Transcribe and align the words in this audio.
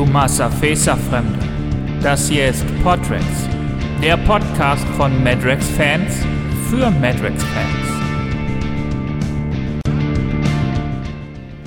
Tomasa 0.00 0.48
Fesa 0.48 0.96
Fremde. 0.96 1.38
Das 2.02 2.26
hier 2.30 2.48
ist 2.48 2.64
Podrex, 2.82 3.22
der 4.02 4.16
Podcast 4.16 4.86
von 4.96 5.12
Madrex-Fans 5.22 6.24
für 6.70 6.90
Madrex-Fans. 6.90 7.86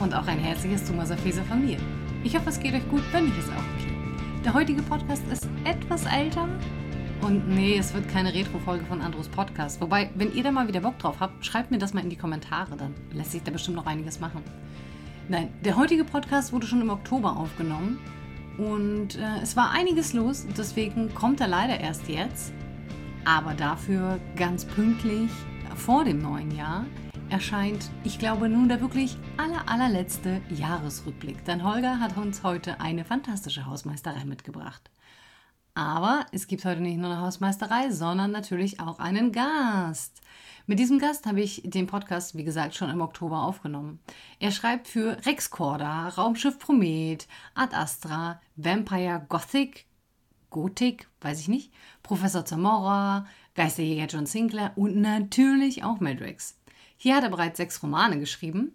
Und 0.01 0.15
auch 0.15 0.25
ein 0.25 0.39
herzliches 0.39 0.83
Tomasa 0.83 1.15
Fesa 1.15 1.43
von 1.43 1.63
mir. 1.63 1.77
Ich 2.23 2.35
hoffe, 2.35 2.49
es 2.49 2.59
geht 2.59 2.73
euch 2.73 2.89
gut, 2.89 3.03
wenn 3.11 3.27
ich 3.27 3.37
es 3.37 3.49
auch 3.49 3.51
okay. 3.51 3.93
Der 4.43 4.55
heutige 4.55 4.81
Podcast 4.81 5.21
ist 5.31 5.47
etwas 5.63 6.07
älter. 6.07 6.49
Und 7.21 7.47
nee, 7.47 7.77
es 7.77 7.93
wird 7.93 8.09
keine 8.09 8.33
Retro-Folge 8.33 8.85
von 8.85 9.01
Andros 9.01 9.27
Podcast. 9.27 9.79
Wobei, 9.79 10.09
wenn 10.15 10.33
ihr 10.33 10.41
da 10.41 10.51
mal 10.51 10.67
wieder 10.67 10.81
Bock 10.81 10.97
drauf 10.97 11.17
habt, 11.19 11.45
schreibt 11.45 11.69
mir 11.69 11.77
das 11.77 11.93
mal 11.93 12.03
in 12.03 12.09
die 12.09 12.17
Kommentare, 12.17 12.77
dann 12.77 12.95
lässt 13.13 13.33
sich 13.33 13.43
da 13.43 13.51
bestimmt 13.51 13.77
noch 13.77 13.85
einiges 13.85 14.19
machen. 14.19 14.41
Nein, 15.29 15.49
der 15.63 15.77
heutige 15.77 16.03
Podcast 16.03 16.51
wurde 16.51 16.65
schon 16.65 16.81
im 16.81 16.89
Oktober 16.89 17.37
aufgenommen 17.37 17.99
und 18.57 19.15
äh, 19.15 19.41
es 19.41 19.55
war 19.55 19.71
einiges 19.71 20.13
los, 20.13 20.45
deswegen 20.57 21.13
kommt 21.13 21.41
er 21.41 21.47
leider 21.47 21.79
erst 21.79 22.07
jetzt. 22.07 22.53
Aber 23.25 23.53
dafür 23.53 24.19
ganz 24.35 24.65
pünktlich 24.65 25.31
vor 25.75 26.03
dem 26.03 26.21
neuen 26.21 26.55
Jahr 26.55 26.85
erscheint, 27.29 27.89
ich 28.03 28.19
glaube, 28.19 28.47
nun 28.49 28.67
der 28.67 28.81
wirklich 28.81 29.17
aller, 29.37 29.67
allerletzte 29.67 30.41
Jahresrückblick. 30.49 31.43
Denn 31.45 31.63
Holger 31.63 31.99
hat 31.99 32.15
uns 32.17 32.43
heute 32.43 32.79
eine 32.79 33.05
fantastische 33.05 33.65
Hausmeisterei 33.65 34.25
mitgebracht. 34.25 34.91
Aber 35.73 36.25
es 36.31 36.45
gibt 36.45 36.65
heute 36.65 36.81
nicht 36.81 36.97
nur 36.97 37.09
eine 37.09 37.21
Hausmeisterei, 37.21 37.89
sondern 37.89 38.31
natürlich 38.31 38.79
auch 38.79 38.99
einen 38.99 39.31
Gast. 39.31 40.21
Mit 40.65 40.79
diesem 40.79 40.97
Gast 40.97 41.25
habe 41.25 41.41
ich 41.41 41.61
den 41.65 41.87
Podcast, 41.87 42.37
wie 42.37 42.45
gesagt, 42.45 42.73
schon 42.73 42.89
im 42.89 43.01
Oktober 43.01 43.43
aufgenommen. 43.43 43.99
Er 44.39 44.51
schreibt 44.51 44.87
für 44.87 45.17
Rex 45.25 45.49
Corda, 45.49 46.07
Raumschiff 46.07 46.57
Promet, 46.57 47.27
Ad 47.53 47.75
Astra, 47.75 48.39
Vampire 48.55 49.25
Gothic, 49.27 49.85
Gothic, 50.51 51.09
weiß 51.19 51.41
ich 51.41 51.49
nicht, 51.49 51.73
Professor 52.01 52.45
Zamora, 52.45 53.27
Geisterjäger 53.55 54.05
John 54.05 54.25
Sinclair 54.25 54.71
und 54.77 54.95
natürlich 54.95 55.83
auch 55.83 55.99
Matrix. 55.99 56.57
Hier 56.95 57.17
hat 57.17 57.25
er 57.25 57.29
bereits 57.29 57.57
sechs 57.57 57.83
Romane 57.83 58.17
geschrieben 58.17 58.71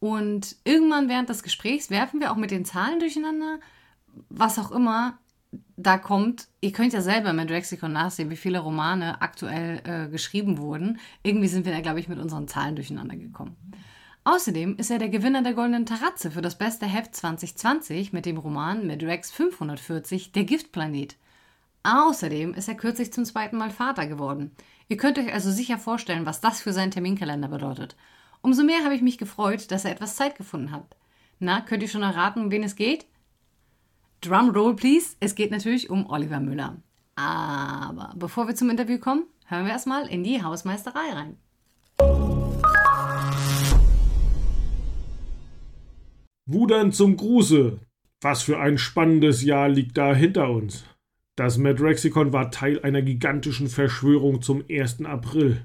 und 0.00 0.56
irgendwann 0.64 1.08
während 1.08 1.28
des 1.28 1.44
Gesprächs 1.44 1.88
werfen 1.88 2.18
wir 2.18 2.32
auch 2.32 2.36
mit 2.36 2.50
den 2.50 2.64
Zahlen 2.64 2.98
durcheinander, 2.98 3.60
was 4.28 4.58
auch 4.58 4.72
immer 4.72 5.18
da 5.76 5.96
kommt, 5.96 6.48
ihr 6.60 6.72
könnt 6.72 6.92
ja 6.92 7.00
selber 7.00 7.32
mit 7.32 7.50
Rexicon 7.50 7.92
nachsehen, 7.92 8.30
wie 8.30 8.36
viele 8.36 8.58
Romane 8.58 9.22
aktuell 9.22 9.80
äh, 9.84 10.08
geschrieben 10.08 10.58
wurden. 10.58 10.98
Irgendwie 11.22 11.48
sind 11.48 11.64
wir 11.64 11.72
da, 11.72 11.80
glaube 11.80 12.00
ich, 12.00 12.08
mit 12.08 12.18
unseren 12.18 12.48
Zahlen 12.48 12.74
durcheinander 12.76 13.16
gekommen. 13.16 13.56
Außerdem 14.24 14.76
ist 14.76 14.90
er 14.90 14.98
der 14.98 15.08
Gewinner 15.08 15.42
der 15.42 15.54
Goldenen 15.54 15.86
Taratze 15.86 16.30
für 16.30 16.42
das 16.42 16.58
beste 16.58 16.84
Heft 16.84 17.14
2020 17.14 18.12
mit 18.12 18.26
dem 18.26 18.36
Roman 18.36 18.86
Madrex 18.86 19.30
540, 19.30 20.32
Der 20.32 20.44
Giftplanet. 20.44 21.16
Außerdem 21.82 22.52
ist 22.52 22.68
er 22.68 22.74
kürzlich 22.74 23.12
zum 23.12 23.24
zweiten 23.24 23.56
Mal 23.56 23.70
Vater 23.70 24.06
geworden. 24.06 24.50
Ihr 24.88 24.98
könnt 24.98 25.18
euch 25.18 25.32
also 25.32 25.50
sicher 25.50 25.78
vorstellen, 25.78 26.26
was 26.26 26.42
das 26.42 26.60
für 26.60 26.74
seinen 26.74 26.90
Terminkalender 26.90 27.48
bedeutet. 27.48 27.96
Umso 28.42 28.64
mehr 28.64 28.84
habe 28.84 28.94
ich 28.94 29.02
mich 29.02 29.16
gefreut, 29.16 29.70
dass 29.70 29.84
er 29.84 29.92
etwas 29.92 30.16
Zeit 30.16 30.36
gefunden 30.36 30.72
hat. 30.72 30.96
Na, 31.38 31.60
könnt 31.62 31.82
ihr 31.82 31.88
schon 31.88 32.02
erraten, 32.02 32.42
um 32.42 32.50
wen 32.50 32.64
es 32.64 32.76
geht? 32.76 33.06
Drum 34.20 34.50
roll, 34.50 34.74
please. 34.74 35.16
Es 35.20 35.34
geht 35.34 35.50
natürlich 35.50 35.90
um 35.90 36.08
Oliver 36.10 36.40
Müller. 36.40 36.82
Aber 37.14 38.14
bevor 38.16 38.48
wir 38.48 38.54
zum 38.54 38.70
Interview 38.70 38.98
kommen, 38.98 39.24
hören 39.46 39.64
wir 39.64 39.72
erstmal 39.72 40.06
in 40.08 40.24
die 40.24 40.42
Hausmeisterei 40.42 41.12
rein. 41.12 41.36
Wudern 46.46 46.92
zum 46.92 47.16
Gruße. 47.16 47.78
Was 48.20 48.42
für 48.42 48.58
ein 48.58 48.78
spannendes 48.78 49.44
Jahr 49.44 49.68
liegt 49.68 49.96
da 49.96 50.14
hinter 50.14 50.50
uns. 50.50 50.84
Das 51.36 51.56
Madrexicon 51.56 52.32
war 52.32 52.50
Teil 52.50 52.80
einer 52.82 53.02
gigantischen 53.02 53.68
Verschwörung 53.68 54.42
zum 54.42 54.64
1. 54.68 55.04
April. 55.04 55.64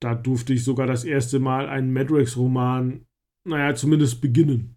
Da 0.00 0.14
durfte 0.14 0.52
ich 0.52 0.64
sogar 0.64 0.86
das 0.88 1.04
erste 1.04 1.38
Mal 1.38 1.68
einen 1.68 1.92
Madrex-Roman, 1.92 3.06
naja, 3.44 3.74
zumindest 3.76 4.20
beginnen. 4.20 4.75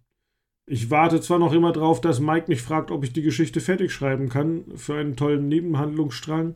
Ich 0.72 0.88
warte 0.88 1.20
zwar 1.20 1.40
noch 1.40 1.52
immer 1.52 1.72
drauf, 1.72 2.00
dass 2.00 2.20
Mike 2.20 2.44
mich 2.46 2.62
fragt, 2.62 2.92
ob 2.92 3.02
ich 3.02 3.12
die 3.12 3.22
Geschichte 3.22 3.60
fertig 3.60 3.90
schreiben 3.90 4.28
kann 4.28 4.62
für 4.76 4.94
einen 4.94 5.16
tollen 5.16 5.48
Nebenhandlungsstrang, 5.48 6.54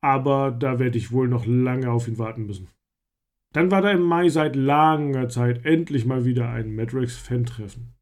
aber 0.00 0.50
da 0.50 0.80
werde 0.80 0.98
ich 0.98 1.12
wohl 1.12 1.28
noch 1.28 1.46
lange 1.46 1.88
auf 1.92 2.08
ihn 2.08 2.18
warten 2.18 2.46
müssen. 2.46 2.66
Dann 3.54 3.70
war 3.70 3.80
da 3.80 3.92
im 3.92 4.02
Mai 4.02 4.28
seit 4.28 4.56
langer 4.56 5.28
Zeit 5.28 5.64
endlich 5.64 6.04
mal 6.04 6.24
wieder 6.24 6.50
ein 6.50 6.74
Madrex-Fan-Treffen. 6.74 7.94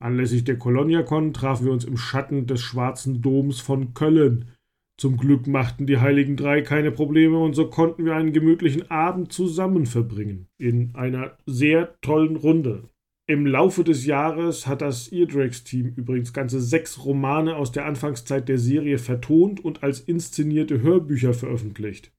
Anlässlich 0.00 0.42
der 0.42 0.58
Coloniacon 0.58 1.32
trafen 1.32 1.66
wir 1.66 1.72
uns 1.72 1.84
im 1.84 1.96
Schatten 1.96 2.48
des 2.48 2.60
Schwarzen 2.60 3.22
Doms 3.22 3.60
von 3.60 3.94
Köln. 3.94 4.50
Zum 4.98 5.16
Glück 5.16 5.46
machten 5.46 5.86
die 5.86 5.98
Heiligen 5.98 6.36
Drei 6.36 6.62
keine 6.62 6.90
Probleme 6.90 7.38
und 7.38 7.54
so 7.54 7.70
konnten 7.70 8.04
wir 8.04 8.16
einen 8.16 8.32
gemütlichen 8.32 8.90
Abend 8.90 9.32
zusammen 9.32 9.86
verbringen. 9.86 10.48
In 10.58 10.92
einer 10.96 11.38
sehr 11.46 12.00
tollen 12.00 12.34
Runde. 12.34 12.88
Im 13.28 13.44
Laufe 13.44 13.82
des 13.82 14.06
Jahres 14.06 14.68
hat 14.68 14.82
das 14.82 15.10
Eardrex-Team 15.10 15.94
übrigens 15.96 16.32
ganze 16.32 16.60
sechs 16.60 17.04
Romane 17.04 17.56
aus 17.56 17.72
der 17.72 17.84
Anfangszeit 17.84 18.48
der 18.48 18.58
Serie 18.58 18.98
vertont 18.98 19.64
und 19.64 19.82
als 19.82 19.98
inszenierte 19.98 20.80
Hörbücher 20.80 21.34
veröffentlicht. 21.34 22.12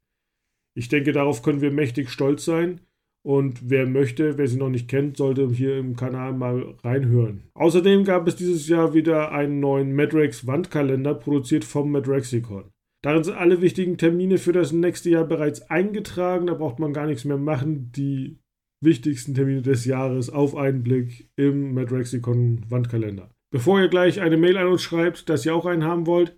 Ich 0.76 0.90
denke, 0.90 1.14
darauf 1.14 1.42
können 1.44 1.62
wir 1.62 1.72
mächtig 1.72 2.10
stolz 2.10 2.44
sein. 2.44 2.82
Und 3.26 3.70
wer 3.70 3.88
möchte, 3.88 4.38
wer 4.38 4.48
sie 4.48 4.58
noch 4.58 4.70
nicht 4.70 4.90
kennt, 4.90 5.18
sollte 5.18 5.50
hier 5.50 5.78
im 5.78 5.96
Kanal 5.96 6.34
mal 6.34 6.76
reinhören. 6.84 7.44
Außerdem 7.56 8.04
gab 8.04 8.28
es 8.28 8.36
dieses 8.36 8.68
Jahr 8.68 8.94
wieder 8.94 9.32
einen 9.32 9.60
neuen 9.60 9.96
Madrex 9.96 10.46
Wandkalender, 10.46 11.14
produziert 11.14 11.66
vom 11.66 11.92
Madrexicon. 11.92 12.66
Darin 13.02 13.24
sind 13.24 13.38
alle 13.38 13.62
wichtigen 13.62 13.98
Termine 13.98 14.38
für 14.38 14.54
das 14.54 14.72
nächste 14.72 15.10
Jahr 15.10 15.26
bereits 15.26 15.70
eingetragen, 15.70 16.48
da 16.48 16.54
braucht 16.54 16.80
man 16.80 16.94
gar 16.94 17.06
nichts 17.06 17.26
mehr 17.26 17.38
machen. 17.38 17.92
Die 17.94 18.40
wichtigsten 18.82 19.34
Termine 19.34 19.62
des 19.62 19.86
Jahres 19.86 20.30
auf 20.30 20.56
einen 20.56 20.84
Blick 20.84 21.30
im 21.36 21.74
Madrexicon 21.74 22.62
Wandkalender. 22.70 23.30
Bevor 23.52 23.80
ihr 23.80 23.88
gleich 23.88 24.22
eine 24.22 24.38
Mail 24.38 24.58
an 24.58 24.68
uns 24.68 24.84
schreibt, 24.84 25.30
dass 25.30 25.46
ihr 25.46 25.56
auch 25.56 25.66
einen 25.66 25.84
haben 25.84 26.06
wollt, 26.06 26.36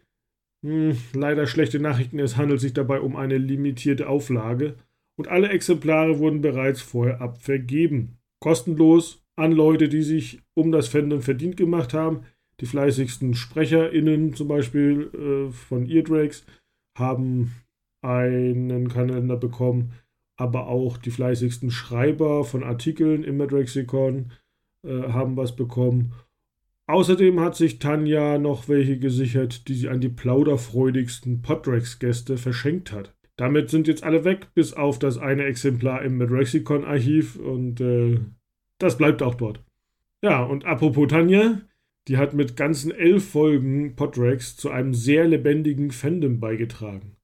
mh, 0.61 0.91
hm, 0.91 0.97
leider 1.13 1.47
schlechte 1.47 1.79
Nachrichten, 1.79 2.19
es 2.19 2.37
handelt 2.37 2.61
sich 2.61 2.73
dabei 2.73 3.01
um 3.01 3.15
eine 3.15 3.37
limitierte 3.37 4.07
Auflage 4.07 4.75
und 5.17 5.27
alle 5.27 5.49
Exemplare 5.49 6.19
wurden 6.19 6.41
bereits 6.41 6.81
vorher 6.81 7.19
abvergeben. 7.19 8.17
Kostenlos 8.39 9.21
an 9.35 9.51
Leute, 9.51 9.89
die 9.89 10.01
sich 10.01 10.41
um 10.53 10.71
das 10.71 10.87
Fandom 10.87 11.21
verdient 11.21 11.57
gemacht 11.57 11.93
haben. 11.93 12.21
Die 12.61 12.65
fleißigsten 12.65 13.33
SprecherInnen 13.35 14.33
zum 14.33 14.47
Beispiel 14.47 15.09
äh, 15.13 15.51
von 15.51 15.89
Eardrakes 15.89 16.45
haben 16.97 17.51
einen 18.01 18.87
Kalender 18.87 19.37
bekommen 19.37 19.93
aber 20.39 20.67
auch 20.67 20.97
die 20.97 21.11
fleißigsten 21.11 21.69
Schreiber 21.69 22.43
von 22.45 22.63
Artikeln 22.63 23.23
im 23.23 23.37
Madrexicon 23.37 24.31
äh, 24.85 25.09
haben 25.09 25.35
was 25.35 25.55
bekommen. 25.55 26.13
Außerdem 26.87 27.39
hat 27.39 27.55
sich 27.55 27.79
Tanja 27.79 28.37
noch 28.39 28.67
welche 28.67 28.97
gesichert, 28.97 29.67
die 29.67 29.75
sie 29.75 29.89
an 29.89 30.01
die 30.01 30.09
plauderfreudigsten 30.09 31.41
Podrex-Gäste 31.41 32.37
verschenkt 32.37 32.91
hat. 32.91 33.13
Damit 33.35 33.69
sind 33.69 33.87
jetzt 33.87 34.03
alle 34.03 34.23
weg, 34.23 34.47
bis 34.53 34.73
auf 34.73 34.97
das 34.97 35.17
eine 35.17 35.43
Exemplar 35.43 36.01
im 36.03 36.17
Madrexicon-Archiv 36.17 37.35
und 37.35 37.79
äh, 37.79 38.19
das 38.79 38.97
bleibt 38.97 39.21
auch 39.21 39.35
dort. 39.35 39.63
Ja, 40.21 40.43
und 40.43 40.65
apropos 40.65 41.09
Tanja, 41.09 41.61
die 42.07 42.17
hat 42.17 42.33
mit 42.33 42.55
ganzen 42.55 42.91
elf 42.91 43.29
Folgen 43.29 43.95
Podrex 43.95 44.55
zu 44.57 44.71
einem 44.71 44.93
sehr 44.93 45.27
lebendigen 45.27 45.91
Fandom 45.91 46.39
beigetragen. 46.39 47.17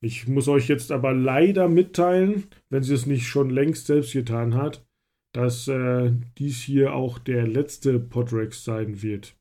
Ich 0.00 0.28
muss 0.28 0.48
euch 0.48 0.68
jetzt 0.68 0.92
aber 0.92 1.12
leider 1.12 1.68
mitteilen, 1.68 2.44
wenn 2.70 2.82
sie 2.82 2.94
es 2.94 3.06
nicht 3.06 3.26
schon 3.26 3.50
längst 3.50 3.86
selbst 3.86 4.12
getan 4.12 4.54
hat, 4.54 4.86
dass 5.32 5.68
äh, 5.68 6.12
dies 6.38 6.62
hier 6.62 6.94
auch 6.94 7.18
der 7.18 7.46
letzte 7.46 7.98
Podrex 7.98 8.64
sein 8.64 9.02
wird. 9.02 9.36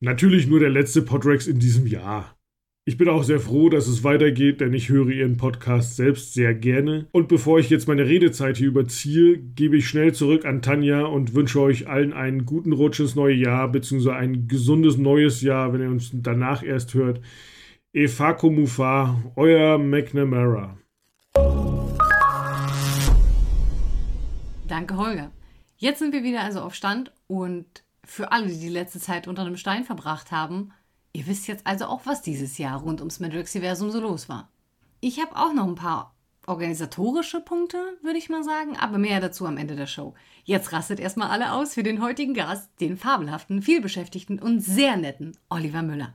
Natürlich 0.00 0.46
nur 0.46 0.60
der 0.60 0.70
letzte 0.70 1.02
Podrex 1.02 1.46
in 1.46 1.58
diesem 1.58 1.86
Jahr. 1.86 2.38
Ich 2.84 2.96
bin 2.96 3.08
auch 3.08 3.22
sehr 3.22 3.38
froh, 3.38 3.68
dass 3.68 3.86
es 3.86 4.02
weitergeht, 4.02 4.62
denn 4.62 4.72
ich 4.72 4.88
höre 4.88 5.10
Ihren 5.10 5.36
Podcast 5.36 5.96
selbst 5.96 6.32
sehr 6.32 6.54
gerne. 6.54 7.06
Und 7.12 7.28
bevor 7.28 7.58
ich 7.58 7.68
jetzt 7.68 7.86
meine 7.86 8.06
Redezeit 8.06 8.56
hier 8.56 8.68
überziehe, 8.68 9.36
gebe 9.36 9.76
ich 9.76 9.88
schnell 9.88 10.14
zurück 10.14 10.46
an 10.46 10.62
Tanja 10.62 11.04
und 11.04 11.34
wünsche 11.34 11.60
euch 11.60 11.86
allen 11.86 12.14
einen 12.14 12.46
guten 12.46 12.72
Rutsch 12.72 13.00
ins 13.00 13.14
neue 13.14 13.34
Jahr, 13.34 13.70
beziehungsweise 13.70 14.16
ein 14.16 14.48
gesundes 14.48 14.96
neues 14.96 15.42
Jahr, 15.42 15.72
wenn 15.72 15.82
ihr 15.82 15.90
uns 15.90 16.12
danach 16.14 16.62
erst 16.62 16.94
hört. 16.94 17.20
Efako 17.98 18.48
Mufa, 18.48 19.16
euer 19.34 19.76
McNamara. 19.76 20.78
Danke, 24.68 24.96
Holger. 24.96 25.32
Jetzt 25.78 25.98
sind 25.98 26.12
wir 26.12 26.22
wieder 26.22 26.42
also 26.42 26.60
auf 26.60 26.76
Stand 26.76 27.10
und 27.26 27.66
für 28.04 28.30
alle, 28.30 28.46
die 28.46 28.60
die 28.60 28.68
letzte 28.68 29.00
Zeit 29.00 29.26
unter 29.26 29.42
einem 29.42 29.56
Stein 29.56 29.82
verbracht 29.82 30.30
haben, 30.30 30.70
ihr 31.12 31.26
wisst 31.26 31.48
jetzt 31.48 31.66
also 31.66 31.86
auch, 31.86 32.02
was 32.04 32.22
dieses 32.22 32.56
Jahr 32.56 32.80
rund 32.80 33.00
ums 33.00 33.18
Matrix-Universum 33.18 33.90
so 33.90 33.98
los 33.98 34.28
war. 34.28 34.48
Ich 35.00 35.20
habe 35.20 35.34
auch 35.34 35.52
noch 35.52 35.66
ein 35.66 35.74
paar 35.74 36.14
organisatorische 36.46 37.40
Punkte, 37.40 37.78
würde 38.02 38.18
ich 38.18 38.28
mal 38.28 38.44
sagen, 38.44 38.76
aber 38.76 38.98
mehr 38.98 39.20
dazu 39.20 39.44
am 39.44 39.56
Ende 39.56 39.74
der 39.74 39.88
Show. 39.88 40.14
Jetzt 40.44 40.72
rastet 40.72 41.00
erstmal 41.00 41.30
alle 41.30 41.52
aus 41.52 41.74
für 41.74 41.82
den 41.82 42.00
heutigen 42.00 42.34
Gast, 42.34 42.70
den 42.80 42.96
fabelhaften, 42.96 43.60
vielbeschäftigten 43.60 44.38
und 44.38 44.60
sehr 44.60 44.96
netten 44.96 45.36
Oliver 45.48 45.82
Müller. 45.82 46.14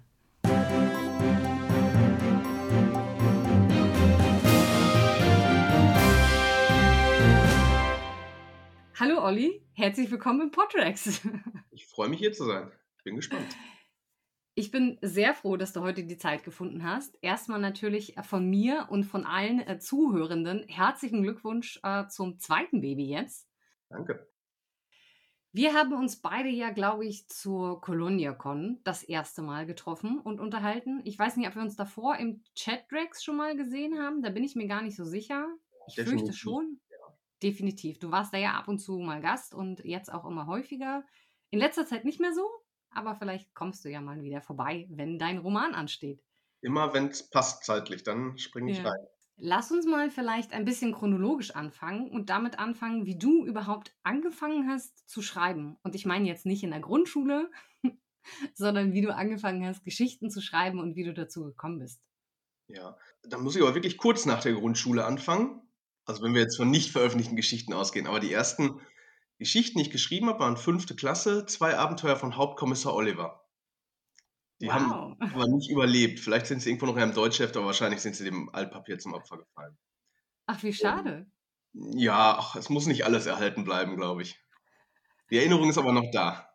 Hallo 8.99 9.23
Olli, 9.23 9.65
herzlich 9.73 10.11
willkommen 10.11 10.41
im 10.41 10.51
Podrex. 10.51 11.21
Ich 11.71 11.87
freue 11.87 12.09
mich 12.09 12.19
hier 12.19 12.31
zu 12.31 12.45
sein. 12.45 12.71
Bin 13.03 13.15
gespannt. 13.15 13.57
Ich 14.53 14.69
bin 14.69 14.99
sehr 15.01 15.33
froh, 15.33 15.57
dass 15.57 15.73
du 15.73 15.81
heute 15.81 16.03
die 16.03 16.17
Zeit 16.17 16.43
gefunden 16.43 16.83
hast. 16.83 17.17
Erstmal 17.23 17.59
natürlich 17.59 18.13
von 18.21 18.47
mir 18.47 18.89
und 18.91 19.05
von 19.05 19.25
allen 19.25 19.59
äh, 19.61 19.79
Zuhörenden 19.79 20.67
herzlichen 20.67 21.23
Glückwunsch 21.23 21.79
äh, 21.81 22.07
zum 22.07 22.37
zweiten 22.37 22.81
Baby 22.81 23.05
jetzt. 23.05 23.49
Danke. 23.89 24.27
Wir 25.51 25.73
haben 25.73 25.93
uns 25.93 26.21
beide 26.21 26.49
ja, 26.49 26.69
glaube 26.69 27.07
ich, 27.07 27.27
zur 27.27 27.81
ColoniaCon 27.81 28.81
das 28.83 29.01
erste 29.01 29.41
Mal 29.41 29.65
getroffen 29.65 30.19
und 30.19 30.39
unterhalten. 30.39 31.01
Ich 31.03 31.17
weiß 31.17 31.37
nicht, 31.37 31.47
ob 31.47 31.55
wir 31.55 31.63
uns 31.63 31.75
davor 31.75 32.17
im 32.17 32.43
Chatrex 32.55 33.23
schon 33.23 33.37
mal 33.37 33.57
gesehen 33.57 33.97
haben. 33.97 34.21
Da 34.21 34.29
bin 34.29 34.43
ich 34.43 34.55
mir 34.55 34.67
gar 34.67 34.83
nicht 34.83 34.95
so 34.95 35.03
sicher. 35.05 35.47
Ich 35.87 35.95
Definitiv. 35.95 36.27
fürchte 36.27 36.37
schon. 36.37 36.79
Definitiv. 37.43 37.99
Du 37.99 38.09
warst 38.09 38.33
da 38.33 38.37
ja 38.37 38.53
ab 38.53 38.69
und 38.69 38.79
zu 38.79 38.97
mal 38.99 39.21
Gast 39.21 39.53
und 39.53 39.83
jetzt 39.83 40.11
auch 40.11 40.25
immer 40.25 40.47
häufiger. 40.47 41.03
In 41.49 41.59
letzter 41.59 41.85
Zeit 41.85 42.05
nicht 42.05 42.21
mehr 42.21 42.33
so, 42.33 42.47
aber 42.89 43.15
vielleicht 43.15 43.53
kommst 43.53 43.83
du 43.83 43.89
ja 43.89 43.99
mal 43.99 44.21
wieder 44.23 44.41
vorbei, 44.41 44.87
wenn 44.89 45.19
dein 45.19 45.39
Roman 45.39 45.75
ansteht. 45.75 46.23
Immer 46.61 46.93
wenn 46.93 47.07
es 47.07 47.29
passt 47.29 47.65
zeitlich, 47.65 48.03
dann 48.03 48.37
springe 48.37 48.71
ich 48.71 48.77
ja. 48.77 48.85
rein. 48.85 49.07
Lass 49.35 49.71
uns 49.71 49.85
mal 49.85 50.09
vielleicht 50.09 50.53
ein 50.53 50.63
bisschen 50.63 50.93
chronologisch 50.93 51.51
anfangen 51.51 52.09
und 52.11 52.29
damit 52.29 52.59
anfangen, 52.59 53.05
wie 53.05 53.17
du 53.17 53.45
überhaupt 53.45 53.93
angefangen 54.03 54.69
hast 54.69 55.09
zu 55.09 55.21
schreiben. 55.21 55.77
Und 55.83 55.95
ich 55.95 56.05
meine 56.05 56.27
jetzt 56.27 56.45
nicht 56.45 56.63
in 56.63 56.71
der 56.71 56.79
Grundschule, 56.79 57.51
sondern 58.53 58.93
wie 58.93 59.01
du 59.01 59.13
angefangen 59.13 59.65
hast, 59.65 59.83
Geschichten 59.83 60.29
zu 60.29 60.39
schreiben 60.39 60.79
und 60.79 60.95
wie 60.95 61.03
du 61.03 61.13
dazu 61.13 61.43
gekommen 61.43 61.79
bist. 61.79 62.01
Ja, 62.67 62.97
dann 63.23 63.41
muss 63.41 63.55
ich 63.55 63.61
aber 63.61 63.75
wirklich 63.75 63.97
kurz 63.97 64.25
nach 64.25 64.41
der 64.41 64.53
Grundschule 64.53 65.03
anfangen. 65.03 65.61
Also 66.05 66.23
wenn 66.23 66.33
wir 66.33 66.41
jetzt 66.41 66.57
von 66.57 66.69
nicht 66.69 66.91
veröffentlichten 66.91 67.35
Geschichten 67.35 67.73
ausgehen. 67.73 68.07
Aber 68.07 68.19
die 68.19 68.31
ersten 68.31 68.81
Geschichten, 69.39 69.77
die 69.77 69.85
ich 69.85 69.91
geschrieben 69.91 70.27
habe, 70.27 70.39
waren 70.39 70.57
fünfte 70.57 70.95
Klasse, 70.95 71.45
zwei 71.45 71.77
Abenteuer 71.77 72.15
von 72.15 72.35
Hauptkommissar 72.35 72.93
Oliver. 72.93 73.43
Die 74.59 74.67
wow. 74.67 74.73
haben 74.73 75.17
aber 75.33 75.47
nicht 75.47 75.69
überlebt. 75.69 76.19
Vielleicht 76.19 76.47
sind 76.47 76.61
sie 76.61 76.69
irgendwo 76.69 76.85
noch 76.85 76.95
in 76.95 77.03
einem 77.03 77.13
Deutschheft, 77.13 77.55
aber 77.57 77.67
wahrscheinlich 77.67 78.01
sind 78.01 78.15
sie 78.15 78.25
dem 78.25 78.49
Altpapier 78.49 78.99
zum 78.99 79.13
Opfer 79.13 79.37
gefallen. 79.37 79.77
Ach, 80.45 80.61
wie 80.63 80.73
schade. 80.73 81.25
Und, 81.73 81.99
ja, 81.99 82.37
ach, 82.37 82.55
es 82.55 82.69
muss 82.69 82.85
nicht 82.85 83.05
alles 83.05 83.25
erhalten 83.25 83.63
bleiben, 83.63 83.95
glaube 83.95 84.21
ich. 84.21 84.39
Die 85.29 85.37
Erinnerung 85.37 85.69
ist 85.69 85.77
aber 85.77 85.91
noch 85.91 86.11
da. 86.11 86.49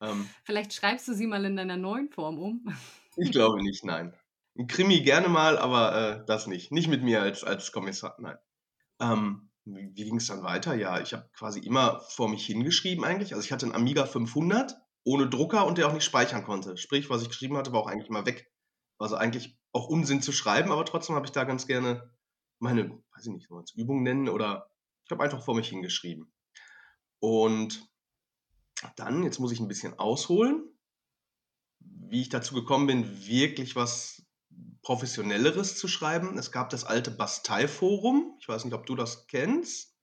Ähm, 0.00 0.28
Vielleicht 0.44 0.72
schreibst 0.72 1.08
du 1.08 1.14
sie 1.14 1.26
mal 1.26 1.44
in 1.44 1.56
deiner 1.56 1.76
neuen 1.76 2.08
Form 2.08 2.38
um. 2.38 2.64
ich 3.16 3.32
glaube 3.32 3.62
nicht, 3.62 3.84
nein. 3.84 4.14
Ein 4.58 4.66
Krimi 4.66 5.02
gerne 5.02 5.28
mal, 5.28 5.56
aber 5.56 5.94
äh, 5.94 6.24
das 6.26 6.48
nicht. 6.48 6.72
Nicht 6.72 6.88
mit 6.88 7.02
mir 7.02 7.22
als, 7.22 7.44
als 7.44 7.70
Kommissar, 7.70 8.16
nein. 8.18 8.36
Ähm, 9.00 9.50
wie, 9.64 9.92
ging 9.92 10.16
es 10.16 10.26
dann 10.26 10.42
weiter? 10.42 10.74
Ja, 10.74 11.00
ich 11.00 11.12
habe 11.12 11.28
quasi 11.32 11.60
immer 11.60 12.00
vor 12.00 12.28
mich 12.28 12.44
hingeschrieben 12.44 13.04
eigentlich. 13.04 13.34
Also 13.34 13.44
ich 13.44 13.52
hatte 13.52 13.66
einen 13.66 13.74
Amiga 13.74 14.04
500 14.04 14.76
ohne 15.04 15.28
Drucker 15.28 15.64
und 15.66 15.78
der 15.78 15.86
auch 15.88 15.92
nicht 15.92 16.04
speichern 16.04 16.44
konnte. 16.44 16.76
Sprich, 16.76 17.08
was 17.08 17.22
ich 17.22 17.28
geschrieben 17.28 17.56
hatte, 17.56 17.72
war 17.72 17.80
auch 17.80 17.86
eigentlich 17.86 18.10
mal 18.10 18.26
weg. 18.26 18.50
Also 18.98 19.14
eigentlich 19.14 19.56
auch 19.72 19.86
Unsinn 19.86 20.22
zu 20.22 20.32
schreiben, 20.32 20.72
aber 20.72 20.84
trotzdem 20.84 21.14
habe 21.14 21.26
ich 21.26 21.32
da 21.32 21.44
ganz 21.44 21.68
gerne 21.68 22.10
meine, 22.58 22.90
weiß 23.14 23.26
ich 23.26 23.32
nicht, 23.32 23.46
so 23.48 23.56
als 23.56 23.72
Übung 23.74 24.02
nennen 24.02 24.28
oder 24.28 24.72
ich 25.04 25.12
habe 25.12 25.22
einfach 25.22 25.44
vor 25.44 25.54
mich 25.54 25.68
hingeschrieben. 25.68 26.32
Und 27.20 27.88
dann, 28.96 29.22
jetzt 29.22 29.38
muss 29.38 29.52
ich 29.52 29.60
ein 29.60 29.68
bisschen 29.68 29.98
ausholen, 29.98 30.64
wie 31.78 32.22
ich 32.22 32.28
dazu 32.28 32.54
gekommen 32.54 32.88
bin, 32.88 33.26
wirklich 33.26 33.76
was 33.76 34.17
professionelleres 34.82 35.76
zu 35.76 35.88
schreiben. 35.88 36.38
Es 36.38 36.52
gab 36.52 36.70
das 36.70 36.84
alte 36.84 37.10
Bastei-Forum. 37.10 38.36
Ich 38.40 38.48
weiß 38.48 38.64
nicht, 38.64 38.74
ob 38.74 38.86
du 38.86 38.94
das 38.94 39.26
kennst. 39.26 39.94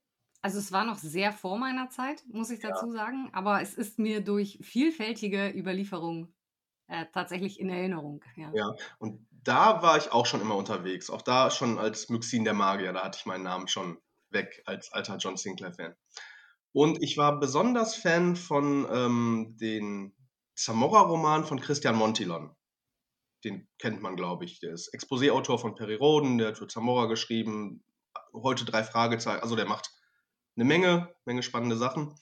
Also 0.42 0.60
es 0.60 0.72
war 0.72 0.86
noch 0.86 0.98
sehr 0.98 1.34
vor 1.34 1.58
meiner 1.58 1.90
Zeit, 1.90 2.24
muss 2.32 2.52
ich 2.52 2.60
dazu 2.60 2.88
ja. 2.88 2.94
sagen, 2.94 3.30
aber 3.34 3.62
es 3.64 3.74
ist 3.74 3.98
mir 3.98 4.22
durch 4.22 4.60
vielfältige 4.62 5.50
Überlieferung 5.50 6.32
äh, 6.88 7.06
tatsächlich 7.12 7.60
in 7.60 7.70
Erinnerung. 7.70 8.24
Ja. 8.36 8.52
ja, 8.54 8.76
und 9.00 9.26
da 9.32 9.82
war 9.82 9.98
ich 9.98 10.12
auch 10.12 10.28
schon 10.28 10.42
immer 10.42 10.56
unterwegs. 10.56 11.10
Auch 11.10 11.24
da 11.24 11.50
schon 11.50 11.80
als 11.80 12.10
Myxin 12.10 12.44
der 12.44 12.54
Magier, 12.54 12.94
da 12.94 13.04
hatte 13.04 13.18
ich 13.20 13.26
meinen 13.26 13.44
Namen 13.44 13.68
schon 13.68 13.98
weg 14.30 14.62
als 14.66 14.92
alter 14.94 15.18
John 15.18 15.38
Sinclair-Fan. 15.38 15.96
Und 16.74 17.02
ich 17.02 17.18
war 17.18 17.40
besonders 17.40 17.96
Fan 17.96 18.36
von 18.36 18.88
ähm, 18.92 19.58
den 19.60 20.14
Zamora-Roman 20.56 21.46
von 21.46 21.60
Christian 21.60 21.96
Montilon 21.96 22.55
den 23.46 23.68
kennt 23.80 24.02
man, 24.02 24.16
glaube 24.16 24.44
ich. 24.44 24.60
Der 24.60 24.74
ist 24.74 24.94
Exposé-Autor 24.94 25.60
von 25.60 25.76
Perry 25.76 25.96
Roden, 25.96 26.38
der 26.38 26.50
hat 26.50 26.58
für 26.58 26.68
Zamora 26.68 27.06
geschrieben, 27.06 27.84
heute 28.34 28.66
drei 28.66 28.84
Fragezeichen, 28.84 29.42
also 29.42 29.56
der 29.56 29.68
macht 29.68 29.92
eine 30.56 30.66
Menge, 30.66 31.16
Menge 31.26 31.44
spannende 31.44 31.78
Sachen. 31.78 32.16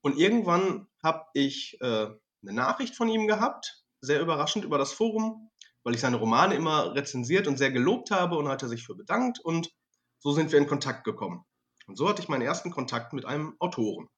Und 0.00 0.18
irgendwann 0.18 0.88
habe 1.02 1.26
ich 1.32 1.78
äh, 1.80 2.06
eine 2.42 2.52
Nachricht 2.52 2.96
von 2.96 3.08
ihm 3.08 3.26
gehabt, 3.26 3.84
sehr 4.00 4.20
überraschend 4.20 4.64
über 4.64 4.76
das 4.76 4.92
Forum, 4.92 5.50
weil 5.82 5.94
ich 5.94 6.00
seine 6.00 6.16
Romane 6.16 6.54
immer 6.54 6.94
rezensiert 6.94 7.46
und 7.46 7.56
sehr 7.56 7.70
gelobt 7.70 8.10
habe 8.10 8.36
und 8.36 8.48
hat 8.48 8.62
er 8.62 8.68
sich 8.68 8.84
für 8.84 8.96
bedankt 8.96 9.38
und 9.38 9.70
so 10.18 10.32
sind 10.32 10.52
wir 10.52 10.58
in 10.58 10.66
Kontakt 10.66 11.04
gekommen. 11.04 11.44
Und 11.86 11.96
so 11.96 12.08
hatte 12.08 12.20
ich 12.22 12.28
meinen 12.28 12.42
ersten 12.42 12.70
Kontakt 12.70 13.12
mit 13.12 13.26
einem 13.26 13.56
Autoren. 13.60 14.08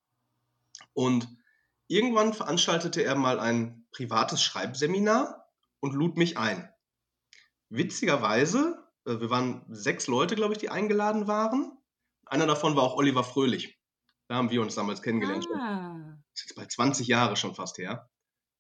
Und 0.93 1.29
irgendwann 1.89 2.33
veranstaltete 2.33 3.03
er 3.03 3.17
mal 3.17 3.41
ein 3.41 3.87
privates 3.91 4.43
Schreibseminar 4.43 5.46
und 5.81 5.95
lud 5.95 6.17
mich 6.17 6.39
ein. 6.39 6.69
Witzigerweise, 7.69 8.87
äh, 9.07 9.21
wir 9.21 9.31
waren 9.31 9.65
sechs 9.69 10.07
Leute, 10.07 10.35
glaube 10.35 10.55
ich, 10.55 10.59
die 10.59 10.71
eingeladen 10.71 11.27
waren. 11.27 11.77
Einer 12.27 12.47
davon 12.47 12.77
war 12.77 12.83
auch 12.83 12.97
Oliver 12.97 13.25
Fröhlich. 13.25 13.79
Da 14.29 14.37
haben 14.37 14.51
wir 14.51 14.61
uns 14.61 14.75
damals 14.75 15.03
kennengelernt. 15.03 15.47
Ah. 15.55 16.19
Das 16.33 16.43
ist 16.43 16.51
jetzt 16.51 16.57
bald 16.57 16.73
20 16.73 17.07
Jahre 17.07 17.37
schon 17.37 17.55
fast 17.55 17.79
her. 17.79 18.11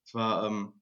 Es 0.06 0.14
war, 0.14 0.46
ähm, 0.46 0.80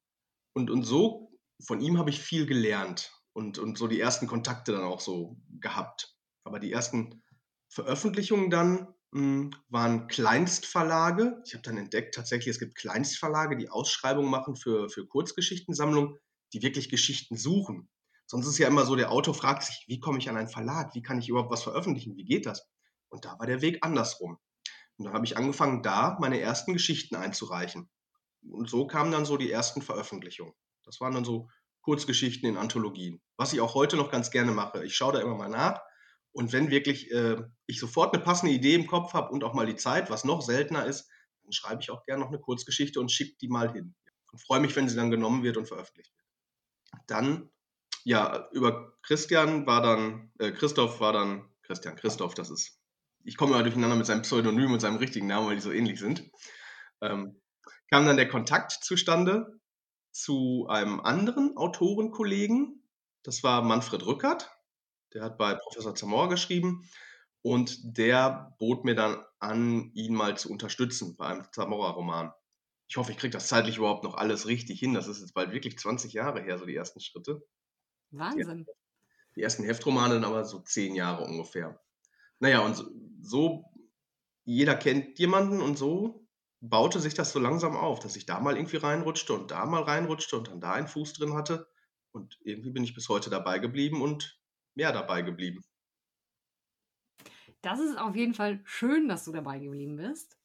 und, 0.54 0.70
und 0.70 0.82
so, 0.84 1.32
von 1.64 1.80
ihm 1.80 1.98
habe 1.98 2.10
ich 2.10 2.20
viel 2.20 2.46
gelernt 2.46 3.12
und, 3.32 3.58
und 3.58 3.78
so 3.78 3.86
die 3.86 4.00
ersten 4.00 4.26
Kontakte 4.26 4.72
dann 4.72 4.84
auch 4.84 5.00
so 5.00 5.36
gehabt. 5.60 6.16
Aber 6.44 6.60
die 6.60 6.72
ersten 6.72 7.22
Veröffentlichungen 7.70 8.50
dann 8.50 8.94
mh, 9.12 9.20
hm, 9.20 9.50
waren 9.68 10.06
Kleinstverlage. 10.08 11.42
Ich 11.46 11.54
habe 11.54 11.62
dann 11.62 11.78
entdeckt, 11.78 12.14
tatsächlich, 12.14 12.48
es 12.48 12.60
gibt 12.60 12.76
Kleinstverlage, 12.76 13.56
die 13.56 13.70
Ausschreibungen 13.70 14.30
machen 14.30 14.56
für, 14.56 14.90
für 14.90 15.06
Kurzgeschichtensammlungen 15.06 16.18
die 16.54 16.62
wirklich 16.62 16.88
Geschichten 16.88 17.36
suchen. 17.36 17.88
Sonst 18.26 18.46
ist 18.46 18.58
ja 18.58 18.68
immer 18.68 18.86
so, 18.86 18.96
der 18.96 19.10
Autor 19.10 19.34
fragt 19.34 19.64
sich, 19.64 19.84
wie 19.86 20.00
komme 20.00 20.18
ich 20.18 20.30
an 20.30 20.36
einen 20.36 20.48
Verlag? 20.48 20.94
Wie 20.94 21.02
kann 21.02 21.18
ich 21.18 21.28
überhaupt 21.28 21.50
was 21.50 21.62
veröffentlichen? 21.62 22.16
Wie 22.16 22.24
geht 22.24 22.46
das? 22.46 22.66
Und 23.08 23.24
da 23.24 23.38
war 23.38 23.46
der 23.46 23.60
Weg 23.60 23.78
andersrum. 23.82 24.38
Und 24.96 25.04
dann 25.06 25.14
habe 25.14 25.26
ich 25.26 25.36
angefangen, 25.36 25.82
da 25.82 26.16
meine 26.20 26.40
ersten 26.40 26.72
Geschichten 26.72 27.16
einzureichen. 27.16 27.90
Und 28.48 28.70
so 28.70 28.86
kamen 28.86 29.12
dann 29.12 29.26
so 29.26 29.36
die 29.36 29.50
ersten 29.50 29.82
Veröffentlichungen. 29.82 30.54
Das 30.84 31.00
waren 31.00 31.14
dann 31.14 31.24
so 31.24 31.48
Kurzgeschichten 31.82 32.48
in 32.48 32.56
Anthologien. 32.56 33.20
Was 33.36 33.52
ich 33.52 33.60
auch 33.60 33.74
heute 33.74 33.96
noch 33.96 34.10
ganz 34.10 34.30
gerne 34.30 34.52
mache. 34.52 34.84
Ich 34.84 34.96
schaue 34.96 35.14
da 35.14 35.20
immer 35.20 35.34
mal 35.34 35.48
nach. 35.48 35.80
Und 36.32 36.52
wenn 36.52 36.70
wirklich 36.70 37.10
äh, 37.10 37.36
ich 37.66 37.78
sofort 37.78 38.14
eine 38.14 38.22
passende 38.22 38.52
Idee 38.52 38.74
im 38.74 38.86
Kopf 38.86 39.12
habe 39.12 39.30
und 39.30 39.44
auch 39.44 39.54
mal 39.54 39.66
die 39.66 39.76
Zeit, 39.76 40.10
was 40.10 40.24
noch 40.24 40.42
seltener 40.42 40.86
ist, 40.86 41.08
dann 41.42 41.52
schreibe 41.52 41.82
ich 41.82 41.90
auch 41.90 42.04
gerne 42.04 42.22
noch 42.22 42.30
eine 42.30 42.40
Kurzgeschichte 42.40 43.00
und 43.00 43.12
schicke 43.12 43.36
die 43.40 43.48
mal 43.48 43.72
hin. 43.72 43.94
Und 44.32 44.40
freue 44.40 44.60
mich, 44.60 44.74
wenn 44.74 44.88
sie 44.88 44.96
dann 44.96 45.10
genommen 45.10 45.42
wird 45.42 45.56
und 45.56 45.68
veröffentlicht 45.68 46.12
wird. 46.16 46.23
Dann, 47.06 47.50
ja, 48.04 48.48
über 48.52 48.92
Christian 49.02 49.66
war 49.66 49.82
dann, 49.82 50.32
äh, 50.38 50.52
Christoph 50.52 51.00
war 51.00 51.12
dann, 51.12 51.48
Christian, 51.62 51.96
Christoph, 51.96 52.34
das 52.34 52.50
ist, 52.50 52.80
ich 53.24 53.36
komme 53.36 53.54
immer 53.54 53.62
durcheinander 53.62 53.96
mit 53.96 54.06
seinem 54.06 54.22
Pseudonym 54.22 54.72
und 54.72 54.80
seinem 54.80 54.96
richtigen 54.96 55.26
Namen, 55.26 55.46
weil 55.46 55.56
die 55.56 55.62
so 55.62 55.72
ähnlich 55.72 55.98
sind. 55.98 56.30
Ähm, 57.00 57.40
kam 57.90 58.06
dann 58.06 58.16
der 58.16 58.28
Kontakt 58.28 58.72
zustande 58.72 59.60
zu 60.10 60.66
einem 60.68 61.00
anderen 61.00 61.56
Autorenkollegen, 61.56 62.82
das 63.22 63.42
war 63.42 63.62
Manfred 63.62 64.04
Rückert, 64.06 64.50
der 65.12 65.22
hat 65.22 65.38
bei 65.38 65.54
Professor 65.54 65.94
Zamora 65.94 66.26
geschrieben 66.26 66.88
und 67.42 67.96
der 67.98 68.54
bot 68.58 68.84
mir 68.84 68.94
dann 68.94 69.24
an, 69.38 69.90
ihn 69.94 70.14
mal 70.14 70.36
zu 70.36 70.50
unterstützen 70.50 71.16
bei 71.16 71.26
einem 71.26 71.46
Zamora-Roman 71.52 72.32
ich 72.88 72.96
hoffe, 72.96 73.12
ich 73.12 73.18
kriege 73.18 73.32
das 73.32 73.48
zeitlich 73.48 73.78
überhaupt 73.78 74.04
noch 74.04 74.14
alles 74.14 74.46
richtig 74.46 74.78
hin. 74.78 74.94
Das 74.94 75.08
ist 75.08 75.20
jetzt 75.20 75.34
bald 75.34 75.52
wirklich 75.52 75.78
20 75.78 76.12
Jahre 76.12 76.42
her, 76.42 76.58
so 76.58 76.66
die 76.66 76.76
ersten 76.76 77.00
Schritte. 77.00 77.46
Wahnsinn. 78.10 78.66
Die, 79.36 79.42
ersten 79.42 79.64
Heftromane 79.64 80.14
dann 80.14 80.24
aber 80.24 80.44
so 80.44 80.60
zehn 80.60 80.94
Jahre 80.94 81.24
ungefähr. 81.24 81.80
Naja, 82.38 82.60
und 82.60 82.76
so, 82.76 82.90
so, 83.20 83.64
jeder 84.44 84.76
kennt 84.76 85.18
jemanden 85.18 85.60
und 85.60 85.76
so 85.76 86.24
baute 86.68 86.98
sich 86.98 87.14
das 87.14 87.32
so 87.32 87.38
langsam 87.38 87.76
auf, 87.76 88.00
dass 88.00 88.16
ich 88.16 88.24
da 88.26 88.40
mal 88.40 88.56
irgendwie 88.56 88.78
reinrutschte 88.78 89.34
und 89.34 89.50
da 89.50 89.66
mal 89.66 89.82
reinrutschte 89.82 90.36
und 90.36 90.48
dann 90.48 90.60
da 90.60 90.72
einen 90.72 90.88
Fuß 90.88 91.12
drin 91.12 91.34
hatte. 91.34 91.68
Und 92.12 92.38
irgendwie 92.42 92.70
bin 92.70 92.84
ich 92.84 92.94
bis 92.94 93.08
heute 93.08 93.28
dabei 93.28 93.58
geblieben 93.58 94.00
und 94.00 94.40
mehr 94.74 94.92
dabei 94.92 95.22
geblieben. 95.22 95.62
Das 97.60 97.80
ist 97.80 97.98
auf 97.98 98.16
jeden 98.16 98.34
Fall 98.34 98.60
schön, 98.64 99.08
dass 99.08 99.24
du 99.24 99.32
dabei 99.32 99.58
geblieben 99.58 99.96
bist. 99.96 100.38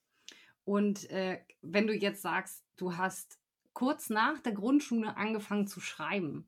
Und 0.70 1.10
äh, 1.10 1.40
wenn 1.64 1.88
du 1.88 1.96
jetzt 1.96 2.22
sagst, 2.22 2.64
du 2.78 2.96
hast 2.96 3.40
kurz 3.74 4.12
nach 4.12 4.40
der 4.40 4.52
Grundschule 4.52 5.18
angefangen 5.18 5.66
zu 5.66 5.80
schreiben, 5.80 6.48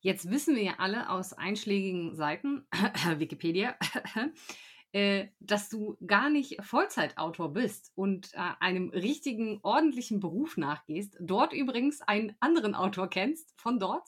jetzt 0.00 0.28
wissen 0.30 0.54
wir 0.54 0.62
ja 0.62 0.74
alle 0.76 1.08
aus 1.08 1.32
einschlägigen 1.32 2.16
Seiten, 2.16 2.66
Wikipedia, 3.16 3.78
äh, 4.92 5.28
dass 5.40 5.70
du 5.70 5.96
gar 6.06 6.28
nicht 6.28 6.62
Vollzeitautor 6.62 7.54
bist 7.54 7.92
und 7.94 8.34
äh, 8.34 8.40
einem 8.60 8.90
richtigen, 8.90 9.58
ordentlichen 9.62 10.20
Beruf 10.20 10.58
nachgehst. 10.58 11.16
Dort 11.18 11.54
übrigens 11.54 12.02
einen 12.02 12.36
anderen 12.40 12.74
Autor 12.74 13.08
kennst, 13.08 13.54
von 13.56 13.78
dort. 13.78 14.06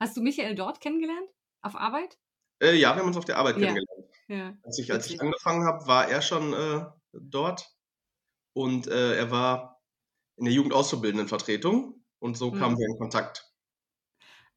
Hast 0.00 0.16
du 0.16 0.22
Michael 0.22 0.56
dort 0.56 0.80
kennengelernt? 0.80 1.28
Auf 1.62 1.76
Arbeit? 1.76 2.18
Äh, 2.60 2.74
ja, 2.74 2.96
wir 2.96 3.02
haben 3.02 3.06
uns 3.06 3.16
auf 3.16 3.24
der 3.24 3.38
Arbeit 3.38 3.58
ja. 3.58 3.66
kennengelernt. 3.66 4.10
Ja. 4.26 4.58
Als, 4.64 4.76
ich, 4.80 4.90
als 4.90 5.08
ich 5.08 5.20
angefangen 5.20 5.64
habe, 5.64 5.86
war 5.86 6.08
er 6.08 6.20
schon 6.20 6.52
äh, 6.52 6.84
dort 7.12 7.76
und 8.52 8.86
äh, 8.86 9.16
er 9.16 9.30
war 9.30 9.82
in 10.36 10.44
der 10.44 10.54
Jugendauszubildendenvertretung 10.54 12.02
und 12.18 12.36
so 12.36 12.50
kamen 12.50 12.74
mhm. 12.74 12.78
wir 12.78 12.86
in 12.88 12.98
Kontakt. 12.98 13.52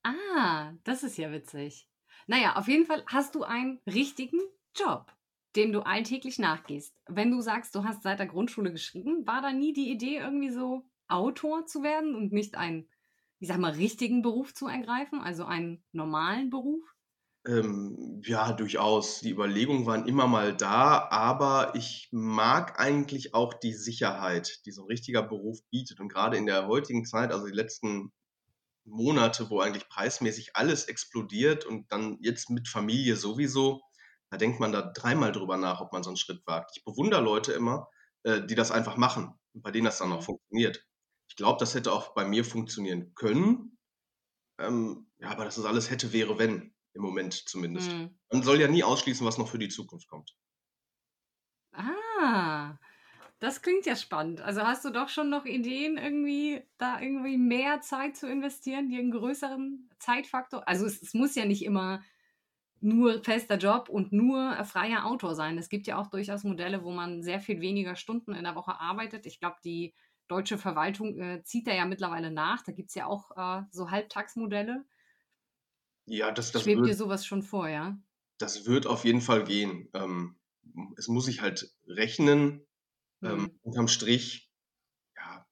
Ah, 0.04 0.74
das 0.84 1.04
ist 1.04 1.18
ja 1.18 1.32
witzig. 1.32 1.88
Naja, 2.28 2.56
auf 2.56 2.68
jeden 2.68 2.86
Fall 2.86 3.04
hast 3.08 3.36
du 3.36 3.44
einen 3.44 3.80
richtigen 3.86 4.40
Job 4.76 5.14
dem 5.56 5.72
du 5.72 5.82
alltäglich 5.82 6.40
nachgehst. 6.40 6.96
Wenn 7.08 7.32
du 7.32 7.42
sagst, 7.42 7.76
du 7.76 7.84
hast 7.84 8.04
seit 8.04 8.20
der 8.20 8.28
Grundschule 8.28 8.72
geschrieben, 8.72 9.26
war 9.28 9.42
da 9.42 9.52
nie 9.52 9.74
die 9.74 9.92
Idee, 9.92 10.18
irgendwie 10.18 10.50
so 10.50 10.86
Autor 11.08 11.66
zu 11.66 11.84
werden 11.84 12.16
und 12.16 12.32
nicht 12.32 12.56
einen, 12.56 12.88
ich 13.40 13.48
sag 13.48 13.60
mal, 13.60 13.74
richtigen 13.74 14.22
Beruf 14.22 14.54
zu 14.54 14.68
ergreifen, 14.68 15.22
also 15.22 15.46
einen 15.46 15.84
normalen 15.92 16.50
Beruf? 16.50 16.93
Ähm, 17.46 18.22
ja, 18.24 18.54
durchaus. 18.54 19.20
Die 19.20 19.32
Überlegungen 19.32 19.86
waren 19.86 20.08
immer 20.08 20.28
mal 20.28 20.56
da, 20.56 21.10
aber 21.10 21.74
ich 21.76 22.08
mag 22.12 22.80
eigentlich 22.80 23.34
auch 23.34 23.54
die 23.54 23.74
Sicherheit, 23.74 24.62
die 24.66 24.72
so 24.72 24.84
ein 24.84 24.88
richtiger 24.88 25.24
Beruf 25.24 25.60
bietet. 25.70 26.00
Und 26.00 26.08
gerade 26.08 26.38
in 26.38 26.46
der 26.46 26.68
heutigen 26.68 27.06
Zeit, 27.06 27.32
also 27.32 27.46
die 27.48 27.54
letzten 27.54 28.14
Monate, 28.86 29.50
wo 29.50 29.60
eigentlich 29.60 29.90
preismäßig 29.90 30.56
alles 30.56 30.86
explodiert 30.86 31.66
und 31.66 31.92
dann 31.92 32.18
jetzt 32.22 32.50
mit 32.50 32.68
Familie 32.68 33.16
sowieso, 33.18 33.82
da 34.30 34.38
denkt 34.38 34.60
man 34.60 34.72
da 34.72 34.82
dreimal 34.82 35.32
drüber 35.32 35.58
nach, 35.58 35.82
ob 35.82 35.94
man 35.94 36.04
so 36.04 36.10
einen 36.10 36.18
Schritt 36.18 36.42
wagt. 36.48 36.72
Ich 36.76 36.84
bewundere 36.84 37.22
Leute 37.22 37.54
immer, 37.54 37.88
äh, 38.24 38.42
die 38.46 38.56
das 38.56 38.72
einfach 38.72 38.98
machen 38.98 39.34
und 39.54 39.62
bei 39.62 39.72
denen 39.72 39.86
das 39.86 40.00
dann 40.00 40.12
auch 40.12 40.22
mhm. 40.22 40.26
funktioniert. 40.26 40.86
Ich 41.30 41.36
glaube, 41.36 41.60
das 41.60 41.76
hätte 41.76 41.92
auch 41.92 42.14
bei 42.14 42.26
mir 42.26 42.44
funktionieren 42.44 43.14
können. 43.16 43.78
Ähm, 44.60 45.08
ja, 45.18 45.30
aber 45.30 45.46
das 45.46 45.58
ist 45.58 45.66
alles 45.66 45.90
hätte, 45.90 46.14
wäre, 46.14 46.38
wenn, 46.40 46.73
im 46.94 47.02
Moment 47.02 47.34
zumindest. 47.34 47.92
Mhm. 47.92 48.18
Man 48.32 48.44
soll 48.44 48.60
ja 48.60 48.68
nie 48.68 48.84
ausschließen, 48.84 49.26
was 49.26 49.38
noch 49.38 49.48
für 49.48 49.60
die 49.60 49.70
Zukunft 49.70 50.08
kommt. 50.08 50.36
Ah, 51.72 52.78
das 53.40 53.62
klingt 53.62 53.86
ja 53.86 53.96
spannend. 53.96 54.42
Also 54.42 54.62
hast 54.62 54.86
du 54.86 54.90
doch 54.90 55.10
schon 55.10 55.30
noch 55.30 55.46
Ideen, 55.46 55.98
irgendwie 55.98 56.62
da 56.78 57.02
irgendwie 57.02 57.38
mehr 57.38 57.82
Zeit 57.82 58.16
zu 58.16 58.28
investieren, 58.30 58.90
dir 58.90 59.00
einen 59.00 59.12
größeren 59.12 59.90
Zeitfaktor? 60.00 60.68
Also 60.68 60.86
es, 60.86 61.02
es 61.02 61.14
muss 61.14 61.36
ja 61.36 61.46
nicht 61.46 61.66
immer 61.66 62.02
nur 62.80 63.24
fester 63.24 63.58
Job 63.58 63.90
und 63.90 64.12
nur 64.12 64.64
freier 64.66 65.06
Autor 65.06 65.36
sein. 65.36 65.58
Es 65.58 65.70
gibt 65.70 65.88
ja 65.88 65.98
auch 65.98 66.08
durchaus 66.08 66.44
Modelle, 66.44 66.84
wo 66.84 66.92
man 66.92 67.24
sehr 67.24 67.40
viel 67.40 67.62
weniger 67.62 67.96
Stunden 67.96 68.34
in 68.34 68.44
der 68.44 68.56
Woche 68.56 68.80
arbeitet. 68.80 69.26
Ich 69.26 69.40
glaube, 69.40 69.56
die 69.64 69.94
deutsche 70.28 70.58
Verwaltung 70.58 71.20
äh, 71.20 71.44
zieht 71.44 71.68
da 71.68 71.74
ja 71.74 71.86
mittlerweile 71.86 72.32
nach. 72.32 72.62
Da 72.64 72.72
gibt 72.72 72.90
es 72.90 72.96
ja 72.96 73.08
auch 73.08 73.32
äh, 73.36 73.64
so 73.72 73.90
Halbtagsmodelle. 73.90 74.86
Ja, 76.06 76.32
das, 76.32 76.52
das 76.52 76.64
Schwebt 76.64 76.80
wird, 76.80 76.90
dir 76.90 76.96
sowas 76.96 77.26
schon 77.26 77.44
vor, 77.44 77.68
ja? 77.68 77.98
Das 78.38 78.66
wird 78.66 78.88
auf 78.88 79.06
jeden 79.06 79.22
Fall 79.22 79.44
gehen. 79.44 79.90
Ähm, 79.94 80.36
es 80.98 81.08
muss 81.08 81.26
sich 81.26 81.42
halt 81.42 81.74
rechnen. 81.88 82.66
Ähm, 83.22 83.44
mhm. 83.44 83.60
unterm 83.62 83.88
Strich, 83.88 84.52
ja, 85.16 85.48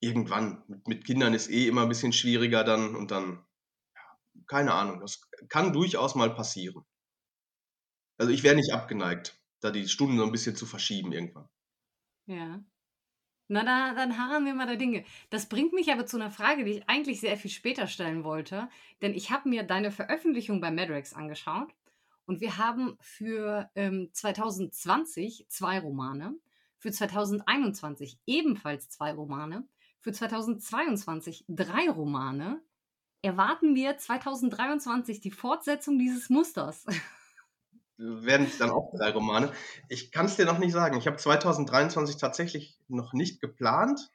irgendwann. 0.00 0.64
Mit, 0.66 0.88
mit 0.88 1.04
Kindern 1.04 1.34
ist 1.34 1.50
eh 1.50 1.68
immer 1.68 1.82
ein 1.82 1.88
bisschen 1.90 2.14
schwieriger 2.14 2.64
dann 2.64 2.96
und 2.96 3.10
dann 3.10 3.44
keine 4.46 4.74
Ahnung, 4.74 5.00
das 5.00 5.28
kann 5.48 5.72
durchaus 5.72 6.14
mal 6.14 6.34
passieren. 6.34 6.84
Also 8.18 8.32
ich 8.32 8.42
wäre 8.42 8.54
nicht 8.54 8.72
abgeneigt, 8.72 9.40
da 9.60 9.70
die 9.70 9.88
Stunden 9.88 10.18
so 10.18 10.24
ein 10.24 10.32
bisschen 10.32 10.56
zu 10.56 10.66
verschieben 10.66 11.12
irgendwann. 11.12 11.48
Ja. 12.26 12.62
Na, 13.52 13.64
da, 13.64 13.92
dann 13.92 14.16
harren 14.16 14.46
wir 14.46 14.54
mal 14.54 14.66
der 14.66 14.76
Dinge. 14.76 15.04
Das 15.28 15.46
bringt 15.46 15.74
mich 15.74 15.92
aber 15.92 16.06
zu 16.06 16.16
einer 16.16 16.30
Frage, 16.30 16.64
die 16.64 16.70
ich 16.70 16.88
eigentlich 16.88 17.20
sehr 17.20 17.36
viel 17.36 17.50
später 17.50 17.86
stellen 17.86 18.24
wollte. 18.24 18.70
Denn 19.02 19.12
ich 19.12 19.30
habe 19.30 19.46
mir 19.46 19.62
deine 19.62 19.90
Veröffentlichung 19.90 20.62
bei 20.62 20.70
Madrex 20.70 21.12
angeschaut 21.12 21.68
und 22.24 22.40
wir 22.40 22.56
haben 22.56 22.96
für 23.02 23.70
ähm, 23.74 24.08
2020 24.10 25.44
zwei 25.48 25.80
Romane, 25.80 26.34
für 26.78 26.92
2021 26.92 28.18
ebenfalls 28.24 28.88
zwei 28.88 29.12
Romane, 29.12 29.68
für 30.00 30.12
2022 30.12 31.44
drei 31.46 31.90
Romane 31.90 32.62
erwarten 33.20 33.74
wir 33.74 33.98
2023 33.98 35.20
die 35.20 35.30
Fortsetzung 35.30 35.98
dieses 35.98 36.30
Musters? 36.30 36.86
Werden 37.98 38.46
es 38.46 38.58
dann 38.58 38.70
auch 38.70 38.92
drei 38.96 39.10
Romane? 39.10 39.52
Ich 39.88 40.10
kann 40.12 40.26
es 40.26 40.36
dir 40.36 40.46
noch 40.46 40.58
nicht 40.58 40.72
sagen. 40.72 40.98
Ich 40.98 41.06
habe 41.06 41.16
2023 41.16 42.16
tatsächlich 42.16 42.78
noch 42.88 43.12
nicht 43.12 43.40
geplant, 43.40 44.10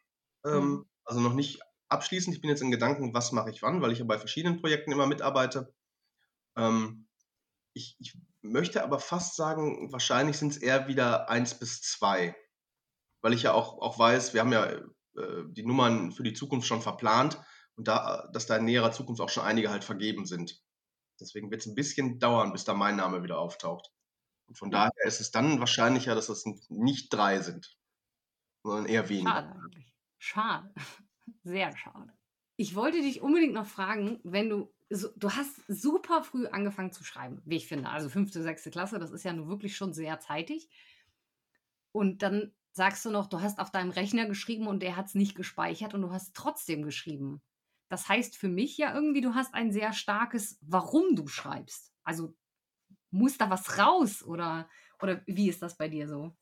ähm, 0.46 0.70
mhm. 0.70 0.86
also 1.06 1.22
noch 1.22 1.34
nicht 1.34 1.62
abschließend. 1.90 2.36
Ich 2.36 2.42
bin 2.42 2.50
jetzt 2.50 2.62
in 2.62 2.72
Gedanken, 2.72 3.14
was 3.14 3.32
mache 3.32 3.50
ich 3.50 3.62
wann, 3.62 3.82
weil 3.82 3.92
ich 3.92 4.00
ja 4.00 4.06
bei 4.06 4.18
verschiedenen 4.18 4.60
Projekten 4.60 4.92
immer 4.92 5.08
mitarbeite. 5.08 5.74
Ähm, 6.58 7.08
ich, 7.74 7.96
ich, 8.00 8.18
möchte 8.42 8.84
aber 8.84 9.00
fast 9.00 9.36
sagen, 9.36 9.92
wahrscheinlich 9.92 10.38
sind 10.38 10.54
es 10.54 10.58
eher 10.58 10.88
wieder 10.88 11.30
eins 11.30 11.60
bis 11.60 11.82
zwei, 11.82 12.36
weil 13.22 13.34
ich 13.34 13.44
ja 13.44 13.54
auch, 13.54 13.82
auch 13.82 14.00
weiß, 14.00 14.34
wir 14.34 14.42
haben 14.42 14.54
ja 14.54 14.66
äh, 14.66 15.44
die 15.50 15.66
Nummern 15.66 16.12
für 16.12 16.24
die 16.24 16.34
Zukunft 16.34 16.68
schon 16.68 16.82
verplant 16.82 17.42
und 17.76 17.88
da, 17.88 18.30
dass 18.34 18.46
da 18.46 18.58
in 18.58 18.66
näherer 18.66 18.92
Zukunft 18.92 19.22
auch 19.22 19.30
schon 19.30 19.44
einige 19.44 19.70
halt 19.70 19.84
vergeben 19.84 20.26
sind. 20.26 20.62
Deswegen 21.20 21.52
wird 21.52 21.62
es 21.62 21.68
ein 21.68 21.76
bisschen 21.76 22.20
dauern, 22.20 22.52
bis 22.52 22.64
da 22.64 22.74
mein 22.74 22.96
Name 22.96 23.24
wieder 23.24 23.40
auftaucht. 23.40 23.92
Und 24.48 24.58
von 24.58 24.72
daher 24.72 24.92
ist 25.06 25.20
es 25.20 25.32
dann 25.32 25.60
wahrscheinlicher, 25.60 26.16
dass 26.16 26.30
es 26.30 26.46
nicht 26.70 27.14
drei 27.14 27.42
sind, 27.42 27.78
sondern 28.64 28.86
eher 28.86 29.10
weniger. 29.10 29.32
Schade 29.32 29.60
eigentlich. 29.60 29.94
Schade. 30.20 30.74
Sehr 31.44 31.76
schade. 31.76 32.14
Ich 32.56 32.74
wollte 32.76 33.02
dich 33.02 33.22
unbedingt 33.22 33.54
noch 33.54 33.68
fragen, 33.68 34.20
wenn 34.24 34.50
du, 34.50 34.74
du 34.90 35.32
hast 35.32 35.62
super 35.68 36.24
früh 36.24 36.48
angefangen 36.48 36.92
zu 36.92 37.04
schreiben, 37.04 37.42
wie 37.46 37.58
ich 37.58 37.68
finde. 37.68 37.90
Also 37.90 38.10
fünfte, 38.10 38.42
sechste 38.42 38.72
Klasse, 38.72 38.98
das 38.98 39.12
ist 39.12 39.24
ja 39.24 39.34
nun 39.34 39.50
wirklich 39.50 39.76
schon 39.76 39.94
sehr 39.94 40.20
zeitig. 40.20 40.70
Und 41.92 42.24
dann 42.24 42.54
sagst 42.72 43.06
du 43.06 43.12
noch, 43.12 43.28
du 43.28 43.42
hast 43.42 43.60
auf 43.60 43.72
deinem 43.72 43.92
Rechner 43.92 44.26
geschrieben 44.26 44.68
und 44.68 44.82
der 44.82 44.96
hat 44.96 45.08
es 45.08 45.16
nicht 45.16 45.36
gespeichert 45.36 45.94
und 45.94 46.02
du 46.02 46.12
hast 46.12 46.36
trotzdem 46.36 46.84
geschrieben. 46.84 47.42
Das 47.90 48.10
heißt 48.10 48.38
für 48.38 48.50
mich 48.50 48.78
ja 48.78 48.94
irgendwie, 48.94 49.22
du 49.22 49.34
hast 49.34 49.54
ein 49.54 49.72
sehr 49.72 49.94
starkes, 49.94 50.58
warum 50.62 51.16
du 51.16 51.28
schreibst. 51.28 51.94
Also 52.04 52.36
muss 53.12 53.38
da 53.38 53.50
was 53.50 53.78
raus 53.78 54.24
oder, 54.24 54.70
oder 55.02 55.22
wie 55.26 55.50
ist 55.50 55.62
das 55.62 55.78
bei 55.78 55.88
dir 55.88 56.08
so? 56.08 56.36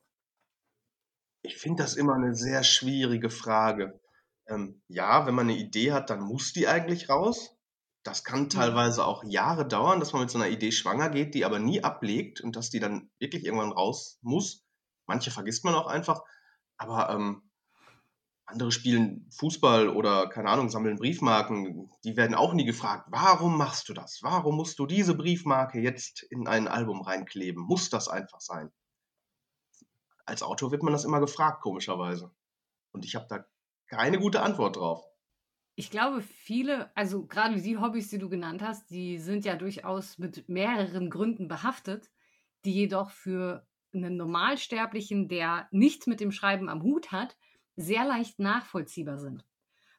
Ich 1.42 1.56
finde 1.58 1.82
das 1.82 1.94
immer 1.94 2.14
eine 2.14 2.34
sehr 2.34 2.64
schwierige 2.64 3.30
Frage. 3.30 4.00
Ähm, 4.48 4.82
ja, 4.88 5.26
wenn 5.26 5.34
man 5.34 5.48
eine 5.48 5.58
Idee 5.58 5.92
hat, 5.92 6.10
dann 6.10 6.20
muss 6.20 6.52
die 6.52 6.66
eigentlich 6.66 7.08
raus. 7.08 7.56
Das 8.02 8.24
kann 8.24 8.48
teilweise 8.48 9.04
auch 9.04 9.24
Jahre 9.24 9.66
dauern, 9.66 10.00
dass 10.00 10.12
man 10.12 10.22
mit 10.22 10.30
so 10.30 10.38
einer 10.38 10.48
Idee 10.48 10.72
schwanger 10.72 11.10
geht, 11.10 11.34
die 11.34 11.44
aber 11.44 11.58
nie 11.58 11.82
ablegt 11.82 12.40
und 12.40 12.54
dass 12.56 12.70
die 12.70 12.78
dann 12.80 13.10
wirklich 13.18 13.44
irgendwann 13.44 13.72
raus 13.72 14.18
muss. 14.22 14.64
Manche 15.06 15.30
vergisst 15.30 15.64
man 15.64 15.74
auch 15.74 15.86
einfach. 15.86 16.22
Aber 16.76 17.10
ähm, 17.10 17.45
andere 18.46 18.70
spielen 18.70 19.28
Fußball 19.30 19.88
oder, 19.88 20.28
keine 20.28 20.48
Ahnung, 20.48 20.70
sammeln 20.70 20.96
Briefmarken. 20.96 21.90
Die 22.04 22.16
werden 22.16 22.34
auch 22.34 22.54
nie 22.54 22.64
gefragt, 22.64 23.08
warum 23.10 23.58
machst 23.58 23.88
du 23.88 23.92
das? 23.92 24.20
Warum 24.22 24.56
musst 24.56 24.78
du 24.78 24.86
diese 24.86 25.16
Briefmarke 25.16 25.80
jetzt 25.80 26.22
in 26.22 26.46
ein 26.46 26.68
Album 26.68 27.02
reinkleben? 27.02 27.62
Muss 27.62 27.90
das 27.90 28.08
einfach 28.08 28.40
sein? 28.40 28.70
Als 30.24 30.42
Autor 30.42 30.70
wird 30.70 30.82
man 30.82 30.92
das 30.92 31.04
immer 31.04 31.20
gefragt, 31.20 31.60
komischerweise. 31.60 32.30
Und 32.92 33.04
ich 33.04 33.16
habe 33.16 33.26
da 33.28 33.44
keine 33.88 34.18
gute 34.18 34.42
Antwort 34.42 34.76
drauf. 34.76 35.04
Ich 35.74 35.90
glaube, 35.90 36.22
viele, 36.22 36.90
also 36.96 37.26
gerade 37.26 37.60
die 37.60 37.78
Hobbys, 37.78 38.08
die 38.08 38.18
du 38.18 38.28
genannt 38.28 38.62
hast, 38.62 38.90
die 38.90 39.18
sind 39.18 39.44
ja 39.44 39.56
durchaus 39.56 40.18
mit 40.18 40.48
mehreren 40.48 41.10
Gründen 41.10 41.48
behaftet, 41.48 42.10
die 42.64 42.72
jedoch 42.72 43.10
für 43.10 43.66
einen 43.92 44.16
Normalsterblichen, 44.16 45.28
der 45.28 45.68
nichts 45.72 46.06
mit 46.06 46.20
dem 46.20 46.32
Schreiben 46.32 46.68
am 46.68 46.82
Hut 46.82 47.12
hat, 47.12 47.36
sehr 47.76 48.04
leicht 48.04 48.38
nachvollziehbar 48.38 49.18
sind. 49.18 49.44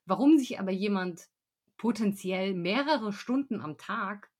Warum 0.06 0.38
sich 0.38 0.60
aber 0.60 0.72
jemand 0.72 1.30
potenziell 1.78 2.54
mehrere 2.54 3.14
Stunden 3.14 3.62
am 3.62 3.78
Tag 3.78 4.32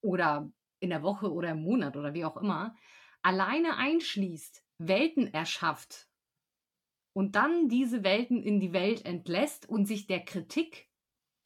oder 0.00 0.50
in 0.80 0.90
der 0.90 1.02
Woche 1.02 1.32
oder 1.32 1.50
im 1.50 1.62
Monat 1.62 1.96
oder 1.96 2.14
wie 2.14 2.24
auch 2.24 2.36
immer 2.36 2.74
alleine 3.22 3.76
einschließt, 3.76 4.62
Welten 4.78 5.32
erschafft 5.32 6.08
und 7.14 7.36
dann 7.36 7.68
diese 7.68 8.04
Welten 8.04 8.42
in 8.42 8.60
die 8.60 8.72
Welt 8.72 9.04
entlässt 9.06 9.68
und 9.68 9.86
sich 9.86 10.06
der 10.06 10.24
Kritik, 10.24 10.88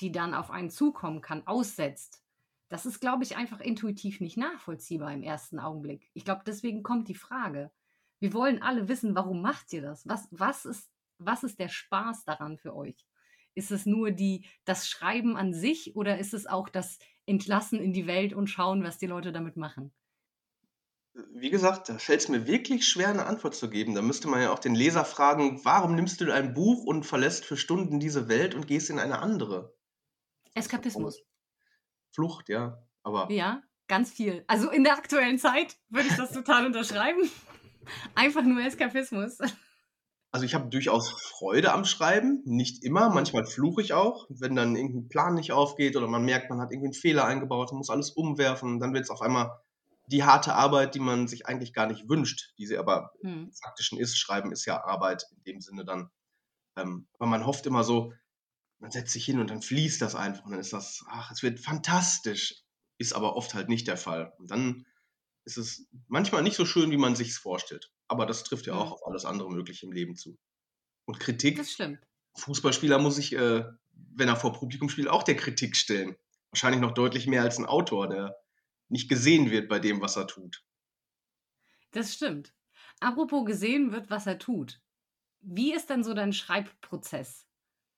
die 0.00 0.10
dann 0.10 0.34
auf 0.34 0.50
einen 0.50 0.70
zukommen 0.70 1.20
kann, 1.20 1.46
aussetzt, 1.46 2.22
Das 2.70 2.84
ist, 2.84 3.00
glaube 3.00 3.24
ich, 3.24 3.36
einfach 3.36 3.60
intuitiv 3.60 4.20
nicht 4.20 4.36
nachvollziehbar 4.36 5.12
im 5.14 5.22
ersten 5.22 5.58
Augenblick. 5.58 6.10
Ich 6.12 6.24
glaube, 6.24 6.42
deswegen 6.46 6.82
kommt 6.82 7.08
die 7.08 7.14
Frage. 7.14 7.70
Wir 8.18 8.34
wollen 8.34 8.62
alle 8.62 8.88
wissen, 8.88 9.14
warum 9.14 9.40
macht 9.40 9.72
ihr 9.72 9.80
das? 9.80 10.06
Was, 10.06 10.28
was, 10.30 10.66
ist, 10.66 10.90
was 11.18 11.42
ist 11.42 11.58
der 11.58 11.68
Spaß 11.68 12.24
daran 12.24 12.58
für 12.58 12.74
euch? 12.74 13.06
Ist 13.54 13.70
es 13.70 13.86
nur 13.86 14.10
die, 14.10 14.46
das 14.64 14.88
Schreiben 14.88 15.36
an 15.36 15.52
sich 15.52 15.96
oder 15.96 16.18
ist 16.18 16.34
es 16.34 16.46
auch 16.46 16.68
das 16.68 16.98
Entlassen 17.26 17.80
in 17.80 17.92
die 17.92 18.06
Welt 18.06 18.32
und 18.32 18.46
schauen, 18.46 18.84
was 18.84 18.98
die 18.98 19.06
Leute 19.06 19.32
damit 19.32 19.56
machen? 19.56 19.92
Wie 21.34 21.50
gesagt, 21.50 21.88
da 21.88 21.98
fällt 21.98 22.20
es 22.20 22.28
mir 22.28 22.46
wirklich 22.46 22.86
schwer, 22.86 23.08
eine 23.08 23.26
Antwort 23.26 23.56
zu 23.56 23.68
geben. 23.68 23.94
Da 23.94 24.02
müsste 24.02 24.28
man 24.28 24.40
ja 24.40 24.52
auch 24.52 24.60
den 24.60 24.76
Leser 24.76 25.04
fragen, 25.04 25.64
warum 25.64 25.96
nimmst 25.96 26.20
du 26.20 26.32
ein 26.32 26.54
Buch 26.54 26.84
und 26.84 27.04
verlässt 27.04 27.44
für 27.44 27.56
Stunden 27.56 27.98
diese 27.98 28.28
Welt 28.28 28.54
und 28.54 28.68
gehst 28.68 28.90
in 28.90 29.00
eine 29.00 29.18
andere? 29.18 29.74
Eskapismus. 30.54 31.20
Flucht, 32.12 32.48
ja. 32.48 32.80
Aber 33.02 33.30
ja, 33.32 33.62
ganz 33.88 34.12
viel. 34.12 34.44
Also 34.46 34.70
in 34.70 34.84
der 34.84 34.94
aktuellen 34.94 35.38
Zeit 35.38 35.76
würde 35.88 36.08
ich 36.08 36.16
das 36.16 36.32
total 36.32 36.66
unterschreiben. 36.66 37.28
Einfach 38.14 38.42
nur 38.42 38.60
Eskapismus. 38.62 39.38
Also 40.30 40.44
ich 40.44 40.54
habe 40.54 40.68
durchaus 40.68 41.10
Freude 41.10 41.72
am 41.72 41.84
Schreiben, 41.84 42.42
nicht 42.44 42.84
immer, 42.84 43.08
manchmal 43.08 43.46
fluche 43.46 43.80
ich 43.80 43.94
auch, 43.94 44.26
wenn 44.28 44.54
dann 44.54 44.76
irgendein 44.76 45.08
Plan 45.08 45.34
nicht 45.34 45.52
aufgeht 45.52 45.96
oder 45.96 46.06
man 46.06 46.24
merkt, 46.24 46.50
man 46.50 46.60
hat 46.60 46.70
irgendwie 46.70 46.88
einen 46.88 46.94
Fehler 46.94 47.24
eingebaut, 47.24 47.72
man 47.72 47.78
muss 47.78 47.88
alles 47.88 48.10
umwerfen 48.10 48.78
dann 48.78 48.92
wird 48.92 49.04
es 49.04 49.10
auf 49.10 49.22
einmal 49.22 49.58
die 50.08 50.24
harte 50.24 50.54
Arbeit, 50.54 50.94
die 50.94 51.00
man 51.00 51.28
sich 51.28 51.46
eigentlich 51.46 51.72
gar 51.72 51.86
nicht 51.86 52.08
wünscht, 52.08 52.54
die 52.58 52.66
sie 52.66 52.78
aber 52.78 53.12
hm. 53.20 53.52
faktischen 53.52 53.98
ist. 53.98 54.18
Schreiben 54.18 54.52
ist 54.52 54.64
ja 54.64 54.82
Arbeit 54.84 55.26
in 55.36 55.42
dem 55.44 55.60
Sinne 55.60 55.84
dann. 55.84 56.10
Ähm, 56.76 57.06
aber 57.18 57.28
man 57.28 57.46
hofft 57.46 57.66
immer 57.66 57.84
so, 57.84 58.12
man 58.78 58.90
setzt 58.90 59.12
sich 59.12 59.24
hin 59.24 59.38
und 59.38 59.50
dann 59.50 59.60
fließt 59.60 60.00
das 60.00 60.14
einfach 60.14 60.44
und 60.44 60.52
dann 60.52 60.60
ist 60.60 60.72
das, 60.72 61.04
ach, 61.08 61.30
es 61.30 61.42
wird 61.42 61.60
fantastisch. 61.60 62.62
Ist 62.96 63.12
aber 63.12 63.36
oft 63.36 63.54
halt 63.54 63.68
nicht 63.68 63.86
der 63.86 63.96
Fall. 63.96 64.32
Und 64.38 64.50
dann 64.50 64.86
ist 65.44 65.56
es 65.56 65.86
manchmal 66.08 66.42
nicht 66.42 66.56
so 66.56 66.64
schön, 66.64 66.90
wie 66.90 66.96
man 66.96 67.14
sich 67.14 67.28
es 67.28 67.38
vorstellt. 67.38 67.92
Aber 68.08 68.26
das 68.26 68.44
trifft 68.44 68.66
ja 68.66 68.74
auch 68.74 68.92
auf 68.92 69.06
alles 69.06 69.24
andere 69.24 69.50
Mögliche 69.50 69.86
im 69.86 69.92
Leben 69.92 70.16
zu. 70.16 70.38
Und 71.04 71.20
Kritik. 71.20 71.56
Das 71.56 71.72
stimmt. 71.72 72.00
Fußballspieler 72.36 72.98
muss 72.98 73.16
sich, 73.16 73.34
äh, 73.34 73.64
wenn 73.92 74.28
er 74.28 74.36
vor 74.36 74.52
Publikum 74.52 74.88
spielt, 74.88 75.08
auch 75.08 75.22
der 75.22 75.36
Kritik 75.36 75.76
stellen. 75.76 76.16
Wahrscheinlich 76.50 76.80
noch 76.80 76.92
deutlich 76.92 77.26
mehr 77.26 77.42
als 77.42 77.58
ein 77.58 77.66
Autor, 77.66 78.08
der 78.08 78.36
nicht 78.88 79.08
gesehen 79.08 79.50
wird 79.50 79.68
bei 79.68 79.78
dem, 79.78 80.00
was 80.00 80.16
er 80.16 80.26
tut. 80.26 80.64
Das 81.90 82.14
stimmt. 82.14 82.54
Apropos 83.00 83.44
gesehen 83.44 83.92
wird, 83.92 84.10
was 84.10 84.26
er 84.26 84.38
tut. 84.38 84.80
Wie 85.40 85.74
ist 85.74 85.90
denn 85.90 86.02
so 86.02 86.14
dein 86.14 86.32
Schreibprozess? 86.32 87.46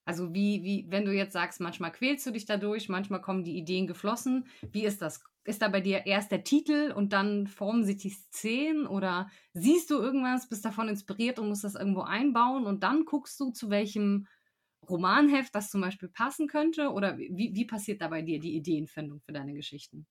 Also 0.05 0.35
wie, 0.35 0.63
wie, 0.63 0.87
wenn 0.89 1.05
du 1.05 1.13
jetzt 1.13 1.33
sagst, 1.33 1.61
manchmal 1.61 1.93
quälst 1.93 2.27
du 2.27 2.33
dich 2.33 2.45
dadurch, 2.45 2.89
manchmal 2.89 3.21
kommen 3.21 3.45
die 3.45 3.57
Ideen 3.57 3.87
geflossen. 3.87 4.47
Wie 4.73 4.85
ist 4.85 5.03
das? 5.03 5.23
Ist 5.51 5.63
da 5.63 5.69
bei 5.69 5.81
dir 5.81 6.07
erst 6.07 6.31
der 6.31 6.45
Titel 6.45 6.93
und 6.95 7.13
dann 7.13 7.49
formen 7.49 7.85
sich 7.85 7.97
die 7.97 8.11
Szenen 8.11 8.87
oder 8.87 9.29
siehst 9.53 9.91
du 9.91 9.97
irgendwas, 9.97 10.49
bist 10.49 10.65
davon 10.65 10.89
inspiriert 10.89 11.41
und 11.41 11.49
musst 11.49 11.65
das 11.65 11.75
irgendwo 11.75 12.03
einbauen 12.03 12.67
und 12.67 12.85
dann 12.85 13.05
guckst 13.05 13.41
du, 13.41 13.51
zu 13.51 13.69
welchem 13.69 14.29
Romanheft 14.89 15.53
das 15.53 15.69
zum 15.69 15.81
Beispiel 15.81 16.09
passen 16.09 16.47
könnte? 16.47 16.91
Oder 16.91 17.19
wie, 17.19 17.51
wie 17.53 17.65
passiert 17.65 18.01
da 18.01 18.07
bei 18.07 18.23
dir 18.23 18.39
die 18.39 18.55
Ideenfindung 18.55 19.21
für 19.23 19.33
deine 19.33 19.53
Geschichten? 19.53 20.07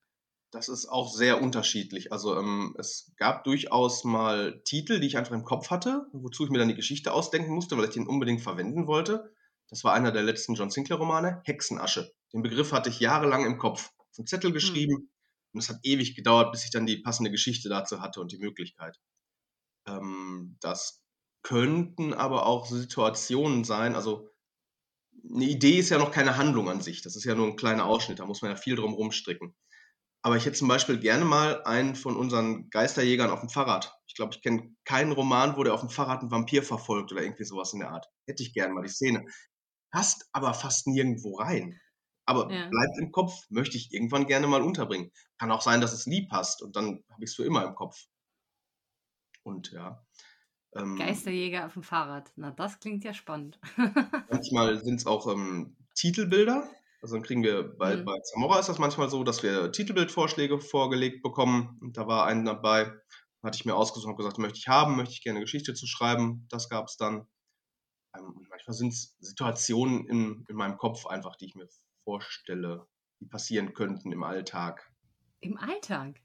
Das 0.52 0.68
ist 0.68 0.88
auch 0.88 1.10
sehr 1.10 1.42
unterschiedlich. 1.42 2.12
Also 2.12 2.38
ähm, 2.38 2.76
es 2.78 3.14
gab 3.16 3.46
durchaus 3.46 4.04
mal 4.04 4.62
Titel, 4.66 5.00
die 5.00 5.08
ich 5.08 5.18
einfach 5.18 5.34
im 5.34 5.46
Kopf 5.46 5.70
hatte, 5.70 6.08
wozu 6.12 6.44
ich 6.44 6.50
mir 6.50 6.60
dann 6.60 6.68
die 6.68 6.76
Geschichte 6.76 7.14
ausdenken 7.14 7.54
musste, 7.54 7.78
weil 7.78 7.86
ich 7.86 7.92
den 7.92 8.08
unbedingt 8.08 8.42
verwenden 8.42 8.88
wollte. 8.88 9.32
Das 9.70 9.86
war 9.86 9.94
einer 9.94 10.12
der 10.12 10.24
letzten 10.24 10.56
John 10.56 10.70
Sinclair-Romane, 10.70 11.44
Hexenasche. 11.46 12.12
Den 12.34 12.42
Begriff 12.42 12.74
hatte 12.74 12.90
ich 12.90 13.00
jahrelang 13.00 13.46
im 13.46 13.58
Kopf. 13.58 13.94
Auf 14.00 14.20
einen 14.20 14.28
Zettel 14.28 14.52
geschrieben 14.52 14.96
mhm. 14.96 15.10
Und 15.54 15.60
es 15.62 15.70
hat 15.70 15.80
ewig 15.84 16.16
gedauert, 16.16 16.52
bis 16.52 16.66
ich 16.66 16.72
dann 16.72 16.86
die 16.86 16.98
passende 16.98 17.32
Geschichte 17.32 17.70
dazu 17.70 18.02
hatte 18.02 18.22
und 18.22 18.32
die 18.32 18.38
Möglichkeit. 18.38 18.98
Ähm, 19.88 20.58
das 20.62 21.04
könnten 21.44 22.14
aber 22.14 22.46
auch 22.46 22.66
Situationen 22.66 23.64
sein, 23.64 23.96
also 23.96 24.30
eine 25.34 25.46
Idee 25.46 25.80
ist 25.80 25.90
ja 25.90 25.98
noch 25.98 26.12
keine 26.12 26.38
Handlung 26.38 26.70
an 26.70 26.82
sich, 26.82 27.02
das 27.02 27.16
ist 27.16 27.26
ja 27.26 27.36
nur 27.36 27.48
ein 27.48 27.56
kleiner 27.56 27.86
Ausschnitt, 27.86 28.20
da 28.20 28.26
muss 28.26 28.42
man 28.42 28.52
ja 28.52 28.58
viel 28.58 28.76
drum 28.76 28.94
rumstricken. 28.94 29.56
Aber 30.22 30.36
ich 30.36 30.46
hätte 30.46 30.58
zum 30.58 30.68
Beispiel 30.68 31.00
gerne 31.00 31.24
mal 31.24 31.64
einen 31.64 31.96
von 31.96 32.18
unseren 32.18 32.70
Geisterjägern 32.70 33.30
auf 33.30 33.40
dem 33.40 33.50
Fahrrad. 33.50 33.94
Ich 34.06 34.16
glaube, 34.16 34.34
ich 34.36 34.42
kenne 34.42 34.76
keinen 34.84 35.14
Roman, 35.14 35.56
wo 35.56 35.64
der 35.64 35.74
auf 35.74 35.80
dem 35.80 35.90
Fahrrad 35.90 36.20
einen 36.20 36.32
Vampir 36.32 36.62
verfolgt 36.62 37.14
oder 37.14 37.22
irgendwie 37.24 37.46
sowas 37.46 37.72
in 37.72 37.80
der 37.80 37.92
Art. 37.92 38.06
Hätte 38.28 38.44
ich 38.44 38.54
gerne 38.54 38.74
mal 38.74 38.84
die 38.84 38.90
Szene 38.90 39.26
passt 39.92 40.28
aber 40.32 40.54
fast 40.54 40.88
nirgendwo 40.88 41.36
rein. 41.36 41.80
Aber 42.30 42.52
ja. 42.54 42.68
bleibt 42.70 43.00
im 43.00 43.12
Kopf, 43.12 43.50
möchte 43.50 43.76
ich 43.76 43.92
irgendwann 43.92 44.28
gerne 44.28 44.46
mal 44.46 44.62
unterbringen. 44.62 45.12
Kann 45.40 45.50
auch 45.50 45.64
sein, 45.64 45.82
dass 45.82 45.94
es 45.94 46.06
nie 46.06 46.28
passt 46.28 46.62
und 46.62 46.76
dann 46.76 47.04
habe 47.10 47.24
ich 47.24 47.32
es 47.32 47.36
für 47.36 47.44
immer 47.44 47.66
im 47.66 47.74
Kopf. 47.74 48.06
Und 49.42 49.72
ja. 49.72 50.06
Ähm, 50.76 50.96
Geisterjäger 50.96 51.66
auf 51.66 51.74
dem 51.74 51.82
Fahrrad. 51.82 52.32
Na, 52.36 52.52
das 52.52 52.80
klingt 52.80 53.04
ja 53.04 53.16
spannend. 53.16 53.60
manchmal 54.30 54.78
sind 54.84 55.00
es 55.00 55.08
auch 55.08 55.26
ähm, 55.26 55.76
Titelbilder. 55.96 56.70
Also 57.02 57.16
dann 57.16 57.24
kriegen 57.24 57.42
wir 57.42 57.64
bei, 57.64 57.96
mhm. 57.96 58.06
bei 58.06 58.20
Zamora 58.20 58.60
ist 58.60 58.70
das 58.70 58.78
manchmal 58.78 59.10
so, 59.10 59.24
dass 59.24 59.42
wir 59.42 59.72
Titelbildvorschläge 59.72 60.60
vorgelegt 60.60 61.24
bekommen. 61.24 61.80
Und 61.82 61.98
da 61.98 62.06
war 62.06 62.28
ein 62.28 62.46
dabei, 62.46 62.94
hatte 63.42 63.56
ich 63.56 63.66
mir 63.66 63.74
ausgesucht 63.74 64.12
und 64.12 64.18
gesagt, 64.18 64.38
möchte 64.38 64.60
ich 64.60 64.68
haben, 64.68 64.98
möchte 64.98 65.14
ich 65.14 65.24
gerne 65.24 65.40
Geschichte 65.40 65.74
zu 65.74 65.88
schreiben. 65.88 66.46
Das 66.52 66.70
gab 66.70 66.90
es 66.90 66.96
dann. 66.96 67.28
Ähm, 68.16 68.46
manchmal 68.52 68.76
sind 68.76 68.94
es 68.94 69.16
Situationen 69.20 70.06
in, 70.06 70.46
in 70.48 70.56
meinem 70.56 70.78
Kopf 70.78 71.08
einfach, 71.08 71.36
die 71.36 71.46
ich 71.46 71.56
mir 71.56 71.68
vorstelle, 72.10 72.88
die 73.20 73.28
passieren 73.28 73.74
könnten 73.74 74.12
im 74.12 74.24
Alltag. 74.24 74.92
Im 75.42 75.58
Alltag? 75.58 76.20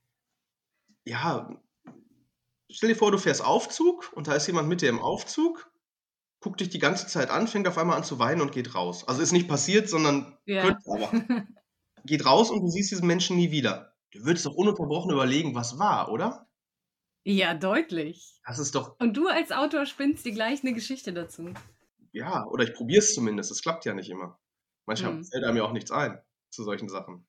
Ja, 1.04 1.50
stell 2.70 2.88
dir 2.88 2.96
vor, 2.96 3.12
du 3.12 3.18
fährst 3.18 3.44
Aufzug 3.44 4.10
und 4.14 4.26
da 4.26 4.34
ist 4.34 4.46
jemand 4.46 4.66
mit 4.66 4.80
dir 4.80 4.88
im 4.88 4.98
Aufzug, 4.98 5.70
guckt 6.40 6.60
dich 6.60 6.70
die 6.70 6.78
ganze 6.78 7.06
Zeit 7.06 7.28
an, 7.28 7.48
fängt 7.48 7.68
auf 7.68 7.76
einmal 7.76 7.98
an 7.98 8.04
zu 8.04 8.18
weinen 8.18 8.40
und 8.40 8.52
geht 8.52 8.74
raus. 8.74 9.06
Also 9.06 9.20
ist 9.20 9.32
nicht 9.32 9.46
passiert, 9.46 9.90
sondern 9.90 10.38
ja. 10.46 10.62
könnte 10.62 10.82
aber. 10.86 11.46
geht 12.06 12.24
raus 12.24 12.50
und 12.50 12.62
du 12.62 12.68
siehst 12.68 12.90
diesen 12.90 13.06
Menschen 13.06 13.36
nie 13.36 13.50
wieder. 13.50 13.94
Du 14.12 14.24
würdest 14.24 14.46
doch 14.46 14.54
ununterbrochen 14.54 15.12
überlegen, 15.12 15.54
was 15.54 15.78
war, 15.78 16.10
oder? 16.10 16.48
Ja, 17.24 17.52
deutlich. 17.52 18.40
Das 18.46 18.58
ist 18.58 18.74
doch. 18.74 18.98
Und 19.00 19.18
du 19.18 19.28
als 19.28 19.52
Autor 19.52 19.84
spinnst 19.84 20.24
dir 20.24 20.32
gleich 20.32 20.62
eine 20.62 20.72
Geschichte 20.72 21.12
dazu 21.12 21.52
ja, 22.14 22.46
oder 22.46 22.64
ich 22.64 22.72
probiere 22.72 23.00
es 23.00 23.12
zumindest. 23.12 23.50
Es 23.50 23.60
klappt 23.60 23.84
ja 23.84 23.92
nicht 23.92 24.08
immer. 24.08 24.38
Manchmal 24.86 25.14
mhm. 25.14 25.24
fällt 25.24 25.44
einem 25.44 25.56
ja 25.56 25.64
auch 25.64 25.72
nichts 25.72 25.90
ein 25.90 26.18
zu 26.50 26.62
solchen 26.62 26.88
Sachen. 26.88 27.26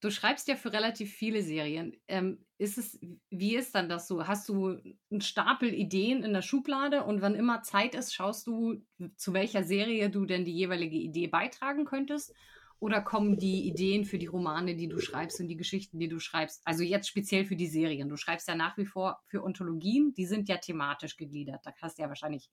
Du 0.00 0.10
schreibst 0.10 0.48
ja 0.48 0.56
für 0.56 0.72
relativ 0.72 1.12
viele 1.12 1.42
Serien. 1.42 1.94
Ähm, 2.08 2.44
ist 2.56 2.78
es, 2.78 2.98
wie 3.28 3.54
ist 3.54 3.74
dann 3.74 3.90
das 3.90 4.08
so? 4.08 4.26
Hast 4.26 4.48
du 4.48 4.78
einen 5.10 5.20
Stapel 5.20 5.74
Ideen 5.74 6.22
in 6.22 6.32
der 6.32 6.40
Schublade 6.40 7.04
und 7.04 7.20
wann 7.20 7.34
immer 7.34 7.62
Zeit 7.62 7.94
ist, 7.94 8.14
schaust 8.14 8.46
du, 8.46 8.82
zu 9.16 9.34
welcher 9.34 9.62
Serie 9.62 10.08
du 10.08 10.24
denn 10.24 10.46
die 10.46 10.54
jeweilige 10.54 10.96
Idee 10.96 11.26
beitragen 11.26 11.84
könntest? 11.84 12.34
Oder 12.78 13.02
kommen 13.02 13.36
die 13.36 13.68
Ideen 13.68 14.06
für 14.06 14.16
die 14.16 14.26
Romane, 14.26 14.74
die 14.74 14.88
du 14.88 14.98
schreibst 15.00 15.38
und 15.38 15.48
die 15.48 15.56
Geschichten, 15.58 15.98
die 15.98 16.08
du 16.08 16.18
schreibst, 16.18 16.62
also 16.64 16.82
jetzt 16.82 17.08
speziell 17.08 17.44
für 17.44 17.56
die 17.56 17.66
Serien? 17.66 18.08
Du 18.08 18.16
schreibst 18.16 18.48
ja 18.48 18.54
nach 18.54 18.78
wie 18.78 18.86
vor 18.86 19.20
für 19.26 19.44
Ontologien, 19.44 20.14
die 20.14 20.24
sind 20.24 20.48
ja 20.48 20.56
thematisch 20.56 21.18
gegliedert. 21.18 21.60
Da 21.64 21.74
hast 21.82 21.98
du 21.98 22.02
ja 22.02 22.08
wahrscheinlich 22.08 22.48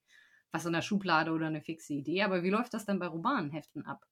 was 0.51 0.65
in 0.65 0.73
der 0.73 0.81
Schublade 0.81 1.31
oder 1.31 1.47
eine 1.47 1.61
fixe 1.61 1.93
Idee. 1.93 2.23
Aber 2.23 2.43
wie 2.43 2.49
läuft 2.49 2.73
das 2.73 2.85
dann 2.85 2.99
bei 2.99 3.07
Romanenheften 3.07 3.85
ab? 3.85 4.05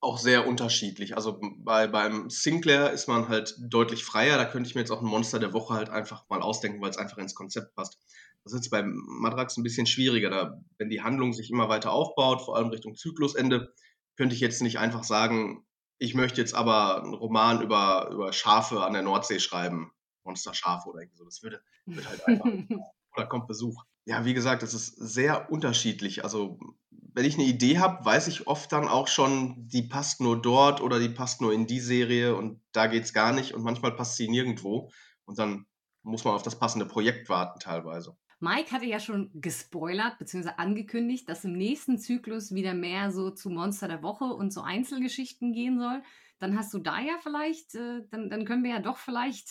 Auch 0.00 0.18
sehr 0.18 0.46
unterschiedlich. 0.46 1.16
Also 1.16 1.40
bei, 1.58 1.86
beim 1.86 2.28
Sinclair 2.28 2.90
ist 2.90 3.08
man 3.08 3.28
halt 3.28 3.56
deutlich 3.58 4.04
freier. 4.04 4.36
Da 4.36 4.44
könnte 4.44 4.68
ich 4.68 4.74
mir 4.74 4.82
jetzt 4.82 4.90
auch 4.90 5.00
ein 5.00 5.08
Monster 5.08 5.38
der 5.38 5.52
Woche 5.52 5.74
halt 5.74 5.88
einfach 5.88 6.28
mal 6.28 6.42
ausdenken, 6.42 6.80
weil 6.82 6.90
es 6.90 6.98
einfach 6.98 7.18
ins 7.18 7.34
Konzept 7.34 7.74
passt. 7.74 7.98
Das 8.44 8.52
ist 8.52 8.64
jetzt 8.64 8.70
beim 8.70 9.02
Madrax 9.06 9.56
ein 9.56 9.62
bisschen 9.62 9.86
schwieriger. 9.86 10.30
Da, 10.30 10.60
wenn 10.76 10.90
die 10.90 11.02
Handlung 11.02 11.32
sich 11.32 11.50
immer 11.50 11.68
weiter 11.68 11.92
aufbaut, 11.92 12.42
vor 12.42 12.56
allem 12.56 12.68
Richtung 12.68 12.94
Zyklusende, 12.94 13.72
könnte 14.16 14.34
ich 14.34 14.40
jetzt 14.40 14.60
nicht 14.60 14.78
einfach 14.78 15.02
sagen, 15.02 15.64
ich 15.98 16.14
möchte 16.14 16.40
jetzt 16.40 16.54
aber 16.54 17.02
einen 17.02 17.14
Roman 17.14 17.62
über, 17.62 18.10
über 18.12 18.32
Schafe 18.32 18.82
an 18.82 18.92
der 18.92 19.02
Nordsee 19.02 19.40
schreiben. 19.40 19.90
Monsterschafe 20.24 20.88
oder 20.88 21.00
irgendwie 21.00 21.18
so. 21.18 21.24
Das 21.24 21.42
würde, 21.42 21.62
würde 21.86 22.08
halt 22.08 22.26
einfach. 22.26 22.44
oder 23.16 23.26
kommt 23.26 23.46
Besuch. 23.46 23.84
Ja, 24.06 24.24
wie 24.24 24.34
gesagt, 24.34 24.62
es 24.62 24.74
ist 24.74 24.96
sehr 24.96 25.50
unterschiedlich. 25.50 26.24
Also, 26.24 26.58
wenn 26.90 27.24
ich 27.24 27.34
eine 27.34 27.46
Idee 27.46 27.78
habe, 27.78 28.04
weiß 28.04 28.28
ich 28.28 28.46
oft 28.46 28.70
dann 28.72 28.88
auch 28.88 29.08
schon, 29.08 29.66
die 29.68 29.82
passt 29.82 30.20
nur 30.20 30.40
dort 30.40 30.80
oder 30.80 31.00
die 31.00 31.08
passt 31.08 31.40
nur 31.40 31.52
in 31.52 31.66
die 31.66 31.80
Serie 31.80 32.36
und 32.36 32.60
da 32.72 32.86
geht 32.86 33.04
es 33.04 33.12
gar 33.12 33.32
nicht 33.32 33.54
und 33.54 33.62
manchmal 33.62 33.92
passt 33.92 34.16
sie 34.16 34.28
nirgendwo 34.28 34.90
und 35.24 35.38
dann 35.38 35.66
muss 36.02 36.24
man 36.24 36.34
auf 36.34 36.42
das 36.42 36.58
passende 36.58 36.86
Projekt 36.86 37.28
warten 37.28 37.60
teilweise. 37.60 38.16
Mike 38.40 38.72
hatte 38.72 38.84
ja 38.84 39.00
schon 39.00 39.30
gespoilert 39.32 40.18
bzw. 40.18 40.50
angekündigt, 40.58 41.28
dass 41.28 41.44
im 41.44 41.54
nächsten 41.54 41.98
Zyklus 41.98 42.52
wieder 42.52 42.74
mehr 42.74 43.10
so 43.10 43.30
zu 43.30 43.48
Monster 43.48 43.88
der 43.88 44.02
Woche 44.02 44.24
und 44.24 44.52
so 44.52 44.60
Einzelgeschichten 44.60 45.52
gehen 45.52 45.78
soll. 45.78 46.02
Dann 46.40 46.58
hast 46.58 46.74
du 46.74 46.78
da 46.78 47.00
ja 47.00 47.14
vielleicht, 47.22 47.74
äh, 47.74 48.02
dann, 48.10 48.28
dann 48.28 48.44
können 48.44 48.64
wir 48.64 48.72
ja 48.72 48.80
doch 48.80 48.98
vielleicht 48.98 49.48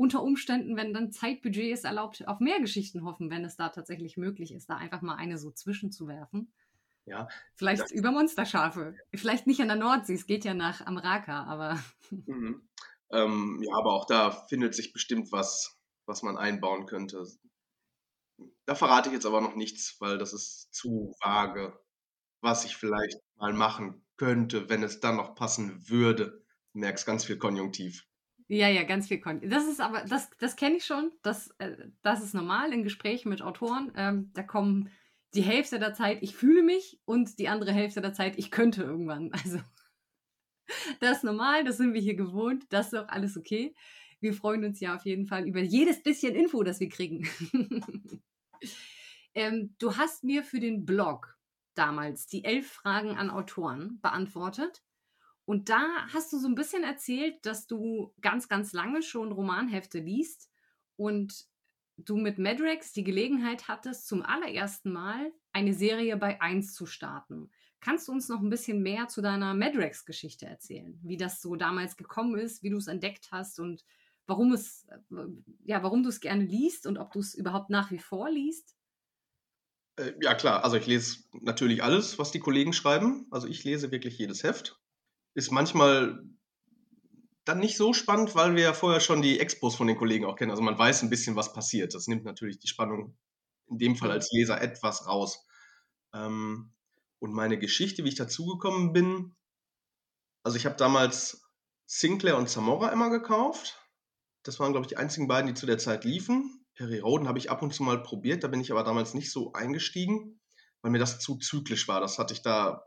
unter 0.00 0.22
Umständen, 0.22 0.78
wenn 0.78 0.94
dann 0.94 1.12
Zeitbudget 1.12 1.74
ist, 1.74 1.84
erlaubt, 1.84 2.26
auf 2.26 2.40
mehr 2.40 2.58
Geschichten 2.58 3.04
hoffen, 3.04 3.28
wenn 3.28 3.44
es 3.44 3.56
da 3.56 3.68
tatsächlich 3.68 4.16
möglich 4.16 4.50
ist, 4.50 4.70
da 4.70 4.76
einfach 4.76 5.02
mal 5.02 5.16
eine 5.16 5.36
so 5.36 5.50
zwischenzuwerfen. 5.50 6.50
Ja, 7.04 7.28
Vielleicht 7.54 7.82
das, 7.82 7.90
über 7.90 8.10
Monsterschafe. 8.10 8.94
Vielleicht 9.12 9.46
nicht 9.46 9.60
an 9.60 9.68
der 9.68 9.76
Nordsee, 9.76 10.14
es 10.14 10.26
geht 10.26 10.46
ja 10.46 10.54
nach 10.54 10.86
Amraka, 10.86 11.44
aber. 11.44 11.78
Mhm. 12.26 12.68
Ähm, 13.12 13.62
ja, 13.62 13.76
aber 13.76 13.92
auch 13.92 14.04
da 14.04 14.30
findet 14.30 14.74
sich 14.74 14.92
bestimmt 14.92 15.30
was, 15.30 15.78
was 16.06 16.22
man 16.22 16.36
einbauen 16.36 16.86
könnte. 16.86 17.24
Da 18.66 18.74
verrate 18.74 19.10
ich 19.10 19.14
jetzt 19.14 19.26
aber 19.26 19.40
noch 19.40 19.54
nichts, 19.54 19.96
weil 20.00 20.18
das 20.18 20.32
ist 20.32 20.72
zu 20.72 21.14
vage, 21.22 21.78
was 22.40 22.64
ich 22.64 22.76
vielleicht 22.76 23.18
mal 23.36 23.52
machen 23.52 24.04
könnte, 24.16 24.68
wenn 24.68 24.82
es 24.82 24.98
dann 24.98 25.16
noch 25.16 25.36
passen 25.36 25.88
würde. 25.88 26.44
Du 26.72 26.80
merkst 26.80 27.06
ganz 27.06 27.24
viel 27.24 27.36
Konjunktiv. 27.36 28.09
Ja, 28.52 28.66
ja, 28.68 28.82
ganz 28.82 29.06
viel 29.06 29.20
Konjunktiv. 29.20 29.48
Das 29.48 29.68
ist 29.68 29.80
aber, 29.80 30.02
das, 30.08 30.28
das 30.38 30.56
kenne 30.56 30.74
ich 30.74 30.84
schon. 30.84 31.12
Das, 31.22 31.54
äh, 31.58 31.76
das 32.02 32.20
ist 32.20 32.34
normal 32.34 32.72
in 32.72 32.82
Gesprächen 32.82 33.28
mit 33.28 33.42
Autoren. 33.42 33.92
Ähm, 33.94 34.32
da 34.34 34.42
kommen 34.42 34.90
die 35.34 35.42
Hälfte 35.42 35.78
der 35.78 35.94
Zeit, 35.94 36.18
ich 36.20 36.34
fühle 36.34 36.64
mich 36.64 36.98
und 37.04 37.38
die 37.38 37.48
andere 37.48 37.70
Hälfte 37.70 38.00
der 38.00 38.12
Zeit, 38.12 38.36
ich 38.38 38.50
könnte 38.50 38.82
irgendwann. 38.82 39.30
Also, 39.44 39.60
das 40.98 41.18
ist 41.18 41.24
normal, 41.24 41.62
das 41.62 41.76
sind 41.76 41.94
wir 41.94 42.00
hier 42.00 42.16
gewohnt, 42.16 42.66
das 42.70 42.88
ist 42.88 42.98
auch 42.98 43.08
alles 43.08 43.36
okay. 43.36 43.72
Wir 44.18 44.34
freuen 44.34 44.64
uns 44.64 44.80
ja 44.80 44.96
auf 44.96 45.04
jeden 45.04 45.26
Fall 45.26 45.46
über 45.46 45.60
jedes 45.60 46.02
bisschen 46.02 46.34
Info, 46.34 46.64
das 46.64 46.80
wir 46.80 46.88
kriegen. 46.88 47.28
ähm, 49.34 49.76
du 49.78 49.96
hast 49.96 50.24
mir 50.24 50.42
für 50.42 50.58
den 50.58 50.84
Blog 50.84 51.38
damals 51.76 52.26
die 52.26 52.44
elf 52.44 52.68
Fragen 52.68 53.16
an 53.16 53.30
Autoren 53.30 54.00
beantwortet. 54.00 54.82
Und 55.50 55.68
da 55.68 56.06
hast 56.12 56.32
du 56.32 56.38
so 56.38 56.46
ein 56.46 56.54
bisschen 56.54 56.84
erzählt, 56.84 57.44
dass 57.44 57.66
du 57.66 58.14
ganz, 58.20 58.48
ganz 58.48 58.72
lange 58.72 59.02
schon 59.02 59.32
Romanhefte 59.32 59.98
liest 59.98 60.48
und 60.94 61.44
du 61.96 62.18
mit 62.18 62.38
Madrex 62.38 62.92
die 62.92 63.02
Gelegenheit 63.02 63.66
hattest, 63.66 64.06
zum 64.06 64.22
allerersten 64.22 64.92
Mal 64.92 65.32
eine 65.52 65.74
Serie 65.74 66.16
bei 66.16 66.40
1 66.40 66.72
zu 66.72 66.86
starten. 66.86 67.50
Kannst 67.80 68.06
du 68.06 68.12
uns 68.12 68.28
noch 68.28 68.38
ein 68.38 68.48
bisschen 68.48 68.80
mehr 68.80 69.08
zu 69.08 69.22
deiner 69.22 69.52
Madrex-Geschichte 69.54 70.46
erzählen? 70.46 71.00
Wie 71.02 71.16
das 71.16 71.40
so 71.40 71.56
damals 71.56 71.96
gekommen 71.96 72.38
ist, 72.38 72.62
wie 72.62 72.70
du 72.70 72.76
es 72.76 72.86
entdeckt 72.86 73.32
hast 73.32 73.58
und 73.58 73.84
warum 74.28 74.52
es, 74.52 74.86
ja, 75.64 75.82
warum 75.82 76.04
du 76.04 76.10
es 76.10 76.20
gerne 76.20 76.44
liest 76.44 76.86
und 76.86 76.96
ob 76.96 77.10
du 77.10 77.18
es 77.18 77.34
überhaupt 77.34 77.70
nach 77.70 77.90
wie 77.90 77.98
vor 77.98 78.30
liest? 78.30 78.76
Äh, 79.96 80.12
ja, 80.22 80.36
klar. 80.36 80.62
Also 80.62 80.76
ich 80.76 80.86
lese 80.86 81.24
natürlich 81.32 81.82
alles, 81.82 82.20
was 82.20 82.30
die 82.30 82.38
Kollegen 82.38 82.72
schreiben. 82.72 83.26
Also 83.32 83.48
ich 83.48 83.64
lese 83.64 83.90
wirklich 83.90 84.16
jedes 84.16 84.44
Heft. 84.44 84.79
Ist 85.34 85.50
manchmal 85.50 86.22
dann 87.44 87.60
nicht 87.60 87.76
so 87.76 87.92
spannend, 87.92 88.34
weil 88.34 88.54
wir 88.54 88.62
ja 88.62 88.72
vorher 88.72 89.00
schon 89.00 89.22
die 89.22 89.40
Expos 89.40 89.74
von 89.74 89.86
den 89.86 89.96
Kollegen 89.96 90.24
auch 90.24 90.36
kennen. 90.36 90.50
Also 90.50 90.62
man 90.62 90.78
weiß 90.78 91.02
ein 91.02 91.10
bisschen, 91.10 91.36
was 91.36 91.52
passiert. 91.52 91.94
Das 91.94 92.06
nimmt 92.06 92.24
natürlich 92.24 92.58
die 92.58 92.68
Spannung 92.68 93.16
in 93.66 93.78
dem 93.78 93.96
Fall 93.96 94.10
als 94.10 94.30
Leser 94.32 94.60
etwas 94.60 95.06
raus. 95.06 95.46
Ähm, 96.12 96.72
und 97.18 97.32
meine 97.32 97.58
Geschichte, 97.58 98.04
wie 98.04 98.08
ich 98.08 98.14
dazugekommen 98.14 98.92
bin, 98.92 99.36
also 100.42 100.56
ich 100.56 100.66
habe 100.66 100.76
damals 100.76 101.42
Sinclair 101.86 102.36
und 102.36 102.48
Zamora 102.48 102.90
immer 102.90 103.10
gekauft. 103.10 103.78
Das 104.42 104.58
waren, 104.58 104.72
glaube 104.72 104.84
ich, 104.84 104.88
die 104.88 104.96
einzigen 104.96 105.28
beiden, 105.28 105.48
die 105.48 105.54
zu 105.54 105.66
der 105.66 105.78
Zeit 105.78 106.04
liefen. 106.04 106.64
Perry 106.74 107.00
Roden 107.00 107.28
habe 107.28 107.38
ich 107.38 107.50
ab 107.50 107.62
und 107.62 107.74
zu 107.74 107.82
mal 107.82 108.02
probiert, 108.02 108.42
da 108.42 108.48
bin 108.48 108.60
ich 108.60 108.70
aber 108.70 108.84
damals 108.84 109.12
nicht 109.12 109.30
so 109.30 109.52
eingestiegen, 109.52 110.40
weil 110.80 110.90
mir 110.90 110.98
das 110.98 111.18
zu 111.18 111.36
zyklisch 111.36 111.88
war. 111.88 112.00
Das 112.00 112.18
hatte 112.18 112.32
ich 112.32 112.42
da 112.42 112.86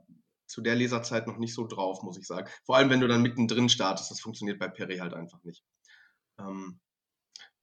zu 0.54 0.62
der 0.62 0.76
Leserzeit 0.76 1.26
noch 1.26 1.38
nicht 1.38 1.56
so 1.56 1.66
drauf, 1.66 2.04
muss 2.04 2.18
ich 2.18 2.28
sagen. 2.28 2.48
Vor 2.64 2.78
allem, 2.78 2.92
wenn 2.92 3.00
du 3.00 3.08
dann 3.08 3.24
mittendrin 3.24 3.70
startest, 3.70 4.12
das 4.12 4.22
funktioniert 4.22 4.60
bei 4.60 4.68
Perry 4.68 4.98
halt 4.98 5.16
einfach 5.16 5.44
nicht. 5.44 5.64
Ähm, 6.40 6.80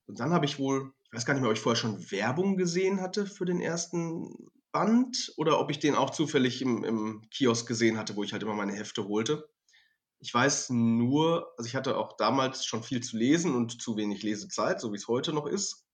und 0.06 0.18
dann 0.18 0.32
habe 0.32 0.44
ich 0.44 0.58
wohl, 0.58 0.92
ich 1.04 1.12
weiß 1.12 1.24
gar 1.24 1.34
nicht 1.34 1.40
mehr, 1.42 1.50
ob 1.50 1.56
ich 1.56 1.62
vorher 1.62 1.80
schon 1.80 2.10
Werbung 2.10 2.56
gesehen 2.56 3.00
hatte 3.00 3.26
für 3.26 3.44
den 3.44 3.60
ersten 3.60 4.50
Band 4.72 5.32
oder 5.36 5.60
ob 5.60 5.70
ich 5.70 5.78
den 5.78 5.94
auch 5.94 6.10
zufällig 6.10 6.62
im, 6.62 6.82
im 6.82 7.22
Kiosk 7.30 7.68
gesehen 7.68 7.96
hatte, 7.96 8.16
wo 8.16 8.24
ich 8.24 8.32
halt 8.32 8.42
immer 8.42 8.54
meine 8.54 8.72
Hefte 8.72 9.06
holte. 9.06 9.48
Ich 10.18 10.34
weiß 10.34 10.70
nur, 10.70 11.54
also 11.56 11.68
ich 11.68 11.76
hatte 11.76 11.96
auch 11.96 12.16
damals 12.16 12.66
schon 12.66 12.82
viel 12.82 13.00
zu 13.00 13.16
lesen 13.16 13.54
und 13.54 13.80
zu 13.80 13.96
wenig 13.96 14.24
Lesezeit, 14.24 14.80
so 14.80 14.92
wie 14.92 14.96
es 14.96 15.06
heute 15.06 15.32
noch 15.32 15.46
ist. 15.46 15.86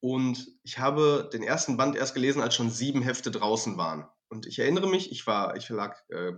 Und 0.00 0.48
ich 0.64 0.80
habe 0.80 1.30
den 1.32 1.44
ersten 1.44 1.76
Band 1.76 1.94
erst 1.94 2.14
gelesen, 2.14 2.42
als 2.42 2.56
schon 2.56 2.70
sieben 2.70 3.02
Hefte 3.02 3.30
draußen 3.30 3.76
waren. 3.76 4.08
Und 4.28 4.46
ich 4.46 4.58
erinnere 4.58 4.88
mich, 4.88 5.10
ich 5.10 5.26
war, 5.26 5.56
ich 5.56 5.68
lag 5.68 5.98
äh, 6.10 6.32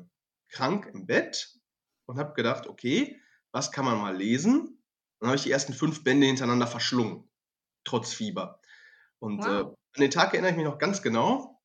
krank 0.48 0.86
im 0.92 1.06
Bett 1.06 1.58
und 2.06 2.18
habe 2.18 2.34
gedacht, 2.34 2.66
okay, 2.66 3.20
was 3.52 3.72
kann 3.72 3.84
man 3.84 3.98
mal 3.98 4.16
lesen? 4.16 4.82
Dann 5.18 5.28
habe 5.28 5.36
ich 5.36 5.42
die 5.42 5.50
ersten 5.50 5.74
fünf 5.74 6.04
Bände 6.04 6.26
hintereinander 6.26 6.66
verschlungen, 6.66 7.28
trotz 7.84 8.12
Fieber. 8.12 8.60
Und 9.18 9.44
wow. 9.44 9.46
äh, 9.46 9.60
an 9.60 10.00
den 10.00 10.10
Tag 10.10 10.32
erinnere 10.32 10.52
ich 10.52 10.56
mich 10.56 10.66
noch 10.66 10.78
ganz 10.78 11.02
genau, 11.02 11.60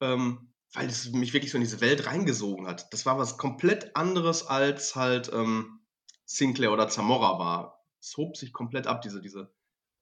ähm, 0.00 0.52
weil 0.72 0.88
es 0.88 1.10
mich 1.12 1.32
wirklich 1.32 1.50
so 1.50 1.56
in 1.56 1.64
diese 1.64 1.80
Welt 1.80 2.06
reingesogen 2.06 2.66
hat. 2.66 2.92
Das 2.92 3.06
war 3.06 3.16
was 3.16 3.38
komplett 3.38 3.96
anderes 3.96 4.46
als 4.46 4.96
halt 4.96 5.32
ähm, 5.32 5.80
Sinclair 6.24 6.72
oder 6.72 6.88
Zamora 6.88 7.38
war. 7.38 7.84
Es 8.00 8.16
hob 8.16 8.36
sich 8.36 8.52
komplett 8.52 8.86
ab, 8.86 9.02
diese, 9.02 9.22
diese, 9.22 9.54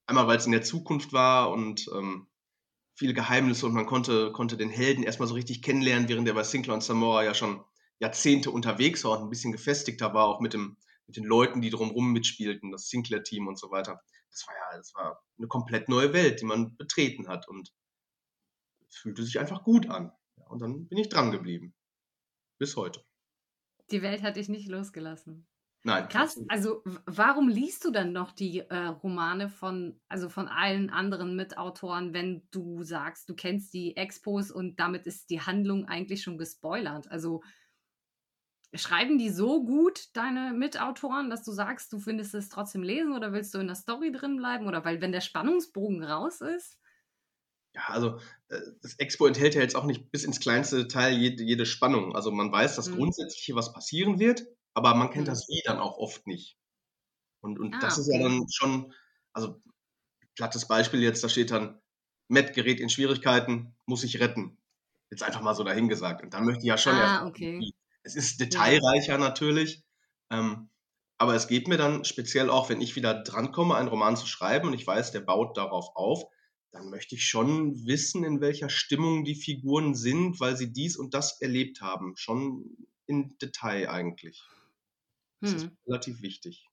einmal 0.07 0.27
weil 0.27 0.37
es 0.37 0.45
in 0.45 0.51
der 0.51 0.63
Zukunft 0.63 1.13
war 1.13 1.51
und 1.51 1.87
ähm, 1.93 2.27
viele 2.95 3.13
Geheimnisse 3.13 3.65
und 3.65 3.73
man 3.73 3.85
konnte, 3.85 4.31
konnte 4.31 4.57
den 4.57 4.69
Helden 4.69 5.03
erstmal 5.03 5.27
so 5.27 5.33
richtig 5.33 5.61
kennenlernen, 5.61 6.09
während 6.09 6.27
er 6.27 6.33
bei 6.33 6.43
Sinclair 6.43 6.75
und 6.75 6.81
Zamora 6.81 7.23
ja 7.23 7.33
schon 7.33 7.63
Jahrzehnte 7.99 8.51
unterwegs 8.51 9.03
war 9.03 9.17
und 9.17 9.23
ein 9.23 9.29
bisschen 9.29 9.51
gefestigter 9.51 10.13
war, 10.13 10.27
auch 10.27 10.39
mit, 10.39 10.53
dem, 10.53 10.77
mit 11.07 11.17
den 11.17 11.23
Leuten, 11.23 11.61
die 11.61 11.69
drumherum 11.69 12.11
mitspielten, 12.11 12.71
das 12.71 12.89
Sinclair-Team 12.89 13.47
und 13.47 13.57
so 13.57 13.71
weiter. 13.71 14.01
Das 14.29 14.47
war 14.47 14.55
ja, 14.55 14.77
das 14.77 14.93
war 14.95 15.23
eine 15.37 15.47
komplett 15.47 15.89
neue 15.89 16.13
Welt, 16.13 16.41
die 16.41 16.45
man 16.45 16.75
betreten 16.75 17.27
hat 17.27 17.47
und 17.47 17.71
fühlte 18.89 19.23
sich 19.23 19.39
einfach 19.39 19.63
gut 19.63 19.89
an. 19.89 20.11
Und 20.49 20.59
dann 20.59 20.87
bin 20.87 20.97
ich 20.97 21.09
dran 21.09 21.31
geblieben. 21.31 21.73
Bis 22.59 22.75
heute. 22.75 23.03
Die 23.91 24.01
Welt 24.01 24.21
hat 24.21 24.37
dich 24.37 24.49
nicht 24.49 24.67
losgelassen. 24.69 25.47
Nein. 25.83 26.07
Krass. 26.07 26.39
Also 26.47 26.81
warum 27.05 27.49
liest 27.49 27.83
du 27.83 27.91
dann 27.91 28.13
noch 28.13 28.31
die 28.31 28.59
äh, 28.59 28.75
Romane 28.75 29.49
von, 29.49 29.99
also 30.07 30.29
von 30.29 30.47
allen 30.47 30.89
anderen 30.89 31.35
Mitautoren, 31.35 32.13
wenn 32.13 32.47
du 32.51 32.83
sagst, 32.83 33.27
du 33.27 33.35
kennst 33.35 33.73
die 33.73 33.97
Expos 33.97 34.49
und 34.49 34.79
damit 34.79 35.05
ist 35.07 35.29
die 35.29 35.41
Handlung 35.41 35.85
eigentlich 35.85 36.23
schon 36.23 36.37
gespoilert? 36.37 37.11
Also 37.11 37.43
schreiben 38.73 39.17
die 39.17 39.29
so 39.29 39.65
gut, 39.65 40.07
deine 40.13 40.53
Mitautoren, 40.53 41.29
dass 41.29 41.43
du 41.43 41.51
sagst, 41.51 41.91
du 41.91 41.99
findest 41.99 42.33
es 42.33 42.47
trotzdem 42.47 42.81
lesen 42.81 43.13
oder 43.13 43.33
willst 43.33 43.53
du 43.53 43.59
in 43.59 43.67
der 43.67 43.75
Story 43.75 44.13
drin 44.13 44.37
bleiben? 44.37 44.67
Oder 44.67 44.85
weil, 44.85 45.01
wenn 45.01 45.11
der 45.11 45.21
Spannungsbogen 45.21 46.01
raus 46.01 46.39
ist? 46.39 46.79
Ja, 47.75 47.81
also 47.87 48.19
äh, 48.47 48.59
das 48.81 48.93
Expo 48.99 49.25
enthält 49.25 49.53
ja 49.53 49.61
jetzt 49.61 49.75
auch 49.75 49.85
nicht 49.85 50.11
bis 50.11 50.23
ins 50.23 50.39
kleinste 50.39 50.83
Detail 50.83 51.11
jede, 51.11 51.43
jede 51.43 51.65
Spannung. 51.65 52.15
Also 52.15 52.31
man 52.31 52.53
weiß 52.53 52.77
das 52.77 52.87
hm. 52.87 52.95
Grundsätzliche, 52.95 53.55
was 53.55 53.73
passieren 53.73 54.17
wird 54.17 54.45
aber 54.73 54.95
man 54.95 55.09
kennt 55.09 55.27
mhm. 55.27 55.31
das 55.31 55.47
Wie 55.47 55.61
dann 55.63 55.79
auch 55.79 55.97
oft 55.97 56.27
nicht. 56.27 56.57
Und, 57.41 57.59
und 57.59 57.75
ah, 57.75 57.79
das 57.79 57.97
ist 57.97 58.09
okay. 58.09 58.17
ja 58.17 58.23
dann 58.23 58.45
schon, 58.49 58.93
also 59.33 59.61
plattes 60.35 60.67
Beispiel 60.67 61.01
jetzt, 61.01 61.23
da 61.23 61.29
steht 61.29 61.51
dann, 61.51 61.79
Matt 62.29 62.53
gerät 62.53 62.79
in 62.79 62.89
Schwierigkeiten, 62.89 63.75
muss 63.85 64.01
sich 64.01 64.19
retten. 64.19 64.57
Jetzt 65.11 65.23
einfach 65.23 65.41
mal 65.41 65.53
so 65.53 65.63
dahingesagt. 65.63 66.23
Und 66.23 66.33
dann 66.33 66.45
möchte 66.45 66.61
ich 66.61 66.67
ja 66.67 66.77
schon 66.77 66.95
ah, 66.95 67.27
okay. 67.27 67.71
Es 68.03 68.15
ist 68.15 68.39
detailreicher 68.39 69.13
ja. 69.13 69.17
natürlich, 69.17 69.83
ähm, 70.31 70.69
aber 71.17 71.35
es 71.35 71.47
geht 71.47 71.67
mir 71.67 71.77
dann 71.77 72.03
speziell 72.03 72.49
auch, 72.49 72.69
wenn 72.69 72.81
ich 72.81 72.95
wieder 72.95 73.23
drankomme, 73.23 73.75
einen 73.75 73.87
Roman 73.87 74.17
zu 74.17 74.25
schreiben 74.25 74.67
und 74.67 74.73
ich 74.73 74.85
weiß, 74.85 75.11
der 75.11 75.21
baut 75.21 75.57
darauf 75.57 75.95
auf, 75.95 76.25
dann 76.71 76.89
möchte 76.89 77.15
ich 77.15 77.25
schon 77.25 77.85
wissen, 77.85 78.23
in 78.23 78.41
welcher 78.41 78.69
Stimmung 78.69 79.23
die 79.23 79.35
Figuren 79.35 79.93
sind, 79.93 80.39
weil 80.39 80.57
sie 80.57 80.73
dies 80.73 80.97
und 80.97 81.13
das 81.13 81.39
erlebt 81.39 81.81
haben. 81.81 82.17
Schon 82.17 82.87
in 83.05 83.37
Detail 83.37 83.89
eigentlich. 83.89 84.43
Das 85.43 85.51
hm. 85.51 85.57
ist 85.57 85.71
relativ 85.85 86.21
wichtig. 86.21 86.69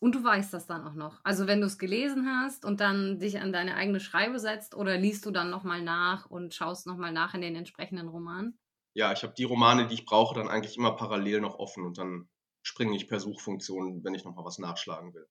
Und 0.00 0.16
du 0.16 0.24
weißt 0.24 0.52
das 0.52 0.66
dann 0.66 0.84
auch 0.84 0.94
noch. 0.94 1.20
Also 1.22 1.46
wenn 1.46 1.60
du 1.60 1.68
es 1.68 1.78
gelesen 1.78 2.26
hast 2.26 2.64
und 2.64 2.80
dann 2.80 3.20
dich 3.20 3.38
an 3.38 3.52
deine 3.52 3.76
eigene 3.76 4.00
Schreibe 4.00 4.40
setzt 4.40 4.74
oder 4.74 4.98
liest 4.98 5.24
du 5.24 5.30
dann 5.30 5.50
nochmal 5.50 5.80
nach 5.80 6.26
und 6.26 6.52
schaust 6.52 6.88
nochmal 6.88 7.12
nach 7.12 7.34
in 7.34 7.40
den 7.40 7.54
entsprechenden 7.54 8.08
Romanen? 8.08 8.58
Ja, 8.94 9.12
ich 9.12 9.22
habe 9.22 9.34
die 9.34 9.44
Romane, 9.44 9.86
die 9.86 9.94
ich 9.94 10.04
brauche, 10.04 10.34
dann 10.34 10.48
eigentlich 10.48 10.76
immer 10.76 10.96
parallel 10.96 11.40
noch 11.40 11.60
offen 11.60 11.86
und 11.86 11.98
dann 11.98 12.28
springe 12.62 12.96
ich 12.96 13.06
per 13.06 13.20
Suchfunktion, 13.20 14.02
wenn 14.02 14.14
ich 14.14 14.24
nochmal 14.24 14.44
was 14.44 14.58
nachschlagen 14.58 15.14
will. 15.14 15.28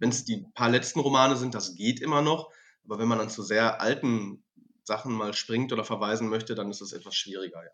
Wenn 0.00 0.10
es 0.10 0.24
die 0.24 0.44
paar 0.54 0.70
letzten 0.70 0.98
Romane 0.98 1.36
sind, 1.36 1.54
das 1.54 1.76
geht 1.76 2.00
immer 2.00 2.20
noch. 2.20 2.50
Aber 2.84 2.98
wenn 2.98 3.06
man 3.06 3.18
dann 3.18 3.30
zu 3.30 3.44
sehr 3.44 3.80
alten 3.80 4.44
Sachen 4.82 5.12
mal 5.12 5.34
springt 5.34 5.72
oder 5.72 5.84
verweisen 5.84 6.28
möchte, 6.28 6.56
dann 6.56 6.68
ist 6.68 6.82
es 6.82 6.92
etwas 6.92 7.14
schwieriger, 7.14 7.62
ja. 7.62 7.70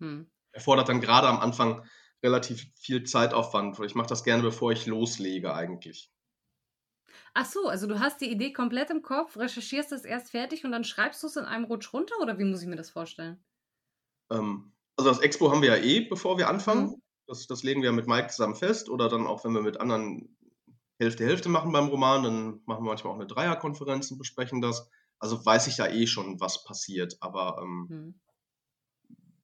Hm. 0.00 0.30
Erfordert 0.52 0.88
dann 0.88 1.02
gerade 1.02 1.28
am 1.28 1.40
Anfang 1.40 1.86
relativ 2.24 2.66
viel 2.74 3.04
Zeitaufwand. 3.04 3.78
Ich 3.80 3.94
mache 3.94 4.08
das 4.08 4.24
gerne, 4.24 4.42
bevor 4.42 4.72
ich 4.72 4.86
loslege 4.86 5.54
eigentlich. 5.54 6.10
Ach 7.34 7.44
so, 7.44 7.68
also 7.68 7.86
du 7.86 8.00
hast 8.00 8.20
die 8.20 8.30
Idee 8.30 8.52
komplett 8.52 8.90
im 8.90 9.02
Kopf, 9.02 9.36
recherchierst 9.36 9.92
es 9.92 10.04
erst 10.04 10.30
fertig 10.30 10.64
und 10.64 10.72
dann 10.72 10.84
schreibst 10.84 11.22
du 11.22 11.26
es 11.26 11.36
in 11.36 11.44
einem 11.44 11.64
Rutsch 11.64 11.92
runter 11.92 12.14
oder 12.22 12.38
wie 12.38 12.44
muss 12.44 12.62
ich 12.62 12.68
mir 12.68 12.76
das 12.76 12.90
vorstellen? 12.90 13.44
Ähm, 14.30 14.72
also 14.96 15.10
das 15.10 15.20
Expo 15.20 15.50
haben 15.50 15.60
wir 15.60 15.76
ja 15.76 15.82
eh, 15.82 16.00
bevor 16.00 16.38
wir 16.38 16.48
anfangen. 16.48 16.86
Mhm. 16.86 17.02
Das, 17.26 17.46
das 17.46 17.62
legen 17.62 17.82
wir 17.82 17.92
mit 17.92 18.06
Mike 18.06 18.28
zusammen 18.28 18.54
fest 18.54 18.88
oder 18.88 19.08
dann 19.08 19.26
auch, 19.26 19.44
wenn 19.44 19.52
wir 19.52 19.62
mit 19.62 19.80
anderen 19.80 20.36
Hälfte 20.98 21.24
Hälfte 21.24 21.48
machen 21.48 21.72
beim 21.72 21.88
Roman, 21.88 22.22
dann 22.22 22.60
machen 22.66 22.84
wir 22.84 22.90
manchmal 22.90 23.12
auch 23.12 23.18
eine 23.18 23.26
Dreierkonferenz 23.26 24.10
und 24.10 24.18
besprechen 24.18 24.60
das. 24.60 24.88
Also 25.18 25.44
weiß 25.44 25.66
ich 25.66 25.78
ja 25.78 25.88
eh 25.88 26.06
schon, 26.06 26.40
was 26.40 26.64
passiert, 26.64 27.16
aber 27.20 27.58
ähm, 27.60 27.86
mhm. 27.88 28.20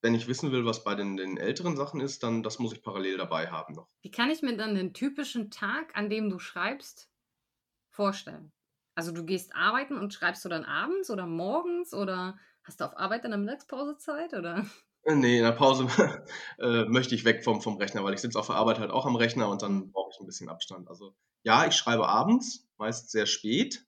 Wenn 0.03 0.15
ich 0.15 0.29
wissen 0.29 0.53
will, 0.53 0.65
was 0.65 0.85
bei 0.85 0.95
den, 0.95 1.17
den 1.17 1.37
älteren 1.37 1.77
Sachen 1.77 2.01
ist, 2.01 2.23
dann 2.23 2.43
das 2.43 2.59
muss 2.59 2.73
ich 2.73 2.83
parallel 2.83 3.19
dabei 3.19 3.51
haben 3.51 3.75
noch. 3.75 3.89
Wie 4.03 4.11
kann 4.11 4.31
ich 4.31 4.43
mir 4.43 4.57
dann 4.57 4.75
den 4.75 4.95
typischen 4.95 5.51
Tag, 5.51 5.97
an 5.97 6.09
dem 6.09 6.31
du 6.31 6.39
schreibst, 6.39 7.11
vorstellen? 7.91 8.53
Also 8.95 9.13
du 9.13 9.25
gehst 9.25 9.55
arbeiten 9.55 9.99
und 9.99 10.13
schreibst 10.13 10.45
du 10.45 10.49
dann 10.49 10.65
abends 10.65 11.11
oder 11.11 11.27
morgens 11.27 11.95
oder 11.95 12.39
hast 12.65 12.81
du 12.81 12.85
auf 12.85 12.97
Arbeit 12.97 13.25
in 13.25 13.31
der 13.31 13.39
Mittagspause 13.39 13.97
Zeit 13.99 14.35
oder? 14.35 14.67
Äh, 15.05 15.15
nee, 15.15 15.39
in 15.39 15.45
der 15.45 15.53
Pause 15.53 15.87
äh, 16.59 16.85
möchte 16.85 17.15
ich 17.15 17.25
weg 17.25 17.45
vom, 17.45 17.61
vom 17.61 17.77
Rechner, 17.77 18.05
weil 18.05 18.15
ich 18.15 18.21
sitze 18.21 18.39
auf 18.39 18.49
der 18.49 18.57
Arbeit 18.57 18.79
halt 18.79 18.91
auch 18.91 19.07
am 19.07 19.17
Rechner 19.17 19.49
und 19.49 19.63
dann 19.63 19.91
brauche 19.93 20.11
ich 20.13 20.21
ein 20.21 20.27
bisschen 20.27 20.49
Abstand. 20.49 20.89
Also 20.89 21.15
ja, 21.43 21.67
ich 21.67 21.75
schreibe 21.75 22.09
abends, 22.09 22.69
meist 22.77 23.11
sehr 23.11 23.27
spät. 23.27 23.87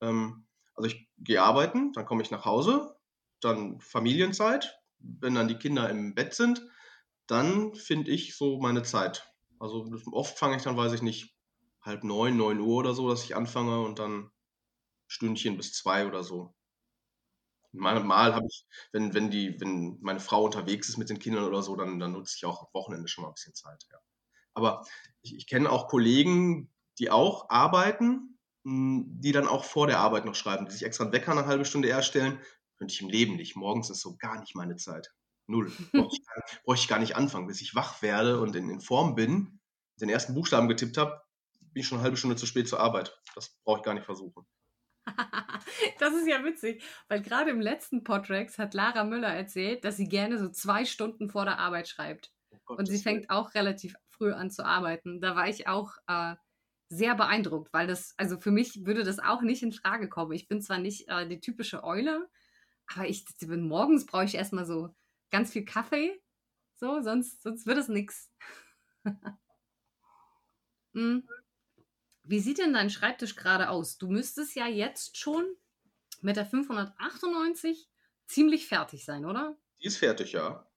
Ähm, 0.00 0.46
also 0.74 0.88
ich 0.88 1.08
gehe 1.18 1.42
arbeiten, 1.42 1.92
dann 1.92 2.06
komme 2.06 2.22
ich 2.22 2.30
nach 2.30 2.44
Hause, 2.44 2.96
dann 3.40 3.80
Familienzeit. 3.80 4.79
Wenn 5.00 5.34
dann 5.34 5.48
die 5.48 5.58
Kinder 5.58 5.88
im 5.88 6.14
Bett 6.14 6.34
sind, 6.34 6.66
dann 7.26 7.74
finde 7.74 8.10
ich 8.10 8.36
so 8.36 8.58
meine 8.60 8.82
Zeit. 8.82 9.32
Also 9.58 9.90
oft 10.12 10.38
fange 10.38 10.56
ich 10.56 10.62
dann, 10.62 10.76
weiß 10.76 10.92
ich 10.92 11.02
nicht, 11.02 11.34
halb 11.82 12.04
neun, 12.04 12.36
neun 12.36 12.60
Uhr 12.60 12.78
oder 12.78 12.94
so, 12.94 13.08
dass 13.08 13.24
ich 13.24 13.36
anfange 13.36 13.80
und 13.80 13.98
dann 13.98 14.30
Stündchen 15.06 15.56
bis 15.56 15.72
zwei 15.72 16.06
oder 16.06 16.22
so. 16.22 16.54
Mal, 17.72 18.34
habe 18.34 18.46
ich, 18.48 18.66
wenn, 18.92 19.14
wenn 19.14 19.30
die, 19.30 19.60
wenn 19.60 19.98
meine 20.00 20.18
Frau 20.18 20.44
unterwegs 20.44 20.88
ist 20.88 20.96
mit 20.96 21.08
den 21.08 21.20
Kindern 21.20 21.44
oder 21.44 21.62
so, 21.62 21.76
dann, 21.76 22.00
dann 22.00 22.12
nutze 22.12 22.34
ich 22.36 22.44
auch 22.44 22.62
am 22.62 22.68
Wochenende 22.72 23.08
schon 23.08 23.22
mal 23.22 23.28
ein 23.28 23.34
bisschen 23.34 23.54
Zeit. 23.54 23.86
Ja. 23.92 23.98
Aber 24.54 24.84
ich, 25.22 25.36
ich 25.36 25.46
kenne 25.46 25.70
auch 25.70 25.86
Kollegen, 25.86 26.68
die 26.98 27.10
auch 27.10 27.48
arbeiten, 27.48 28.38
hm, 28.64 29.04
die 29.20 29.32
dann 29.32 29.46
auch 29.46 29.64
vor 29.64 29.86
der 29.86 30.00
Arbeit 30.00 30.24
noch 30.24 30.34
schreiben, 30.34 30.66
die 30.66 30.72
sich 30.72 30.82
extra 30.82 31.04
einen 31.04 31.12
Wecker 31.12 31.32
eine 31.32 31.46
halbe 31.46 31.64
Stunde 31.64 31.88
erstellen. 31.88 32.40
Könnte 32.80 32.94
ich 32.94 33.02
im 33.02 33.10
Leben 33.10 33.36
nicht. 33.36 33.56
Morgens 33.56 33.90
ist 33.90 34.00
so 34.00 34.16
gar 34.16 34.40
nicht 34.40 34.56
meine 34.56 34.76
Zeit. 34.76 35.12
Null. 35.46 35.70
Brauche 35.92 36.16
ich, 36.16 36.22
brauch 36.64 36.74
ich, 36.74 36.88
gar 36.88 36.98
nicht 36.98 37.14
anfangen. 37.14 37.46
Bis 37.46 37.60
ich 37.60 37.74
wach 37.74 38.00
werde 38.00 38.40
und 38.40 38.56
in, 38.56 38.70
in 38.70 38.80
Form 38.80 39.14
bin, 39.14 39.60
den 40.00 40.08
ersten 40.08 40.32
Buchstaben 40.32 40.66
getippt 40.66 40.96
habe, 40.96 41.20
bin 41.60 41.82
ich 41.82 41.86
schon 41.86 41.98
eine 41.98 42.04
halbe 42.04 42.16
Stunde 42.16 42.36
zu 42.36 42.46
spät 42.46 42.68
zur 42.68 42.80
Arbeit. 42.80 43.14
Das 43.34 43.54
brauche 43.64 43.80
ich 43.80 43.84
gar 43.84 43.92
nicht 43.92 44.06
versuchen. 44.06 44.46
das 45.98 46.14
ist 46.14 46.26
ja 46.26 46.42
witzig, 46.42 46.82
weil 47.08 47.20
gerade 47.20 47.50
im 47.50 47.60
letzten 47.60 48.02
Podrex 48.02 48.58
hat 48.58 48.72
Lara 48.72 49.04
Müller 49.04 49.28
erzählt, 49.28 49.84
dass 49.84 49.98
sie 49.98 50.08
gerne 50.08 50.38
so 50.38 50.48
zwei 50.48 50.86
Stunden 50.86 51.28
vor 51.28 51.44
der 51.44 51.58
Arbeit 51.58 51.86
schreibt. 51.86 52.32
Oh 52.66 52.76
und 52.76 52.86
sie 52.86 52.98
fängt 52.98 53.28
auch 53.28 53.54
relativ 53.54 53.94
früh 54.08 54.32
an 54.32 54.50
zu 54.50 54.64
arbeiten. 54.64 55.20
Da 55.20 55.36
war 55.36 55.48
ich 55.48 55.68
auch 55.68 55.92
äh, 56.06 56.34
sehr 56.88 57.14
beeindruckt, 57.14 57.72
weil 57.72 57.86
das, 57.86 58.14
also 58.16 58.38
für 58.40 58.50
mich 58.50 58.86
würde 58.86 59.04
das 59.04 59.18
auch 59.18 59.42
nicht 59.42 59.62
in 59.62 59.72
Frage 59.72 60.08
kommen. 60.08 60.32
Ich 60.32 60.48
bin 60.48 60.62
zwar 60.62 60.78
nicht 60.78 61.08
äh, 61.08 61.28
die 61.28 61.40
typische 61.40 61.84
Eule, 61.84 62.28
aber 62.94 63.08
ich 63.08 63.24
bin 63.40 63.68
morgens 63.68 64.06
brauche 64.06 64.24
ich 64.24 64.34
erstmal 64.34 64.66
so 64.66 64.94
ganz 65.30 65.52
viel 65.52 65.64
Kaffee. 65.64 66.20
So, 66.74 67.02
sonst, 67.02 67.42
sonst 67.42 67.66
wird 67.66 67.78
es 67.78 67.88
nichts. 67.88 68.30
Hm. 70.92 71.24
Wie 72.24 72.40
sieht 72.40 72.58
denn 72.58 72.72
dein 72.72 72.90
Schreibtisch 72.90 73.36
gerade 73.36 73.68
aus? 73.70 73.96
Du 73.98 74.08
müsstest 74.08 74.56
ja 74.56 74.66
jetzt 74.66 75.16
schon 75.16 75.44
mit 76.20 76.36
der 76.36 76.46
598 76.46 77.88
ziemlich 78.26 78.66
fertig 78.66 79.04
sein, 79.04 79.24
oder? 79.24 79.56
Die 79.80 79.86
ist 79.86 79.98
fertig, 79.98 80.32
ja. 80.32 80.68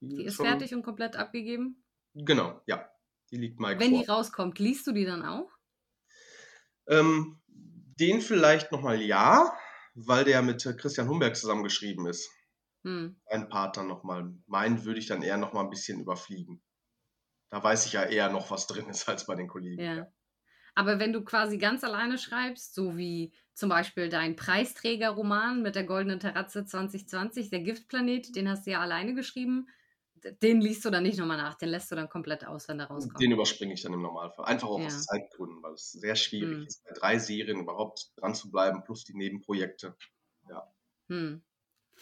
Die, 0.00 0.16
die 0.16 0.24
ist, 0.24 0.36
fertig 0.36 0.74
und 0.74 0.82
komplett 0.82 1.16
abgegeben? 1.16 1.84
Genau, 2.14 2.60
ja. 2.66 2.90
Die 3.30 3.36
liegt 3.36 3.60
Mike 3.60 3.80
Wenn 3.80 3.90
vor. 3.90 4.00
die 4.00 4.06
rauskommt, 4.06 4.58
liest 4.58 4.86
du 4.86 4.92
die 4.92 5.04
dann 5.04 5.24
auch? 5.24 5.50
Ähm, 6.86 7.40
den 7.46 8.20
vielleicht 8.20 8.72
nochmal 8.72 9.00
ja, 9.00 9.54
weil 9.94 10.24
der 10.24 10.42
mit 10.42 10.62
Christian 10.78 11.08
Humberg 11.08 11.36
zusammengeschrieben 11.36 12.06
ist. 12.06 12.30
Hm. 12.84 13.16
Ein 13.26 13.48
Part 13.48 13.76
dann 13.76 13.88
nochmal. 13.88 14.32
Meinen 14.46 14.84
würde 14.84 15.00
ich 15.00 15.06
dann 15.06 15.22
eher 15.22 15.38
nochmal 15.38 15.64
ein 15.64 15.70
bisschen 15.70 16.00
überfliegen. 16.00 16.62
Da 17.50 17.62
weiß 17.62 17.86
ich 17.86 17.92
ja 17.92 18.02
eher 18.02 18.30
noch, 18.30 18.50
was 18.50 18.66
drin 18.66 18.88
ist 18.88 19.08
als 19.08 19.26
bei 19.26 19.34
den 19.34 19.48
Kollegen. 19.48 19.82
Ja. 19.82 20.12
Aber 20.74 20.98
wenn 20.98 21.12
du 21.12 21.22
quasi 21.22 21.56
ganz 21.56 21.84
alleine 21.84 22.18
schreibst, 22.18 22.74
so 22.74 22.96
wie 22.96 23.32
zum 23.54 23.68
Beispiel 23.68 24.08
dein 24.08 24.34
Preisträgerroman 24.34 25.62
mit 25.62 25.76
der 25.76 25.84
Goldenen 25.84 26.18
Terrazze 26.18 26.64
2020, 26.64 27.50
der 27.50 27.60
Giftplanet, 27.60 28.34
den 28.34 28.48
hast 28.48 28.66
du 28.66 28.72
ja 28.72 28.80
alleine 28.80 29.14
geschrieben, 29.14 29.68
den 30.42 30.60
liest 30.60 30.84
du 30.84 30.90
dann 30.90 31.02
nicht 31.02 31.18
nochmal 31.18 31.36
nach, 31.36 31.54
den 31.54 31.68
lässt 31.68 31.90
du 31.90 31.96
dann 31.96 32.08
komplett 32.08 32.46
aus, 32.46 32.68
wenn 32.68 32.78
der 32.78 32.88
rauskommt. 32.88 33.20
Den 33.20 33.32
überspringe 33.32 33.74
ich 33.74 33.82
dann 33.82 33.92
im 33.92 34.02
Normalfall. 34.02 34.46
Einfach 34.46 34.68
auch 34.68 34.80
ja. 34.80 34.86
aus 34.86 35.04
Zeitgründen, 35.04 35.62
weil 35.62 35.74
es 35.74 35.92
sehr 35.92 36.16
schwierig 36.16 36.58
hm. 36.58 36.66
ist, 36.66 36.84
bei 36.84 36.92
drei 36.92 37.18
Serien 37.18 37.60
überhaupt 37.60 38.12
dran 38.16 38.34
zu 38.34 38.50
bleiben, 38.50 38.82
plus 38.84 39.04
die 39.04 39.14
Nebenprojekte. 39.14 39.96
Ja. 40.48 40.72
Hm. 41.08 41.42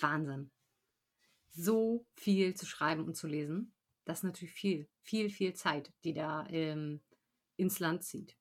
Wahnsinn. 0.00 0.50
So 1.50 2.06
viel 2.14 2.54
zu 2.54 2.66
schreiben 2.66 3.04
und 3.04 3.14
zu 3.14 3.26
lesen, 3.26 3.74
das 4.04 4.18
ist 4.18 4.24
natürlich 4.24 4.54
viel, 4.54 4.88
viel, 5.00 5.30
viel 5.30 5.54
Zeit, 5.54 5.92
die 6.04 6.14
da 6.14 6.46
ähm, 6.48 7.02
ins 7.56 7.78
Land 7.78 8.04
zieht. 8.04 8.36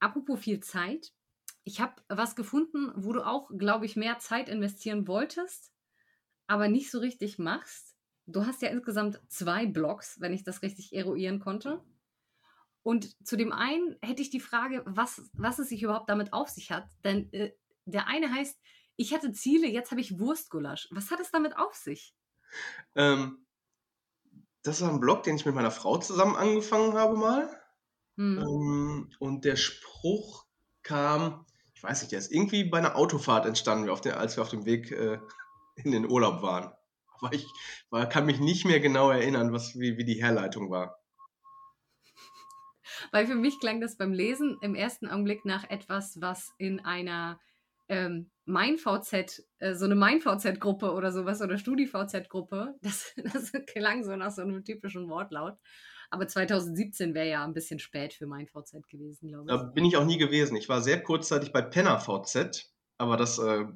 Apropos 0.00 0.40
viel 0.40 0.60
Zeit. 0.60 1.12
Ich 1.64 1.80
habe 1.80 2.02
was 2.08 2.36
gefunden, 2.36 2.92
wo 2.96 3.12
du 3.12 3.26
auch, 3.26 3.50
glaube 3.56 3.84
ich, 3.84 3.96
mehr 3.96 4.18
Zeit 4.18 4.48
investieren 4.48 5.06
wolltest, 5.06 5.72
aber 6.46 6.68
nicht 6.68 6.90
so 6.90 6.98
richtig 6.98 7.38
machst. 7.38 7.97
Du 8.30 8.44
hast 8.44 8.60
ja 8.60 8.68
insgesamt 8.68 9.20
zwei 9.28 9.64
Blogs, 9.64 10.20
wenn 10.20 10.34
ich 10.34 10.44
das 10.44 10.62
richtig 10.62 10.92
eruieren 10.92 11.40
konnte. 11.40 11.82
Und 12.82 13.16
zu 13.26 13.36
dem 13.36 13.52
einen 13.52 13.96
hätte 14.02 14.20
ich 14.20 14.30
die 14.30 14.40
Frage, 14.40 14.82
was, 14.86 15.22
was 15.32 15.58
es 15.58 15.70
sich 15.70 15.82
überhaupt 15.82 16.10
damit 16.10 16.32
auf 16.34 16.48
sich 16.50 16.70
hat. 16.70 16.86
Denn 17.04 17.32
äh, 17.32 17.52
der 17.86 18.06
eine 18.06 18.32
heißt, 18.32 18.58
ich 18.96 19.14
hatte 19.14 19.32
Ziele, 19.32 19.66
jetzt 19.66 19.90
habe 19.90 20.02
ich 20.02 20.18
Wurstgulasch. 20.18 20.88
Was 20.90 21.10
hat 21.10 21.20
es 21.20 21.30
damit 21.30 21.56
auf 21.56 21.74
sich? 21.74 22.14
Ähm, 22.94 23.46
das 24.62 24.82
war 24.82 24.90
ein 24.90 25.00
Blog, 25.00 25.22
den 25.22 25.36
ich 25.36 25.46
mit 25.46 25.54
meiner 25.54 25.70
Frau 25.70 25.96
zusammen 25.96 26.36
angefangen 26.36 26.94
habe 26.94 27.16
mal. 27.16 27.48
Mhm. 28.16 28.38
Ähm, 28.38 29.10
und 29.20 29.44
der 29.44 29.56
Spruch 29.56 30.46
kam, 30.82 31.46
ich 31.74 31.82
weiß 31.82 32.02
nicht, 32.02 32.12
der 32.12 32.18
ist 32.18 32.32
irgendwie 32.32 32.64
bei 32.64 32.78
einer 32.78 32.96
Autofahrt 32.96 33.46
entstanden, 33.46 33.88
als 33.88 34.36
wir 34.36 34.42
auf 34.42 34.50
dem 34.50 34.66
Weg 34.66 34.90
äh, 34.90 35.18
in 35.76 35.92
den 35.92 36.10
Urlaub 36.10 36.42
waren. 36.42 36.72
Aber 37.22 37.32
ich 37.34 37.46
war, 37.90 38.08
kann 38.08 38.26
mich 38.26 38.40
nicht 38.40 38.64
mehr 38.64 38.80
genau 38.80 39.10
erinnern, 39.10 39.52
was, 39.52 39.78
wie, 39.78 39.96
wie 39.96 40.04
die 40.04 40.22
Herleitung 40.22 40.70
war. 40.70 40.98
Weil 43.12 43.26
für 43.26 43.34
mich 43.34 43.60
klang 43.60 43.80
das 43.80 43.96
beim 43.96 44.12
Lesen 44.12 44.58
im 44.60 44.74
ersten 44.74 45.08
Augenblick 45.08 45.44
nach 45.44 45.68
etwas, 45.70 46.20
was 46.20 46.52
in 46.58 46.80
einer 46.80 47.38
ähm, 47.88 48.30
MeinVZ, 48.44 49.44
äh, 49.58 49.74
so 49.74 49.84
eine 49.84 49.94
MeinVZ-Gruppe 49.94 50.92
oder 50.92 51.12
sowas 51.12 51.40
oder 51.40 51.58
StudiVZ-Gruppe, 51.58 52.74
das, 52.82 53.14
das 53.16 53.52
klang 53.66 54.04
so 54.04 54.16
nach 54.16 54.30
so 54.30 54.42
einem 54.42 54.64
typischen 54.64 55.08
Wortlaut. 55.08 55.56
Aber 56.10 56.26
2017 56.26 57.14
wäre 57.14 57.28
ja 57.28 57.44
ein 57.44 57.52
bisschen 57.52 57.78
spät 57.78 58.14
für 58.14 58.26
mein 58.26 58.46
VZ 58.46 58.88
gewesen, 58.88 59.28
glaube 59.28 59.44
ich. 59.44 59.56
Da 59.56 59.62
bin 59.64 59.84
ich 59.84 59.96
auch 59.98 60.06
nie 60.06 60.16
gewesen. 60.16 60.56
Ich 60.56 60.68
war 60.68 60.80
sehr 60.80 61.02
kurzzeitig 61.02 61.52
bei 61.52 61.60
Penner 61.60 62.00
VZ, 62.00 62.72
aber 62.96 63.18
das 63.18 63.38
äh, 63.38 63.66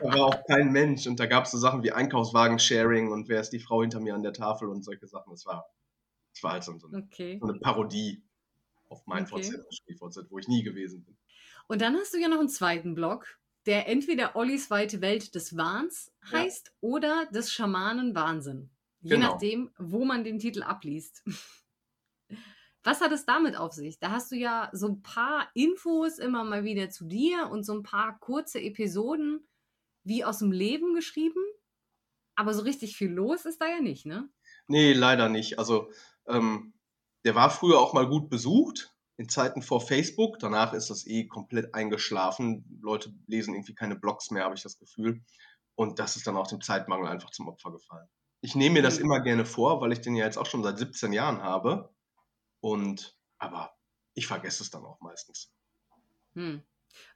da 0.00 0.08
war 0.12 0.26
auch 0.26 0.44
kein 0.46 0.72
Mensch. 0.72 1.06
Und 1.06 1.20
da 1.20 1.26
gab 1.26 1.44
es 1.44 1.50
so 1.50 1.58
Sachen 1.58 1.82
wie 1.82 1.92
Einkaufswagen-Sharing 1.92 3.12
und 3.12 3.28
wer 3.28 3.40
ist 3.40 3.50
die 3.50 3.60
Frau 3.60 3.82
hinter 3.82 4.00
mir 4.00 4.14
an 4.14 4.22
der 4.22 4.32
Tafel 4.32 4.68
und 4.68 4.82
solche 4.82 5.06
Sachen. 5.06 5.30
Das 5.30 5.46
war, 5.46 5.66
das 6.34 6.42
war 6.42 6.52
halt 6.52 6.64
so, 6.64 6.78
so, 6.78 6.88
okay. 6.88 7.38
so 7.40 7.48
eine 7.48 7.58
Parodie 7.58 8.22
auf 8.88 9.06
mein 9.06 9.24
okay. 9.30 9.42
VZ 9.42 9.74
StudiVZ, 9.74 10.30
wo 10.30 10.38
ich 10.38 10.48
nie 10.48 10.62
gewesen 10.62 11.04
bin. 11.04 11.16
Und 11.68 11.80
dann 11.82 11.96
hast 11.96 12.12
du 12.14 12.18
ja 12.18 12.28
noch 12.28 12.40
einen 12.40 12.48
zweiten 12.48 12.94
Blog, 12.94 13.38
der 13.66 13.88
entweder 13.88 14.34
Ollis 14.36 14.70
weite 14.70 15.00
Welt 15.00 15.34
des 15.34 15.56
Wahns 15.56 16.12
heißt 16.32 16.68
ja. 16.68 16.72
oder 16.80 17.26
des 17.26 17.52
Schamanen 17.52 18.14
Wahnsinn. 18.14 18.70
Je 19.02 19.10
genau. 19.10 19.32
nachdem, 19.32 19.70
wo 19.78 20.04
man 20.04 20.24
den 20.24 20.38
Titel 20.38 20.62
abliest. 20.62 21.22
Was 22.82 23.02
hat 23.02 23.12
es 23.12 23.26
damit 23.26 23.56
auf 23.56 23.72
sich? 23.72 23.98
Da 23.98 24.10
hast 24.10 24.32
du 24.32 24.36
ja 24.36 24.70
so 24.72 24.88
ein 24.88 25.02
paar 25.02 25.50
Infos 25.52 26.18
immer 26.18 26.44
mal 26.44 26.64
wieder 26.64 26.88
zu 26.88 27.04
dir 27.04 27.50
und 27.50 27.64
so 27.64 27.74
ein 27.74 27.82
paar 27.82 28.18
kurze 28.20 28.60
Episoden 28.60 29.46
wie 30.04 30.24
aus 30.24 30.38
dem 30.38 30.52
Leben 30.52 30.94
geschrieben. 30.94 31.42
Aber 32.36 32.54
so 32.54 32.62
richtig 32.62 32.96
viel 32.96 33.10
los 33.10 33.44
ist 33.44 33.60
da 33.60 33.66
ja 33.66 33.80
nicht, 33.80 34.06
ne? 34.06 34.28
Nee, 34.66 34.92
leider 34.92 35.28
nicht. 35.28 35.58
Also, 35.58 35.90
ähm, 36.26 36.72
der 37.24 37.34
war 37.34 37.50
früher 37.50 37.80
auch 37.80 37.92
mal 37.92 38.08
gut 38.08 38.30
besucht, 38.30 38.94
in 39.16 39.28
Zeiten 39.28 39.60
vor 39.60 39.80
Facebook. 39.80 40.38
Danach 40.38 40.72
ist 40.72 40.88
das 40.88 41.06
eh 41.06 41.26
komplett 41.26 41.74
eingeschlafen. 41.74 42.80
Leute 42.80 43.12
lesen 43.26 43.54
irgendwie 43.54 43.74
keine 43.74 43.96
Blogs 43.96 44.30
mehr, 44.30 44.44
habe 44.44 44.54
ich 44.54 44.62
das 44.62 44.78
Gefühl. 44.78 45.22
Und 45.74 45.98
das 45.98 46.16
ist 46.16 46.26
dann 46.26 46.36
auch 46.36 46.46
dem 46.46 46.62
Zeitmangel 46.62 47.08
einfach 47.08 47.30
zum 47.30 47.48
Opfer 47.48 47.72
gefallen 47.72 48.08
ich 48.40 48.54
nehme 48.54 48.74
mir 48.74 48.82
das 48.82 48.98
mhm. 48.98 49.06
immer 49.06 49.20
gerne 49.20 49.44
vor, 49.44 49.80
weil 49.80 49.92
ich 49.92 50.00
den 50.00 50.16
ja 50.16 50.24
jetzt 50.24 50.38
auch 50.38 50.46
schon 50.46 50.62
seit 50.62 50.78
17 50.78 51.12
Jahren 51.12 51.42
habe. 51.42 51.94
Und 52.60 53.16
aber 53.38 53.76
ich 54.14 54.26
vergesse 54.26 54.62
es 54.62 54.70
dann 54.70 54.84
auch 54.84 55.00
meistens. 55.00 55.52
Hm. 56.34 56.62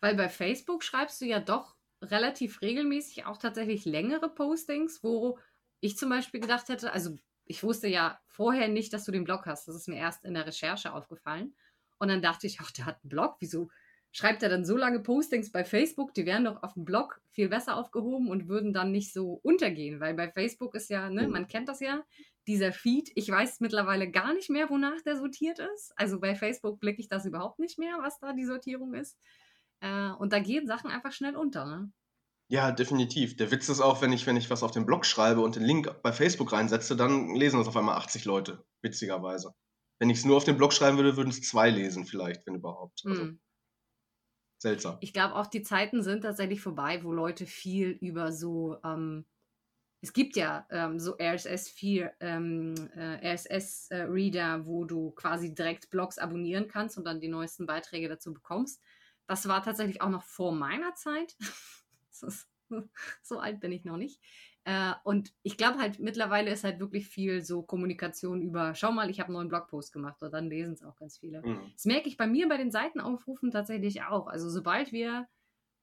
Weil 0.00 0.14
bei 0.14 0.28
Facebook 0.28 0.82
schreibst 0.82 1.20
du 1.20 1.26
ja 1.26 1.40
doch 1.40 1.76
relativ 2.10 2.62
regelmäßig 2.62 3.26
auch 3.26 3.38
tatsächlich 3.38 3.84
längere 3.84 4.28
Postings, 4.28 5.02
wo 5.02 5.38
ich 5.80 5.96
zum 5.96 6.08
Beispiel 6.08 6.40
gedacht 6.40 6.68
hätte, 6.68 6.92
also 6.92 7.16
ich 7.46 7.62
wusste 7.62 7.88
ja 7.88 8.18
vorher 8.26 8.68
nicht, 8.68 8.92
dass 8.92 9.04
du 9.04 9.12
den 9.12 9.24
Blog 9.24 9.46
hast. 9.46 9.68
Das 9.68 9.76
ist 9.76 9.88
mir 9.88 9.98
erst 9.98 10.24
in 10.24 10.34
der 10.34 10.46
Recherche 10.46 10.92
aufgefallen. 10.92 11.54
Und 11.98 12.08
dann 12.08 12.22
dachte 12.22 12.46
ich, 12.46 12.58
ach, 12.60 12.70
der 12.70 12.86
hat 12.86 12.98
einen 13.02 13.10
Blog, 13.10 13.36
wieso 13.40 13.68
schreibt 14.14 14.44
er 14.44 14.48
dann 14.48 14.64
so 14.64 14.76
lange 14.76 15.00
Postings 15.00 15.50
bei 15.50 15.64
Facebook, 15.64 16.14
die 16.14 16.24
wären 16.24 16.44
doch 16.44 16.62
auf 16.62 16.74
dem 16.74 16.84
Blog 16.84 17.20
viel 17.30 17.48
besser 17.48 17.76
aufgehoben 17.76 18.30
und 18.30 18.48
würden 18.48 18.72
dann 18.72 18.92
nicht 18.92 19.12
so 19.12 19.40
untergehen, 19.42 19.98
weil 19.98 20.14
bei 20.14 20.30
Facebook 20.30 20.76
ist 20.76 20.88
ja, 20.88 21.10
ne, 21.10 21.26
man 21.26 21.48
kennt 21.48 21.68
das 21.68 21.80
ja, 21.80 22.04
dieser 22.46 22.72
Feed, 22.72 23.10
ich 23.16 23.28
weiß 23.28 23.58
mittlerweile 23.58 24.08
gar 24.08 24.32
nicht 24.32 24.50
mehr, 24.50 24.70
wonach 24.70 25.00
der 25.02 25.16
sortiert 25.16 25.58
ist. 25.58 25.92
Also 25.96 26.20
bei 26.20 26.36
Facebook 26.36 26.78
blicke 26.78 27.00
ich 27.00 27.08
das 27.08 27.26
überhaupt 27.26 27.58
nicht 27.58 27.76
mehr, 27.76 27.96
was 28.00 28.20
da 28.20 28.32
die 28.32 28.44
Sortierung 28.44 28.94
ist. 28.94 29.18
Äh, 29.84 30.12
und 30.18 30.32
da 30.32 30.38
gehen 30.38 30.66
Sachen 30.66 30.90
einfach 30.90 31.12
schnell 31.12 31.36
unter. 31.36 31.66
Ne? 31.66 31.92
Ja, 32.48 32.72
definitiv. 32.72 33.36
Der 33.36 33.50
Witz 33.50 33.68
ist 33.68 33.80
auch, 33.80 34.00
wenn 34.00 34.12
ich, 34.12 34.26
wenn 34.26 34.36
ich 34.36 34.48
was 34.48 34.62
auf 34.62 34.70
den 34.70 34.86
Blog 34.86 35.04
schreibe 35.04 35.42
und 35.42 35.56
den 35.56 35.62
Link 35.62 36.02
bei 36.02 36.12
Facebook 36.12 36.52
reinsetze, 36.52 36.96
dann 36.96 37.34
lesen 37.34 37.58
das 37.58 37.68
auf 37.68 37.76
einmal 37.76 37.96
80 37.96 38.24
Leute, 38.24 38.64
witzigerweise. 38.82 39.54
Wenn 39.98 40.10
ich 40.10 40.18
es 40.18 40.24
nur 40.24 40.38
auf 40.38 40.44
den 40.44 40.56
Blog 40.56 40.72
schreiben 40.72 40.96
würde, 40.96 41.16
würden 41.16 41.28
es 41.28 41.42
zwei 41.42 41.68
lesen, 41.68 42.06
vielleicht, 42.06 42.46
wenn 42.46 42.56
überhaupt. 42.56 43.02
Also, 43.04 43.24
mm. 43.24 43.40
Seltsam. 44.58 44.96
Ich 45.00 45.12
glaube 45.12 45.34
auch, 45.34 45.46
die 45.46 45.62
Zeiten 45.62 46.02
sind 46.02 46.22
tatsächlich 46.22 46.62
vorbei, 46.62 47.04
wo 47.04 47.12
Leute 47.12 47.44
viel 47.44 47.90
über 47.90 48.32
so, 48.32 48.78
ähm, 48.82 49.26
es 50.00 50.14
gibt 50.14 50.36
ja 50.36 50.66
ähm, 50.70 50.98
so 50.98 51.16
RSS-Reader, 51.18 52.14
ähm, 52.20 52.74
äh, 52.96 53.34
RSS 53.34 53.90
äh, 53.90 54.66
wo 54.66 54.84
du 54.84 55.10
quasi 55.10 55.54
direkt 55.54 55.90
Blogs 55.90 56.18
abonnieren 56.18 56.68
kannst 56.68 56.96
und 56.96 57.04
dann 57.04 57.20
die 57.20 57.28
neuesten 57.28 57.66
Beiträge 57.66 58.08
dazu 58.08 58.32
bekommst. 58.32 58.80
Das 59.26 59.48
war 59.48 59.62
tatsächlich 59.62 60.02
auch 60.02 60.10
noch 60.10 60.22
vor 60.22 60.52
meiner 60.52 60.94
Zeit. 60.94 61.36
so 63.22 63.38
alt 63.38 63.60
bin 63.60 63.72
ich 63.72 63.84
noch 63.84 63.96
nicht. 63.96 64.20
Äh, 64.64 64.94
und 65.04 65.32
ich 65.42 65.56
glaube 65.56 65.78
halt, 65.78 65.98
mittlerweile 65.98 66.50
ist 66.50 66.64
halt 66.64 66.80
wirklich 66.80 67.06
viel 67.06 67.42
so 67.42 67.62
Kommunikation 67.62 68.40
über, 68.40 68.74
schau 68.74 68.92
mal, 68.92 69.10
ich 69.10 69.20
habe 69.20 69.28
einen 69.28 69.34
neuen 69.34 69.48
Blogpost 69.48 69.92
gemacht 69.92 70.22
und 70.22 70.32
dann 70.32 70.48
lesen 70.48 70.74
es 70.74 70.82
auch 70.82 70.96
ganz 70.96 71.18
viele. 71.18 71.42
Mhm. 71.42 71.60
Das 71.74 71.84
merke 71.84 72.08
ich 72.08 72.16
bei 72.16 72.26
mir 72.26 72.48
bei 72.48 72.56
den 72.56 72.70
Seitenaufrufen 72.70 73.50
tatsächlich 73.50 74.02
auch. 74.04 74.26
Also 74.26 74.48
sobald 74.48 74.92
wir 74.92 75.28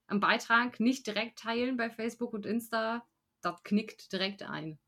einen 0.07 0.19
Beitrag 0.19 0.79
nicht 0.79 1.05
direkt 1.05 1.39
teilen 1.39 1.77
bei 1.77 1.89
Facebook 1.89 2.33
und 2.33 2.45
Insta, 2.45 3.05
das 3.41 3.61
knickt 3.63 4.11
direkt 4.11 4.43
ein. 4.43 4.79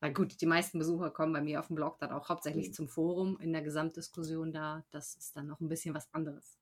Weil 0.00 0.12
gut, 0.12 0.40
die 0.40 0.46
meisten 0.46 0.78
Besucher 0.78 1.10
kommen 1.10 1.32
bei 1.32 1.40
mir 1.40 1.58
auf 1.58 1.66
dem 1.66 1.76
Blog 1.76 1.98
dann 1.98 2.12
auch 2.12 2.28
hauptsächlich 2.28 2.68
mhm. 2.68 2.72
zum 2.72 2.88
Forum 2.88 3.40
in 3.40 3.52
der 3.52 3.62
Gesamtdiskussion 3.62 4.52
da. 4.52 4.84
Das 4.92 5.16
ist 5.16 5.36
dann 5.36 5.48
noch 5.48 5.58
ein 5.58 5.68
bisschen 5.68 5.92
was 5.92 6.08
anderes. 6.14 6.56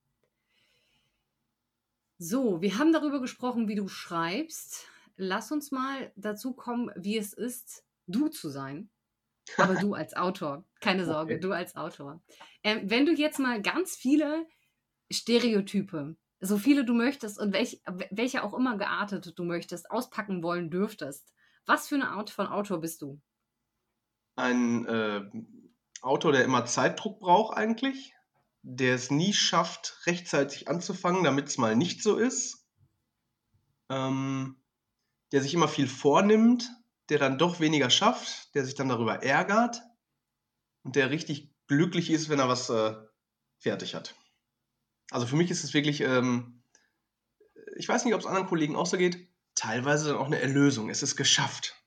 So, 2.18 2.62
wir 2.62 2.78
haben 2.78 2.92
darüber 2.92 3.20
gesprochen, 3.20 3.68
wie 3.68 3.74
du 3.74 3.88
schreibst 3.88 4.88
lass 5.16 5.50
uns 5.50 5.70
mal 5.70 6.12
dazu 6.16 6.52
kommen, 6.52 6.90
wie 6.96 7.16
es 7.16 7.32
ist, 7.32 7.84
du 8.06 8.28
zu 8.28 8.48
sein. 8.48 8.90
Aber 9.58 9.76
du 9.76 9.94
als 9.94 10.14
Autor. 10.14 10.64
Keine 10.80 11.04
Sorge, 11.06 11.34
okay. 11.34 11.40
du 11.40 11.52
als 11.52 11.76
Autor. 11.76 12.22
Ähm, 12.62 12.90
wenn 12.90 13.06
du 13.06 13.12
jetzt 13.12 13.38
mal 13.38 13.62
ganz 13.62 13.96
viele 13.96 14.46
Stereotype, 15.10 16.16
so 16.40 16.58
viele 16.58 16.84
du 16.84 16.94
möchtest 16.94 17.38
und 17.38 17.52
welch, 17.52 17.80
welche 18.10 18.42
auch 18.42 18.54
immer 18.54 18.76
geartet 18.76 19.38
du 19.38 19.44
möchtest, 19.44 19.90
auspacken 19.90 20.42
wollen 20.42 20.70
dürftest, 20.70 21.32
was 21.64 21.88
für 21.88 21.94
eine 21.94 22.10
Art 22.10 22.30
von 22.30 22.46
Autor 22.46 22.80
bist 22.80 23.02
du? 23.02 23.20
Ein 24.34 24.84
äh, 24.86 25.22
Autor, 26.02 26.32
der 26.32 26.44
immer 26.44 26.66
Zeitdruck 26.66 27.20
braucht 27.20 27.56
eigentlich, 27.56 28.14
der 28.68 28.96
es 28.96 29.12
nie 29.12 29.32
schafft, 29.32 30.00
rechtzeitig 30.06 30.66
anzufangen, 30.66 31.22
damit 31.22 31.46
es 31.46 31.56
mal 31.56 31.76
nicht 31.76 32.02
so 32.02 32.16
ist. 32.16 32.66
Ähm, 33.88 34.56
der 35.30 35.40
sich 35.40 35.54
immer 35.54 35.68
viel 35.68 35.86
vornimmt, 35.86 36.68
der 37.08 37.20
dann 37.20 37.38
doch 37.38 37.60
weniger 37.60 37.90
schafft, 37.90 38.52
der 38.56 38.64
sich 38.64 38.74
dann 38.74 38.88
darüber 38.88 39.22
ärgert 39.22 39.82
und 40.82 40.96
der 40.96 41.10
richtig 41.10 41.54
glücklich 41.68 42.10
ist, 42.10 42.28
wenn 42.28 42.40
er 42.40 42.48
was 42.48 42.68
äh, 42.68 42.96
fertig 43.58 43.94
hat. 43.94 44.16
Also 45.12 45.28
für 45.28 45.36
mich 45.36 45.52
ist 45.52 45.62
es 45.62 45.72
wirklich, 45.72 46.00
ähm, 46.00 46.64
ich 47.76 47.88
weiß 47.88 48.04
nicht, 48.04 48.14
ob 48.14 48.20
es 48.20 48.26
anderen 48.26 48.48
Kollegen 48.48 48.74
auch 48.74 48.86
so 48.86 48.96
geht, 48.96 49.28
teilweise 49.54 50.08
dann 50.08 50.18
auch 50.18 50.26
eine 50.26 50.40
Erlösung. 50.40 50.90
Es 50.90 51.04
ist 51.04 51.14
geschafft. 51.14 51.80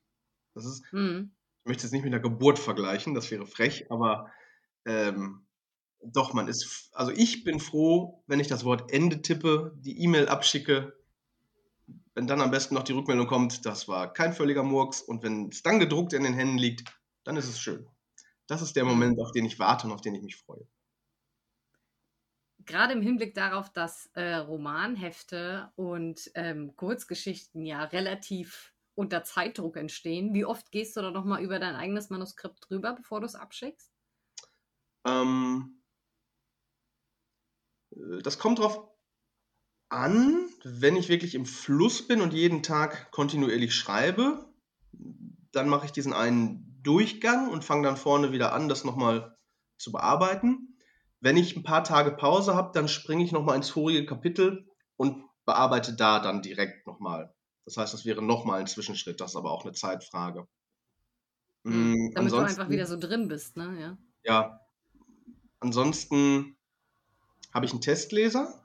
Das 0.53 0.65
ist, 0.65 0.83
mhm. 0.93 1.35
ich 1.59 1.65
möchte 1.65 1.85
es 1.85 1.91
nicht 1.91 2.03
mit 2.03 2.13
einer 2.13 2.23
Geburt 2.23 2.57
vergleichen, 2.57 3.15
das 3.15 3.29
wäre 3.31 3.45
frech, 3.45 3.91
aber 3.91 4.31
ähm, 4.85 5.45
doch, 6.01 6.33
man 6.33 6.47
ist, 6.47 6.89
also 6.93 7.12
ich 7.12 7.43
bin 7.43 7.59
froh, 7.59 8.23
wenn 8.27 8.39
ich 8.39 8.47
das 8.47 8.63
Wort 8.63 8.91
Ende 8.91 9.21
tippe, 9.21 9.73
die 9.77 10.01
E-Mail 10.03 10.27
abschicke 10.27 10.93
wenn 12.19 12.27
dann 12.27 12.41
am 12.41 12.51
besten 12.51 12.75
noch 12.75 12.83
die 12.83 12.91
Rückmeldung 12.91 13.27
kommt, 13.27 13.65
das 13.65 13.88
war 13.88 14.12
kein 14.12 14.33
völliger 14.33 14.62
Murks 14.62 15.01
und 15.01 15.23
wenn 15.23 15.47
es 15.47 15.63
dann 15.63 15.79
gedruckt 15.79 16.12
in 16.12 16.23
den 16.23 16.33
Händen 16.33 16.57
liegt, 16.57 16.93
dann 17.23 17.38
ist 17.38 17.47
es 17.47 17.62
schön. 17.62 17.88
Das 18.45 18.62
ist 18.62 18.75
der 18.75 18.83
Moment, 18.83 19.19
auf 19.21 19.31
den 19.31 19.45
ich 19.45 19.57
warte 19.57 19.88
und 19.88 19.93
auf 19.93 20.01
den 20.01 20.15
ich 20.15 20.21
mich 20.21 20.35
freue. 20.35 20.67
Gerade 22.65 22.91
im 22.91 23.01
Hinblick 23.01 23.35
darauf, 23.35 23.71
dass 23.71 24.07
äh, 24.15 24.35
Romanhefte 24.35 25.71
und 25.77 26.29
ähm, 26.35 26.75
Kurzgeschichten 26.75 27.63
ja 27.63 27.85
relativ 27.85 28.73
unter 28.95 29.23
Zeitdruck 29.23 29.77
entstehen, 29.77 30.33
wie 30.33 30.43
oft 30.43 30.71
gehst 30.71 30.97
du 30.97 31.01
da 31.01 31.12
nochmal 31.12 31.41
über 31.41 31.57
dein 31.57 31.75
eigenes 31.75 32.09
Manuskript 32.09 32.69
drüber, 32.69 32.93
bevor 32.93 33.21
du 33.21 33.27
es 33.27 33.35
abschickst? 33.35 33.93
Ähm, 35.07 35.78
äh, 35.78 35.78
das 37.91 38.39
kommt 38.39 38.60
drauf 38.60 38.88
an, 39.89 40.49
wenn 40.63 40.95
ich 40.95 41.10
wirklich 41.10 41.36
im 41.36 41.45
Fluss 41.45 42.08
bin 42.08 42.21
und 42.21 42.34
jeden 42.34 42.63
Tag 42.63 43.12
kontinuierlich 43.12 43.73
schreibe. 43.73 44.54
Dann 45.52 45.67
mache 45.67 45.86
ich 45.86 45.91
diesen 45.91 46.13
einen 46.13 46.80
Durchgang 46.84 47.49
und 47.49 47.63
fange 47.63 47.84
dann 47.84 47.97
vorne 47.97 48.32
wieder 48.32 48.54
an, 48.54 48.69
das 48.69 48.84
nochmal 48.84 49.36
zu 49.78 49.91
bearbeiten. 49.91 50.78
Wenn 51.21 51.38
ich 51.38 51.56
ein 51.56 51.63
paar 51.63 51.84
Tage 51.84 52.12
Pause 52.12 52.56
habe, 52.56 52.71
dann 52.73 52.88
springe 52.88 53.23
ich 53.23 53.32
nochmal 53.32 53.56
ins 53.56 53.69
vorige 53.69 54.06
Kapitel 54.06 54.69
und 54.95 55.23
bearbeite 55.45 55.95
da 55.95 56.19
dann 56.19 56.41
direkt 56.41 56.86
nochmal. 56.88 57.34
Das 57.65 57.78
heißt, 57.78 57.93
das 57.93 58.06
wäre 58.06 58.21
nochmal 58.21 58.60
ein 58.60 58.67
Zwischenschritt, 58.67 59.19
das 59.19 59.32
ist 59.32 59.36
aber 59.36 59.52
auch 59.52 59.63
eine 59.63 59.73
Zeitfrage. 59.73 60.47
Mhm, 61.63 62.12
damit 62.13 62.32
du 62.32 62.38
einfach 62.38 62.69
wieder 62.69 62.86
so 62.86 62.97
drin 62.97 63.28
bist, 63.28 63.58
ne? 63.58 63.78
Ja. 63.80 63.97
ja. 64.23 64.60
Ansonsten 65.60 66.56
habe 67.53 67.65
ich 67.65 67.71
einen 67.71 67.81
Testleser, 67.81 68.63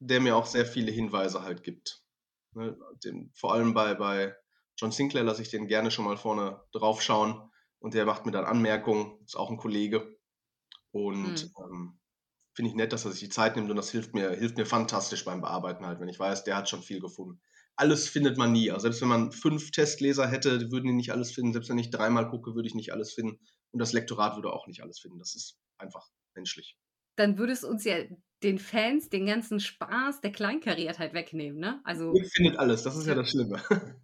der 0.00 0.20
mir 0.20 0.36
auch 0.36 0.46
sehr 0.46 0.66
viele 0.66 0.90
Hinweise 0.90 1.42
halt 1.42 1.62
gibt. 1.62 2.02
Ne, 2.54 2.76
den, 3.04 3.30
vor 3.34 3.54
allem 3.54 3.72
bei, 3.72 3.94
bei 3.94 4.36
John 4.76 4.92
Sinclair 4.92 5.24
lasse 5.24 5.42
ich 5.42 5.50
den 5.50 5.68
gerne 5.68 5.90
schon 5.90 6.04
mal 6.04 6.16
vorne 6.16 6.60
drauf 6.72 7.02
schauen 7.02 7.50
und 7.78 7.94
der 7.94 8.04
macht 8.04 8.26
mir 8.26 8.32
dann 8.32 8.44
Anmerkungen, 8.44 9.18
ist 9.24 9.36
auch 9.36 9.50
ein 9.50 9.56
Kollege. 9.56 10.18
Und 10.90 11.44
mhm. 11.44 11.64
ähm, 11.64 11.98
finde 12.54 12.70
ich 12.70 12.74
nett, 12.74 12.92
dass 12.92 13.04
er 13.04 13.12
sich 13.12 13.20
die 13.20 13.28
Zeit 13.28 13.56
nimmt 13.56 13.70
und 13.70 13.76
das 13.76 13.90
hilft 13.90 14.14
mir, 14.14 14.30
hilft 14.30 14.58
mir 14.58 14.66
fantastisch 14.66 15.24
beim 15.24 15.40
Bearbeiten 15.40 15.86
halt, 15.86 16.00
wenn 16.00 16.08
ich 16.08 16.18
weiß, 16.18 16.44
der 16.44 16.56
hat 16.56 16.68
schon 16.68 16.82
viel 16.82 17.00
gefunden. 17.00 17.40
Alles 17.76 18.06
findet 18.08 18.36
man 18.36 18.52
nie. 18.52 18.70
Also 18.70 18.82
selbst 18.82 19.00
wenn 19.00 19.08
man 19.08 19.32
fünf 19.32 19.70
Testleser 19.70 20.28
hätte, 20.28 20.70
würden 20.70 20.88
die 20.88 20.92
nicht 20.92 21.12
alles 21.12 21.32
finden. 21.32 21.54
Selbst 21.54 21.70
wenn 21.70 21.78
ich 21.78 21.90
dreimal 21.90 22.28
gucke, 22.28 22.54
würde 22.54 22.68
ich 22.68 22.74
nicht 22.74 22.92
alles 22.92 23.12
finden. 23.14 23.38
Und 23.70 23.78
das 23.78 23.94
Lektorat 23.94 24.36
würde 24.36 24.52
auch 24.52 24.66
nicht 24.66 24.82
alles 24.82 25.00
finden. 25.00 25.18
Das 25.18 25.34
ist 25.34 25.58
einfach 25.78 26.06
menschlich. 26.34 26.76
Dann 27.16 27.38
würde 27.38 27.52
es 27.52 27.64
uns 27.64 27.84
ja 27.84 27.96
den 28.42 28.58
Fans 28.58 29.08
den 29.08 29.26
ganzen 29.26 29.60
Spaß 29.60 30.20
der 30.20 30.32
Kleinkariertheit 30.32 31.14
wegnehmen, 31.14 31.60
ne? 31.60 31.80
Also 31.84 32.12
Ihr 32.14 32.24
findet 32.24 32.58
alles, 32.58 32.82
das 32.82 32.96
ist 32.96 33.06
ja 33.06 33.14
das 33.14 33.30
Schlimme. 33.30 33.60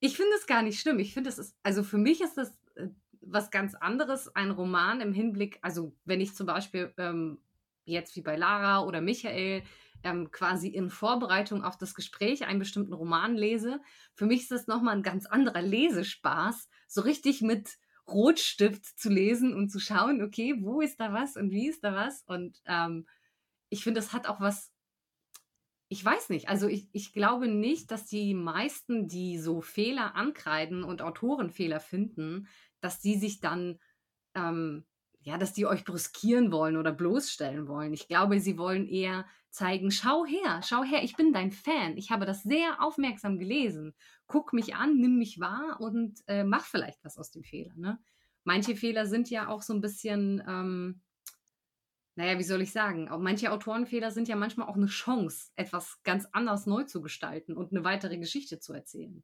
ich 0.00 0.16
finde 0.16 0.32
es 0.36 0.46
gar 0.46 0.62
nicht 0.62 0.80
schlimm. 0.80 0.98
Ich 0.98 1.14
finde 1.14 1.30
es 1.30 1.38
ist, 1.38 1.56
also 1.62 1.82
für 1.82 1.98
mich 1.98 2.20
ist 2.20 2.36
das 2.36 2.50
äh, 2.74 2.88
was 3.20 3.50
ganz 3.50 3.74
anderes, 3.74 4.34
ein 4.34 4.50
Roman 4.50 5.00
im 5.00 5.12
Hinblick, 5.12 5.58
also 5.62 5.94
wenn 6.04 6.20
ich 6.20 6.34
zum 6.34 6.46
Beispiel 6.46 6.92
ähm, 6.98 7.38
jetzt 7.84 8.16
wie 8.16 8.22
bei 8.22 8.36
Lara 8.36 8.84
oder 8.84 9.00
Michael 9.00 9.62
ähm, 10.02 10.30
quasi 10.30 10.68
in 10.68 10.90
Vorbereitung 10.90 11.64
auf 11.64 11.76
das 11.76 11.94
Gespräch 11.94 12.46
einen 12.46 12.58
bestimmten 12.58 12.92
Roman 12.92 13.34
lese, 13.34 13.80
für 14.14 14.26
mich 14.26 14.42
ist 14.42 14.50
das 14.50 14.66
nochmal 14.66 14.96
ein 14.96 15.02
ganz 15.02 15.26
anderer 15.26 15.62
Lesespaß, 15.62 16.68
so 16.86 17.00
richtig 17.00 17.42
mit 17.42 17.78
Rotstift 18.08 18.84
zu 18.98 19.10
lesen 19.10 19.54
und 19.54 19.70
zu 19.70 19.80
schauen, 19.80 20.22
okay, 20.22 20.56
wo 20.60 20.80
ist 20.80 20.98
da 21.00 21.12
was 21.12 21.36
und 21.36 21.50
wie 21.50 21.68
ist 21.68 21.84
da 21.84 21.94
was? 21.94 22.22
Und 22.22 22.60
ähm, 22.66 23.06
ich 23.70 23.84
finde, 23.84 24.00
es 24.00 24.12
hat 24.12 24.26
auch 24.26 24.40
was, 24.40 24.72
ich 25.88 26.04
weiß 26.04 26.30
nicht, 26.30 26.48
also 26.48 26.68
ich, 26.68 26.88
ich 26.92 27.12
glaube 27.12 27.48
nicht, 27.48 27.90
dass 27.90 28.06
die 28.06 28.34
meisten, 28.34 29.08
die 29.08 29.38
so 29.38 29.60
Fehler 29.60 30.14
ankreiden 30.14 30.84
und 30.84 31.02
Autorenfehler 31.02 31.80
finden, 31.80 32.48
dass 32.80 33.00
die 33.00 33.18
sich 33.18 33.40
dann, 33.40 33.78
ähm, 34.34 34.84
ja, 35.20 35.36
dass 35.36 35.52
die 35.52 35.66
euch 35.66 35.84
brüskieren 35.84 36.52
wollen 36.52 36.76
oder 36.76 36.92
bloßstellen 36.92 37.68
wollen. 37.68 37.92
Ich 37.92 38.08
glaube, 38.08 38.40
sie 38.40 38.56
wollen 38.56 38.86
eher 38.86 39.26
zeigen, 39.50 39.90
schau 39.90 40.24
her, 40.24 40.60
schau 40.64 40.84
her, 40.84 41.02
ich 41.02 41.16
bin 41.16 41.32
dein 41.32 41.50
Fan. 41.50 41.96
Ich 41.96 42.10
habe 42.10 42.26
das 42.26 42.42
sehr 42.42 42.82
aufmerksam 42.82 43.38
gelesen. 43.38 43.94
Guck 44.26 44.52
mich 44.52 44.74
an, 44.74 44.96
nimm 44.96 45.18
mich 45.18 45.40
wahr 45.40 45.78
und 45.80 46.20
äh, 46.26 46.44
mach 46.44 46.64
vielleicht 46.64 47.02
was 47.04 47.18
aus 47.18 47.30
dem 47.30 47.42
Fehler. 47.42 47.72
Ne? 47.76 47.98
Manche 48.44 48.76
Fehler 48.76 49.06
sind 49.06 49.30
ja 49.30 49.48
auch 49.48 49.62
so 49.62 49.74
ein 49.74 49.80
bisschen, 49.80 50.42
ähm, 50.46 51.02
naja, 52.14 52.38
wie 52.38 52.44
soll 52.44 52.62
ich 52.62 52.72
sagen, 52.72 53.08
auch 53.08 53.18
manche 53.18 53.52
Autorenfehler 53.52 54.10
sind 54.10 54.28
ja 54.28 54.36
manchmal 54.36 54.68
auch 54.68 54.76
eine 54.76 54.86
Chance, 54.86 55.50
etwas 55.56 56.02
ganz 56.04 56.26
anders 56.32 56.66
neu 56.66 56.84
zu 56.84 57.00
gestalten 57.00 57.56
und 57.56 57.72
eine 57.72 57.84
weitere 57.84 58.18
Geschichte 58.18 58.60
zu 58.60 58.72
erzählen. 58.72 59.22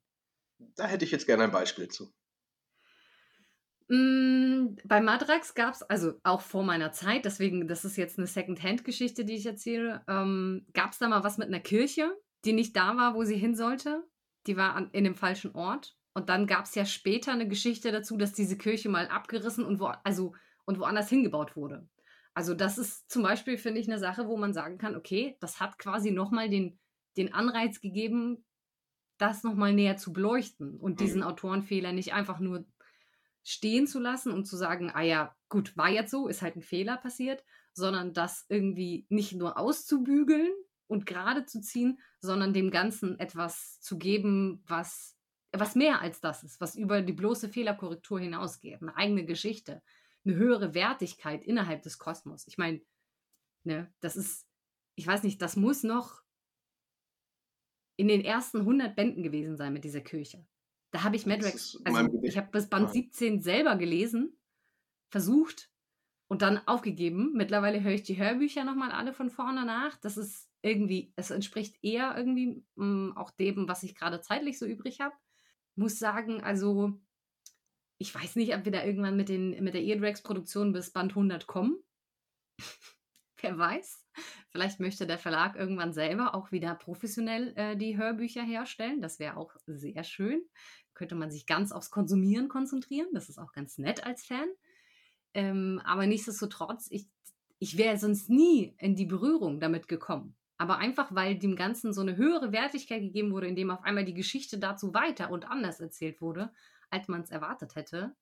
Da 0.77 0.87
hätte 0.87 1.05
ich 1.05 1.11
jetzt 1.11 1.27
gerne 1.27 1.45
ein 1.45 1.53
Beispiel 1.53 1.89
zu. 1.89 2.13
Mm, 3.89 4.77
bei 4.85 5.01
Madrax 5.01 5.55
gab 5.55 5.75
es, 5.75 5.83
also 5.83 6.15
auch 6.23 6.41
vor 6.41 6.65
meiner 6.65 6.93
Zeit, 6.93 7.25
deswegen, 7.25 7.69
das 7.69 7.85
ist 7.85 7.97
jetzt 7.97 8.19
eine 8.19 8.27
Second-Hand-Geschichte, 8.27 9.25
die 9.25 9.35
ich 9.35 9.47
erzähle, 9.47 10.03
ähm, 10.09 10.67
gab 10.73 10.93
es 10.93 10.99
da 10.99 11.09
mal 11.09 11.25
was 11.25 11.39
mit 11.39 11.49
einer 11.49 11.61
Kirche, 11.61 12.11
die 12.45 12.53
nicht 12.53 12.77
da 12.77 12.97
war, 12.97 13.15
wo 13.15 13.25
sie 13.25 13.37
hin 13.37 13.55
sollte. 13.55 14.03
Die 14.47 14.57
war 14.57 14.75
an, 14.75 14.91
in 14.93 15.05
dem 15.05 15.15
falschen 15.15 15.55
Ort. 15.55 15.97
Und 16.15 16.29
dann 16.29 16.47
gab 16.47 16.65
es 16.65 16.75
ja 16.75 16.85
später 16.85 17.33
eine 17.33 17.49
Geschichte 17.49 17.91
dazu, 17.93 18.17
dass 18.17 18.33
diese 18.33 18.57
Kirche 18.57 18.89
mal 18.89 19.09
abgerissen 19.09 19.65
und, 19.65 19.81
wo, 19.81 19.87
also, 20.05 20.35
und 20.65 20.79
woanders 20.79 21.09
hingebaut 21.09 21.57
wurde. 21.57 21.89
Also 22.35 22.55
das 22.55 22.79
ist 22.79 23.11
zum 23.11 23.23
Beispiel, 23.23 23.59
finde 23.59 23.81
ich, 23.81 23.89
eine 23.89 23.99
Sache, 23.99 24.27
wo 24.27 24.37
man 24.37 24.53
sagen 24.53 24.79
kann, 24.79 24.97
okay, 24.97 25.37
das 25.41 25.61
hat 25.61 25.79
quasi 25.79 26.11
nochmal 26.11 26.49
den, 26.49 26.79
den 27.17 27.33
Anreiz 27.33 27.81
gegeben, 27.81 28.45
das 29.19 29.45
nochmal 29.45 29.73
näher 29.73 29.97
zu 29.97 30.13
beleuchten 30.13 30.77
und 30.77 31.01
diesen 31.01 31.21
mhm. 31.21 31.29
Autorenfehler 31.29 31.93
nicht 31.93 32.13
einfach 32.13 32.41
nur 32.41 32.65
stehen 33.45 33.87
zu 33.87 34.01
lassen 34.01 34.33
und 34.33 34.47
zu 34.47 34.57
sagen, 34.57 34.91
ah 34.91 35.03
ja, 35.03 35.37
gut, 35.49 35.77
war 35.77 35.91
jetzt 35.91 36.11
so, 36.11 36.27
ist 36.27 36.43
halt 36.43 36.57
ein 36.57 36.63
Fehler 36.63 36.97
passiert, 36.97 37.45
sondern 37.75 38.13
das 38.15 38.47
irgendwie 38.49 39.07
nicht 39.11 39.35
nur 39.35 39.59
auszubügeln 39.59 40.51
und 40.87 41.07
gerade 41.07 41.45
zu 41.45 41.61
ziehen, 41.61 42.01
sondern 42.21 42.55
dem 42.55 42.71
Ganzen 42.71 43.19
etwas 43.21 43.81
zu 43.81 43.99
geben, 43.99 44.63
was, 44.67 45.17
was 45.53 45.75
mehr 45.75 46.01
als 46.01 46.21
das 46.21 46.43
ist, 46.43 46.61
was 46.61 46.75
über 46.75 47.03
die 47.03 47.13
bloße 47.13 47.49
Fehlerkorrektur 47.49 48.19
hinausgeht, 48.19 48.81
eine 48.81 48.97
eigene 48.97 49.25
Geschichte, 49.25 49.83
eine 50.25 50.37
höhere 50.37 50.75
Wertigkeit 50.75 51.45
innerhalb 51.45 51.83
des 51.83 51.99
Kosmos. 51.99 52.47
Ich 52.47 52.57
meine, 52.57 52.81
ne, 53.65 53.93
das 54.01 54.17
ist, 54.17 54.47
ich 54.95 55.07
weiß 55.07 55.23
nicht, 55.23 55.43
das 55.43 55.57
muss 55.57 55.83
noch 55.83 56.23
in 57.97 58.09
den 58.09 58.25
ersten 58.25 58.61
100 58.61 58.97
Bänden 58.97 59.23
gewesen 59.23 59.57
sein 59.57 59.73
mit 59.73 59.85
dieser 59.85 60.01
Kirche. 60.01 60.47
Da 60.95 61.03
habe 61.03 61.17
ich 61.17 61.27
Madrex, 61.27 61.77
also 61.83 62.21
ich 62.23 62.37
habe 62.37 62.53
bis 62.53 62.69
Band 62.69 62.89
17 62.89 63.43
selber 63.43 63.75
gelesen, 63.75 64.39
versucht 65.11 65.69
und 66.29 66.41
dann 66.41 66.59
aufgegeben. 66.69 67.33
Mittlerweile 67.35 67.83
höre 67.83 67.95
ich 67.95 68.05
die 68.05 68.17
Hörbücher 68.17 68.63
nochmal 68.63 68.93
alle 68.93 69.13
von 69.13 69.29
vorne 69.29 69.65
nach. 69.65 69.97
Das 69.97 70.17
ist 70.17 70.49
irgendwie, 70.63 71.13
es 71.17 71.33
entspricht 71.33 71.83
eher 71.83 72.17
irgendwie 72.17 72.65
mh, 72.77 72.87
mm, 72.87 73.17
auch 73.17 73.33
dem, 73.33 73.67
was 73.67 73.83
ich 73.83 73.97
gerade 73.97 74.21
zeitlich 74.21 74.57
so 74.57 74.67
übrig 74.67 75.01
habe. 75.01 75.17
Muss 75.75 75.99
sagen, 75.99 76.45
also 76.45 76.93
ich 77.99 78.15
weiß 78.15 78.37
nicht, 78.37 78.55
ob 78.55 78.65
wir 78.65 78.71
da 78.71 78.85
irgendwann 78.85 79.17
mit, 79.17 79.29
den, 79.29 79.65
mit 79.65 79.75
der 79.75 79.83
Eardrax-Produktion 79.83 80.73
bis 80.73 80.93
Band 80.93 81.11
100 81.11 81.49
kommen. 81.49 81.77
Wer 83.41 83.59
weiß. 83.59 84.07
Vielleicht 84.51 84.79
möchte 84.79 85.09
der 85.09 85.19
Verlag 85.19 85.57
irgendwann 85.57 85.93
selber 85.93 86.37
auch 86.37 86.53
wieder 86.53 86.77
professionell 86.77 87.53
äh, 87.57 87.77
die 87.77 87.97
Hörbücher 87.97 88.45
herstellen. 88.45 89.03
Das 89.03 89.19
wäre 89.19 89.37
auch 89.37 89.57
sehr 89.67 90.05
schön 90.05 90.41
könnte 90.95 91.15
man 91.15 91.31
sich 91.31 91.47
ganz 91.47 91.73
aufs 91.73 91.91
Konsumieren 91.91 92.49
konzentrieren. 92.49 93.09
Das 93.13 93.29
ist 93.29 93.39
auch 93.39 93.53
ganz 93.53 93.79
nett 93.79 94.05
als 94.05 94.25
Fan. 94.25 94.49
Ähm, 95.35 95.81
aber 95.85 96.07
nichtsdestotrotz, 96.07 96.87
ich, 96.91 97.09
ich 97.59 97.77
wäre 97.77 97.99
sonst 97.99 98.31
nie 98.31 98.75
in 98.79 98.97
die 98.97 99.07
Berührung 99.07 99.61
damit 99.61 99.89
gekommen. 99.89 100.37
Aber 100.57 100.79
einfach, 100.79 101.15
weil 101.15 101.37
dem 101.37 101.57
Ganzen 101.57 101.93
so 101.93 102.01
eine 102.01 102.17
höhere 102.17 102.53
Wertigkeit 102.53 103.03
gegeben 103.03 103.33
wurde, 103.33 103.49
indem 103.49 103.71
auf 103.71 103.83
einmal 103.83 104.05
die 104.05 104.15
Geschichte 104.15 104.59
dazu 104.59 104.95
weiter 104.95 105.31
und 105.31 105.51
anders 105.51 105.81
erzählt 105.81 106.21
wurde, 106.21 106.53
als 106.91 107.09
man 107.09 107.23
es 107.23 107.31
erwartet 107.31 107.75
hätte, 107.75 108.15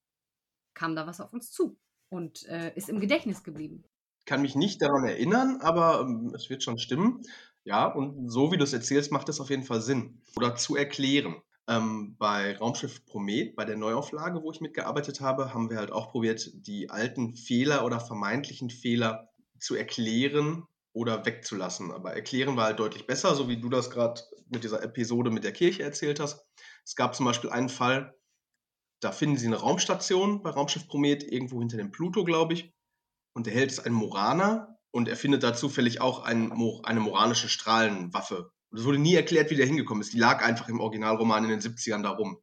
kam 0.74 0.96
da 0.96 1.06
was 1.06 1.20
auf 1.20 1.32
uns 1.34 1.50
zu 1.50 1.78
und 2.08 2.46
äh, 2.48 2.74
ist 2.74 2.88
im 2.88 3.00
Gedächtnis 3.00 3.42
geblieben. 3.42 3.84
Ich 4.20 4.26
kann 4.26 4.42
mich 4.42 4.54
nicht 4.54 4.80
daran 4.80 5.04
erinnern, 5.04 5.58
aber 5.60 6.00
ähm, 6.00 6.32
es 6.34 6.48
wird 6.48 6.62
schon 6.62 6.78
stimmen. 6.78 7.22
Ja, 7.64 7.86
und 7.86 8.30
so 8.30 8.50
wie 8.50 8.56
du 8.56 8.64
es 8.64 8.72
erzählst, 8.72 9.12
macht 9.12 9.28
es 9.28 9.40
auf 9.40 9.50
jeden 9.50 9.64
Fall 9.64 9.82
Sinn. 9.82 10.22
Oder 10.36 10.56
zu 10.56 10.74
erklären. 10.74 11.42
Ähm, 11.72 12.16
bei 12.18 12.56
Raumschiff 12.58 13.06
Promet, 13.06 13.56
bei 13.56 13.64
der 13.64 13.76
Neuauflage, 13.76 14.42
wo 14.42 14.50
ich 14.50 14.60
mitgearbeitet 14.60 15.20
habe, 15.20 15.54
haben 15.54 15.70
wir 15.70 15.78
halt 15.78 15.90
auch 15.90 16.10
probiert, 16.10 16.50
die 16.66 16.90
alten 16.90 17.34
Fehler 17.34 17.84
oder 17.84 17.98
vermeintlichen 17.98 18.68
Fehler 18.68 19.30
zu 19.58 19.74
erklären 19.74 20.64
oder 20.92 21.24
wegzulassen. 21.24 21.90
Aber 21.90 22.12
erklären 22.12 22.56
war 22.56 22.66
halt 22.66 22.78
deutlich 22.78 23.06
besser, 23.06 23.34
so 23.34 23.48
wie 23.48 23.58
du 23.58 23.70
das 23.70 23.90
gerade 23.90 24.20
mit 24.50 24.64
dieser 24.64 24.82
Episode 24.82 25.30
mit 25.30 25.44
der 25.44 25.52
Kirche 25.52 25.82
erzählt 25.82 26.20
hast. 26.20 26.44
Es 26.84 26.94
gab 26.94 27.14
zum 27.14 27.24
Beispiel 27.24 27.50
einen 27.50 27.70
Fall, 27.70 28.14
da 29.00 29.10
finden 29.10 29.38
sie 29.38 29.46
eine 29.46 29.56
Raumstation 29.56 30.42
bei 30.42 30.50
Raumschiff 30.50 30.86
Promet, 30.88 31.22
irgendwo 31.22 31.60
hinter 31.60 31.78
dem 31.78 31.90
Pluto, 31.90 32.24
glaube 32.24 32.52
ich. 32.54 32.72
Und 33.34 33.46
der 33.46 33.54
Held 33.54 33.70
ist 33.70 33.86
ein 33.86 33.94
Moraner 33.94 34.78
und 34.90 35.08
er 35.08 35.16
findet 35.16 35.42
da 35.42 35.54
zufällig 35.54 36.02
auch 36.02 36.22
ein, 36.22 36.52
eine 36.84 37.00
moranische 37.00 37.48
Strahlenwaffe 37.48 38.52
und 38.72 38.78
es 38.78 38.84
wurde 38.86 38.98
nie 38.98 39.14
erklärt, 39.14 39.50
wie 39.50 39.56
der 39.56 39.66
hingekommen 39.66 40.00
ist. 40.00 40.14
Die 40.14 40.18
lag 40.18 40.42
einfach 40.42 40.68
im 40.68 40.80
Originalroman 40.80 41.44
in 41.44 41.50
den 41.50 41.60
70ern 41.60 42.02
da 42.02 42.10
rum. 42.10 42.38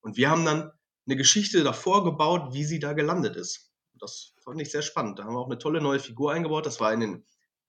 Und 0.00 0.16
wir 0.16 0.30
haben 0.30 0.46
dann 0.46 0.72
eine 1.06 1.16
Geschichte 1.16 1.62
davor 1.62 2.04
gebaut, 2.04 2.54
wie 2.54 2.64
sie 2.64 2.78
da 2.78 2.94
gelandet 2.94 3.36
ist. 3.36 3.70
Das 3.92 4.34
fand 4.42 4.60
ich 4.62 4.70
sehr 4.70 4.80
spannend. 4.80 5.18
Da 5.18 5.24
haben 5.24 5.34
wir 5.34 5.38
auch 5.38 5.50
eine 5.50 5.58
tolle 5.58 5.82
neue 5.82 6.00
Figur 6.00 6.32
eingebaut. 6.32 6.64
Das 6.64 6.80
war 6.80 6.90
in 6.92 7.00
den 7.00 7.26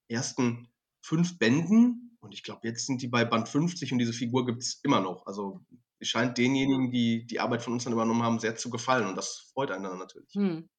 ersten 0.08 0.70
fünf 1.02 1.38
Bänden. 1.38 2.18
Und 2.22 2.34
ich 2.34 2.44
glaube, 2.44 2.62
jetzt 2.64 2.86
sind 2.86 3.02
die 3.02 3.10
bei 3.10 3.26
Band 3.26 3.50
50 3.50 3.92
und 3.92 4.00
diese 4.00 4.14
Figur 4.14 4.46
gibt 4.46 4.62
es 4.62 4.80
immer 4.84 5.02
noch. 5.02 5.28
Also 5.28 5.60
es 6.00 6.08
scheint 6.08 6.38
denjenigen, 6.38 6.92
die 6.92 7.26
die 7.26 7.42
Arbeit 7.42 7.64
von 7.64 7.74
uns 7.74 7.84
dann 7.84 7.94
übernommen 7.94 8.24
haben, 8.24 8.40
sehr 8.40 8.56
zu 8.56 8.70
gefallen. 8.70 9.08
Und 9.08 9.18
das 9.18 9.52
freut 9.54 9.72
einen 9.72 9.84
dann 9.84 10.00
natürlich. 10.00 10.34
Hm. 10.34 10.70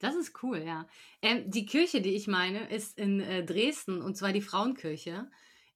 Das 0.00 0.16
ist 0.16 0.42
cool, 0.42 0.58
ja. 0.58 0.88
Ähm, 1.22 1.48
die 1.48 1.66
Kirche, 1.66 2.02
die 2.02 2.16
ich 2.16 2.26
meine, 2.26 2.68
ist 2.68 2.98
in 2.98 3.20
äh, 3.20 3.44
Dresden 3.44 4.02
und 4.02 4.16
zwar 4.16 4.32
die 4.32 4.42
Frauenkirche. 4.42 5.30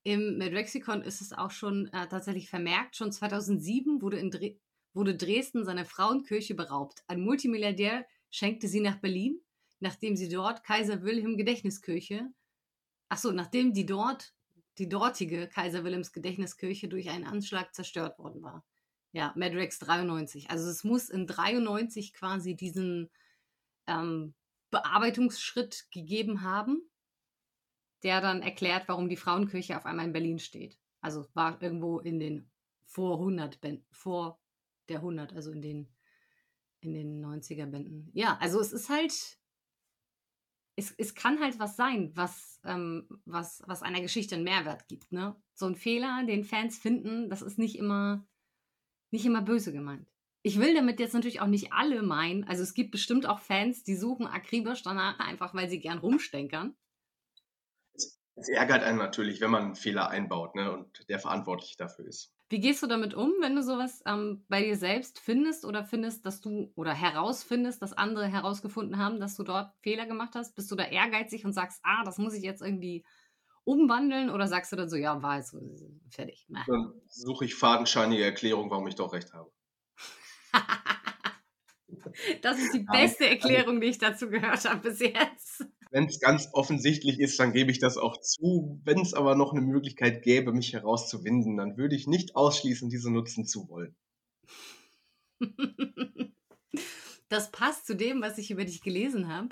Im 0.04 0.38
Medrexikon 0.38 1.02
ist 1.02 1.20
es 1.20 1.32
auch 1.32 1.50
schon 1.50 1.88
äh, 1.88 2.08
tatsächlich 2.08 2.48
vermerkt. 2.48 2.96
Schon 2.96 3.12
2007 3.12 4.00
wurde, 4.00 4.18
in 4.18 4.30
Dre 4.30 4.56
wurde 4.94 5.16
Dresden 5.16 5.64
seiner 5.64 5.84
Frauenkirche 5.84 6.54
beraubt. 6.54 7.04
Ein 7.06 7.20
Multimilliardär 7.20 8.06
schenkte 8.30 8.68
sie 8.68 8.80
nach 8.80 8.96
Berlin, 8.96 9.40
nachdem 9.80 10.16
sie 10.16 10.28
dort 10.28 10.64
Kaiser 10.64 11.02
Wilhelm 11.02 11.36
Gedächtniskirche, 11.36 12.32
achso, 13.08 13.30
nachdem 13.32 13.74
die 13.74 13.86
dort, 13.86 14.34
die 14.78 14.88
dortige 14.88 15.48
Kaiser 15.48 15.84
Wilhelms 15.84 16.12
Gedächtniskirche 16.12 16.88
durch 16.88 17.10
einen 17.10 17.26
Anschlag 17.26 17.74
zerstört 17.74 18.18
worden 18.18 18.42
war. 18.42 18.64
Ja, 19.12 19.32
Madrex 19.36 19.78
93. 19.78 20.50
Also 20.50 20.68
es 20.68 20.84
muss 20.84 21.08
in 21.08 21.26
93 21.26 22.12
quasi 22.12 22.54
diesen 22.54 23.10
ähm, 23.86 24.34
Bearbeitungsschritt 24.70 25.86
gegeben 25.90 26.42
haben 26.42 26.82
der 28.02 28.20
dann 28.20 28.42
erklärt, 28.42 28.84
warum 28.86 29.08
die 29.08 29.16
Frauenkirche 29.16 29.76
auf 29.76 29.86
einmal 29.86 30.06
in 30.06 30.12
Berlin 30.12 30.38
steht. 30.38 30.78
Also 31.00 31.26
war 31.34 31.60
irgendwo 31.62 31.98
in 32.00 32.18
den 32.18 32.50
vor 32.84 33.18
100 33.18 33.60
Bänden, 33.60 33.86
vor 33.90 34.40
der 34.88 34.98
100, 34.98 35.34
also 35.34 35.50
in 35.50 35.60
den, 35.60 35.88
in 36.80 36.94
den 36.94 37.24
90er 37.24 37.66
Bänden. 37.66 38.10
Ja, 38.14 38.38
also 38.40 38.60
es 38.60 38.72
ist 38.72 38.88
halt, 38.88 39.12
es, 40.76 40.94
es 40.96 41.14
kann 41.14 41.40
halt 41.40 41.58
was 41.58 41.76
sein, 41.76 42.12
was, 42.14 42.60
ähm, 42.64 43.08
was, 43.24 43.62
was 43.66 43.82
einer 43.82 44.00
Geschichte 44.00 44.36
einen 44.36 44.44
Mehrwert 44.44 44.88
gibt. 44.88 45.12
Ne? 45.12 45.36
So 45.54 45.66
ein 45.66 45.76
Fehler, 45.76 46.24
den 46.26 46.44
Fans 46.44 46.78
finden, 46.78 47.28
das 47.28 47.42
ist 47.42 47.58
nicht 47.58 47.76
immer, 47.76 48.26
nicht 49.10 49.26
immer 49.26 49.42
böse 49.42 49.72
gemeint. 49.72 50.08
Ich 50.42 50.58
will 50.58 50.74
damit 50.74 51.00
jetzt 51.00 51.14
natürlich 51.14 51.40
auch 51.40 51.48
nicht 51.48 51.72
alle 51.72 52.02
meinen. 52.02 52.44
Also 52.44 52.62
es 52.62 52.72
gibt 52.72 52.92
bestimmt 52.92 53.26
auch 53.26 53.40
Fans, 53.40 53.82
die 53.82 53.96
suchen 53.96 54.26
akribisch 54.26 54.82
danach, 54.82 55.18
einfach 55.18 55.52
weil 55.52 55.68
sie 55.68 55.80
gern 55.80 55.98
rumstenkern. 55.98 56.76
Es 58.38 58.48
ärgert 58.48 58.82
einen 58.82 58.98
natürlich, 58.98 59.40
wenn 59.40 59.50
man 59.50 59.62
einen 59.62 59.74
Fehler 59.74 60.10
einbaut 60.10 60.54
ne, 60.54 60.72
und 60.72 61.08
der 61.08 61.18
verantwortlich 61.18 61.76
dafür 61.76 62.06
ist. 62.06 62.32
Wie 62.50 62.60
gehst 62.60 62.82
du 62.82 62.86
damit 62.86 63.12
um, 63.12 63.32
wenn 63.40 63.54
du 63.54 63.62
sowas 63.62 64.02
ähm, 64.06 64.44
bei 64.48 64.62
dir 64.62 64.76
selbst 64.76 65.18
findest 65.18 65.66
oder 65.66 65.84
findest, 65.84 66.24
dass 66.24 66.40
du 66.40 66.72
oder 66.76 66.94
herausfindest, 66.94 67.82
dass 67.82 67.92
andere 67.92 68.26
herausgefunden 68.26 68.96
haben, 68.96 69.20
dass 69.20 69.36
du 69.36 69.42
dort 69.42 69.70
Fehler 69.82 70.06
gemacht 70.06 70.34
hast? 70.34 70.54
Bist 70.54 70.70
du 70.70 70.74
da 70.76 70.84
ehrgeizig 70.84 71.44
und 71.44 71.52
sagst, 71.52 71.80
ah, 71.82 72.04
das 72.04 72.16
muss 72.16 72.32
ich 72.32 72.42
jetzt 72.42 72.62
irgendwie 72.62 73.04
umwandeln 73.64 74.30
oder 74.30 74.46
sagst 74.48 74.72
du 74.72 74.76
dann 74.76 74.88
so, 74.88 74.96
ja, 74.96 75.22
war 75.22 75.36
jetzt 75.36 75.54
fertig? 76.10 76.46
Na. 76.48 76.64
Dann 76.66 76.94
suche 77.06 77.44
ich 77.44 77.54
fadenscheinige 77.54 78.24
Erklärung, 78.24 78.70
warum 78.70 78.86
ich 78.86 78.94
doch 78.94 79.12
recht 79.12 79.34
habe. 79.34 79.52
das 82.42 82.58
ist 82.58 82.72
die 82.72 82.86
beste 82.90 83.28
Erklärung, 83.28 83.82
die 83.82 83.88
ich 83.88 83.98
dazu 83.98 84.30
gehört 84.30 84.64
habe 84.64 84.88
bis 84.88 85.00
jetzt. 85.00 85.66
Wenn 85.90 86.04
es 86.04 86.20
ganz 86.20 86.48
offensichtlich 86.52 87.18
ist, 87.18 87.38
dann 87.38 87.52
gebe 87.52 87.70
ich 87.70 87.78
das 87.78 87.96
auch 87.96 88.20
zu. 88.20 88.80
Wenn 88.84 89.00
es 89.00 89.14
aber 89.14 89.34
noch 89.34 89.52
eine 89.52 89.62
Möglichkeit 89.62 90.22
gäbe, 90.22 90.52
mich 90.52 90.74
herauszuwinden, 90.74 91.56
dann 91.56 91.78
würde 91.78 91.96
ich 91.96 92.06
nicht 92.06 92.36
ausschließen, 92.36 92.90
diese 92.90 93.10
nutzen 93.10 93.46
zu 93.46 93.68
wollen. 93.68 93.96
Das 97.30 97.50
passt 97.50 97.86
zu 97.86 97.94
dem, 97.94 98.22
was 98.22 98.38
ich 98.38 98.50
über 98.50 98.64
dich 98.64 98.80
gelesen 98.80 99.28
habe. 99.28 99.50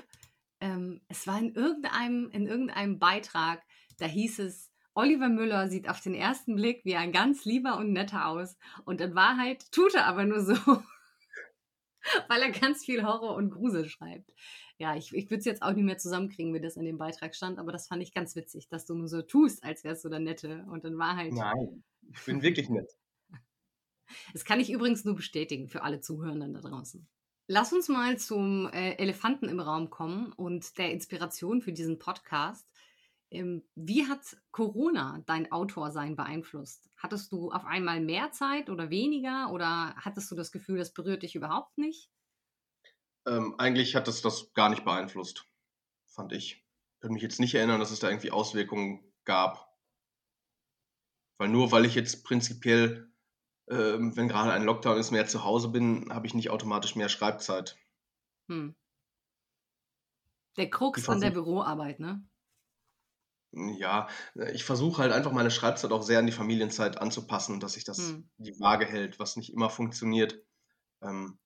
Ähm, 0.59 1.01
es 1.09 1.27
war 1.27 1.37
in 1.37 1.53
irgendeinem, 1.53 2.27
in 2.31 2.47
irgendeinem 2.47 2.97
Beitrag, 2.97 3.61
da 3.99 4.07
hieß 4.07 4.39
es, 4.39 4.71
Oliver 4.95 5.29
Müller 5.29 5.69
sieht 5.69 5.87
auf 5.87 6.01
den 6.01 6.15
ersten 6.15 6.55
Blick 6.55 6.83
wie 6.85 6.95
ein 6.95 7.11
ganz 7.11 7.45
lieber 7.45 7.77
und 7.77 7.93
netter 7.93 8.25
aus. 8.29 8.57
Und 8.85 8.99
in 8.99 9.13
Wahrheit 9.13 9.71
tut 9.71 9.93
er 9.93 10.07
aber 10.07 10.25
nur 10.25 10.41
so, 10.41 10.55
weil 12.27 12.41
er 12.41 12.49
ganz 12.49 12.83
viel 12.83 13.03
Horror 13.03 13.35
und 13.35 13.51
Grusel 13.51 13.87
schreibt 13.87 14.31
ja, 14.77 14.95
ich, 14.95 15.13
ich 15.13 15.25
würde 15.29 15.39
es 15.39 15.45
jetzt 15.45 15.61
auch 15.61 15.73
nicht 15.73 15.83
mehr 15.83 15.97
zusammenkriegen, 15.97 16.53
wie 16.53 16.59
das 16.59 16.77
in 16.77 16.85
dem 16.85 16.97
Beitrag 16.97 17.35
stand, 17.35 17.57
aber 17.57 17.71
das 17.71 17.87
fand 17.87 18.03
ich 18.03 18.13
ganz 18.13 18.35
witzig, 18.35 18.69
dass 18.69 18.85
du 18.85 18.93
nur 18.93 19.07
so 19.07 19.21
tust, 19.21 19.63
als 19.63 19.83
wärst 19.83 20.05
du 20.05 20.09
der 20.09 20.19
Nette 20.19 20.65
und 20.69 20.85
in 20.85 20.97
Wahrheit. 20.97 21.33
Nein, 21.33 21.83
ich 22.11 22.23
bin 22.25 22.41
wirklich 22.41 22.69
nett. 22.69 22.91
Das 24.31 24.45
kann 24.45 24.61
ich 24.61 24.71
übrigens 24.71 25.03
nur 25.03 25.15
bestätigen 25.15 25.67
für 25.67 25.83
alle 25.83 25.99
Zuhörenden 25.99 26.53
da 26.53 26.61
draußen. 26.61 27.05
Lass 27.47 27.73
uns 27.73 27.89
mal 27.89 28.17
zum 28.17 28.69
äh, 28.71 28.93
Elefanten 28.93 29.49
im 29.49 29.59
Raum 29.59 29.89
kommen 29.89 30.31
und 30.31 30.77
der 30.77 30.91
Inspiration 30.91 31.61
für 31.61 31.73
diesen 31.73 31.99
Podcast. 31.99 32.65
Ähm, 33.31 33.63
wie 33.75 34.07
hat 34.07 34.37
Corona 34.51 35.23
dein 35.25 35.51
Autorsein 35.51 36.15
beeinflusst? 36.15 36.89
Hattest 36.95 37.33
du 37.33 37.51
auf 37.51 37.65
einmal 37.65 37.99
mehr 37.99 38.31
Zeit 38.31 38.69
oder 38.69 38.89
weniger 38.89 39.51
oder 39.51 39.93
hattest 39.97 40.31
du 40.31 40.35
das 40.35 40.53
Gefühl, 40.53 40.77
das 40.77 40.93
berührt 40.93 41.23
dich 41.23 41.35
überhaupt 41.35 41.77
nicht? 41.77 42.09
Ähm, 43.27 43.55
eigentlich 43.57 43.95
hat 43.95 44.07
es 44.07 44.21
das 44.21 44.53
gar 44.53 44.69
nicht 44.69 44.85
beeinflusst, 44.85 45.45
fand 46.05 46.31
ich. 46.31 46.63
Ich 46.93 47.01
kann 47.01 47.11
mich 47.11 47.21
jetzt 47.21 47.39
nicht 47.39 47.53
erinnern, 47.53 47.79
dass 47.79 47.91
es 47.91 47.99
da 47.99 48.09
irgendwie 48.09 48.31
Auswirkungen 48.31 49.03
gab. 49.25 49.67
Weil 51.37 51.49
nur 51.49 51.71
weil 51.71 51.85
ich 51.85 51.93
jetzt 51.93 52.23
prinzipiell, 52.23 53.11
ähm, 53.69 54.15
wenn 54.15 54.29
gerade 54.29 54.53
ein 54.53 54.63
Lockdown 54.63 54.97
ist, 54.97 55.11
mehr 55.11 55.27
zu 55.27 55.43
Hause 55.43 55.67
bin, 55.67 56.11
habe 56.11 56.25
ich 56.25 56.33
nicht 56.33 56.49
automatisch 56.49 56.95
mehr 56.95 57.09
Schreibzeit. 57.09 57.77
Hm. 58.47 58.75
Der 60.55 60.69
Krux 60.69 61.07
an 61.09 61.21
der 61.21 61.31
Büroarbeit, 61.31 61.99
ne? 61.99 62.25
Ja, 63.51 64.07
ich 64.53 64.63
versuche 64.63 65.01
halt 65.01 65.11
einfach 65.11 65.31
meine 65.31 65.51
Schreibzeit 65.51 65.91
auch 65.91 66.01
sehr 66.01 66.19
an 66.19 66.25
die 66.25 66.31
Familienzeit 66.31 66.97
anzupassen, 66.97 67.59
dass 67.59 67.73
sich 67.73 67.83
das 67.83 67.99
hm. 67.99 68.29
die 68.37 68.59
Waage 68.59 68.85
hält, 68.85 69.19
was 69.19 69.35
nicht 69.35 69.53
immer 69.53 69.69
funktioniert. 69.69 70.41
Ähm, 71.01 71.37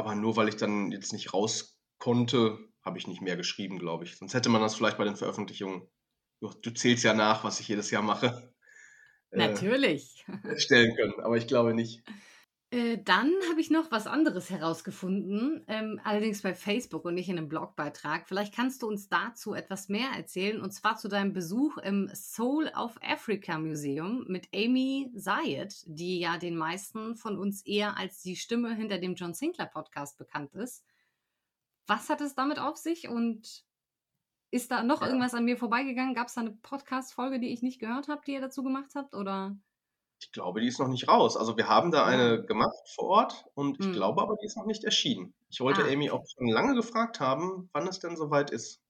aber 0.00 0.14
nur 0.14 0.36
weil 0.36 0.48
ich 0.48 0.56
dann 0.56 0.90
jetzt 0.90 1.12
nicht 1.12 1.32
raus 1.32 1.78
konnte, 1.98 2.58
habe 2.82 2.98
ich 2.98 3.06
nicht 3.06 3.20
mehr 3.20 3.36
geschrieben, 3.36 3.78
glaube 3.78 4.04
ich. 4.04 4.16
Sonst 4.16 4.34
hätte 4.34 4.48
man 4.48 4.60
das 4.60 4.74
vielleicht 4.74 4.98
bei 4.98 5.04
den 5.04 5.16
Veröffentlichungen, 5.16 5.86
du, 6.40 6.50
du 6.50 6.70
zählst 6.70 7.04
ja 7.04 7.14
nach, 7.14 7.44
was 7.44 7.60
ich 7.60 7.68
jedes 7.68 7.90
Jahr 7.90 8.02
mache. 8.02 8.52
Natürlich. 9.30 10.24
Äh, 10.44 10.58
stellen 10.58 10.96
können, 10.96 11.20
aber 11.20 11.36
ich 11.36 11.46
glaube 11.46 11.74
nicht. 11.74 12.02
Äh, 12.72 12.98
dann 13.02 13.32
habe 13.50 13.60
ich 13.60 13.70
noch 13.70 13.90
was 13.90 14.06
anderes 14.06 14.48
herausgefunden, 14.48 15.64
ähm, 15.66 16.00
allerdings 16.04 16.42
bei 16.42 16.54
Facebook 16.54 17.04
und 17.04 17.14
nicht 17.14 17.28
in 17.28 17.36
einem 17.36 17.48
Blogbeitrag. 17.48 18.28
Vielleicht 18.28 18.54
kannst 18.54 18.82
du 18.82 18.86
uns 18.86 19.08
dazu 19.08 19.54
etwas 19.54 19.88
mehr 19.88 20.10
erzählen, 20.16 20.60
und 20.60 20.70
zwar 20.70 20.96
zu 20.96 21.08
deinem 21.08 21.32
Besuch 21.32 21.78
im 21.78 22.08
Soul 22.14 22.70
of 22.76 22.96
Africa 23.02 23.58
Museum 23.58 24.24
mit 24.28 24.48
Amy 24.54 25.10
Zayed, 25.16 25.82
die 25.86 26.20
ja 26.20 26.38
den 26.38 26.56
meisten 26.56 27.16
von 27.16 27.38
uns 27.38 27.66
eher 27.66 27.96
als 27.96 28.22
die 28.22 28.36
Stimme 28.36 28.72
hinter 28.72 28.98
dem 28.98 29.16
John 29.16 29.34
Sinclair 29.34 29.66
Podcast 29.66 30.16
bekannt 30.16 30.54
ist. 30.54 30.84
Was 31.88 32.08
hat 32.08 32.20
es 32.20 32.36
damit 32.36 32.60
auf 32.60 32.76
sich 32.76 33.08
und 33.08 33.64
ist 34.52 34.70
da 34.70 34.84
noch 34.84 35.00
ja. 35.00 35.08
irgendwas 35.08 35.34
an 35.34 35.44
mir 35.44 35.56
vorbeigegangen? 35.56 36.14
Gab 36.14 36.28
es 36.28 36.34
da 36.34 36.42
eine 36.42 36.52
Podcast-Folge, 36.52 37.40
die 37.40 37.52
ich 37.52 37.62
nicht 37.62 37.80
gehört 37.80 38.06
habe, 38.06 38.22
die 38.24 38.34
ihr 38.34 38.40
dazu 38.40 38.62
gemacht 38.62 38.92
habt? 38.94 39.16
Oder? 39.16 39.56
Ich 40.20 40.32
glaube, 40.32 40.60
die 40.60 40.68
ist 40.68 40.78
noch 40.78 40.88
nicht 40.88 41.08
raus. 41.08 41.36
Also 41.36 41.56
wir 41.56 41.68
haben 41.68 41.90
da 41.90 42.04
eine 42.04 42.44
gemacht 42.44 42.76
vor 42.94 43.06
Ort 43.06 43.44
und 43.54 43.80
ich 43.80 43.86
hm. 43.86 43.92
glaube 43.94 44.22
aber, 44.22 44.36
die 44.40 44.46
ist 44.46 44.56
noch 44.56 44.66
nicht 44.66 44.84
erschienen. 44.84 45.32
Ich 45.48 45.60
wollte 45.60 45.82
ah, 45.82 45.92
Amy 45.92 46.10
auch 46.10 46.24
schon 46.26 46.46
lange 46.46 46.74
gefragt 46.74 47.20
haben, 47.20 47.68
wann 47.72 47.88
es 47.88 47.98
denn 47.98 48.16
soweit 48.16 48.50
ist. 48.50 48.80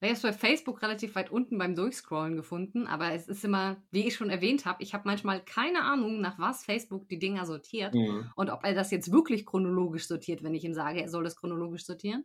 Ich 0.00 0.08
habe 0.08 0.16
es 0.16 0.22
bei 0.22 0.32
Facebook 0.32 0.82
relativ 0.82 1.14
weit 1.14 1.30
unten 1.30 1.58
beim 1.58 1.76
Durchscrollen 1.76 2.34
gefunden, 2.34 2.88
aber 2.88 3.12
es 3.12 3.28
ist 3.28 3.44
immer, 3.44 3.76
wie 3.92 4.08
ich 4.08 4.16
schon 4.16 4.30
erwähnt 4.30 4.66
habe, 4.66 4.82
ich 4.82 4.94
habe 4.94 5.04
manchmal 5.06 5.40
keine 5.44 5.82
Ahnung, 5.82 6.20
nach 6.20 6.40
was 6.40 6.64
Facebook 6.64 7.08
die 7.08 7.20
Dinger 7.20 7.46
sortiert 7.46 7.94
mhm. 7.94 8.28
und 8.34 8.50
ob 8.50 8.64
er 8.64 8.74
das 8.74 8.90
jetzt 8.90 9.12
wirklich 9.12 9.46
chronologisch 9.46 10.08
sortiert, 10.08 10.42
wenn 10.42 10.54
ich 10.54 10.64
ihm 10.64 10.74
sage, 10.74 11.00
er 11.00 11.08
soll 11.08 11.22
das 11.22 11.36
chronologisch 11.36 11.84
sortieren. 11.84 12.24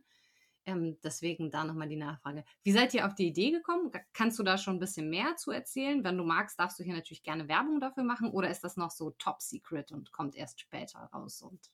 Ähm, 0.67 0.97
deswegen 1.01 1.49
da 1.49 1.63
nochmal 1.63 1.87
die 1.87 1.95
Nachfrage. 1.95 2.43
Wie 2.61 2.73
seid 2.73 2.93
ihr 2.93 3.07
auf 3.07 3.15
die 3.15 3.27
Idee 3.27 3.51
gekommen? 3.51 3.89
Kannst 4.11 4.37
du 4.37 4.43
da 4.43 4.57
schon 4.57 4.75
ein 4.75 4.79
bisschen 4.79 5.09
mehr 5.09 5.37
zu 5.37 5.51
erzählen? 5.51 6.03
Wenn 6.03 6.17
du 6.17 6.25
magst, 6.25 6.59
darfst 6.59 6.77
du 6.77 6.83
hier 6.83 6.93
natürlich 6.93 7.23
gerne 7.23 7.47
Werbung 7.47 7.79
dafür 7.79 8.03
machen 8.03 8.31
oder 8.31 8.49
ist 8.49 8.65
das 8.65 8.75
noch 8.75 8.91
so 8.91 9.11
top 9.11 9.41
secret 9.41 9.93
und 9.93 10.11
kommt 10.11 10.35
erst 10.35 10.59
später 10.59 10.99
raus? 11.13 11.41
Und 11.41 11.71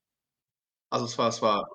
also 0.91 1.05
es 1.05 1.17
war, 1.17 1.29
es 1.29 1.41
war, 1.41 1.67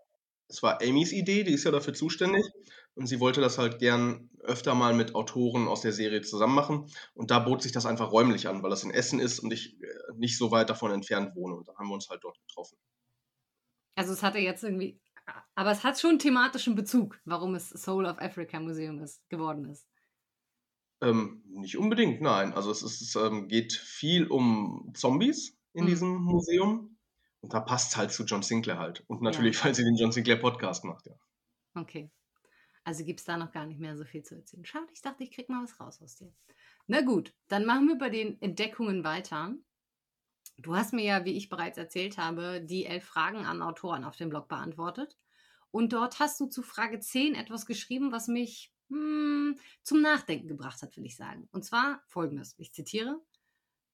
es 0.46 0.62
war 0.62 0.80
Amys 0.80 1.10
Idee, 1.10 1.42
die 1.42 1.54
ist 1.54 1.64
ja 1.64 1.72
dafür 1.72 1.92
zuständig 1.92 2.46
und 2.94 3.08
sie 3.08 3.18
wollte 3.18 3.40
das 3.40 3.58
halt 3.58 3.80
gern 3.80 4.30
öfter 4.38 4.76
mal 4.76 4.94
mit 4.94 5.16
Autoren 5.16 5.66
aus 5.66 5.80
der 5.80 5.92
Serie 5.92 6.22
zusammen 6.22 6.54
machen 6.54 6.86
und 7.14 7.32
da 7.32 7.40
bot 7.40 7.62
sich 7.62 7.72
das 7.72 7.84
einfach 7.84 8.12
räumlich 8.12 8.46
an, 8.46 8.62
weil 8.62 8.70
das 8.70 8.84
in 8.84 8.92
Essen 8.92 9.18
ist 9.18 9.40
und 9.40 9.52
ich 9.52 9.82
äh, 9.82 9.86
nicht 10.14 10.38
so 10.38 10.52
weit 10.52 10.70
davon 10.70 10.92
entfernt 10.92 11.34
wohne 11.34 11.56
und 11.56 11.66
da 11.66 11.76
haben 11.76 11.88
wir 11.88 11.94
uns 11.94 12.08
halt 12.08 12.22
dort 12.22 12.38
getroffen. 12.46 12.78
Also 13.96 14.12
es 14.12 14.22
hatte 14.22 14.38
jetzt 14.38 14.62
irgendwie 14.62 15.00
aber 15.54 15.70
es 15.70 15.84
hat 15.84 15.98
schon 15.98 16.10
einen 16.10 16.18
thematischen 16.18 16.74
Bezug, 16.74 17.20
warum 17.24 17.54
es 17.54 17.70
Soul 17.70 18.06
of 18.06 18.18
Africa 18.18 18.60
Museum 18.60 18.98
ist, 19.00 19.28
geworden 19.28 19.64
ist. 19.66 19.86
Ähm, 21.00 21.42
nicht 21.46 21.76
unbedingt, 21.76 22.20
nein. 22.20 22.52
Also 22.52 22.70
es, 22.70 22.82
ist, 22.82 23.00
es 23.00 23.16
ähm, 23.16 23.48
geht 23.48 23.72
viel 23.72 24.26
um 24.26 24.90
Zombies 24.94 25.56
in 25.72 25.84
mhm. 25.84 25.88
diesem 25.88 26.14
Museum. 26.22 26.96
Und 27.40 27.54
da 27.54 27.60
passt 27.60 27.92
es 27.92 27.96
halt 27.96 28.10
zu 28.10 28.24
John 28.24 28.42
Sinclair 28.42 28.78
halt. 28.78 29.04
Und 29.06 29.22
natürlich, 29.22 29.58
ja. 29.58 29.64
weil 29.64 29.74
sie 29.74 29.84
den 29.84 29.94
John 29.94 30.10
Sinclair 30.10 30.36
Podcast 30.36 30.84
macht, 30.84 31.06
ja. 31.06 31.14
Okay. 31.74 32.10
Also 32.82 33.04
gibt 33.04 33.20
es 33.20 33.26
da 33.26 33.36
noch 33.36 33.52
gar 33.52 33.66
nicht 33.66 33.78
mehr 33.78 33.96
so 33.96 34.04
viel 34.04 34.22
zu 34.22 34.34
erzählen. 34.34 34.64
Schade, 34.64 34.86
ich 34.92 35.02
dachte, 35.02 35.22
ich 35.22 35.30
krieg 35.30 35.48
mal 35.48 35.62
was 35.62 35.78
raus 35.78 36.00
aus 36.02 36.16
dir. 36.16 36.32
Na 36.86 37.02
gut, 37.02 37.34
dann 37.48 37.66
machen 37.66 37.86
wir 37.86 37.98
bei 37.98 38.08
den 38.08 38.40
Entdeckungen 38.40 39.04
weiter. 39.04 39.54
Du 40.58 40.74
hast 40.74 40.92
mir 40.92 41.04
ja, 41.04 41.24
wie 41.24 41.36
ich 41.36 41.48
bereits 41.48 41.78
erzählt 41.78 42.18
habe, 42.18 42.60
die 42.60 42.84
elf 42.84 43.04
Fragen 43.04 43.46
an 43.46 43.62
Autoren 43.62 44.04
auf 44.04 44.16
dem 44.16 44.28
Blog 44.28 44.48
beantwortet. 44.48 45.16
Und 45.70 45.92
dort 45.92 46.18
hast 46.18 46.40
du 46.40 46.46
zu 46.46 46.62
Frage 46.62 46.98
10 46.98 47.36
etwas 47.36 47.64
geschrieben, 47.64 48.10
was 48.10 48.26
mich 48.26 48.72
hm, 48.88 49.56
zum 49.82 50.00
Nachdenken 50.00 50.48
gebracht 50.48 50.82
hat, 50.82 50.96
will 50.96 51.04
ich 51.04 51.16
sagen. 51.16 51.48
Und 51.52 51.64
zwar 51.64 52.02
folgendes: 52.06 52.54
Ich 52.58 52.72
zitiere. 52.72 53.20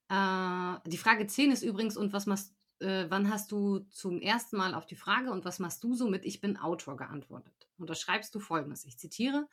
Äh, 0.09 0.89
die 0.89 0.97
Frage 0.97 1.27
10 1.27 1.51
ist 1.51 1.61
übrigens, 1.61 1.97
und 1.97 2.13
was 2.13 2.25
machst 2.25 2.55
äh, 2.79 3.05
wann 3.09 3.29
hast 3.29 3.51
du 3.51 3.79
zum 3.91 4.19
ersten 4.19 4.57
Mal 4.57 4.73
auf 4.73 4.87
die 4.87 4.95
Frage 4.95 5.31
und 5.31 5.45
was 5.45 5.59
machst 5.59 5.83
du 5.83 5.93
so 5.93 6.09
mit 6.09 6.25
Ich 6.25 6.41
bin 6.41 6.57
Autor 6.57 6.97
geantwortet? 6.97 7.69
Und 7.77 7.89
da 7.91 7.95
schreibst 7.95 8.33
du 8.33 8.39
folgendes: 8.39 8.85
Ich 8.85 8.97
zitiere. 8.97 9.47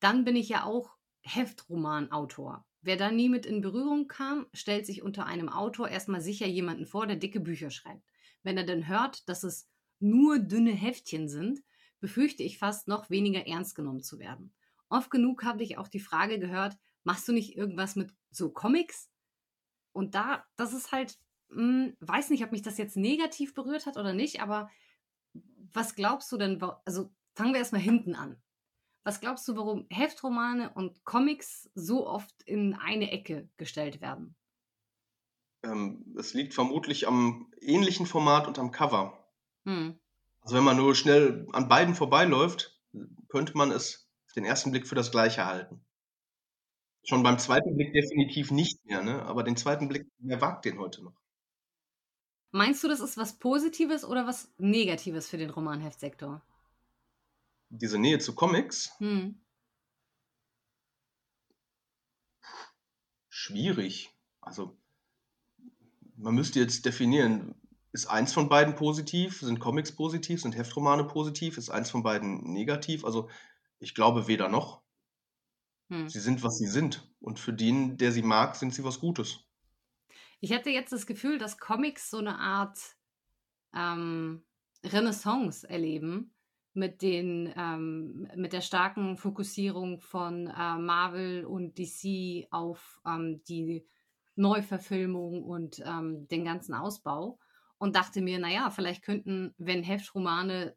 Dann 0.00 0.24
bin 0.24 0.34
ich 0.34 0.48
ja 0.48 0.64
auch 0.64 0.96
Heftromanautor. 1.22 2.64
Wer 2.84 2.98
da 2.98 3.10
nie 3.10 3.30
mit 3.30 3.46
in 3.46 3.62
Berührung 3.62 4.08
kam, 4.08 4.46
stellt 4.52 4.84
sich 4.84 5.00
unter 5.00 5.24
einem 5.24 5.48
Autor 5.48 5.88
erstmal 5.88 6.20
sicher 6.20 6.46
jemanden 6.46 6.84
vor, 6.84 7.06
der 7.06 7.16
dicke 7.16 7.40
Bücher 7.40 7.70
schreibt. 7.70 8.04
Wenn 8.42 8.58
er 8.58 8.66
dann 8.66 8.86
hört, 8.86 9.26
dass 9.26 9.42
es 9.42 9.70
nur 10.00 10.38
dünne 10.38 10.72
Heftchen 10.72 11.26
sind, 11.26 11.62
befürchte 11.98 12.42
ich 12.42 12.58
fast 12.58 12.86
noch 12.86 13.08
weniger 13.08 13.46
ernst 13.46 13.74
genommen 13.74 14.02
zu 14.02 14.18
werden. 14.18 14.52
Oft 14.90 15.10
genug 15.10 15.44
habe 15.44 15.62
ich 15.62 15.78
auch 15.78 15.88
die 15.88 15.98
Frage 15.98 16.38
gehört, 16.38 16.76
machst 17.04 17.26
du 17.26 17.32
nicht 17.32 17.56
irgendwas 17.56 17.96
mit 17.96 18.12
so 18.30 18.50
Comics? 18.50 19.08
Und 19.94 20.14
da, 20.14 20.44
das 20.56 20.74
ist 20.74 20.92
halt, 20.92 21.18
mh, 21.48 21.56
hm, 21.86 21.96
weiß 22.00 22.28
nicht, 22.28 22.44
ob 22.44 22.52
mich 22.52 22.60
das 22.60 22.76
jetzt 22.76 22.98
negativ 22.98 23.54
berührt 23.54 23.86
hat 23.86 23.96
oder 23.96 24.12
nicht, 24.12 24.42
aber 24.42 24.70
was 25.72 25.94
glaubst 25.94 26.30
du 26.30 26.36
denn, 26.36 26.62
also 26.84 27.10
fangen 27.34 27.54
wir 27.54 27.60
erstmal 27.60 27.80
hinten 27.80 28.14
an. 28.14 28.36
Was 29.04 29.20
glaubst 29.20 29.46
du, 29.46 29.56
warum 29.56 29.86
Heftromane 29.90 30.72
und 30.72 31.04
Comics 31.04 31.70
so 31.74 32.06
oft 32.06 32.42
in 32.44 32.74
eine 32.74 33.12
Ecke 33.12 33.48
gestellt 33.58 34.00
werden? 34.00 34.34
Ähm, 35.62 36.14
es 36.18 36.32
liegt 36.32 36.54
vermutlich 36.54 37.06
am 37.06 37.52
ähnlichen 37.60 38.06
Format 38.06 38.48
und 38.48 38.58
am 38.58 38.70
Cover. 38.70 39.30
Hm. 39.64 39.98
Also 40.40 40.56
wenn 40.56 40.64
man 40.64 40.78
nur 40.78 40.94
schnell 40.94 41.46
an 41.52 41.68
beiden 41.68 41.94
vorbeiläuft, 41.94 42.78
könnte 43.28 43.56
man 43.56 43.70
es 43.70 44.08
auf 44.26 44.32
den 44.32 44.44
ersten 44.44 44.70
Blick 44.70 44.86
für 44.86 44.94
das 44.94 45.10
Gleiche 45.10 45.44
halten. 45.44 45.84
Schon 47.06 47.22
beim 47.22 47.38
zweiten 47.38 47.76
Blick 47.76 47.92
definitiv 47.92 48.50
nicht 48.50 48.82
mehr, 48.86 49.02
ne? 49.02 49.22
aber 49.22 49.42
den 49.42 49.56
zweiten 49.56 49.88
Blick, 49.88 50.06
wer 50.18 50.40
wagt 50.40 50.64
den 50.64 50.78
heute 50.78 51.04
noch? 51.04 51.14
Meinst 52.52 52.82
du, 52.84 52.88
das 52.88 53.00
ist 53.00 53.18
was 53.18 53.38
Positives 53.38 54.04
oder 54.04 54.26
was 54.26 54.54
Negatives 54.58 55.28
für 55.28 55.36
den 55.36 55.50
Romanheftsektor? 55.50 56.40
Diese 57.78 57.98
Nähe 57.98 58.18
zu 58.18 58.34
Comics. 58.34 58.92
Hm. 58.98 59.40
Schwierig. 63.28 64.10
Also, 64.40 64.76
man 66.16 66.34
müsste 66.34 66.60
jetzt 66.60 66.84
definieren, 66.84 67.54
ist 67.92 68.06
eins 68.06 68.32
von 68.32 68.48
beiden 68.48 68.74
positiv? 68.74 69.40
Sind 69.40 69.60
Comics 69.60 69.92
positiv? 69.92 70.42
Sind 70.42 70.56
Heftromane 70.56 71.04
positiv? 71.04 71.58
Ist 71.58 71.70
eins 71.70 71.90
von 71.90 72.02
beiden 72.02 72.52
negativ? 72.52 73.04
Also, 73.04 73.28
ich 73.78 73.94
glaube 73.94 74.26
weder 74.26 74.48
noch. 74.48 74.82
Hm. 75.90 76.08
Sie 76.08 76.20
sind, 76.20 76.42
was 76.42 76.58
sie 76.58 76.66
sind. 76.66 77.08
Und 77.20 77.38
für 77.38 77.52
den, 77.52 77.96
der 77.98 78.12
sie 78.12 78.22
mag, 78.22 78.56
sind 78.56 78.74
sie 78.74 78.84
was 78.84 79.00
Gutes. 79.00 79.40
Ich 80.40 80.52
hatte 80.52 80.70
jetzt 80.70 80.92
das 80.92 81.06
Gefühl, 81.06 81.38
dass 81.38 81.58
Comics 81.58 82.10
so 82.10 82.18
eine 82.18 82.38
Art 82.38 82.78
ähm, 83.74 84.44
Renaissance 84.84 85.68
erleben 85.68 86.33
mit 86.74 87.02
den 87.02 87.52
ähm, 87.56 88.28
mit 88.36 88.52
der 88.52 88.60
starken 88.60 89.16
Fokussierung 89.16 90.00
von 90.00 90.48
äh, 90.48 90.76
Marvel 90.76 91.44
und 91.44 91.78
DC 91.78 92.46
auf 92.50 93.00
ähm, 93.06 93.42
die 93.48 93.86
Neuverfilmung 94.36 95.44
und 95.44 95.80
ähm, 95.86 96.26
den 96.28 96.44
ganzen 96.44 96.74
Ausbau 96.74 97.38
und 97.78 97.94
dachte 97.96 98.20
mir, 98.20 98.38
naja, 98.38 98.70
vielleicht 98.70 99.02
könnten, 99.02 99.54
wenn 99.58 99.82
Heftromane 99.82 100.76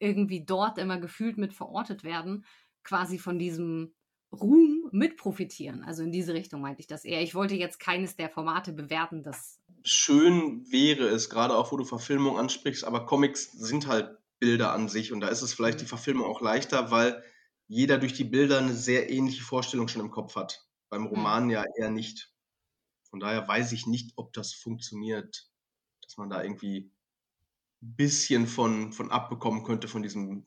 irgendwie 0.00 0.44
dort 0.44 0.78
immer 0.78 0.98
gefühlt 0.98 1.38
mit 1.38 1.54
verortet 1.54 2.04
werden, 2.04 2.44
quasi 2.82 3.18
von 3.18 3.38
diesem 3.38 3.94
Ruhm 4.32 4.88
mit 4.92 5.16
profitieren. 5.16 5.82
Also 5.84 6.02
in 6.02 6.12
diese 6.12 6.34
Richtung 6.34 6.60
meinte 6.60 6.80
ich 6.80 6.86
das 6.86 7.04
eher. 7.04 7.22
Ich 7.22 7.34
wollte 7.34 7.54
jetzt 7.54 7.78
keines 7.80 8.16
der 8.16 8.28
Formate 8.28 8.72
bewerten, 8.72 9.22
das 9.22 9.60
schön 9.84 10.70
wäre 10.70 11.08
es, 11.08 11.30
gerade 11.30 11.56
auch 11.56 11.72
wo 11.72 11.76
du 11.76 11.84
Verfilmung 11.84 12.38
ansprichst, 12.38 12.84
aber 12.84 13.06
Comics 13.06 13.52
sind 13.52 13.86
halt 13.86 14.16
Bilder 14.38 14.72
an 14.72 14.88
sich 14.88 15.12
und 15.12 15.20
da 15.20 15.28
ist 15.28 15.42
es 15.42 15.52
vielleicht 15.52 15.80
die 15.80 15.84
mhm. 15.84 15.88
Verfilmung 15.88 16.26
auch 16.26 16.40
leichter, 16.40 16.90
weil 16.90 17.22
jeder 17.66 17.98
durch 17.98 18.14
die 18.14 18.24
Bilder 18.24 18.58
eine 18.58 18.74
sehr 18.74 19.10
ähnliche 19.10 19.42
Vorstellung 19.42 19.88
schon 19.88 20.02
im 20.02 20.10
Kopf 20.10 20.36
hat. 20.36 20.66
Beim 20.88 21.02
mhm. 21.02 21.08
Roman 21.08 21.50
ja 21.50 21.64
eher 21.78 21.90
nicht. 21.90 22.32
Von 23.10 23.20
daher 23.20 23.46
weiß 23.46 23.72
ich 23.72 23.86
nicht, 23.86 24.12
ob 24.16 24.32
das 24.32 24.52
funktioniert, 24.52 25.50
dass 26.02 26.16
man 26.16 26.30
da 26.30 26.42
irgendwie 26.42 26.92
ein 27.82 27.94
bisschen 27.96 28.46
von, 28.46 28.92
von 28.92 29.10
abbekommen 29.10 29.64
könnte, 29.64 29.88
von 29.88 30.02
diesem 30.02 30.46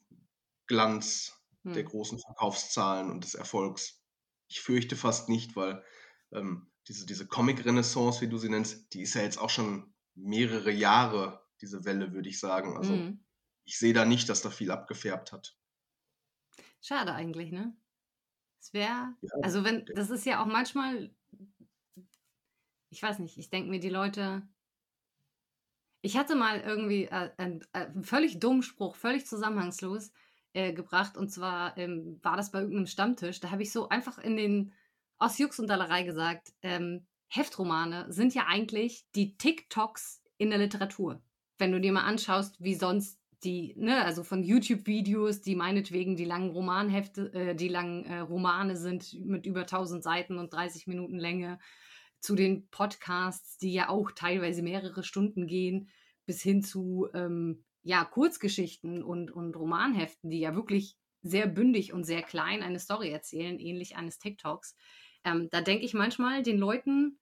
Glanz 0.68 1.42
hm. 1.64 1.74
der 1.74 1.84
großen 1.84 2.20
Verkaufszahlen 2.20 3.10
und 3.10 3.24
des 3.24 3.36
Erfolgs. 3.36 4.02
Ich 4.48 4.62
fürchte 4.62 4.96
fast 4.96 5.30
nicht, 5.30 5.56
weil 5.56 5.84
ähm, 6.32 6.68
diese, 6.88 7.06
diese 7.06 7.28
Comic-Renaissance, 7.28 8.22
wie 8.22 8.28
du 8.28 8.38
sie 8.38 8.50
nennst, 8.50 8.94
die 8.94 9.02
ist 9.02 9.14
ja 9.14 9.22
jetzt 9.22 9.38
auch 9.38 9.50
schon 9.50 9.94
mehrere 10.16 10.72
Jahre, 10.72 11.46
diese 11.62 11.86
Welle, 11.86 12.14
würde 12.14 12.30
ich 12.30 12.40
sagen. 12.40 12.76
Also 12.78 12.94
hm. 12.94 13.24
Ich 13.66 13.78
sehe 13.80 13.94
da 13.94 14.06
nicht, 14.06 14.30
dass 14.30 14.42
da 14.42 14.50
viel 14.50 14.72
abgefärbt 14.72 15.32
hat. 15.32 15.56
Schade 16.82 17.14
eigentlich, 17.14 17.52
ne? 17.52 17.76
Es 18.60 18.74
wäre, 18.74 18.90
ja, 18.90 19.16
also 19.42 19.64
wenn, 19.64 19.86
das 19.96 20.10
ist 20.10 20.26
ja 20.26 20.42
auch 20.42 20.46
manchmal, 20.46 21.14
ich 22.90 23.02
weiß 23.02 23.20
nicht, 23.20 23.38
ich 23.38 23.50
denke 23.50 23.70
mir, 23.70 23.80
die 23.80 23.90
Leute, 23.90 24.48
ich 26.02 26.18
hatte 26.18 26.36
mal 26.36 26.60
irgendwie 26.60 27.06
äh, 27.06 27.32
einen, 27.38 27.62
äh, 27.74 27.86
einen, 27.86 28.04
völlig 28.04 28.40
dummen 28.40 28.64
Spruch, 28.64 28.96
völlig 28.96 29.26
zusammenhangslos 29.26 30.12
äh, 30.54 30.74
gebracht 30.74 31.18
und 31.18 31.30
zwar 31.30 31.78
ähm, 31.78 32.20
war 32.24 32.38
das 32.38 32.52
bei 32.52 32.60
irgendeinem 32.60 32.88
Stammtisch, 32.88 33.40
da 33.40 33.52
habe 33.52 33.64
ich 33.64 33.72
so 33.72 33.90
einfach 33.90 34.18
in 34.18 34.36
den, 34.36 34.74
aus 35.18 35.38
Jux 35.38 35.60
und 35.60 35.68
Dallerei 35.68 36.04
gesagt, 36.04 36.54
ähm, 36.62 37.08
Heftromane 37.30 38.12
sind 38.12 38.34
ja 38.34 38.48
eigentlich 38.48 39.06
die 39.16 39.38
TikToks 39.38 40.22
in 40.38 40.50
der 40.50 40.60
Literatur. 40.60 41.22
Wenn 41.58 41.72
du 41.72 41.80
dir 41.80 41.94
mal 41.94 42.04
anschaust, 42.04 42.62
wie 42.62 42.76
sonst 42.76 43.21
die, 43.44 43.74
ne, 43.78 44.04
also 44.04 44.24
von 44.24 44.44
YouTube-Videos, 44.44 45.42
die 45.42 45.56
meinetwegen 45.56 46.16
die 46.16 46.26
langen 46.26 46.52
Romanhefte, 46.52 47.34
äh, 47.34 47.56
die 47.56 47.68
langen 47.68 48.06
äh, 48.06 48.20
Romane 48.20 48.76
sind 48.78 49.14
mit 49.26 49.46
über 49.46 49.62
1000 49.62 50.04
Seiten 50.04 50.38
und 50.38 50.54
30 50.54 50.88
Minuten 50.88 51.18
Länge, 51.18 51.60
zu 52.20 52.36
den 52.36 52.70
Podcasts, 52.70 53.58
die 53.58 53.74
ja 53.74 53.90
auch 53.90 54.12
teilweise 54.12 54.62
mehrere 54.62 55.04
Stunden 55.04 55.48
gehen, 55.48 55.90
bis 56.26 56.42
hin 56.42 56.62
zu 56.62 57.08
ähm, 57.14 57.66
ja, 57.84 58.06
Kurzgeschichten 58.06 59.02
und, 59.04 59.32
und 59.32 59.56
Romanheften, 59.56 60.30
die 60.30 60.40
ja 60.40 60.56
wirklich 60.56 60.98
sehr 61.24 61.48
bündig 61.48 61.94
und 61.94 62.04
sehr 62.04 62.22
klein 62.22 62.62
eine 62.62 62.80
Story 62.80 63.10
erzählen, 63.10 63.60
ähnlich 63.60 63.96
eines 63.96 64.20
TikToks. 64.20 64.76
Ähm, 65.24 65.50
da 65.52 65.62
denke 65.62 65.84
ich 65.84 65.94
manchmal 65.94 66.44
den 66.44 66.58
Leuten, 66.58 67.20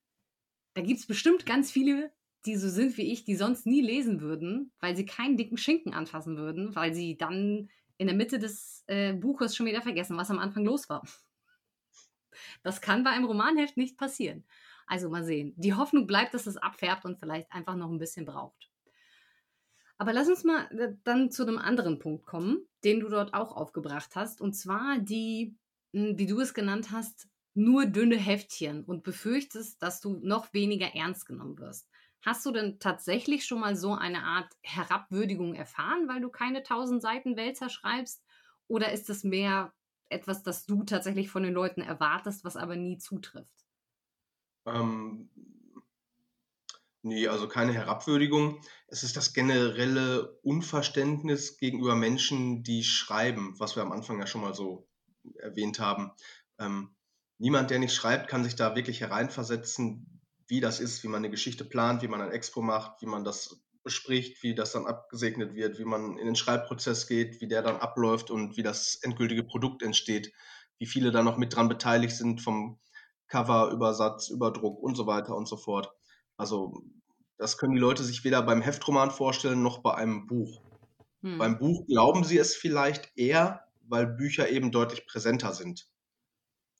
da 0.74 0.82
gibt 0.82 1.00
es 1.00 1.08
bestimmt 1.08 1.46
ganz 1.46 1.72
viele 1.72 2.12
die 2.46 2.56
so 2.56 2.70
sind 2.70 2.98
wie 2.98 3.12
ich, 3.12 3.26
die 3.26 3.36
sonst 3.36 3.66
nie 3.66 3.82
lesen 3.82 4.22
würden, 4.22 4.72
weil 4.80 4.96
sie 4.96 5.06
keinen 5.06 5.38
dicken 5.38 5.58
Schinken 5.58 5.94
anfassen 5.94 6.38
würden, 6.38 6.76
weil 6.76 6.94
sie 6.94 7.18
dann 7.18 7.70
in 7.98 8.08
der 8.08 8.16
Mitte 8.16 8.40
des 8.40 8.84
äh, 8.88 9.14
Buches 9.14 9.56
schon 9.56 9.66
wieder 9.66 9.82
vergessen, 9.82 10.18
was 10.18 10.32
am 10.32 10.40
Anfang 10.40 10.64
los 10.64 10.90
war. 10.90 11.04
Das 12.64 12.82
kann 12.82 13.04
bei 13.04 13.10
einem 13.10 13.26
Romanheft 13.26 13.76
nicht 13.76 13.98
passieren. 13.98 14.46
Also 14.88 15.10
mal 15.10 15.24
sehen. 15.24 15.54
Die 15.58 15.74
Hoffnung 15.74 16.08
bleibt, 16.08 16.34
dass 16.34 16.48
es 16.48 16.58
abfärbt 16.58 17.06
und 17.06 17.20
vielleicht 17.20 17.52
einfach 17.52 17.76
noch 17.76 17.92
ein 17.92 18.00
bisschen 18.00 18.26
braucht. 18.26 18.70
Aber 19.98 20.14
lass 20.14 20.30
uns 20.30 20.46
mal 20.46 20.66
äh, 20.72 20.94
dann 21.04 21.30
zu 21.30 21.44
einem 21.44 21.58
anderen 21.58 22.00
Punkt 22.00 22.26
kommen, 22.26 22.66
den 22.84 23.02
du 23.02 23.10
dort 23.10 23.34
auch 23.34 23.56
aufgebracht 23.56 24.16
hast, 24.16 24.40
und 24.40 24.54
zwar 24.54 24.98
die, 24.98 25.58
hm, 25.94 26.18
wie 26.18 26.26
du 26.26 26.40
es 26.40 26.54
genannt 26.54 26.92
hast, 26.92 27.28
nur 27.54 27.86
dünne 27.86 28.16
Heftchen 28.16 28.86
und 28.86 29.04
befürchtest, 29.04 29.82
dass 29.84 30.00
du 30.00 30.20
noch 30.24 30.54
weniger 30.54 30.96
ernst 30.96 31.26
genommen 31.26 31.60
wirst. 31.60 31.90
Hast 32.22 32.46
du 32.46 32.52
denn 32.52 32.80
tatsächlich 32.80 33.46
schon 33.46 33.62
mal 33.62 33.76
so 33.76 33.94
eine 33.94 34.24
Art 34.24 34.52
Herabwürdigung 34.62 35.56
erfahren, 35.56 36.08
weil 36.08 36.20
du 36.20 36.30
keine 36.30 36.64
tausend 36.64 37.02
Seiten 37.02 37.38
Wälzer 37.38 37.70
schreibst? 37.70 38.24
Oder 38.68 38.92
ist 38.92 39.10
es 39.10 39.24
mehr 39.24 39.74
etwas, 40.10 40.44
das 40.44 40.66
du 40.66 40.84
tatsächlich 40.84 41.30
von 41.30 41.44
den 41.44 41.54
Leuten 41.54 41.82
erwartest, 41.82 42.44
was 42.44 42.58
aber 42.58 42.76
nie 42.76 42.98
zutrifft? 42.98 43.66
Ähm, 44.66 45.30
nee, 47.02 47.28
also 47.28 47.48
keine 47.48 47.74
Herabwürdigung. 47.74 48.62
Es 48.88 49.04
ist 49.04 49.16
das 49.16 49.34
generelle 49.34 50.40
Unverständnis 50.42 51.58
gegenüber 51.58 51.96
Menschen, 51.96 52.64
die 52.64 52.84
schreiben, 52.84 53.58
was 53.60 53.76
wir 53.76 53.84
am 53.84 53.92
Anfang 53.92 54.20
ja 54.20 54.28
schon 54.28 54.42
mal 54.42 54.54
so 54.54 54.88
erwähnt 55.36 55.80
haben. 55.80 56.12
Ähm, 56.60 56.96
niemand, 57.38 57.70
der 57.72 57.80
nicht 57.80 57.94
schreibt, 57.94 58.28
kann 58.28 58.44
sich 58.44 58.56
da 58.56 58.76
wirklich 58.76 59.00
hereinversetzen, 59.00 60.19
wie 60.50 60.60
das 60.60 60.80
ist, 60.80 61.04
wie 61.04 61.08
man 61.08 61.20
eine 61.20 61.30
Geschichte 61.30 61.64
plant, 61.64 62.02
wie 62.02 62.08
man 62.08 62.22
ein 62.22 62.32
Expo 62.32 62.62
macht, 62.62 63.02
wie 63.02 63.06
man 63.06 63.24
das 63.24 63.62
bespricht, 63.84 64.44
wie 64.44 64.56
das 64.56 64.74
dann 64.74 64.88
abgesegnet 64.88 65.54
wird, 65.54 65.80
wie 65.80 65.86
man 65.86 66.18
in 66.18 66.26
den 66.26 66.36
Schreibprozess 66.36 67.08
geht, 67.08 67.40
wie 67.40 67.48
der 67.48 67.62
dann 67.62 67.78
abläuft 67.78 68.32
und 68.32 68.58
wie 68.58 68.64
das 68.64 68.96
endgültige 69.02 69.44
Produkt 69.44 69.84
entsteht, 69.84 70.34
wie 70.80 70.88
viele 70.88 71.12
da 71.12 71.24
noch 71.24 71.38
mit 71.38 71.56
dran 71.56 71.70
beteiligt 71.70 72.16
sind 72.16 72.42
vom 72.42 72.80
Cover, 73.28 73.72
Übersatz, 73.72 74.30
Überdruck 74.30 74.82
und 74.82 74.96
so 74.96 75.06
weiter 75.06 75.36
und 75.36 75.48
so 75.48 75.56
fort. 75.56 75.92
Also 76.36 76.84
das 77.38 77.58
können 77.58 77.76
die 77.76 77.80
Leute 77.80 78.04
sich 78.04 78.24
weder 78.24 78.42
beim 78.42 78.62
Heftroman 78.62 79.12
vorstellen 79.12 79.62
noch 79.62 79.80
bei 79.80 79.94
einem 79.94 80.26
Buch. 80.26 80.62
Hm. 81.22 81.38
Beim 81.38 81.60
Buch 81.60 81.86
glauben 81.86 82.24
sie 82.24 82.40
es 82.40 82.56
vielleicht 82.56 83.12
eher, 83.16 83.66
weil 83.88 84.08
Bücher 84.08 84.50
eben 84.50 84.72
deutlich 84.72 85.06
präsenter 85.06 85.54
sind. 85.54 85.88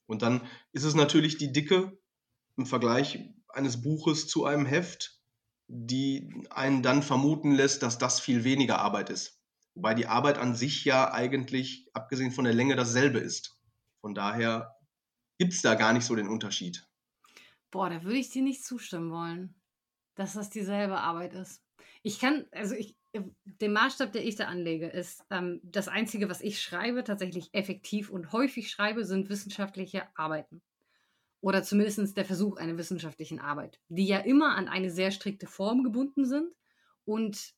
Und 0.08 0.24
dann 0.24 0.42
ist 0.72 0.84
es 0.84 0.96
natürlich 0.96 1.38
die 1.38 1.52
Dicke 1.52 1.98
im 2.58 2.66
Vergleich 2.66 3.34
eines 3.50 3.82
Buches 3.82 4.28
zu 4.28 4.46
einem 4.46 4.66
Heft, 4.66 5.20
die 5.68 6.46
einen 6.50 6.82
dann 6.82 7.04
vermuten 7.04 7.52
lässt, 7.52 7.84
dass 7.84 7.98
das 7.98 8.20
viel 8.20 8.44
weniger 8.44 8.80
Arbeit 8.80 9.10
ist. 9.10 9.40
Wobei 9.76 9.94
die 9.94 10.08
Arbeit 10.08 10.38
an 10.38 10.56
sich 10.56 10.84
ja 10.84 11.14
eigentlich, 11.14 11.88
abgesehen 11.94 12.32
von 12.32 12.44
der 12.44 12.54
Länge, 12.54 12.76
dasselbe 12.76 13.20
ist. 13.20 13.58
Von 14.02 14.16
daher 14.16 14.76
gibt 15.38 15.54
es 15.54 15.62
da 15.62 15.76
gar 15.76 15.94
nicht 15.94 16.06
so 16.06 16.16
den 16.16 16.28
Unterschied. 16.28 16.86
Boah, 17.72 17.90
da 17.90 18.04
würde 18.04 18.18
ich 18.18 18.30
dir 18.30 18.42
nicht 18.42 18.66
zustimmen 18.66 19.12
wollen, 19.12 19.56
dass 20.16 20.34
das 20.34 20.50
dieselbe 20.50 21.00
Arbeit 21.00 21.34
ist. 21.34 21.64
Ich 22.02 22.20
kann, 22.20 22.48
also 22.52 22.74
ich, 22.74 22.98
den 23.14 23.74
Maßstab, 23.74 24.12
der 24.12 24.26
ich 24.26 24.36
da 24.36 24.46
anlege, 24.46 24.88
ist, 24.88 25.24
ähm, 25.30 25.60
das 25.64 25.88
Einzige, 25.88 26.30
was 26.30 26.42
ich 26.42 26.62
schreibe, 26.62 27.04
tatsächlich 27.04 27.50
effektiv 27.54 28.10
und 28.10 28.32
häufig 28.32 28.72
schreibe, 28.72 29.06
sind 29.06 29.30
wissenschaftliche 29.30 30.08
Arbeiten 30.18 30.62
oder 31.42 31.64
zumindest 31.64 32.18
der 32.18 32.26
Versuch 32.26 32.58
einer 32.58 32.78
wissenschaftlichen 32.78 33.40
Arbeit, 33.40 33.80
die 33.88 34.06
ja 34.06 34.20
immer 34.20 34.56
an 34.56 34.68
eine 34.68 34.92
sehr 34.92 35.12
strikte 35.12 35.48
Form 35.48 35.84
gebunden 35.84 36.26
sind 36.26 36.54
und 37.06 37.54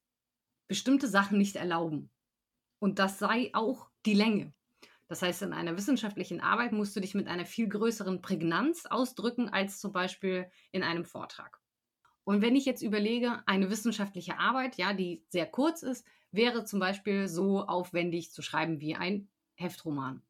bestimmte 0.68 1.08
Sachen 1.08 1.38
nicht 1.38 1.56
erlauben. 1.56 2.10
Und 2.80 3.00
das 3.00 3.20
sei 3.20 3.50
auch 3.54 3.90
die 4.06 4.14
Länge. 4.14 4.54
Das 5.08 5.22
heißt, 5.22 5.42
in 5.42 5.52
einer 5.52 5.76
wissenschaftlichen 5.76 6.40
Arbeit 6.40 6.72
musst 6.72 6.96
du 6.96 7.02
dich 7.02 7.14
mit 7.14 7.28
einer 7.28 7.46
viel 7.46 7.68
größeren 7.68 8.22
Prägnanz 8.22 8.86
ausdrücken 8.86 9.50
als 9.50 9.80
zum 9.80 9.92
Beispiel 9.92 10.50
in 10.72 10.84
einem 10.84 11.04
Vortrag. 11.04 11.60
Und 12.24 12.42
wenn 12.42 12.56
ich 12.56 12.66
jetzt 12.66 12.82
überlege, 12.82 13.44
eine 13.46 13.70
wissenschaftliche 13.70 14.38
Arbeit, 14.40 14.78
ja, 14.78 14.94
die 14.94 15.26
sehr 15.28 15.48
kurz 15.48 15.84
ist, 15.84 16.06
wäre 16.32 16.64
zum 16.64 16.80
Beispiel 16.80 17.28
so 17.28 17.66
aufwendig 17.66 18.32
zu 18.32 18.42
schreiben 18.42 18.80
wie 18.80 18.96
ein 18.96 19.28
Heftroman. 19.56 20.22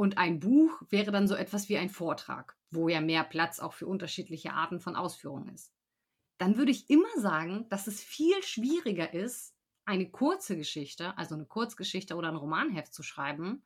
Und 0.00 0.16
ein 0.16 0.40
Buch 0.40 0.80
wäre 0.88 1.10
dann 1.10 1.28
so 1.28 1.34
etwas 1.34 1.68
wie 1.68 1.76
ein 1.76 1.90
Vortrag, 1.90 2.56
wo 2.70 2.88
ja 2.88 3.02
mehr 3.02 3.22
Platz 3.22 3.60
auch 3.60 3.74
für 3.74 3.86
unterschiedliche 3.86 4.54
Arten 4.54 4.80
von 4.80 4.96
Ausführungen 4.96 5.50
ist. 5.50 5.74
Dann 6.38 6.56
würde 6.56 6.70
ich 6.70 6.88
immer 6.88 7.10
sagen, 7.18 7.68
dass 7.68 7.86
es 7.86 8.02
viel 8.02 8.42
schwieriger 8.42 9.12
ist, 9.12 9.54
eine 9.84 10.10
kurze 10.10 10.56
Geschichte, 10.56 11.18
also 11.18 11.34
eine 11.34 11.44
Kurzgeschichte 11.44 12.16
oder 12.16 12.28
ein 12.28 12.36
Romanheft 12.36 12.94
zu 12.94 13.02
schreiben, 13.02 13.62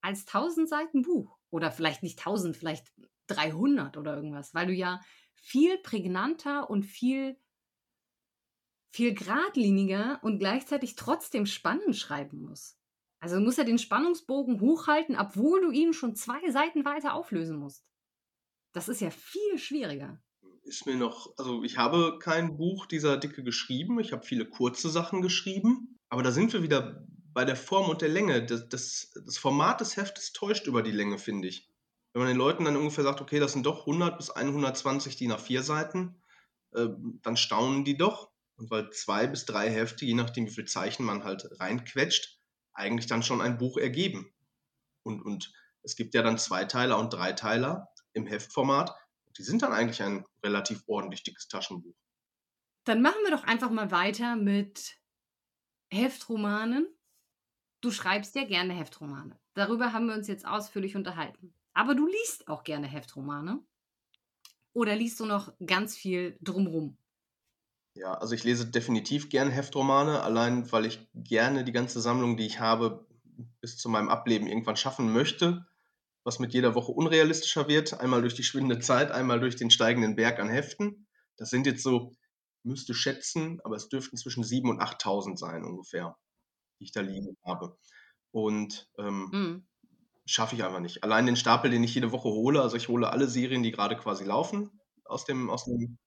als 0.00 0.20
1000 0.20 0.70
Seiten 0.70 1.02
Buch. 1.02 1.36
Oder 1.50 1.70
vielleicht 1.70 2.02
nicht 2.02 2.18
1000, 2.18 2.56
vielleicht 2.56 2.90
300 3.26 3.98
oder 3.98 4.16
irgendwas, 4.16 4.54
weil 4.54 4.68
du 4.68 4.72
ja 4.72 5.02
viel 5.34 5.76
prägnanter 5.76 6.70
und 6.70 6.84
viel, 6.84 7.36
viel 8.88 9.12
geradliniger 9.12 10.18
und 10.22 10.38
gleichzeitig 10.38 10.96
trotzdem 10.96 11.44
spannend 11.44 11.94
schreiben 11.94 12.40
musst. 12.40 12.78
Also 13.24 13.36
du 13.36 13.40
musst 13.40 13.56
ja 13.56 13.64
den 13.64 13.78
Spannungsbogen 13.78 14.60
hochhalten, 14.60 15.16
obwohl 15.16 15.62
du 15.62 15.70
ihn 15.70 15.94
schon 15.94 16.14
zwei 16.14 16.50
Seiten 16.50 16.84
weiter 16.84 17.14
auflösen 17.14 17.56
musst. 17.56 17.82
Das 18.74 18.90
ist 18.90 19.00
ja 19.00 19.08
viel 19.08 19.56
schwieriger. 19.56 20.20
Ist 20.64 20.84
mir 20.84 20.96
noch, 20.96 21.32
also 21.38 21.64
ich 21.64 21.78
habe 21.78 22.18
kein 22.18 22.58
Buch 22.58 22.84
dieser 22.84 23.16
Dicke 23.16 23.42
geschrieben, 23.42 23.98
ich 23.98 24.12
habe 24.12 24.26
viele 24.26 24.44
kurze 24.44 24.90
Sachen 24.90 25.22
geschrieben, 25.22 25.98
aber 26.10 26.22
da 26.22 26.32
sind 26.32 26.52
wir 26.52 26.62
wieder 26.62 27.02
bei 27.32 27.46
der 27.46 27.56
Form 27.56 27.88
und 27.88 28.02
der 28.02 28.10
Länge. 28.10 28.44
Das, 28.44 28.68
das, 28.68 29.14
das 29.24 29.38
Format 29.38 29.80
des 29.80 29.96
Heftes 29.96 30.34
täuscht 30.34 30.66
über 30.66 30.82
die 30.82 30.92
Länge, 30.92 31.16
finde 31.16 31.48
ich. 31.48 31.70
Wenn 32.12 32.20
man 32.20 32.28
den 32.28 32.36
Leuten 32.36 32.66
dann 32.66 32.76
ungefähr 32.76 33.04
sagt, 33.04 33.22
okay, 33.22 33.40
das 33.40 33.54
sind 33.54 33.64
doch 33.64 33.86
100 33.86 34.18
bis 34.18 34.28
120 34.28 35.16
DIN 35.16 35.32
A4 35.32 35.62
Seiten, 35.62 36.20
äh, 36.72 36.88
dann 37.22 37.38
staunen 37.38 37.86
die 37.86 37.96
doch. 37.96 38.32
Und 38.56 38.70
weil 38.70 38.90
zwei 38.90 39.26
bis 39.26 39.46
drei 39.46 39.70
Hefte, 39.70 40.04
je 40.04 40.12
nachdem 40.12 40.46
wie 40.46 40.52
viel 40.52 40.66
Zeichen 40.66 41.06
man 41.06 41.24
halt 41.24 41.48
reinquetscht, 41.58 42.33
eigentlich 42.74 43.06
dann 43.06 43.22
schon 43.22 43.40
ein 43.40 43.58
Buch 43.58 43.78
ergeben. 43.78 44.32
Und, 45.02 45.22
und 45.22 45.52
es 45.82 45.96
gibt 45.96 46.14
ja 46.14 46.22
dann 46.22 46.38
Zweiteiler 46.38 46.98
und 46.98 47.12
Dreiteiler 47.12 47.88
im 48.12 48.26
Heftformat. 48.26 48.94
Die 49.36 49.42
sind 49.42 49.62
dann 49.62 49.72
eigentlich 49.72 50.02
ein 50.02 50.24
relativ 50.42 50.82
ordentlich 50.86 51.22
dickes 51.22 51.48
Taschenbuch. 51.48 51.94
Dann 52.84 53.02
machen 53.02 53.22
wir 53.24 53.30
doch 53.30 53.44
einfach 53.44 53.70
mal 53.70 53.90
weiter 53.90 54.36
mit 54.36 54.98
Heftromanen. 55.90 56.86
Du 57.80 57.90
schreibst 57.90 58.34
ja 58.34 58.44
gerne 58.44 58.74
Heftromane. 58.74 59.38
Darüber 59.54 59.92
haben 59.92 60.06
wir 60.06 60.14
uns 60.14 60.28
jetzt 60.28 60.46
ausführlich 60.46 60.96
unterhalten. 60.96 61.54
Aber 61.72 61.94
du 61.94 62.06
liest 62.06 62.48
auch 62.48 62.64
gerne 62.64 62.86
Heftromane. 62.86 63.62
Oder 64.72 64.96
liest 64.96 65.20
du 65.20 65.26
noch 65.26 65.52
ganz 65.64 65.96
viel 65.96 66.36
drumrum? 66.40 66.96
Ja, 67.94 68.14
also 68.14 68.34
ich 68.34 68.42
lese 68.42 68.66
definitiv 68.66 69.28
gerne 69.28 69.52
Heftromane, 69.52 70.22
allein 70.22 70.70
weil 70.72 70.84
ich 70.84 71.06
gerne 71.14 71.64
die 71.64 71.72
ganze 71.72 72.00
Sammlung, 72.00 72.36
die 72.36 72.46
ich 72.46 72.58
habe, 72.58 73.06
bis 73.60 73.78
zu 73.78 73.88
meinem 73.88 74.08
Ableben 74.08 74.48
irgendwann 74.48 74.76
schaffen 74.76 75.12
möchte, 75.12 75.66
was 76.24 76.40
mit 76.40 76.54
jeder 76.54 76.74
Woche 76.74 76.90
unrealistischer 76.90 77.68
wird. 77.68 78.00
Einmal 78.00 78.20
durch 78.20 78.34
die 78.34 78.42
schwindende 78.42 78.80
Zeit, 78.80 79.12
einmal 79.12 79.38
durch 79.38 79.54
den 79.54 79.70
steigenden 79.70 80.16
Berg 80.16 80.40
an 80.40 80.48
Heften. 80.48 81.06
Das 81.36 81.50
sind 81.50 81.66
jetzt 81.66 81.82
so, 81.82 82.12
müsste 82.64 82.94
schätzen, 82.94 83.60
aber 83.62 83.76
es 83.76 83.88
dürften 83.88 84.16
zwischen 84.16 84.42
7.000 84.42 84.70
und 84.70 84.80
8.000 84.80 85.36
sein 85.36 85.64
ungefähr, 85.64 86.16
die 86.80 86.84
ich 86.84 86.92
da 86.92 87.00
liegen 87.00 87.36
habe. 87.44 87.76
Und 88.32 88.88
ähm, 88.98 89.28
mhm. 89.32 89.66
schaffe 90.26 90.56
ich 90.56 90.64
einfach 90.64 90.80
nicht. 90.80 91.04
Allein 91.04 91.26
den 91.26 91.36
Stapel, 91.36 91.70
den 91.70 91.84
ich 91.84 91.94
jede 91.94 92.10
Woche 92.10 92.28
hole, 92.28 92.60
also 92.60 92.76
ich 92.76 92.88
hole 92.88 93.10
alle 93.10 93.28
Serien, 93.28 93.62
die 93.62 93.70
gerade 93.70 93.96
quasi 93.96 94.24
laufen, 94.24 94.80
aus 95.04 95.24
dem, 95.24 95.48
aus 95.50 95.66
dem 95.66 95.98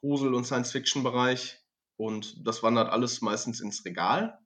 Grusel- 0.00 0.34
und 0.34 0.44
Science-Fiction-Bereich. 0.44 1.58
Und 1.96 2.46
das 2.46 2.62
wandert 2.62 2.90
alles 2.90 3.20
meistens 3.20 3.60
ins 3.60 3.84
Regal. 3.84 4.38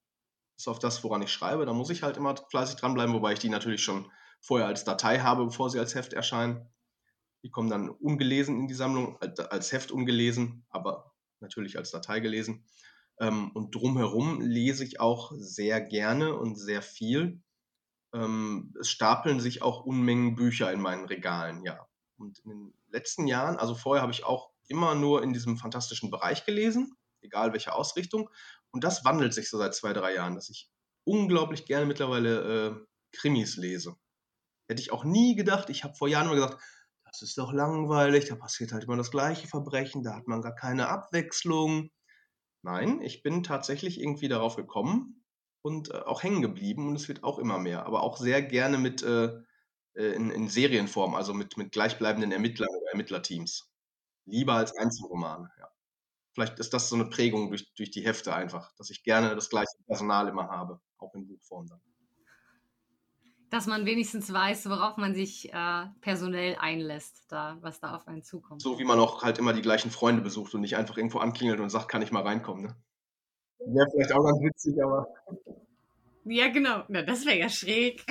Das 0.57 0.64
ist 0.64 0.68
auf 0.68 0.78
das, 0.78 1.02
woran 1.05 1.22
ich 1.22 1.32
schreibe. 1.32 1.66
Da 1.66 1.72
muss 1.72 1.90
ich 1.90 2.02
halt 2.02 2.16
immer 2.16 2.36
fleißig 2.50 2.76
dranbleiben, 2.76 3.14
wobei 3.14 3.32
ich 3.32 3.38
die 3.38 3.48
natürlich 3.48 3.82
schon 3.82 4.11
vorher 4.40 4.66
als 4.66 4.84
Datei 4.84 5.20
habe, 5.20 5.44
bevor 5.44 5.70
sie 5.70 5.78
als 5.78 5.94
Heft 5.94 6.12
erscheinen. 6.12 6.68
Die 7.44 7.50
kommen 7.50 7.70
dann 7.70 7.90
ungelesen 7.90 8.59
in 8.59 8.68
die 8.68 8.74
Sammlung, 8.74 9.18
als 9.20 9.72
Heft 9.72 9.90
ungelesen, 9.90 10.64
aber 10.70 11.12
natürlich 11.40 11.76
als 11.76 11.90
Datei 11.90 12.20
gelesen. 12.20 12.64
Ähm, 13.20 13.50
und 13.52 13.74
drumherum 13.74 14.40
lese 14.40 14.84
ich 14.84 14.98
auch 14.98 15.32
sehr 15.36 15.80
gerne 15.80 16.34
und 16.36 16.57
sehr 16.57 16.82
viel. 16.82 17.42
Ähm, 18.12 18.74
es 18.80 18.88
stapeln 18.88 19.40
sich 19.40 19.62
auch 19.62 19.84
Unmengen 19.84 20.34
Bücher 20.34 20.72
in 20.72 20.80
meinen 20.80 21.05
Regalen, 21.05 21.62
ja. 21.64 21.86
Und 22.16 22.38
in 22.40 22.50
den 22.50 22.74
letzten 22.88 23.26
Jahren, 23.26 23.57
also 23.57 23.74
vorher 23.74 24.02
habe 24.02 24.12
ich 24.12 24.24
auch 24.24 24.53
immer 24.68 24.94
nur 24.94 25.22
in 25.22 25.32
diesem 25.32 25.56
fantastischen 25.56 26.10
Bereich 26.10 26.44
gelesen, 26.44 26.96
egal 27.22 27.52
welche 27.52 27.72
Ausrichtung. 27.72 28.30
Und 28.70 28.84
das 28.84 29.04
wandelt 29.04 29.34
sich 29.34 29.48
so 29.48 29.58
seit 29.58 29.74
zwei, 29.74 29.92
drei 29.92 30.14
Jahren, 30.14 30.34
dass 30.34 30.50
ich 30.50 30.70
unglaublich 31.04 31.66
gerne 31.66 31.86
mittlerweile 31.86 32.68
äh, 32.68 32.86
Krimis 33.12 33.56
lese. 33.56 33.96
Hätte 34.68 34.80
ich 34.80 34.92
auch 34.92 35.04
nie 35.04 35.36
gedacht. 35.36 35.70
Ich 35.70 35.84
habe 35.84 35.94
vor 35.94 36.08
Jahren 36.08 36.26
immer 36.26 36.36
gesagt, 36.36 36.62
das 37.04 37.22
ist 37.22 37.38
doch 37.38 37.52
langweilig, 37.52 38.24
da 38.24 38.34
passiert 38.34 38.72
halt 38.72 38.84
immer 38.84 38.96
das 38.96 39.12
gleiche 39.12 39.46
Verbrechen, 39.46 40.02
da 40.02 40.16
hat 40.16 40.26
man 40.26 40.42
gar 40.42 40.54
keine 40.54 40.88
Abwechslung. 40.88 41.90
Nein, 42.62 43.00
ich 43.02 43.22
bin 43.22 43.44
tatsächlich 43.44 44.00
irgendwie 44.00 44.26
darauf 44.26 44.56
gekommen 44.56 45.24
und 45.62 45.90
äh, 45.92 45.98
auch 45.98 46.22
hängen 46.22 46.42
geblieben 46.42 46.88
und 46.88 46.96
es 46.96 47.06
wird 47.08 47.22
auch 47.22 47.38
immer 47.38 47.58
mehr, 47.58 47.86
aber 47.86 48.02
auch 48.02 48.16
sehr 48.16 48.42
gerne 48.42 48.78
mit 48.78 49.02
äh, 49.02 49.26
äh 49.96 50.12
in, 50.14 50.30
in, 50.30 50.48
Serienform, 50.48 51.14
also 51.14 51.34
mit, 51.34 51.56
mit 51.56 51.72
gleichbleibenden 51.72 52.32
Ermittlern 52.32 52.68
oder 52.68 52.90
Ermittlerteams. 52.90 53.70
Lieber 54.27 54.55
als 54.55 54.77
Einzelroman, 54.77 55.51
ja. 55.59 55.68
Vielleicht 56.35 56.59
ist 56.59 56.75
das 56.75 56.89
so 56.89 56.97
eine 56.97 57.05
Prägung 57.05 57.49
durch, 57.49 57.72
durch 57.75 57.93
die 57.93 58.05
Hefte 58.05 58.35
einfach, 58.35 58.72
dass 58.77 58.91
ich 58.91 59.05
gerne 59.05 59.37
das 59.37 59.49
gleiche 59.49 59.70
Personal 59.87 60.27
immer 60.27 60.49
habe, 60.49 60.81
auch 60.99 61.14
in 61.14 61.29
Buchform 61.29 61.68
dann. 61.68 61.81
Dass 63.51 63.68
man 63.68 63.87
wenigstens 63.87 64.33
weiß, 64.33 64.68
worauf 64.68 64.97
man 64.97 65.14
sich 65.14 65.53
äh, 65.53 65.87
personell 66.01 66.57
einlässt, 66.59 67.27
da, 67.29 67.57
was 67.61 67.79
da 67.79 67.95
auf 67.95 68.09
einen 68.09 68.25
zukommt. 68.25 68.61
So 68.61 68.81
wie 68.81 68.85
man 68.85 68.99
auch 68.99 69.22
halt 69.22 69.39
immer 69.39 69.53
die 69.53 69.62
gleichen 69.62 69.93
Freunde 69.93 70.22
besucht 70.22 70.55
und 70.55 70.62
nicht 70.62 70.77
einfach 70.77 70.97
irgendwo 70.97 71.18
anklingelt 71.18 71.61
und 71.61 71.70
sagt, 71.70 71.89
kann 71.89 72.03
ich 72.03 72.11
mal 72.11 72.25
reinkommen. 72.25 72.64
Ne? 72.64 72.77
Wäre 73.61 73.87
vielleicht 73.93 74.12
auch 74.12 74.25
ganz 74.25 74.41
witzig, 74.41 74.83
aber. 74.83 75.07
Ja, 76.25 76.49
genau. 76.49 76.83
Na, 76.89 77.03
das 77.03 77.25
wäre 77.25 77.39
ja 77.39 77.49
schräg. 77.49 78.05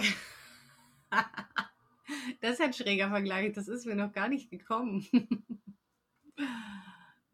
das 2.42 2.52
ist 2.54 2.62
ein 2.62 2.72
schräger 2.72 3.10
Vergleich. 3.10 3.52
Das 3.52 3.68
ist 3.68 3.86
mir 3.86 3.96
noch 3.96 4.14
gar 4.14 4.30
nicht 4.30 4.50
gekommen. 4.50 5.06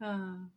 Ah. 0.02 0.50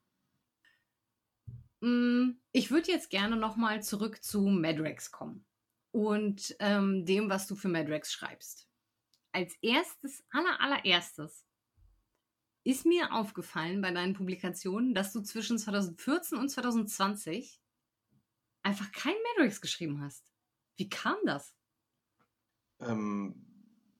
Mm, 1.82 2.38
ich 2.54 2.72
würde 2.72 2.92
jetzt 2.92 3.10
gerne 3.10 3.36
nochmal 3.36 3.84
zurück 3.84 4.24
zu 4.24 4.42
Madrex 4.42 5.12
kommen 5.12 5.46
und 5.92 6.56
ähm, 6.60 7.06
dem, 7.06 7.30
was 7.30 7.46
du 7.48 7.56
für 7.56 7.68
Madrex 7.68 8.14
schreibst. 8.14 8.70
Als 9.34 9.54
erstes, 9.62 10.24
aller, 10.30 10.62
allererstes, 10.62 11.46
ist 12.64 12.86
mir 12.86 13.14
aufgefallen 13.14 13.82
bei 13.82 13.92
deinen 13.92 14.14
Publikationen, 14.14 14.94
dass 14.94 15.12
du 15.12 15.22
zwischen 15.22 15.58
2014 15.58 16.38
und 16.38 16.50
2020 16.50 17.60
einfach 18.64 18.92
kein 18.94 19.16
Madrex 19.36 19.60
geschrieben 19.60 20.02
hast. 20.02 20.32
Wie 20.78 20.90
kam 20.90 21.18
das? 21.26 21.54
Ähm, 22.80 23.46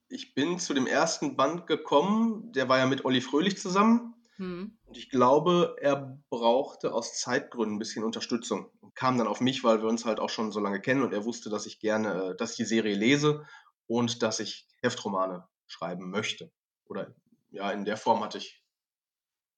ich 0.08 0.34
bin 0.34 0.60
zu 0.60 0.74
dem 0.74 0.88
ersten 0.88 1.36
Band 1.36 1.68
gekommen, 1.68 2.52
der 2.54 2.70
war 2.70 2.78
ja 2.78 2.86
mit 2.86 3.04
Olli 3.04 3.20
Fröhlich 3.20 3.58
zusammen. 3.58 4.13
Hm. 4.38 4.78
Und 4.86 4.98
ich 4.98 5.10
glaube, 5.10 5.76
er 5.80 6.18
brauchte 6.30 6.94
aus 6.94 7.20
Zeitgründen 7.20 7.76
ein 7.76 7.80
bisschen 7.80 8.04
Unterstützung 8.04 8.72
und 8.82 8.96
kam 8.96 9.18
dann 9.18 9.28
auf 9.28 9.42
mich, 9.42 9.64
weil 9.64 9.82
wir 9.82 9.90
uns 9.90 10.06
halt 10.06 10.20
auch 10.20 10.30
schon 10.30 10.52
so 10.52 10.60
lange 10.60 10.82
kennen 10.82 11.04
und 11.04 11.14
er 11.14 11.26
wusste, 11.26 11.50
dass 11.50 11.66
ich 11.66 11.80
gerne, 11.80 12.32
äh, 12.32 12.36
dass 12.36 12.52
ich 12.52 12.58
die 12.58 12.66
Serie 12.66 12.96
lese 12.96 13.46
und 13.88 14.24
dass 14.24 14.40
ich 14.40 14.68
Heftromane 14.82 15.48
schreiben 15.68 16.10
möchte. 16.10 16.52
Oder 16.86 17.14
ja, 17.52 17.72
in 17.72 17.86
der 17.86 17.98
Form 17.98 18.24
hatte 18.24 18.40
ich 18.40 18.64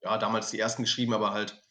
ja 0.02 0.18
damals 0.18 0.52
die 0.52 0.60
ersten 0.60 0.84
geschrieben, 0.84 1.14
aber 1.14 1.32
halt, 1.32 1.62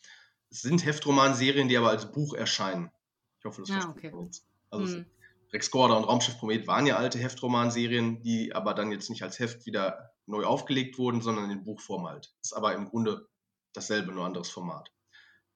es 0.51 0.63
sind 0.63 0.85
Heftromanserien, 0.85 1.69
die 1.69 1.77
aber 1.77 1.91
als 1.91 2.11
Buch 2.11 2.35
erscheinen. 2.35 2.91
Ich 3.39 3.45
hoffe, 3.45 3.63
das 3.63 3.71
ja, 3.71 3.81
ah, 3.81 3.91
okay. 3.91 4.13
jetzt. 4.25 4.47
Also 4.71 4.95
hm. 4.95 5.07
Rex 5.55 5.71
Gorda 5.71 5.95
und 5.95 6.05
Raumschiff 6.05 6.37
Promet 6.39 6.67
waren 6.67 6.85
ja 6.85 6.97
alte 6.97 7.19
Heftromanserien, 7.21 8.23
die 8.25 8.53
aber 8.53 8.75
dann 8.75 8.91
jetzt 8.91 9.09
nicht 9.09 9.23
als 9.23 9.39
Heft 9.39 9.67
wieder 9.67 10.11
neu 10.27 10.45
aufgelegt 10.45 10.99
wurden, 10.99 11.23
sondern 11.23 11.49
in 11.49 11.63
Buchform 11.63 12.09
halt. 12.09 12.35
Ist 12.43 12.57
aber 12.57 12.75
im 12.75 12.87
Grunde 12.87 13.29
dasselbe, 13.73 14.11
nur 14.11 14.27
anderes 14.27 14.51
Format. 14.51 14.93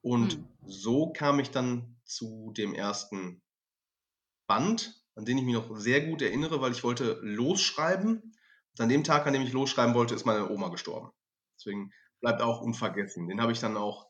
Und 0.01 0.33
hm. 0.33 0.47
so 0.65 1.11
kam 1.11 1.39
ich 1.39 1.51
dann 1.51 1.97
zu 2.05 2.53
dem 2.55 2.73
ersten 2.73 3.41
Band, 4.47 5.03
an 5.15 5.25
den 5.25 5.37
ich 5.37 5.43
mich 5.43 5.53
noch 5.53 5.77
sehr 5.77 6.07
gut 6.07 6.21
erinnere, 6.21 6.61
weil 6.61 6.71
ich 6.71 6.83
wollte 6.85 7.19
losschreiben. 7.21 8.21
Und 8.21 8.81
an 8.81 8.87
dem 8.87 9.03
Tag, 9.03 9.27
an 9.27 9.33
dem 9.33 9.41
ich 9.41 9.51
losschreiben 9.51 9.95
wollte, 9.95 10.15
ist 10.15 10.25
meine 10.25 10.49
Oma 10.49 10.69
gestorben. 10.69 11.11
Deswegen 11.57 11.91
bleibt 12.21 12.41
auch 12.41 12.61
unvergessen. 12.61 13.27
Den 13.27 13.41
habe 13.41 13.51
ich 13.51 13.59
dann 13.59 13.75
auch 13.75 14.07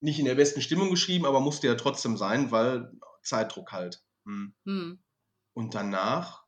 nicht 0.00 0.18
in 0.18 0.24
der 0.24 0.34
besten 0.34 0.62
Stimmung 0.62 0.90
geschrieben, 0.90 1.26
aber 1.26 1.38
musste 1.38 1.68
ja 1.68 1.76
trotzdem 1.76 2.16
sein, 2.16 2.50
weil 2.50 2.90
Zeitdruck 3.22 3.70
halt. 3.70 4.02
Hm. 4.24 4.52
Hm. 4.64 5.02
Und 5.54 5.74
danach 5.74 6.44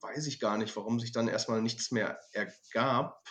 weiß 0.00 0.26
ich 0.26 0.40
gar 0.40 0.56
nicht, 0.56 0.74
warum 0.76 1.00
sich 1.00 1.12
dann 1.12 1.28
erstmal 1.28 1.62
nichts 1.62 1.90
mehr 1.90 2.20
ergab. 2.32 3.22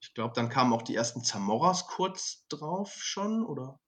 Ich 0.00 0.14
glaube, 0.14 0.34
dann 0.34 0.48
kamen 0.48 0.72
auch 0.72 0.82
die 0.82 0.94
ersten 0.94 1.24
Zamorras 1.24 1.86
kurz 1.86 2.46
drauf 2.48 2.92
schon, 2.92 3.44
oder? 3.44 3.80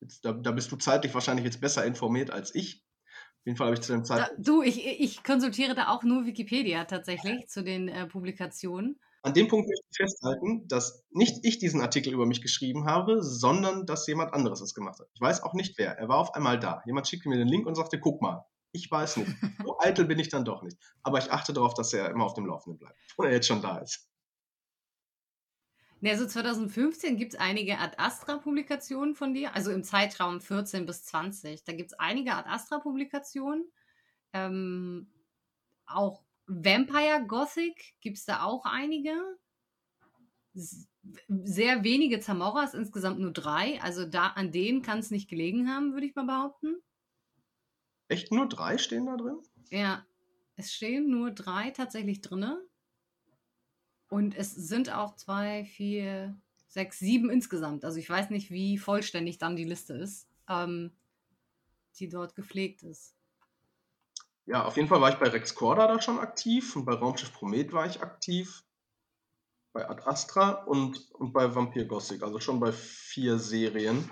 Jetzt, 0.00 0.24
da, 0.24 0.32
da, 0.32 0.50
bist 0.50 0.70
du 0.72 0.76
zeitlich 0.76 1.14
wahrscheinlich 1.14 1.44
jetzt 1.44 1.60
besser 1.60 1.84
informiert 1.84 2.30
als 2.30 2.54
ich. 2.54 2.84
Auf 3.06 3.46
jeden 3.46 3.56
Fall 3.56 3.66
habe 3.68 3.76
ich 3.76 3.82
zu 3.82 3.92
dem 3.92 4.04
Zeitpunkt. 4.04 4.46
Du, 4.46 4.62
ich, 4.62 4.84
ich 4.84 5.24
konsultiere 5.24 5.74
da 5.74 5.88
auch 5.88 6.02
nur 6.02 6.26
Wikipedia 6.26 6.84
tatsächlich 6.84 7.48
zu 7.48 7.62
den 7.62 7.88
äh, 7.88 8.06
Publikationen. 8.06 9.00
An 9.24 9.34
dem 9.34 9.46
Punkt 9.46 9.68
möchte 9.68 9.86
ich 9.90 9.96
festhalten, 9.96 10.66
dass 10.66 11.04
nicht 11.10 11.44
ich 11.44 11.58
diesen 11.58 11.80
Artikel 11.80 12.12
über 12.12 12.26
mich 12.26 12.42
geschrieben 12.42 12.86
habe, 12.86 13.22
sondern 13.22 13.86
dass 13.86 14.06
jemand 14.08 14.34
anderes 14.34 14.60
es 14.60 14.74
gemacht 14.74 14.98
hat. 14.98 15.08
Ich 15.14 15.20
weiß 15.20 15.44
auch 15.44 15.54
nicht 15.54 15.78
wer. 15.78 15.96
Er 15.96 16.08
war 16.08 16.18
auf 16.18 16.34
einmal 16.34 16.58
da. 16.58 16.82
Jemand 16.86 17.06
schickte 17.06 17.28
mir 17.28 17.38
den 17.38 17.48
Link 17.48 17.66
und 17.66 17.76
sagte, 17.76 18.00
guck 18.00 18.20
mal. 18.20 18.44
Ich 18.72 18.90
weiß 18.90 19.18
nicht. 19.18 19.30
So 19.64 19.78
eitel 19.78 20.06
bin 20.06 20.18
ich 20.18 20.28
dann 20.28 20.44
doch 20.44 20.62
nicht. 20.62 20.78
Aber 21.02 21.18
ich 21.18 21.30
achte 21.30 21.52
darauf, 21.52 21.74
dass 21.74 21.92
er 21.92 22.10
immer 22.10 22.24
auf 22.24 22.34
dem 22.34 22.46
Laufenden 22.46 22.78
bleibt, 22.78 22.98
wenn 23.16 23.26
er 23.26 23.32
jetzt 23.32 23.46
schon 23.46 23.62
da 23.62 23.78
ist. 23.78 24.08
Ja, 26.00 26.16
so 26.16 26.26
2015 26.26 27.16
gibt 27.16 27.34
es 27.34 27.38
einige 27.38 27.78
Ad 27.78 27.94
Astra-Publikationen 27.96 29.14
von 29.14 29.34
dir, 29.34 29.54
also 29.54 29.70
im 29.70 29.84
Zeitraum 29.84 30.40
14 30.40 30.84
bis 30.84 31.04
20. 31.04 31.62
Da 31.62 31.72
gibt 31.72 31.92
es 31.92 31.98
einige 31.98 32.34
Ad 32.34 32.48
Astra-Publikationen. 32.48 33.70
Ähm, 34.32 35.12
auch 35.86 36.24
Vampire 36.46 37.24
Gothic 37.28 37.94
gibt 38.00 38.18
es 38.18 38.24
da 38.24 38.42
auch 38.42 38.64
einige. 38.64 39.12
Sehr 40.54 41.84
wenige 41.84 42.18
Zamorras, 42.18 42.74
insgesamt 42.74 43.20
nur 43.20 43.32
drei. 43.32 43.80
Also 43.80 44.04
da 44.04 44.28
an 44.28 44.50
denen 44.50 44.82
kann 44.82 44.98
es 44.98 45.12
nicht 45.12 45.30
gelegen 45.30 45.68
haben, 45.68 45.92
würde 45.92 46.06
ich 46.06 46.16
mal 46.16 46.26
behaupten. 46.26 46.82
Echt 48.12 48.30
nur 48.30 48.46
drei 48.46 48.76
stehen 48.76 49.06
da 49.06 49.16
drin? 49.16 49.38
Ja, 49.70 50.04
es 50.56 50.72
stehen 50.72 51.10
nur 51.10 51.30
drei 51.30 51.70
tatsächlich 51.70 52.20
drin. 52.20 52.58
Und 54.10 54.36
es 54.36 54.54
sind 54.54 54.92
auch 54.92 55.16
zwei, 55.16 55.64
vier, 55.64 56.36
sechs, 56.68 56.98
sieben 56.98 57.30
insgesamt. 57.30 57.86
Also 57.86 57.98
ich 57.98 58.10
weiß 58.10 58.28
nicht, 58.28 58.50
wie 58.50 58.76
vollständig 58.76 59.38
dann 59.38 59.56
die 59.56 59.64
Liste 59.64 59.94
ist, 59.94 60.28
ähm, 60.46 60.92
die 61.98 62.10
dort 62.10 62.34
gepflegt 62.34 62.82
ist. 62.82 63.14
Ja, 64.44 64.66
auf 64.66 64.76
jeden 64.76 64.88
Fall 64.88 65.00
war 65.00 65.10
ich 65.10 65.18
bei 65.18 65.28
Rex 65.28 65.54
Corda 65.54 65.86
da 65.86 66.02
schon 66.02 66.18
aktiv 66.18 66.76
und 66.76 66.84
bei 66.84 66.92
Raumschiff 66.92 67.32
Promet 67.32 67.72
war 67.72 67.86
ich 67.86 68.02
aktiv. 68.02 68.62
Bei 69.72 69.88
Ad 69.88 70.02
Astra 70.04 70.64
und, 70.64 71.10
und 71.12 71.32
bei 71.32 71.54
Vampir 71.54 71.86
Gothic, 71.86 72.22
also 72.22 72.40
schon 72.40 72.60
bei 72.60 72.72
vier 72.72 73.38
Serien. 73.38 74.10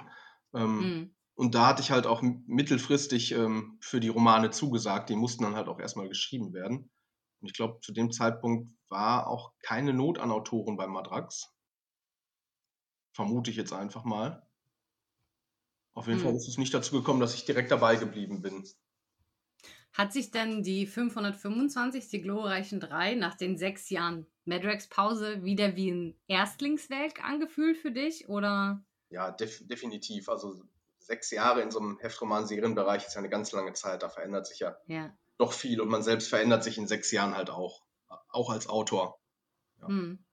Ähm, 0.55 0.79
mhm. 0.79 1.15
Und 1.41 1.55
da 1.55 1.69
hatte 1.69 1.81
ich 1.81 1.91
halt 1.91 2.07
auch 2.07 2.21
mittelfristig 2.21 3.33
ähm, 3.33 3.79
für 3.81 3.99
die 3.99 4.11
Romane 4.11 4.51
zugesagt. 4.51 5.09
Die 5.09 5.17
mussten 5.17 5.43
dann 5.43 5.57
halt 5.57 5.69
auch 5.69 5.81
erstmal 5.81 6.07
geschrieben 6.07 6.53
werden. 6.53 6.91
Und 7.41 7.49
ich 7.49 7.55
glaube, 7.55 7.81
zu 7.81 7.95
dem 7.95 8.13
Zeitpunkt 8.13 8.77
war 8.91 9.27
auch 9.27 9.55
keine 9.63 9.95
Not 9.95 10.19
an 10.19 10.33
Autoren 10.33 10.77
bei 10.77 10.87
Madrax. 10.87 11.51
Vermute 13.15 13.51
ich 13.51 13.57
jetzt 13.57 13.73
einfach 13.73 14.05
mal. 14.05 14.47
Auf 15.95 16.09
jeden 16.09 16.19
mhm. 16.19 16.25
Fall 16.25 16.35
ist 16.35 16.47
es 16.47 16.59
nicht 16.59 16.75
dazu 16.75 16.97
gekommen, 16.97 17.21
dass 17.21 17.35
ich 17.35 17.47
direkt 17.47 17.71
dabei 17.71 17.97
geblieben 17.97 18.43
bin. 18.43 18.69
Hat 19.95 20.13
sich 20.13 20.33
denn 20.33 20.63
die 20.63 20.87
525, 20.87 22.09
die 22.09 22.21
glorreichen 22.21 22.81
drei, 22.81 23.15
nach 23.15 23.35
den 23.35 23.57
sechs 23.57 23.89
Jahren 23.89 24.27
Madrax-Pause 24.45 25.43
wieder 25.43 25.75
wie 25.75 25.91
ein 25.91 26.21
Erstlingswerk 26.27 27.25
angefühlt 27.25 27.79
für 27.79 27.93
dich? 27.93 28.29
Oder? 28.29 28.85
Ja, 29.09 29.31
def 29.31 29.67
definitiv. 29.67 30.29
Also 30.29 30.69
sechs 31.11 31.33
Jahre 31.33 31.61
in 31.61 31.73
so 31.73 31.81
einem 31.81 31.99
Heftroman-Serienbereich 31.99 33.05
ist 33.05 33.15
ja 33.15 33.19
eine 33.19 33.29
ganz 33.29 33.51
lange 33.51 33.73
Zeit. 33.73 34.05
Da 34.05 34.09
verändert 34.09 34.47
sich 34.47 34.61
ja, 34.61 34.77
ja. 34.87 35.13
doch 35.39 35.53
viel 35.53 35.81
und 35.81 35.89
man 35.89 36.05
selbst 36.05 36.29
verändert 36.29 36.63
sich 36.63 36.79
in 36.79 36.87
sechs 36.87 37.11
Jahren 37.11 37.37
halt 37.37 37.51
auch. 37.51 37.83
Auch 38.29 38.51
als 38.51 38.69
Autor. 38.69 39.19
Ja. 39.81 39.89
Hm. 39.89 40.25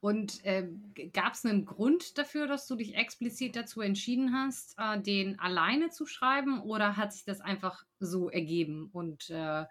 Und 0.00 0.44
äh, 0.44 0.68
gab 1.12 1.34
es 1.34 1.44
einen 1.44 1.64
Grund 1.64 2.18
dafür, 2.18 2.46
dass 2.46 2.66
du 2.66 2.74
dich 2.74 2.94
explizit 2.94 3.56
dazu 3.56 3.80
entschieden 3.80 4.34
hast, 4.34 4.74
äh, 4.78 5.00
den 5.00 5.38
alleine 5.38 5.90
zu 5.90 6.06
schreiben 6.06 6.60
oder 6.62 6.96
hat 6.96 7.12
sich 7.12 7.24
das 7.24 7.40
einfach 7.40 7.84
so 8.00 8.30
ergeben? 8.30 8.90
Und 8.92 9.30
äh, 9.30 9.64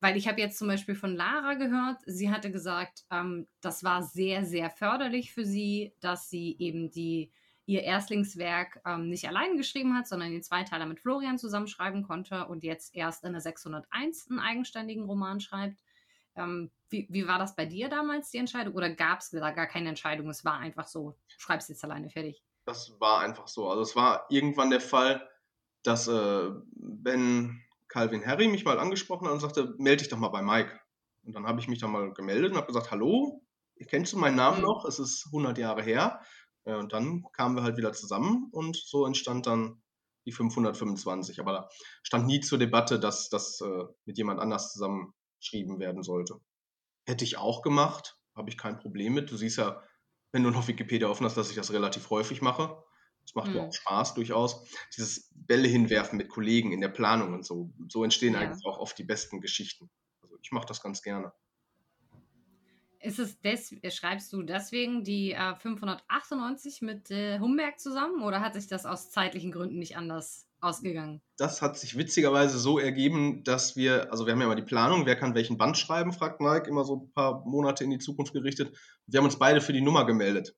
weil 0.00 0.16
ich 0.16 0.28
habe 0.28 0.40
jetzt 0.40 0.58
zum 0.58 0.68
Beispiel 0.68 0.94
von 0.94 1.14
Lara 1.14 1.54
gehört, 1.54 1.98
sie 2.06 2.30
hatte 2.30 2.50
gesagt, 2.50 3.04
ähm, 3.10 3.46
das 3.60 3.82
war 3.84 4.02
sehr, 4.02 4.44
sehr 4.44 4.70
förderlich 4.70 5.32
für 5.32 5.44
sie, 5.44 5.92
dass 6.00 6.30
sie 6.30 6.56
eben 6.58 6.90
die, 6.90 7.30
ihr 7.70 7.84
Erstlingswerk 7.84 8.80
ähm, 8.84 9.08
nicht 9.08 9.28
alleine 9.28 9.56
geschrieben 9.56 9.96
hat, 9.96 10.08
sondern 10.08 10.32
den 10.32 10.42
Zweiteiler 10.42 10.86
mit 10.86 10.98
Florian 10.98 11.38
zusammenschreiben 11.38 12.02
konnte 12.02 12.46
und 12.46 12.64
jetzt 12.64 12.96
erst 12.96 13.22
in 13.22 13.32
der 13.32 13.40
601 13.40 14.28
einen 14.28 14.40
eigenständigen 14.40 15.04
Roman 15.04 15.40
schreibt. 15.40 15.78
Ähm, 16.34 16.72
wie, 16.88 17.06
wie 17.10 17.28
war 17.28 17.38
das 17.38 17.54
bei 17.54 17.66
dir 17.66 17.88
damals, 17.88 18.32
die 18.32 18.38
Entscheidung? 18.38 18.74
Oder 18.74 18.90
gab 18.90 19.20
es 19.20 19.30
da 19.30 19.50
gar 19.52 19.68
keine 19.68 19.88
Entscheidung? 19.88 20.28
Es 20.30 20.44
war 20.44 20.58
einfach 20.58 20.88
so, 20.88 21.14
schreibst 21.28 21.68
jetzt 21.68 21.84
alleine 21.84 22.10
fertig. 22.10 22.42
Das 22.64 22.92
war 22.98 23.20
einfach 23.20 23.46
so. 23.46 23.68
Also 23.68 23.82
es 23.82 23.94
war 23.94 24.26
irgendwann 24.30 24.70
der 24.70 24.80
Fall, 24.80 25.28
dass 25.84 26.08
äh, 26.08 26.50
Ben 26.72 27.62
Calvin 27.86 28.26
Harry 28.26 28.48
mich 28.48 28.64
mal 28.64 28.80
angesprochen 28.80 29.26
hat 29.26 29.34
und 29.34 29.40
sagte, 29.40 29.74
melde 29.78 29.98
dich 29.98 30.08
doch 30.08 30.18
mal 30.18 30.28
bei 30.28 30.42
Mike. 30.42 30.80
Und 31.22 31.34
dann 31.34 31.46
habe 31.46 31.60
ich 31.60 31.68
mich 31.68 31.78
dann 31.78 31.92
mal 31.92 32.12
gemeldet 32.14 32.50
und 32.50 32.56
habe 32.56 32.66
gesagt, 32.66 32.90
hallo, 32.90 33.42
kennst 33.88 34.12
du 34.12 34.18
meinen 34.18 34.36
Namen 34.36 34.58
mhm. 34.58 34.64
noch? 34.64 34.84
Es 34.84 34.98
ist 34.98 35.26
100 35.26 35.56
Jahre 35.58 35.82
her. 35.82 36.20
Und 36.64 36.92
dann 36.92 37.24
kamen 37.32 37.56
wir 37.56 37.62
halt 37.62 37.76
wieder 37.76 37.92
zusammen 37.92 38.48
und 38.52 38.76
so 38.76 39.06
entstand 39.06 39.46
dann 39.46 39.82
die 40.26 40.32
525. 40.32 41.40
Aber 41.40 41.52
da 41.52 41.68
stand 42.02 42.26
nie 42.26 42.40
zur 42.40 42.58
Debatte, 42.58 43.00
dass 43.00 43.28
das 43.28 43.60
äh, 43.60 43.84
mit 44.04 44.18
jemand 44.18 44.40
anders 44.40 44.72
zusammen 44.72 45.14
geschrieben 45.38 45.78
werden 45.78 46.02
sollte. 46.02 46.40
Hätte 47.06 47.24
ich 47.24 47.38
auch 47.38 47.62
gemacht, 47.62 48.18
habe 48.34 48.50
ich 48.50 48.58
kein 48.58 48.78
Problem 48.78 49.14
mit. 49.14 49.30
Du 49.30 49.36
siehst 49.36 49.58
ja, 49.58 49.82
wenn 50.32 50.42
du 50.42 50.50
noch 50.50 50.68
Wikipedia 50.68 51.08
offen 51.08 51.24
hast, 51.24 51.36
dass 51.36 51.50
ich 51.50 51.56
das 51.56 51.72
relativ 51.72 52.10
häufig 52.10 52.42
mache. 52.42 52.82
Das 53.22 53.34
macht 53.34 53.48
mhm. 53.48 53.54
mir 53.54 53.62
auch 53.62 53.72
Spaß 53.72 54.14
durchaus. 54.14 54.64
Dieses 54.96 55.30
Bälle 55.34 55.68
hinwerfen 55.68 56.18
mit 56.18 56.28
Kollegen 56.28 56.72
in 56.72 56.80
der 56.80 56.88
Planung 56.88 57.32
und 57.32 57.44
so. 57.44 57.72
So 57.88 58.04
entstehen 58.04 58.34
ja. 58.34 58.40
eigentlich 58.40 58.64
auch 58.66 58.78
oft 58.78 58.98
die 58.98 59.04
besten 59.04 59.40
Geschichten. 59.40 59.90
Also 60.22 60.36
ich 60.42 60.52
mache 60.52 60.66
das 60.66 60.82
ganz 60.82 61.02
gerne. 61.02 61.32
Ist 63.02 63.18
es 63.18 63.40
des, 63.40 63.74
schreibst 63.94 64.30
du 64.32 64.42
deswegen 64.42 65.04
die 65.04 65.32
äh, 65.32 65.56
598 65.56 66.82
mit 66.82 67.10
äh, 67.10 67.38
Humberg 67.38 67.80
zusammen 67.80 68.22
oder 68.22 68.40
hat 68.40 68.52
sich 68.52 68.66
das 68.66 68.84
aus 68.84 69.10
zeitlichen 69.10 69.52
Gründen 69.52 69.78
nicht 69.78 69.96
anders 69.96 70.46
ausgegangen? 70.60 71.22
Das 71.38 71.62
hat 71.62 71.78
sich 71.78 71.96
witzigerweise 71.96 72.58
so 72.58 72.78
ergeben, 72.78 73.42
dass 73.42 73.74
wir, 73.74 74.12
also 74.12 74.26
wir 74.26 74.32
haben 74.32 74.40
ja 74.40 74.46
immer 74.46 74.54
die 74.54 74.62
Planung, 74.62 75.06
wer 75.06 75.16
kann 75.16 75.34
welchen 75.34 75.56
Band 75.56 75.78
schreiben, 75.78 76.12
fragt 76.12 76.42
Mike, 76.42 76.68
immer 76.68 76.84
so 76.84 76.96
ein 76.96 77.12
paar 77.12 77.42
Monate 77.46 77.84
in 77.84 77.90
die 77.90 77.98
Zukunft 77.98 78.34
gerichtet. 78.34 78.76
Wir 79.06 79.18
haben 79.18 79.24
uns 79.24 79.38
beide 79.38 79.62
für 79.62 79.72
die 79.72 79.80
Nummer 79.80 80.04
gemeldet. 80.04 80.54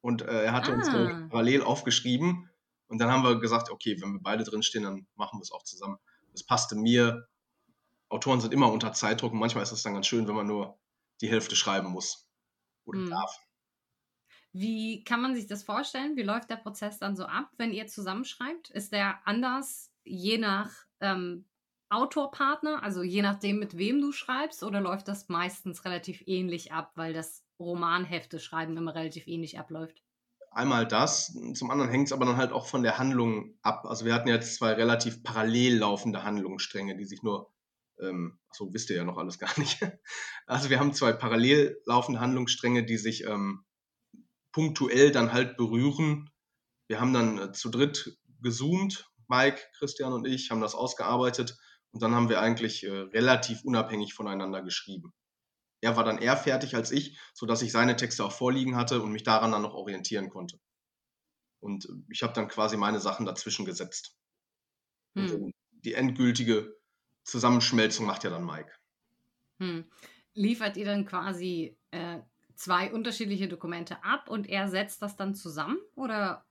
Und 0.00 0.22
äh, 0.22 0.44
er 0.44 0.52
hatte 0.52 0.72
ah. 0.72 0.76
uns 0.76 0.88
parallel 0.88 1.62
aufgeschrieben. 1.62 2.48
Und 2.86 2.98
dann 2.98 3.10
haben 3.10 3.22
wir 3.22 3.38
gesagt, 3.38 3.70
okay, 3.70 4.00
wenn 4.00 4.14
wir 4.14 4.20
beide 4.20 4.44
drinstehen, 4.44 4.84
dann 4.84 5.06
machen 5.14 5.38
wir 5.38 5.42
es 5.42 5.52
auch 5.52 5.62
zusammen. 5.62 5.98
Das 6.32 6.44
passte 6.44 6.74
mir. 6.74 7.26
Autoren 8.08 8.40
sind 8.40 8.52
immer 8.52 8.72
unter 8.72 8.92
Zeitdruck 8.92 9.32
und 9.32 9.38
manchmal 9.38 9.62
ist 9.62 9.72
es 9.72 9.82
dann 9.82 9.94
ganz 9.94 10.06
schön, 10.06 10.26
wenn 10.28 10.34
man 10.34 10.46
nur 10.46 10.78
die 11.22 11.30
Hälfte 11.30 11.56
schreiben 11.56 11.88
muss 11.88 12.28
oder 12.84 12.98
hm. 12.98 13.10
darf. 13.10 13.38
Wie 14.52 15.02
kann 15.04 15.22
man 15.22 15.34
sich 15.34 15.46
das 15.46 15.62
vorstellen? 15.62 16.16
Wie 16.16 16.22
läuft 16.22 16.50
der 16.50 16.56
Prozess 16.56 16.98
dann 16.98 17.16
so 17.16 17.24
ab, 17.24 17.50
wenn 17.56 17.72
ihr 17.72 17.86
zusammenschreibt? 17.86 18.68
Ist 18.70 18.92
der 18.92 19.26
anders 19.26 19.90
je 20.04 20.36
nach 20.36 20.70
ähm, 21.00 21.46
Autorpartner, 21.88 22.82
also 22.82 23.02
je 23.02 23.22
nachdem, 23.22 23.58
mit 23.58 23.76
wem 23.76 24.00
du 24.00 24.12
schreibst, 24.12 24.62
oder 24.62 24.80
läuft 24.80 25.08
das 25.08 25.28
meistens 25.28 25.84
relativ 25.84 26.22
ähnlich 26.26 26.72
ab, 26.72 26.92
weil 26.96 27.12
das 27.12 27.44
Romanhefte 27.58 28.38
schreiben 28.40 28.76
immer 28.76 28.94
relativ 28.94 29.26
ähnlich 29.26 29.58
abläuft? 29.58 30.02
Einmal 30.50 30.86
das, 30.86 31.34
zum 31.54 31.70
anderen 31.70 31.90
hängt 31.90 32.08
es 32.08 32.12
aber 32.12 32.26
dann 32.26 32.36
halt 32.36 32.52
auch 32.52 32.66
von 32.66 32.82
der 32.82 32.98
Handlung 32.98 33.54
ab. 33.62 33.86
Also 33.86 34.04
wir 34.04 34.12
hatten 34.12 34.28
jetzt 34.28 34.56
zwei 34.56 34.72
relativ 34.72 35.22
parallel 35.22 35.78
laufende 35.78 36.24
Handlungsstränge, 36.24 36.96
die 36.96 37.04
sich 37.04 37.22
nur, 37.22 37.51
ähm, 38.00 38.38
so 38.52 38.72
wisst 38.72 38.90
ihr 38.90 38.96
ja 38.96 39.04
noch 39.04 39.18
alles 39.18 39.38
gar 39.38 39.58
nicht. 39.58 39.80
Also 40.46 40.70
wir 40.70 40.80
haben 40.80 40.92
zwei 40.92 41.12
parallel 41.12 41.80
laufende 41.86 42.20
Handlungsstränge, 42.20 42.84
die 42.84 42.98
sich 42.98 43.24
ähm, 43.24 43.64
punktuell 44.52 45.10
dann 45.10 45.32
halt 45.32 45.56
berühren. 45.56 46.30
Wir 46.88 47.00
haben 47.00 47.12
dann 47.12 47.38
äh, 47.38 47.52
zu 47.52 47.70
dritt 47.70 48.18
gezoomt, 48.40 49.08
Mike, 49.28 49.62
Christian 49.78 50.12
und 50.12 50.26
ich 50.26 50.50
haben 50.50 50.60
das 50.60 50.74
ausgearbeitet 50.74 51.56
und 51.92 52.02
dann 52.02 52.14
haben 52.14 52.28
wir 52.28 52.40
eigentlich 52.40 52.84
äh, 52.84 52.90
relativ 52.90 53.64
unabhängig 53.64 54.14
voneinander 54.14 54.62
geschrieben. 54.62 55.12
Er 55.80 55.96
war 55.96 56.04
dann 56.04 56.18
eher 56.18 56.36
fertig 56.36 56.76
als 56.76 56.92
ich, 56.92 57.18
sodass 57.34 57.62
ich 57.62 57.72
seine 57.72 57.96
Texte 57.96 58.24
auch 58.24 58.32
vorliegen 58.32 58.76
hatte 58.76 59.02
und 59.02 59.12
mich 59.12 59.24
daran 59.24 59.52
dann 59.52 59.62
noch 59.62 59.74
orientieren 59.74 60.28
konnte. 60.28 60.58
Und 61.60 61.86
äh, 61.86 61.92
ich 62.10 62.22
habe 62.22 62.32
dann 62.32 62.48
quasi 62.48 62.76
meine 62.76 63.00
Sachen 63.00 63.26
dazwischen 63.26 63.64
gesetzt. 63.64 64.16
Hm. 65.14 65.52
die 65.84 65.92
endgültige 65.92 66.74
Zusammenschmelzung 67.24 68.06
macht 68.06 68.24
ja 68.24 68.30
dann 68.30 68.44
Mike. 68.44 68.70
Hm. 69.58 69.84
Liefert 70.34 70.76
ihr 70.76 70.86
dann 70.86 71.04
quasi 71.04 71.76
äh, 71.90 72.20
zwei 72.54 72.92
unterschiedliche 72.92 73.48
Dokumente 73.48 74.02
ab 74.04 74.28
und 74.28 74.48
er 74.48 74.68
setzt 74.68 75.02
das 75.02 75.16
dann 75.16 75.34
zusammen? 75.34 75.78
Oder, 75.94 76.44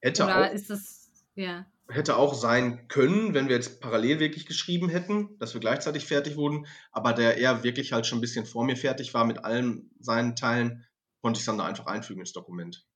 hätte 0.00 0.24
oder 0.24 0.48
auch, 0.48 0.52
ist 0.52 0.70
das, 0.70 1.10
ja. 1.34 1.66
Hätte 1.88 2.16
auch 2.16 2.34
sein 2.34 2.86
können, 2.88 3.34
wenn 3.34 3.48
wir 3.48 3.56
jetzt 3.56 3.80
parallel 3.80 4.20
wirklich 4.20 4.46
geschrieben 4.46 4.88
hätten, 4.88 5.36
dass 5.38 5.54
wir 5.54 5.60
gleichzeitig 5.60 6.06
fertig 6.06 6.36
wurden, 6.36 6.66
aber 6.92 7.12
der 7.12 7.38
er 7.38 7.62
wirklich 7.64 7.92
halt 7.92 8.06
schon 8.06 8.18
ein 8.18 8.20
bisschen 8.20 8.46
vor 8.46 8.64
mir 8.64 8.76
fertig 8.76 9.12
war 9.12 9.24
mit 9.24 9.44
allen 9.44 9.90
seinen 9.98 10.36
Teilen, 10.36 10.86
konnte 11.20 11.38
ich 11.38 11.42
es 11.42 11.46
dann 11.46 11.58
da 11.58 11.64
einfach 11.64 11.86
einfügen 11.86 12.20
ins 12.20 12.32
Dokument. 12.32 12.86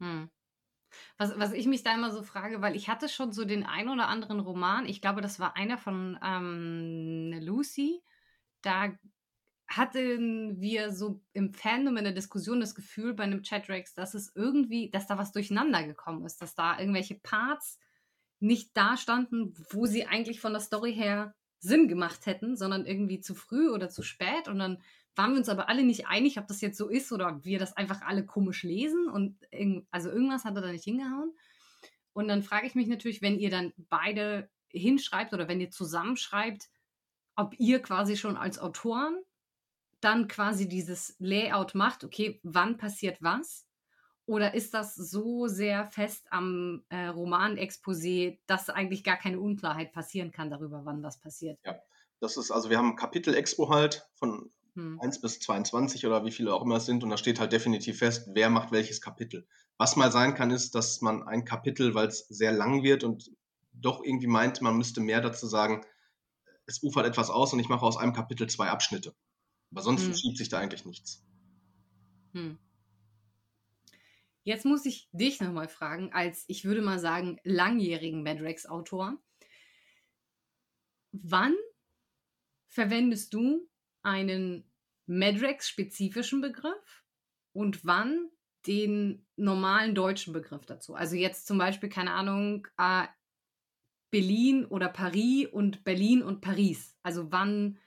Hm. 0.00 0.30
Was, 1.18 1.38
was 1.38 1.52
ich 1.52 1.66
mich 1.66 1.82
da 1.82 1.94
immer 1.94 2.10
so 2.10 2.22
frage, 2.22 2.62
weil 2.62 2.76
ich 2.76 2.88
hatte 2.88 3.08
schon 3.08 3.32
so 3.32 3.44
den 3.44 3.64
ein 3.64 3.88
oder 3.88 4.08
anderen 4.08 4.40
Roman, 4.40 4.86
ich 4.86 5.00
glaube, 5.00 5.20
das 5.20 5.40
war 5.40 5.56
einer 5.56 5.78
von 5.78 6.18
ähm, 6.22 7.38
Lucy, 7.40 8.02
da 8.62 8.92
hatten 9.68 10.60
wir 10.60 10.92
so 10.92 11.20
im 11.32 11.52
Fandom 11.52 11.96
in 11.96 12.04
der 12.04 12.12
Diskussion 12.12 12.60
das 12.60 12.74
Gefühl 12.74 13.14
bei 13.14 13.24
einem 13.24 13.42
Chatrex, 13.42 13.94
dass 13.94 14.14
es 14.14 14.32
irgendwie, 14.34 14.90
dass 14.90 15.06
da 15.06 15.18
was 15.18 15.32
durcheinander 15.32 15.84
gekommen 15.84 16.24
ist, 16.24 16.40
dass 16.40 16.54
da 16.54 16.78
irgendwelche 16.78 17.16
Parts 17.16 17.78
nicht 18.38 18.76
da 18.76 18.96
standen, 18.96 19.54
wo 19.70 19.86
sie 19.86 20.06
eigentlich 20.06 20.40
von 20.40 20.52
der 20.52 20.60
Story 20.60 20.94
her 20.94 21.34
Sinn 21.58 21.88
gemacht 21.88 22.26
hätten, 22.26 22.56
sondern 22.56 22.86
irgendwie 22.86 23.20
zu 23.20 23.34
früh 23.34 23.70
oder 23.70 23.88
zu 23.88 24.02
spät. 24.02 24.46
Und 24.46 24.58
dann 24.58 24.82
waren 25.16 25.32
wir 25.32 25.38
uns 25.38 25.48
aber 25.48 25.68
alle 25.68 25.82
nicht 25.82 26.06
einig, 26.06 26.38
ob 26.38 26.46
das 26.46 26.60
jetzt 26.60 26.78
so 26.78 26.88
ist 26.88 27.10
oder 27.10 27.42
wir 27.44 27.58
das 27.58 27.76
einfach 27.76 28.02
alle 28.02 28.24
komisch 28.24 28.62
lesen. 28.62 29.08
Und 29.08 29.38
also 29.90 30.10
irgendwas 30.10 30.44
hat 30.44 30.56
er 30.56 30.62
da 30.62 30.70
nicht 30.70 30.84
hingehauen. 30.84 31.34
Und 32.12 32.28
dann 32.28 32.42
frage 32.42 32.66
ich 32.66 32.74
mich 32.74 32.86
natürlich, 32.86 33.22
wenn 33.22 33.38
ihr 33.38 33.50
dann 33.50 33.72
beide 33.76 34.50
hinschreibt 34.68 35.32
oder 35.32 35.48
wenn 35.48 35.60
ihr 35.60 35.70
zusammenschreibt, 35.70 36.68
ob 37.34 37.58
ihr 37.58 37.80
quasi 37.80 38.16
schon 38.16 38.36
als 38.36 38.58
Autoren 38.58 39.22
dann 40.00 40.28
quasi 40.28 40.68
dieses 40.68 41.16
Layout 41.18 41.74
macht, 41.74 42.04
okay, 42.04 42.40
wann 42.42 42.76
passiert 42.76 43.18
was? 43.20 43.66
Oder 44.26 44.54
ist 44.54 44.74
das 44.74 44.94
so 44.94 45.46
sehr 45.46 45.86
fest 45.86 46.26
am 46.30 46.84
äh, 46.88 47.06
Roman-Exposé, 47.06 48.38
dass 48.46 48.68
eigentlich 48.68 49.04
gar 49.04 49.16
keine 49.16 49.40
Unklarheit 49.40 49.92
passieren 49.92 50.32
kann 50.32 50.50
darüber, 50.50 50.84
wann 50.84 51.02
was 51.02 51.20
passiert? 51.20 51.58
Ja, 51.64 51.78
das 52.20 52.36
ist, 52.36 52.50
also 52.50 52.70
wir 52.70 52.78
haben 52.78 52.96
Kapitel-Expo 52.96 53.68
halt 53.68 54.08
von 54.14 54.50
hm. 54.76 55.00
1 55.00 55.20
bis 55.22 55.40
22 55.40 56.06
oder 56.06 56.24
wie 56.24 56.30
viele 56.30 56.54
auch 56.54 56.62
immer 56.62 56.76
es 56.76 56.86
sind 56.86 57.02
und 57.02 57.10
da 57.10 57.16
steht 57.16 57.40
halt 57.40 57.52
definitiv 57.52 57.98
fest, 57.98 58.28
wer 58.32 58.50
macht 58.50 58.72
welches 58.72 59.00
Kapitel. 59.00 59.48
Was 59.78 59.96
mal 59.96 60.12
sein 60.12 60.34
kann, 60.34 60.50
ist, 60.50 60.74
dass 60.74 61.00
man 61.00 61.22
ein 61.22 61.44
Kapitel, 61.44 61.94
weil 61.94 62.08
es 62.08 62.28
sehr 62.28 62.52
lang 62.52 62.82
wird 62.82 63.02
und 63.02 63.30
doch 63.72 64.04
irgendwie 64.04 64.26
meint, 64.26 64.60
man 64.60 64.76
müsste 64.76 65.00
mehr 65.00 65.20
dazu 65.20 65.46
sagen, 65.46 65.84
es 66.66 66.82
ufert 66.82 67.06
etwas 67.06 67.30
aus 67.30 67.52
und 67.52 67.58
ich 67.58 67.68
mache 67.68 67.84
aus 67.84 67.96
einem 67.96 68.12
Kapitel 68.12 68.48
zwei 68.48 68.68
Abschnitte. 68.68 69.14
Aber 69.70 69.82
sonst 69.82 70.02
hm. 70.02 70.08
verschiebt 70.08 70.38
sich 70.38 70.48
da 70.48 70.58
eigentlich 70.58 70.84
nichts. 70.84 71.24
Hm. 72.32 72.58
Jetzt 74.44 74.64
muss 74.64 74.84
ich 74.84 75.08
dich 75.12 75.40
nochmal 75.40 75.68
fragen, 75.68 76.12
als 76.12 76.44
ich 76.48 76.64
würde 76.64 76.82
mal 76.82 76.98
sagen, 76.98 77.40
langjährigen 77.42 78.22
Madrex-Autor. 78.22 79.18
Wann 81.12 81.54
verwendest 82.68 83.32
du 83.34 83.68
einen 84.06 84.64
Madrex-spezifischen 85.06 86.40
Begriff 86.40 87.04
und 87.52 87.84
wann 87.84 88.30
den 88.66 89.26
normalen 89.36 89.94
deutschen 89.94 90.32
Begriff 90.32 90.64
dazu? 90.66 90.94
Also 90.94 91.16
jetzt 91.16 91.46
zum 91.46 91.58
Beispiel, 91.58 91.88
keine 91.88 92.12
Ahnung, 92.12 92.66
äh, 92.78 93.06
Berlin 94.10 94.64
oder 94.64 94.88
Paris 94.88 95.48
und 95.52 95.84
Berlin 95.84 96.22
und 96.22 96.40
Paris. 96.40 96.96
Also 97.02 97.30
wann 97.32 97.78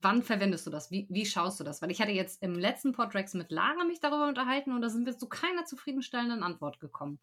Wann 0.00 0.22
verwendest 0.22 0.64
du 0.66 0.70
das? 0.70 0.92
Wie, 0.92 1.08
wie 1.10 1.26
schaust 1.26 1.58
du 1.58 1.64
das? 1.64 1.82
Weil 1.82 1.90
ich 1.90 2.00
hatte 2.00 2.12
jetzt 2.12 2.40
im 2.40 2.54
letzten 2.54 2.92
Podrex 2.92 3.34
mit 3.34 3.50
Lara 3.50 3.82
mich 3.84 3.98
darüber 3.98 4.28
unterhalten 4.28 4.72
und 4.72 4.80
da 4.80 4.90
sind 4.90 5.06
wir 5.06 5.18
zu 5.18 5.28
keiner 5.28 5.64
zufriedenstellenden 5.64 6.44
Antwort 6.44 6.78
gekommen. 6.78 7.18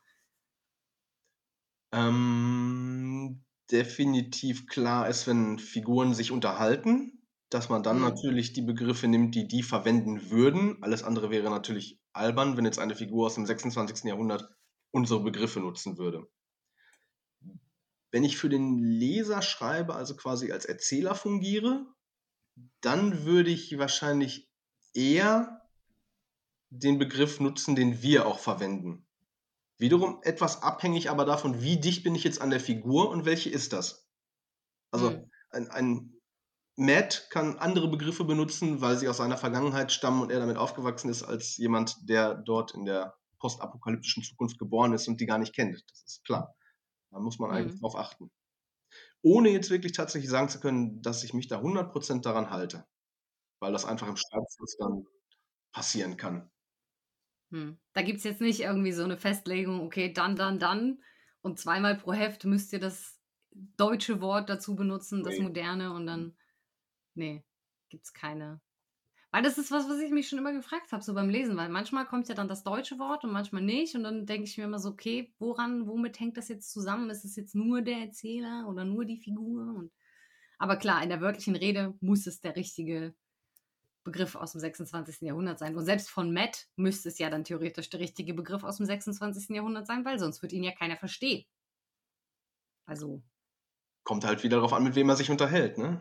Ähm, 1.94 3.46
definitiv 3.72 4.68
klar 4.68 5.08
ist, 5.08 5.26
wenn 5.26 5.58
Figuren 5.58 6.14
sich 6.14 6.32
unterhalten, 6.32 7.25
dass 7.56 7.70
man 7.70 7.84
dann 7.84 7.98
mhm. 7.98 8.04
natürlich 8.04 8.52
die 8.52 8.62
Begriffe 8.62 9.08
nimmt, 9.08 9.34
die 9.34 9.48
die 9.48 9.64
verwenden 9.64 10.30
würden. 10.30 10.78
Alles 10.84 11.04
andere 11.04 11.30
wäre 11.30 11.50
natürlich 11.50 12.02
albern, 12.12 12.58
wenn 12.58 12.66
jetzt 12.66 12.80
eine 12.80 12.96
Figur 12.96 13.28
aus 13.28 13.36
dem 13.36 13.46
26. 13.46 14.04
Jahrhundert 14.04 14.50
unsere 14.92 15.24
Begriffe 15.24 15.62
nutzen 15.62 15.98
würde. 15.98 16.28
Wenn 18.12 18.26
ich 18.26 18.38
für 18.38 18.50
den 18.50 18.78
Leser 18.78 19.42
schreibe, 19.42 19.96
also 19.96 20.18
quasi 20.18 20.52
als 20.52 20.66
Erzähler 20.66 21.16
fungiere, 21.16 21.86
dann 22.82 23.24
würde 23.24 23.52
ich 23.52 23.78
wahrscheinlich 23.78 24.50
eher 24.94 25.62
den 26.70 27.00
Begriff 27.00 27.40
nutzen, 27.40 27.78
den 27.78 28.02
wir 28.02 28.26
auch 28.26 28.40
verwenden. 28.40 29.08
Wiederum 29.78 30.20
etwas 30.24 30.62
abhängig 30.62 31.10
aber 31.10 31.24
davon, 31.24 31.62
wie 31.62 31.80
dicht 31.80 32.04
bin 32.04 32.16
ich 32.16 32.26
jetzt 32.26 32.42
an 32.42 32.50
der 32.50 32.60
Figur 32.60 33.10
und 33.10 33.24
welche 33.24 33.50
ist 33.50 33.72
das. 33.72 34.10
Also 34.92 35.12
mhm. 35.12 35.32
ein, 35.52 35.70
ein 35.70 36.15
Matt 36.78 37.28
kann 37.30 37.58
andere 37.58 37.88
Begriffe 37.88 38.26
benutzen, 38.26 38.82
weil 38.82 38.98
sie 38.98 39.08
aus 39.08 39.18
seiner 39.18 39.38
Vergangenheit 39.38 39.92
stammen 39.92 40.22
und 40.22 40.32
er 40.32 40.40
damit 40.40 40.58
aufgewachsen 40.58 41.10
ist, 41.10 41.24
als 41.24 41.58
jemand, 41.58 41.98
der 42.10 42.36
dort 42.36 42.74
in 42.74 42.86
der 42.86 43.16
postapokalyptischen 43.40 44.24
Zukunft 44.24 44.58
geboren 44.58 44.94
ist 44.94 45.08
und 45.08 45.22
die 45.22 45.26
gar 45.26 45.38
nicht 45.38 45.54
kennt. 45.54 45.84
Das 45.90 46.04
ist 46.04 46.26
klar. 46.26 46.54
Da 47.12 47.20
muss 47.20 47.40
man 47.40 47.50
mhm. 47.50 47.56
eigentlich 47.56 47.80
drauf 47.80 47.96
achten 47.96 48.30
ohne 49.26 49.50
jetzt 49.50 49.72
wirklich 49.72 49.94
tatsächlich 49.94 50.30
sagen 50.30 50.50
zu 50.50 50.60
können, 50.60 51.02
dass 51.02 51.24
ich 51.24 51.34
mich 51.34 51.48
da 51.48 51.60
100% 51.60 52.22
daran 52.22 52.52
halte, 52.52 52.86
weil 53.60 53.74
das 53.74 53.84
einfach 53.84 54.08
im 54.08 54.18
Schreibfluss 54.18 54.78
dann 54.78 55.04
passieren 55.72 56.16
kann. 56.16 56.52
Hm. 57.50 57.80
Da 57.94 58.04
gibt 58.04 58.20
es 58.20 58.24
jetzt 58.24 58.40
nicht 58.40 58.60
irgendwie 58.60 58.92
so 58.92 59.04
eine 59.04 59.18
Festlegung, 59.18 59.82
okay, 59.82 60.14
dann, 60.14 60.36
dann, 60.36 60.60
dann 60.60 61.02
und 61.42 61.60
zweimal 61.60 61.96
pro 61.96 62.14
Heft 62.14 62.46
müsst 62.46 62.72
ihr 62.72 62.80
das 62.80 63.20
deutsche 63.50 64.22
Wort 64.22 64.48
dazu 64.48 64.76
benutzen, 64.76 65.24
das 65.24 65.40
nee. 65.40 65.44
moderne 65.44 65.92
und 65.94 66.06
dann, 66.06 66.38
nee, 67.16 67.44
gibt 67.90 68.06
es 68.06 68.14
keine 68.14 68.62
weil 69.36 69.44
das 69.44 69.58
ist 69.58 69.70
was, 69.70 69.90
was 69.90 70.00
ich 70.00 70.12
mich 70.12 70.30
schon 70.30 70.40
immer 70.40 70.54
gefragt 70.54 70.94
habe, 70.94 71.04
so 71.04 71.14
beim 71.14 71.28
Lesen, 71.28 71.58
weil 71.58 71.68
manchmal 71.68 72.06
kommt 72.06 72.30
ja 72.30 72.36
dann 72.36 72.48
das 72.48 72.64
deutsche 72.64 73.00
Wort 73.00 73.26
und 73.26 73.34
manchmal 73.34 73.64
nicht. 73.64 73.94
Und 73.94 74.04
dann 74.04 74.26
denke 74.26 74.46
ich 74.46 74.58
mir 74.58 74.64
immer 74.64 74.80
so, 74.80 74.92
okay, 74.92 75.34
woran, 75.40 75.88
womit 75.88 76.22
hängt 76.22 76.38
das 76.38 76.48
jetzt 76.48 76.72
zusammen? 76.72 77.10
Ist 77.10 77.26
es 77.26 77.36
jetzt 77.36 77.54
nur 77.54 77.82
der 77.82 77.98
Erzähler 77.98 78.66
oder 78.70 78.86
nur 78.86 79.04
die 79.04 79.18
Figur? 79.18 79.76
Und, 79.76 79.92
aber 80.58 80.78
klar, 80.78 81.04
in 81.04 81.10
der 81.10 81.20
wörtlichen 81.20 81.58
Rede 81.58 81.94
muss 82.00 82.28
es 82.28 82.40
der 82.40 82.56
richtige 82.56 83.14
Begriff 84.06 84.36
aus 84.36 84.54
dem 84.54 84.62
26. 84.62 85.24
Jahrhundert 85.24 85.60
sein. 85.60 85.76
Und 85.76 85.84
selbst 85.84 86.10
von 86.10 86.32
Matt 86.32 86.70
müsste 86.78 87.10
es 87.10 87.18
ja 87.18 87.30
dann 87.30 87.44
theoretisch 87.44 87.90
der 87.90 88.00
richtige 88.00 88.34
Begriff 88.34 88.64
aus 88.64 88.78
dem 88.78 88.86
26. 88.86 89.50
Jahrhundert 89.50 89.86
sein, 89.86 90.06
weil 90.06 90.18
sonst 90.18 90.44
wird 90.44 90.54
ihn 90.54 90.64
ja 90.64 90.72
keiner 90.72 90.96
verstehen. 90.96 91.44
Also. 92.86 93.22
Kommt 94.06 94.24
halt 94.24 94.46
wieder 94.46 94.56
darauf 94.56 94.72
an, 94.72 94.86
mit 94.86 94.96
wem 94.96 95.10
er 95.10 95.18
sich 95.18 95.30
unterhält, 95.30 95.78
ne? 95.78 96.00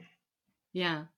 Ja, 0.74 1.08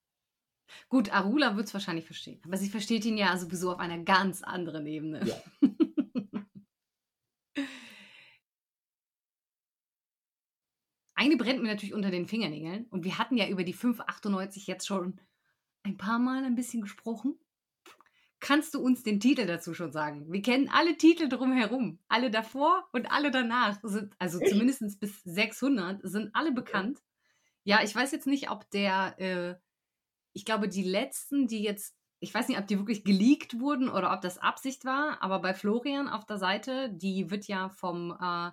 Gut, 0.88 1.12
Arula 1.12 1.57
wird 1.57 1.66
es 1.66 1.74
wahrscheinlich 1.74 2.07
verstehen, 2.07 2.40
aber 2.44 2.57
sie 2.57 2.68
versteht 2.68 3.04
ihn 3.04 3.16
ja 3.16 3.36
sowieso 3.36 3.72
auf 3.72 3.78
einer 3.78 3.98
ganz 3.98 4.42
anderen 4.42 4.86
Ebene. 4.86 5.24
Ja. 5.24 5.36
Eine 11.14 11.36
brennt 11.36 11.62
mir 11.62 11.68
natürlich 11.68 11.94
unter 11.94 12.11
den 12.11 12.26
Fingernägeln 12.26 12.86
und 12.90 13.04
wir 13.04 13.16
hatten 13.18 13.38
ja 13.38 13.48
über 13.48 13.64
die 13.64 13.72
598 13.72 14.66
jetzt 14.66 14.86
schon 14.86 15.18
ein 15.82 15.96
paar 15.96 16.18
Mal 16.18 16.44
ein 16.44 16.57
bisschen 16.57 16.82
gesprochen. 16.82 17.38
Kannst 18.38 18.74
du 18.74 18.80
uns 18.80 19.02
den 19.02 19.18
Titel 19.18 19.46
dazu 19.46 19.72
schon 19.72 19.92
sagen? 19.92 20.30
Wir 20.30 20.42
kennen 20.42 20.68
alle 20.68 20.98
Titel 20.98 21.30
drumherum. 21.30 22.00
Alle 22.07 22.30
davor 22.30 22.86
und 22.92 23.11
alle 23.11 23.30
danach 23.30 23.78
sind, 23.82 24.14
also 24.18 24.38
zumindest 24.40 25.00
bis 25.00 25.22
600, 25.22 26.00
sind 26.02 26.34
alle 26.34 26.52
bekannt. 26.52 26.98
Ja, 26.98 27.04
ich 27.82 27.94
weiß 27.94 28.12
jetzt 28.12 28.26
nicht, 28.26 28.50
ob 28.50 28.68
der 28.70 29.18
äh, 29.18 29.54
ich 30.36 30.44
glaube, 30.44 30.68
die 30.68 30.82
letzten, 30.82 31.48
die 31.48 31.62
jetzt, 31.62 31.96
ich 32.20 32.32
weiß 32.32 32.48
nicht, 32.48 32.58
ob 32.58 32.66
die 32.66 32.76
wirklich 32.76 33.04
geleakt 33.04 33.58
wurden 33.58 33.88
oder 33.88 34.12
ob 34.12 34.20
das 34.20 34.36
Absicht 34.36 34.84
war, 34.84 35.22
aber 35.22 35.38
bei 35.38 35.54
Florian 35.54 36.08
auf 36.08 36.26
der 36.26 36.36
Seite, 36.36 36.90
die 36.92 37.30
wird 37.30 37.46
ja 37.48 37.70
vom, 37.70 38.12
äh, 38.20 38.50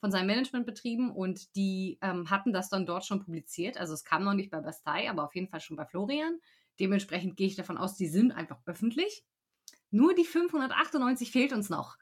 von 0.00 0.10
seinem 0.10 0.28
Management 0.28 0.64
betrieben 0.64 1.14
und 1.14 1.54
die 1.54 1.98
ähm, 2.00 2.30
hatten 2.30 2.54
das 2.54 2.70
dann 2.70 2.86
dort 2.86 3.04
schon 3.04 3.22
publiziert. 3.22 3.76
Also 3.76 3.92
es 3.92 4.02
kam 4.02 4.24
noch 4.24 4.32
nicht 4.32 4.50
bei 4.50 4.60
Bastei, 4.60 5.10
aber 5.10 5.24
auf 5.24 5.34
jeden 5.34 5.48
Fall 5.48 5.60
schon 5.60 5.76
bei 5.76 5.84
Florian. 5.84 6.38
Dementsprechend 6.80 7.36
gehe 7.36 7.48
ich 7.48 7.56
davon 7.56 7.76
aus, 7.76 7.96
die 7.96 8.08
sind 8.08 8.32
einfach 8.32 8.60
öffentlich. 8.64 9.22
Nur 9.90 10.14
die 10.14 10.24
598 10.24 11.30
fehlt 11.30 11.52
uns 11.52 11.68
noch. 11.68 11.98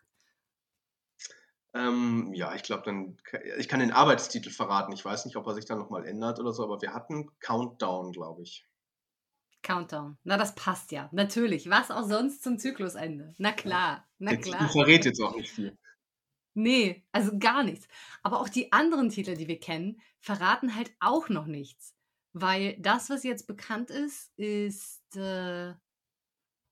Ähm, 1.74 2.32
ja, 2.34 2.54
ich 2.54 2.62
glaube, 2.62 2.84
dann, 2.84 3.16
ich 3.58 3.68
kann 3.68 3.80
den 3.80 3.92
Arbeitstitel 3.92 4.50
verraten. 4.50 4.92
Ich 4.92 5.04
weiß 5.04 5.24
nicht, 5.24 5.36
ob 5.36 5.46
er 5.46 5.54
sich 5.54 5.64
dann 5.64 5.78
nochmal 5.78 6.06
ändert 6.06 6.38
oder 6.38 6.52
so, 6.52 6.62
aber 6.62 6.80
wir 6.80 6.94
hatten 6.94 7.30
Countdown, 7.40 8.12
glaube 8.12 8.42
ich. 8.42 8.64
Countdown. 9.62 10.16
Na, 10.22 10.36
das 10.36 10.54
passt 10.54 10.92
ja. 10.92 11.08
Natürlich. 11.10 11.68
Was 11.68 11.90
auch 11.90 12.04
sonst 12.04 12.44
zum 12.44 12.58
Zyklusende. 12.58 13.34
Na 13.38 13.50
klar. 13.50 14.06
Na 14.18 14.36
klar. 14.36 14.60
Du 14.60 14.68
verrät 14.68 15.04
jetzt 15.04 15.20
auch 15.20 15.34
nicht 15.34 15.50
viel. 15.50 15.76
Nee, 16.52 17.04
also 17.10 17.36
gar 17.38 17.64
nichts. 17.64 17.88
Aber 18.22 18.40
auch 18.40 18.48
die 18.48 18.70
anderen 18.72 19.08
Titel, 19.08 19.36
die 19.36 19.48
wir 19.48 19.58
kennen, 19.58 20.00
verraten 20.20 20.76
halt 20.76 20.92
auch 21.00 21.28
noch 21.28 21.46
nichts. 21.46 21.96
Weil 22.32 22.76
das, 22.78 23.10
was 23.10 23.24
jetzt 23.24 23.48
bekannt 23.48 23.90
ist, 23.90 24.30
ist, 24.38 25.16
äh, 25.16 25.74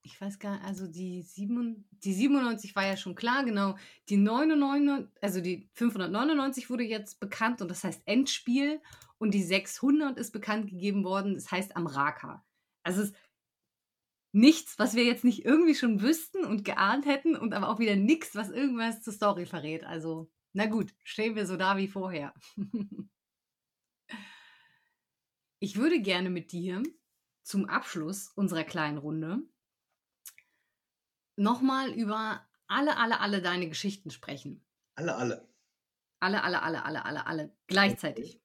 ich 0.03 0.19
weiß 0.19 0.37
gar 0.39 0.55
nicht, 0.55 0.65
also 0.65 0.87
die, 0.87 1.21
7, 1.21 1.87
die 2.03 2.13
97 2.13 2.75
war 2.75 2.85
ja 2.85 2.97
schon 2.97 3.15
klar, 3.15 3.43
genau. 3.45 3.77
Die 4.09 4.17
99, 4.17 5.09
also 5.21 5.39
die 5.41 5.69
599 5.73 6.69
wurde 6.69 6.83
jetzt 6.83 7.19
bekannt 7.19 7.61
und 7.61 7.71
das 7.71 7.83
heißt 7.83 8.01
Endspiel. 8.05 8.81
Und 9.17 9.33
die 9.33 9.43
600 9.43 10.17
ist 10.17 10.31
bekannt 10.31 10.69
gegeben 10.69 11.05
worden, 11.05 11.35
das 11.35 11.49
heißt 11.49 11.77
Amraka. 11.77 12.45
Also 12.83 13.01
es 13.03 13.09
ist 13.09 13.17
nichts, 14.33 14.77
was 14.77 14.95
wir 14.95 15.05
jetzt 15.05 15.23
nicht 15.23 15.45
irgendwie 15.45 15.75
schon 15.75 16.01
wüssten 16.01 16.43
und 16.43 16.65
geahnt 16.65 17.05
hätten 17.05 17.37
und 17.37 17.53
aber 17.53 17.69
auch 17.69 17.79
wieder 17.79 17.95
nichts, 17.95 18.35
was 18.35 18.49
irgendwas 18.49 19.01
zur 19.01 19.13
Story 19.13 19.45
verrät. 19.45 19.85
Also, 19.85 20.29
na 20.51 20.65
gut, 20.65 20.93
stehen 21.03 21.35
wir 21.35 21.45
so 21.45 21.55
da 21.55 21.77
wie 21.77 21.87
vorher. 21.87 22.33
ich 25.59 25.77
würde 25.77 26.01
gerne 26.01 26.29
mit 26.29 26.51
dir 26.51 26.83
zum 27.43 27.65
Abschluss 27.65 28.29
unserer 28.35 28.65
kleinen 28.65 28.97
Runde 28.97 29.43
nochmal 31.35 31.91
über 31.91 32.47
alle, 32.67 32.97
alle, 32.97 33.19
alle 33.19 33.41
deine 33.41 33.69
Geschichten 33.69 34.11
sprechen. 34.11 34.65
Alle, 34.95 35.15
alle. 35.15 35.47
Alle, 36.19 36.43
alle, 36.43 36.61
alle, 36.61 36.85
alle, 36.85 37.05
alle, 37.05 37.25
alle. 37.25 37.57
Gleichzeitig. 37.67 38.41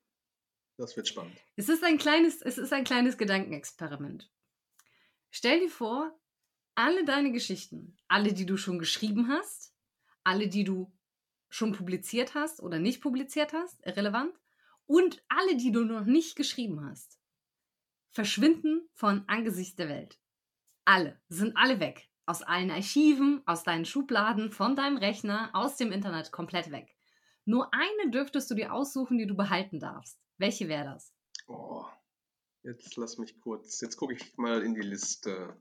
Das 0.77 0.97
wird 0.97 1.09
spannend. 1.09 1.37
Es 1.57 1.69
ist 1.69 1.83
ein 1.83 1.99
kleines, 1.99 2.41
es 2.43 2.59
ist 2.59 2.73
ein 2.73 2.85
kleines 2.85 3.19
Gedankenexperiment. 3.19 4.31
Stell 5.31 5.61
dir 5.61 5.71
vor, 5.71 6.19
alle 6.75 7.05
deine 7.05 7.33
Geschichten, 7.33 7.97
alle, 8.07 8.33
die 8.33 8.47
du 8.47 8.57
schon 8.57 8.79
geschrieben 8.79 9.29
hast, 9.29 9.75
alle, 10.25 10.49
die 10.49 10.65
du 10.65 10.93
schon 11.49 11.73
publiziert 11.73 12.35
hast 12.35 12.61
oder 12.61 12.79
nicht 12.79 13.01
publiziert 13.01 13.53
hast, 13.53 13.85
irrelevant, 13.85 14.39
und 14.87 15.23
alle, 15.29 15.57
die 15.57 15.73
du 15.73 15.85
noch 15.85 16.05
nicht 16.05 16.37
geschrieben 16.37 16.85
hast, 16.85 17.19
verschwinden 18.11 18.89
von 18.95 19.25
Angesichts 19.27 19.77
der 19.77 19.89
Welt. 19.89 20.19
Alle, 20.85 21.21
sind 21.29 21.57
alle 21.57 21.81
weg. 21.81 22.09
Aus 22.29 22.43
allen 22.43 22.71
Archiven, 22.71 23.41
aus 23.47 23.65
deinen 23.65 23.87
Schubladen, 23.87 24.53
von 24.53 24.77
deinem 24.77 24.99
Rechner, 24.99 25.49
aus 25.55 25.77
dem 25.77 25.93
Internet, 25.93 26.31
komplett 26.31 26.71
weg. 26.71 26.95
Nur 27.47 27.73
eine 27.73 28.11
dürftest 28.11 28.51
du 28.51 28.55
dir 28.55 28.75
aussuchen, 28.75 29.17
die 29.17 29.27
du 29.27 29.35
behalten 29.35 29.81
darfst. 29.81 30.21
Welche 30.37 30.69
wäre 30.69 30.85
das? 30.85 31.15
Oh, 31.47 31.87
jetzt 32.65 32.95
lass 32.97 33.17
mich 33.17 33.41
kurz. 33.41 33.81
Jetzt 33.81 33.97
gucke 33.97 34.13
ich 34.13 34.37
mal 34.37 34.63
in 34.63 34.75
die 34.75 34.83
Liste. 34.83 35.57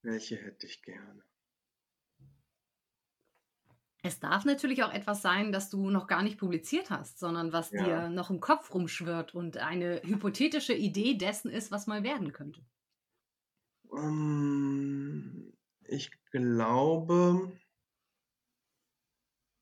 Welche 0.00 0.36
hätte 0.36 0.66
ich 0.66 0.80
gerne? 0.80 1.22
Es 4.02 4.18
darf 4.18 4.46
natürlich 4.46 4.82
auch 4.82 4.94
etwas 4.94 5.20
sein, 5.20 5.52
das 5.52 5.68
du 5.68 5.90
noch 5.90 6.06
gar 6.06 6.22
nicht 6.22 6.38
publiziert 6.38 6.88
hast, 6.88 7.18
sondern 7.18 7.52
was 7.52 7.70
ja. 7.70 7.84
dir 7.84 8.08
noch 8.08 8.30
im 8.30 8.40
Kopf 8.40 8.72
rumschwirrt 8.72 9.34
und 9.34 9.58
eine 9.58 10.00
hypothetische 10.04 10.72
Idee 10.72 11.18
dessen 11.18 11.50
ist, 11.50 11.70
was 11.70 11.86
mal 11.86 12.02
werden 12.02 12.32
könnte. 12.32 12.64
Ähm, 13.92 15.52
ich 15.84 16.10
glaube, 16.30 17.52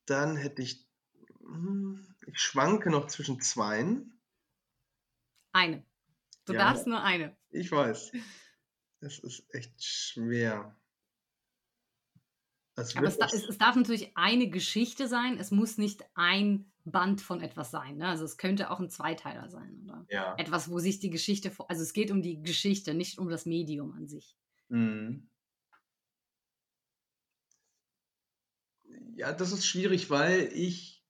Dann 0.07 0.37
hätte 0.37 0.63
ich. 0.63 0.87
Hm, 1.41 2.15
ich 2.27 2.39
schwanke 2.39 2.91
noch 2.91 3.07
zwischen 3.07 3.41
zweien. 3.41 4.21
Eine. 5.53 5.85
Du 6.45 6.53
ja, 6.55 6.61
darfst 6.61 6.87
nur 6.87 7.03
eine. 7.03 7.37
Ich 7.51 7.71
weiß. 7.71 8.13
Es 9.01 9.19
ist 9.19 9.45
echt 9.55 9.83
schwer. 9.83 10.77
Aber 12.75 13.07
es, 13.07 13.17
es, 13.17 13.49
es, 13.49 13.59
darf 13.59 13.75
natürlich 13.77 14.17
eine 14.17 14.49
Geschichte 14.49 15.09
sein. 15.09 15.39
Es 15.39 15.51
muss 15.51 15.79
nicht 15.79 16.05
ein 16.15 16.71
Band 16.91 17.21
von 17.21 17.41
etwas 17.41 17.71
sein. 17.71 17.97
Ne? 17.97 18.09
Also 18.09 18.25
es 18.25 18.37
könnte 18.37 18.71
auch 18.71 18.81
ein 18.81 18.91
Zweiteiler 18.91 19.49
sein 19.49 19.81
oder 19.85 20.07
ja. 20.11 20.35
etwas, 20.37 20.71
wo 20.71 20.79
sich 20.79 20.99
die 20.99 21.11
Geschichte, 21.11 21.53
also 21.69 21.83
es 21.83 21.93
geht 21.93 22.11
um 22.11 22.23
die 22.23 22.43
Geschichte, 22.43 22.95
nicht 22.95 23.19
um 23.19 23.29
das 23.29 23.47
Medium 23.47 23.93
an 23.93 24.09
sich. 24.09 24.37
Mhm. 24.69 25.29
Ja, 29.15 29.33
das 29.33 29.53
ist 29.53 29.67
schwierig, 29.67 30.11
weil 30.11 30.51
ich 30.53 31.05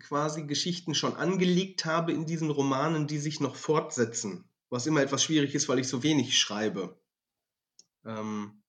quasi 0.00 0.44
Geschichten 0.44 0.94
schon 0.94 1.14
angelegt 1.14 1.84
habe 1.84 2.12
in 2.12 2.26
diesen 2.26 2.50
Romanen, 2.50 3.06
die 3.06 3.18
sich 3.18 3.40
noch 3.40 3.56
fortsetzen. 3.56 4.44
Was 4.68 4.86
immer 4.86 5.02
etwas 5.02 5.24
schwierig 5.24 5.54
ist, 5.54 5.68
weil 5.68 5.78
ich 5.78 5.88
so 5.88 6.02
wenig 6.02 6.38
schreibe. 6.38 7.00
Ähm, 8.04 8.62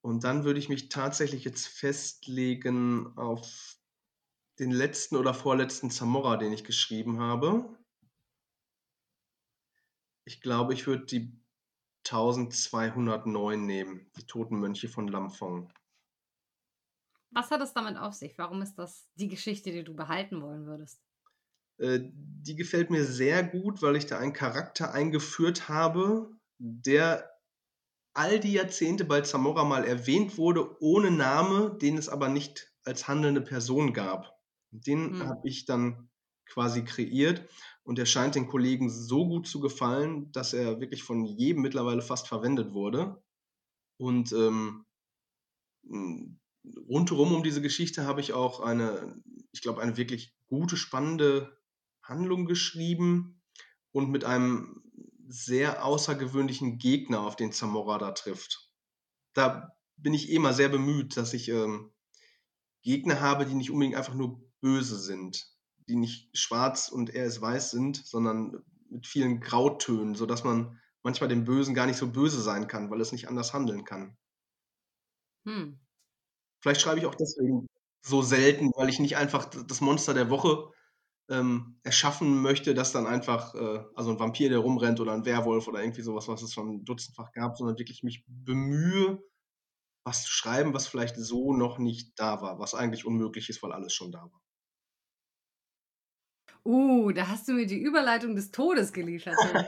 und 0.00 0.24
dann 0.24 0.44
würde 0.44 0.58
ich 0.60 0.68
mich 0.68 0.88
tatsächlich 0.88 1.44
jetzt 1.44 1.66
festlegen 1.66 3.16
auf 3.16 3.77
den 4.58 4.70
letzten 4.70 5.16
oder 5.16 5.34
vorletzten 5.34 5.90
Zamora, 5.90 6.36
den 6.36 6.52
ich 6.52 6.64
geschrieben 6.64 7.20
habe. 7.20 7.76
Ich 10.24 10.40
glaube, 10.40 10.74
ich 10.74 10.86
würde 10.86 11.06
die 11.06 11.40
1209 12.06 13.64
nehmen, 13.64 14.10
die 14.16 14.26
Toten 14.26 14.58
Mönche 14.58 14.88
von 14.88 15.08
Lamphong. 15.08 15.72
Was 17.30 17.50
hat 17.50 17.60
es 17.60 17.74
damit 17.74 17.96
auf 17.96 18.14
sich? 18.14 18.38
Warum 18.38 18.62
ist 18.62 18.76
das 18.76 19.08
die 19.14 19.28
Geschichte, 19.28 19.70
die 19.70 19.84
du 19.84 19.94
behalten 19.94 20.40
wollen 20.40 20.66
würdest? 20.66 21.02
Äh, 21.78 22.00
die 22.02 22.56
gefällt 22.56 22.90
mir 22.90 23.04
sehr 23.04 23.42
gut, 23.42 23.82
weil 23.82 23.96
ich 23.96 24.06
da 24.06 24.18
einen 24.18 24.32
Charakter 24.32 24.92
eingeführt 24.92 25.68
habe, 25.68 26.30
der 26.58 27.30
all 28.14 28.40
die 28.40 28.52
Jahrzehnte 28.52 29.04
bei 29.04 29.20
Zamora 29.20 29.64
mal 29.64 29.84
erwähnt 29.84 30.38
wurde, 30.38 30.76
ohne 30.82 31.10
Name, 31.10 31.76
den 31.80 31.98
es 31.98 32.08
aber 32.08 32.28
nicht 32.28 32.72
als 32.84 33.06
handelnde 33.06 33.42
Person 33.42 33.92
gab. 33.92 34.37
Den 34.70 35.12
mhm. 35.12 35.22
habe 35.26 35.48
ich 35.48 35.64
dann 35.64 36.08
quasi 36.46 36.84
kreiert 36.84 37.48
und 37.82 37.98
er 37.98 38.06
scheint 38.06 38.34
den 38.34 38.48
Kollegen 38.48 38.90
so 38.90 39.26
gut 39.26 39.46
zu 39.46 39.60
gefallen, 39.60 40.32
dass 40.32 40.52
er 40.52 40.80
wirklich 40.80 41.02
von 41.02 41.24
jedem 41.24 41.62
mittlerweile 41.62 42.02
fast 42.02 42.28
verwendet 42.28 42.72
wurde. 42.72 43.22
Und 43.98 44.32
ähm, 44.32 44.86
rundherum 46.88 47.34
um 47.34 47.42
diese 47.42 47.62
Geschichte 47.62 48.04
habe 48.04 48.20
ich 48.20 48.32
auch 48.32 48.60
eine, 48.60 49.20
ich 49.52 49.62
glaube, 49.62 49.82
eine 49.82 49.96
wirklich 49.96 50.34
gute, 50.46 50.76
spannende 50.76 51.58
Handlung 52.02 52.46
geschrieben 52.46 53.42
und 53.92 54.10
mit 54.10 54.24
einem 54.24 54.82
sehr 55.28 55.84
außergewöhnlichen 55.84 56.78
Gegner, 56.78 57.20
auf 57.20 57.36
den 57.36 57.52
Zamora 57.52 57.98
da 57.98 58.12
trifft. 58.12 58.70
Da 59.34 59.76
bin 59.96 60.14
ich 60.14 60.30
eh 60.30 60.38
mal 60.38 60.54
sehr 60.54 60.68
bemüht, 60.68 61.16
dass 61.16 61.34
ich 61.34 61.48
ähm, 61.48 61.92
Gegner 62.82 63.20
habe, 63.20 63.44
die 63.44 63.54
nicht 63.54 63.70
unbedingt 63.70 63.96
einfach 63.96 64.14
nur 64.14 64.47
böse 64.60 64.98
sind, 64.98 65.46
die 65.88 65.96
nicht 65.96 66.36
schwarz 66.36 66.88
und 66.88 67.14
er 67.14 67.24
ist 67.24 67.40
weiß 67.40 67.70
sind, 67.70 67.96
sondern 67.96 68.62
mit 68.90 69.06
vielen 69.06 69.40
Grautönen, 69.40 70.14
sodass 70.14 70.44
man 70.44 70.80
manchmal 71.02 71.28
dem 71.28 71.44
Bösen 71.44 71.74
gar 71.74 71.86
nicht 71.86 71.96
so 71.96 72.10
böse 72.10 72.40
sein 72.40 72.66
kann, 72.66 72.90
weil 72.90 73.00
es 73.00 73.12
nicht 73.12 73.28
anders 73.28 73.52
handeln 73.52 73.84
kann. 73.84 74.16
Hm. 75.46 75.78
Vielleicht 76.60 76.80
schreibe 76.80 76.98
ich 76.98 77.06
auch 77.06 77.14
deswegen 77.14 77.66
so 78.02 78.22
selten, 78.22 78.70
weil 78.76 78.88
ich 78.88 78.98
nicht 78.98 79.16
einfach 79.16 79.46
das 79.46 79.80
Monster 79.80 80.14
der 80.14 80.30
Woche 80.30 80.70
ähm, 81.30 81.78
erschaffen 81.82 82.40
möchte, 82.40 82.74
dass 82.74 82.92
dann 82.92 83.06
einfach, 83.06 83.54
äh, 83.54 83.84
also 83.94 84.10
ein 84.10 84.18
Vampir, 84.18 84.48
der 84.48 84.58
rumrennt 84.58 85.00
oder 85.00 85.12
ein 85.12 85.24
Werwolf 85.24 85.68
oder 85.68 85.80
irgendwie 85.80 86.02
sowas, 86.02 86.26
was 86.28 86.42
es 86.42 86.52
schon 86.54 86.84
dutzendfach 86.84 87.32
gab, 87.32 87.56
sondern 87.56 87.78
wirklich 87.78 88.02
mich 88.02 88.24
bemühe, 88.26 89.22
was 90.04 90.24
zu 90.24 90.30
schreiben, 90.30 90.74
was 90.74 90.86
vielleicht 90.86 91.16
so 91.16 91.52
noch 91.52 91.78
nicht 91.78 92.18
da 92.18 92.40
war, 92.40 92.58
was 92.58 92.74
eigentlich 92.74 93.04
unmöglich 93.04 93.48
ist, 93.50 93.62
weil 93.62 93.72
alles 93.72 93.92
schon 93.92 94.10
da 94.10 94.22
war. 94.22 94.40
Uh, 96.68 97.12
da 97.12 97.28
hast 97.28 97.48
du 97.48 97.52
mir 97.52 97.64
die 97.64 97.80
Überleitung 97.80 98.36
des 98.36 98.50
Todes 98.50 98.92
geliefert. 98.92 99.34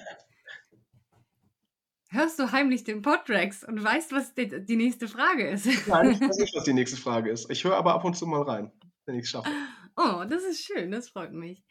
Hörst 2.10 2.38
du 2.38 2.52
heimlich 2.52 2.84
den 2.84 3.00
Podtracks 3.00 3.64
und 3.64 3.82
weißt, 3.82 4.12
was 4.12 4.34
die, 4.34 4.66
die, 4.66 4.76
nächste 4.76 5.08
Frage 5.08 5.48
ist? 5.48 5.64
Nein, 5.86 6.10
ich 6.10 6.20
weiß 6.20 6.36
nicht, 6.36 6.54
was 6.56 6.64
die 6.64 6.74
nächste 6.74 6.98
Frage 6.98 7.30
ist. 7.30 7.50
Ich 7.50 7.64
höre 7.64 7.76
aber 7.76 7.94
ab 7.94 8.04
und 8.04 8.18
zu 8.18 8.26
mal 8.26 8.42
rein, 8.42 8.70
wenn 9.06 9.14
ich 9.14 9.24
es 9.24 9.30
schaffe. 9.30 9.48
Oh, 9.96 10.24
das 10.28 10.44
ist 10.44 10.62
schön, 10.62 10.90
das 10.90 11.08
freut 11.08 11.32
mich. 11.32 11.64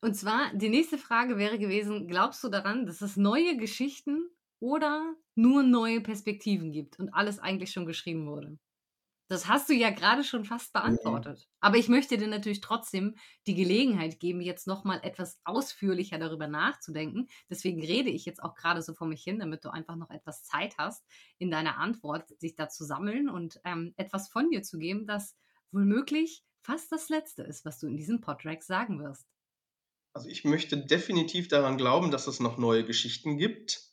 Und 0.00 0.14
zwar, 0.16 0.52
die 0.52 0.68
nächste 0.68 0.98
Frage 0.98 1.38
wäre 1.38 1.60
gewesen, 1.60 2.08
glaubst 2.08 2.42
du 2.42 2.48
daran, 2.48 2.86
dass 2.86 3.02
es 3.02 3.16
neue 3.16 3.56
Geschichten 3.56 4.30
oder 4.58 5.14
nur 5.36 5.62
neue 5.62 6.00
Perspektiven 6.00 6.72
gibt 6.72 6.98
und 6.98 7.14
alles 7.14 7.38
eigentlich 7.38 7.70
schon 7.70 7.86
geschrieben 7.86 8.26
wurde? 8.26 8.58
Das 9.30 9.46
hast 9.46 9.68
du 9.68 9.74
ja 9.74 9.90
gerade 9.90 10.24
schon 10.24 10.44
fast 10.44 10.72
beantwortet. 10.72 11.48
Aber 11.60 11.76
ich 11.76 11.88
möchte 11.88 12.18
dir 12.18 12.26
natürlich 12.26 12.60
trotzdem 12.60 13.14
die 13.46 13.54
Gelegenheit 13.54 14.18
geben, 14.18 14.40
jetzt 14.40 14.66
nochmal 14.66 14.98
etwas 15.04 15.40
ausführlicher 15.44 16.18
darüber 16.18 16.48
nachzudenken. 16.48 17.28
Deswegen 17.48 17.80
rede 17.80 18.10
ich 18.10 18.24
jetzt 18.24 18.42
auch 18.42 18.56
gerade 18.56 18.82
so 18.82 18.92
vor 18.92 19.06
mich 19.06 19.22
hin, 19.22 19.38
damit 19.38 19.64
du 19.64 19.70
einfach 19.70 19.94
noch 19.94 20.10
etwas 20.10 20.42
Zeit 20.42 20.76
hast, 20.78 21.04
in 21.38 21.48
deiner 21.48 21.78
Antwort 21.78 22.28
sich 22.40 22.56
da 22.56 22.68
zu 22.68 22.84
sammeln 22.84 23.28
und 23.28 23.60
ähm, 23.64 23.94
etwas 23.96 24.28
von 24.28 24.50
dir 24.50 24.64
zu 24.64 24.78
geben, 24.78 25.06
das 25.06 25.36
womöglich 25.70 26.42
fast 26.60 26.90
das 26.90 27.08
Letzte 27.08 27.44
ist, 27.44 27.64
was 27.64 27.78
du 27.78 27.86
in 27.86 27.96
diesem 27.96 28.20
Podtrack 28.20 28.64
sagen 28.64 28.98
wirst. 28.98 29.28
Also 30.12 30.28
ich 30.28 30.42
möchte 30.42 30.76
definitiv 30.76 31.46
daran 31.46 31.78
glauben, 31.78 32.10
dass 32.10 32.26
es 32.26 32.40
noch 32.40 32.58
neue 32.58 32.84
Geschichten 32.84 33.38
gibt 33.38 33.90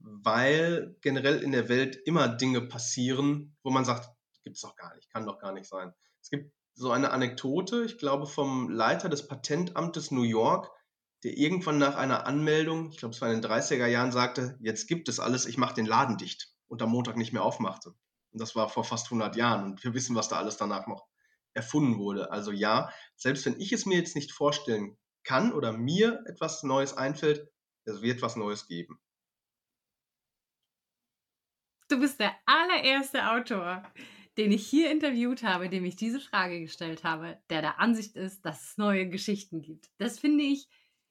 weil 0.00 0.96
generell 1.02 1.42
in 1.42 1.52
der 1.52 1.68
Welt 1.68 1.96
immer 2.06 2.28
Dinge 2.28 2.62
passieren, 2.62 3.56
wo 3.62 3.70
man 3.70 3.84
sagt, 3.84 4.08
gibt 4.42 4.56
es 4.56 4.62
doch 4.62 4.76
gar 4.76 4.94
nicht, 4.94 5.10
kann 5.10 5.26
doch 5.26 5.38
gar 5.38 5.52
nicht 5.52 5.68
sein. 5.68 5.92
Es 6.20 6.30
gibt 6.30 6.52
so 6.74 6.90
eine 6.90 7.10
Anekdote, 7.10 7.84
ich 7.84 7.98
glaube, 7.98 8.26
vom 8.26 8.70
Leiter 8.70 9.08
des 9.08 9.26
Patentamtes 9.26 10.10
New 10.10 10.22
York, 10.22 10.70
der 11.24 11.36
irgendwann 11.36 11.78
nach 11.78 11.96
einer 11.96 12.26
Anmeldung, 12.26 12.90
ich 12.90 12.98
glaube, 12.98 13.14
es 13.14 13.20
war 13.20 13.30
in 13.30 13.40
den 13.40 13.50
30er 13.50 13.86
Jahren, 13.86 14.12
sagte, 14.12 14.56
jetzt 14.60 14.86
gibt 14.86 15.08
es 15.08 15.20
alles, 15.20 15.46
ich 15.46 15.58
mache 15.58 15.74
den 15.74 15.86
Laden 15.86 16.16
dicht 16.16 16.54
und 16.68 16.80
am 16.82 16.90
Montag 16.90 17.16
nicht 17.16 17.32
mehr 17.32 17.44
aufmachte. 17.44 17.90
Und 18.32 18.40
das 18.40 18.54
war 18.56 18.68
vor 18.68 18.84
fast 18.84 19.06
100 19.06 19.36
Jahren 19.36 19.64
und 19.64 19.84
wir 19.84 19.92
wissen, 19.92 20.16
was 20.16 20.28
da 20.28 20.36
alles 20.36 20.56
danach 20.56 20.86
noch 20.86 21.06
erfunden 21.52 21.98
wurde. 21.98 22.30
Also 22.30 22.52
ja, 22.52 22.90
selbst 23.16 23.44
wenn 23.44 23.60
ich 23.60 23.72
es 23.72 23.86
mir 23.86 23.98
jetzt 23.98 24.14
nicht 24.14 24.32
vorstellen 24.32 24.96
kann 25.24 25.52
oder 25.52 25.72
mir 25.72 26.22
etwas 26.26 26.62
Neues 26.62 26.96
einfällt, 26.96 27.50
es 27.84 28.02
wird 28.02 28.22
was 28.22 28.36
Neues 28.36 28.66
geben. 28.66 29.00
Du 31.88 31.98
bist 31.98 32.20
der 32.20 32.32
allererste 32.46 33.28
Autor, 33.32 33.82
den 34.40 34.52
ich 34.52 34.66
hier 34.66 34.90
interviewt 34.90 35.42
habe, 35.42 35.68
dem 35.68 35.84
ich 35.84 35.96
diese 35.96 36.18
Frage 36.18 36.60
gestellt 36.60 37.04
habe, 37.04 37.38
der 37.50 37.60
der 37.60 37.78
Ansicht 37.78 38.16
ist, 38.16 38.46
dass 38.46 38.70
es 38.70 38.78
neue 38.78 39.06
Geschichten 39.06 39.60
gibt. 39.60 39.90
Das 39.98 40.18
finde 40.18 40.44
ich 40.44 40.66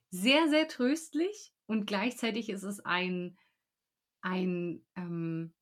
sehr, 0.10 0.49
sehr 0.49 0.68
tröstlich 0.68 1.53
und 1.68 1.85
gleichzeitig 1.85 2.49
ist 2.49 2.64
es 2.64 2.80
ein, 2.80 3.38
ein, 4.22 4.84
ähm, 4.95 5.53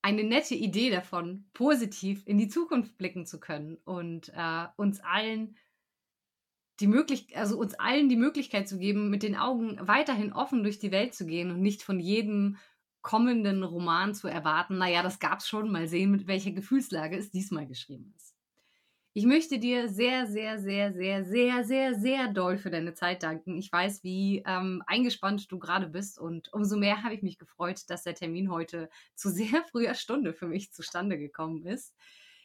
eine 0.00 0.24
nette 0.24 0.54
Idee 0.54 0.88
davon, 0.88 1.50
positiv 1.52 2.26
in 2.26 2.38
die 2.38 2.48
Zukunft 2.48 2.96
blicken 2.96 3.26
zu 3.26 3.40
können 3.40 3.76
und 3.84 4.30
äh, 4.34 4.66
uns 4.76 5.00
allen 5.00 5.58
die 6.80 6.86
Möglichkeit, 6.86 7.36
also 7.36 7.58
uns 7.58 7.74
allen 7.74 8.08
die 8.08 8.16
Möglichkeit 8.16 8.70
zu 8.70 8.78
geben, 8.78 9.10
mit 9.10 9.22
den 9.22 9.36
Augen 9.36 9.76
weiterhin 9.86 10.32
offen 10.32 10.62
durch 10.62 10.78
die 10.78 10.92
Welt 10.92 11.12
zu 11.14 11.26
gehen 11.26 11.50
und 11.50 11.60
nicht 11.60 11.82
von 11.82 12.00
jedem 12.00 12.56
kommenden 13.02 13.62
Roman 13.62 14.14
zu 14.14 14.28
erwarten, 14.28 14.78
naja, 14.78 15.02
das 15.02 15.18
gab's 15.18 15.48
schon, 15.48 15.70
mal 15.70 15.88
sehen, 15.88 16.10
mit 16.10 16.26
welcher 16.26 16.52
Gefühlslage 16.52 17.16
es 17.16 17.30
diesmal 17.30 17.66
geschrieben 17.66 18.12
ist. 18.16 18.34
Ich 19.12 19.26
möchte 19.26 19.58
dir 19.58 19.88
sehr, 19.88 20.28
sehr, 20.28 20.60
sehr, 20.60 20.92
sehr, 20.92 21.24
sehr, 21.24 21.64
sehr, 21.64 21.94
sehr 21.94 22.28
doll 22.32 22.58
für 22.58 22.70
deine 22.70 22.94
Zeit 22.94 23.24
danken. 23.24 23.58
Ich 23.58 23.72
weiß, 23.72 24.04
wie 24.04 24.44
ähm, 24.46 24.84
eingespannt 24.86 25.50
du 25.50 25.58
gerade 25.58 25.88
bist 25.88 26.16
und 26.16 26.52
umso 26.52 26.76
mehr 26.76 27.02
habe 27.02 27.14
ich 27.14 27.22
mich 27.22 27.36
gefreut, 27.36 27.80
dass 27.88 28.04
der 28.04 28.14
Termin 28.14 28.52
heute 28.52 28.88
zu 29.16 29.30
sehr 29.30 29.64
früher 29.70 29.94
Stunde 29.94 30.32
für 30.32 30.46
mich 30.46 30.72
zustande 30.72 31.18
gekommen 31.18 31.66
ist. 31.66 31.92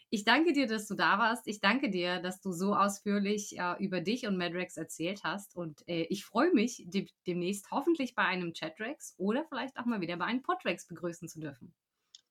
Ich 0.09 0.23
danke 0.23 0.53
dir, 0.53 0.67
dass 0.67 0.87
du 0.87 0.95
da 0.95 1.17
warst. 1.17 1.47
Ich 1.47 1.59
danke 1.59 1.89
dir, 1.89 2.19
dass 2.19 2.39
du 2.39 2.51
so 2.51 2.75
ausführlich 2.75 3.57
äh, 3.57 3.83
über 3.83 4.01
dich 4.01 4.27
und 4.27 4.37
Madrex 4.37 4.77
erzählt 4.77 5.21
hast. 5.23 5.55
Und 5.55 5.87
äh, 5.87 6.03
ich 6.09 6.25
freue 6.25 6.53
mich, 6.53 6.83
de 6.87 7.07
demnächst 7.27 7.69
hoffentlich 7.71 8.15
bei 8.15 8.23
einem 8.23 8.53
Chatrex 8.53 9.15
oder 9.17 9.45
vielleicht 9.49 9.77
auch 9.77 9.85
mal 9.85 10.01
wieder 10.01 10.17
bei 10.17 10.25
einem 10.25 10.43
Podrex 10.43 10.87
begrüßen 10.87 11.27
zu 11.27 11.39
dürfen. 11.39 11.73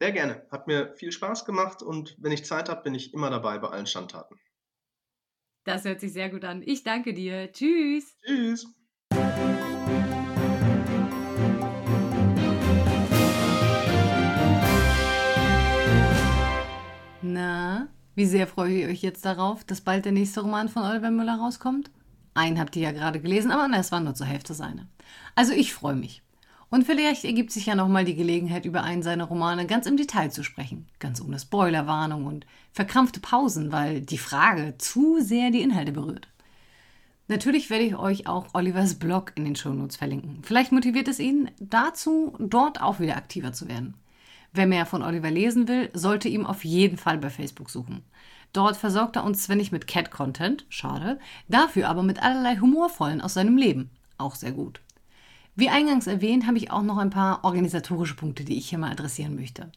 Sehr 0.01 0.12
gerne. 0.12 0.46
Hat 0.51 0.66
mir 0.66 0.94
viel 0.96 1.12
Spaß 1.12 1.44
gemacht 1.44 1.82
und 1.82 2.16
wenn 2.18 2.32
ich 2.32 2.44
Zeit 2.44 2.68
habe, 2.68 2.82
bin 2.82 2.94
ich 2.94 3.14
immer 3.14 3.30
dabei 3.30 3.59
bei 3.59 3.68
allen 3.68 3.86
Standtaten. 3.86 4.38
Das 5.64 5.84
hört 5.84 6.01
sich 6.01 6.12
sehr 6.12 6.30
gut 6.30 6.44
an. 6.44 6.62
Ich 6.64 6.84
danke 6.84 7.14
dir. 7.14 7.51
Tschüss. 7.52 8.16
Tschüss. 8.24 8.66
Na, 17.35 17.89
Wie 18.15 18.27
sehr 18.27 18.47
freue 18.47 18.82
ich 18.82 18.86
euch 18.86 19.02
jetzt 19.02 19.24
darauf, 19.24 19.65
dass 19.65 19.81
bald 19.81 20.05
der 20.05 20.12
nächste 20.12 20.43
Roman 20.43 20.69
von 20.69 20.85
Oliver 20.85 21.11
Müller 21.11 21.35
rauskommt? 21.35 21.90
Einen 22.32 22.61
habt 22.61 22.77
ihr 22.77 22.82
ja 22.82 22.93
gerade 22.93 23.20
gelesen, 23.20 23.51
aber 23.51 23.69
es 23.77 23.90
war 23.90 23.98
nur 23.98 24.15
zur 24.15 24.28
Hälfte 24.28 24.55
seine. 24.55 24.86
Also 25.35 25.52
ich 25.52 25.74
freue 25.74 25.97
mich. 25.97 26.23
Und 26.70 26.86
vielleicht 26.86 27.24
ergibt 27.24 27.51
sich 27.51 27.66
ja 27.66 27.74
nochmal 27.74 28.05
die 28.05 28.15
Gelegenheit, 28.15 28.66
über 28.66 28.85
einen 28.85 29.02
seiner 29.02 29.24
Romane 29.24 29.66
ganz 29.66 29.86
im 29.86 29.97
Detail 29.97 30.31
zu 30.31 30.44
sprechen. 30.44 30.86
Ganz 31.01 31.20
ohne 31.20 31.40
Spoilerwarnung 31.40 32.27
und 32.27 32.47
verkrampfte 32.70 33.19
Pausen, 33.19 33.73
weil 33.73 34.01
die 34.01 34.19
Frage 34.19 34.77
zu 34.78 35.20
sehr 35.20 35.51
die 35.51 35.62
Inhalte 35.62 35.90
berührt. 35.90 36.28
Natürlich 37.27 37.69
werde 37.69 37.85
ich 37.85 37.97
euch 37.97 38.28
auch 38.28 38.55
Olivers 38.55 38.94
Blog 38.94 39.32
in 39.35 39.44
den 39.44 39.56
Shownotes 39.56 39.97
verlinken. 39.97 40.39
Vielleicht 40.43 40.70
motiviert 40.70 41.09
es 41.09 41.19
ihn 41.19 41.51
dazu, 41.59 42.36
dort 42.39 42.81
auch 42.81 43.01
wieder 43.01 43.16
aktiver 43.16 43.52
zu 43.52 43.66
werden. 43.66 43.94
Wer 44.55 44.66
mehr 44.66 44.86
von 44.86 45.02
Oliver 45.02 45.32
lesen 45.32 45.66
will, 45.66 45.90
sollte 45.94 46.28
ihm 46.28 46.47
auf 46.47 46.64
jeden 46.64 46.97
Fall 46.97 47.18
bei 47.18 47.28
Facebook 47.28 47.70
suchen. 47.70 48.05
Dort 48.52 48.76
versorgt 48.76 49.16
er 49.16 49.24
uns 49.24 49.43
zwar 49.43 49.56
nicht 49.56 49.72
mit 49.72 49.89
Cat-Content, 49.89 50.64
schade, 50.68 51.18
dafür 51.48 51.89
aber 51.89 52.05
mit 52.05 52.22
allerlei 52.22 52.59
Humorvollen 52.59 53.20
aus 53.20 53.35
seinem 53.35 53.56
Leben. 53.56 53.90
Auch 54.16 54.36
sehr 54.36 54.52
gut. 54.52 54.81
Wie 55.56 55.70
eingangs 55.70 56.06
erwähnt, 56.06 56.47
habe 56.47 56.56
ich 56.56 56.70
auch 56.70 56.82
noch 56.82 56.98
ein 56.98 57.10
paar 57.10 57.44
organisatorische 57.44 58.14
Punkte, 58.14 58.44
die 58.44 58.56
ich 58.56 58.68
hier 58.68 58.78
mal 58.78 58.93
adressieren 58.93 59.35
möchte. 59.35 59.72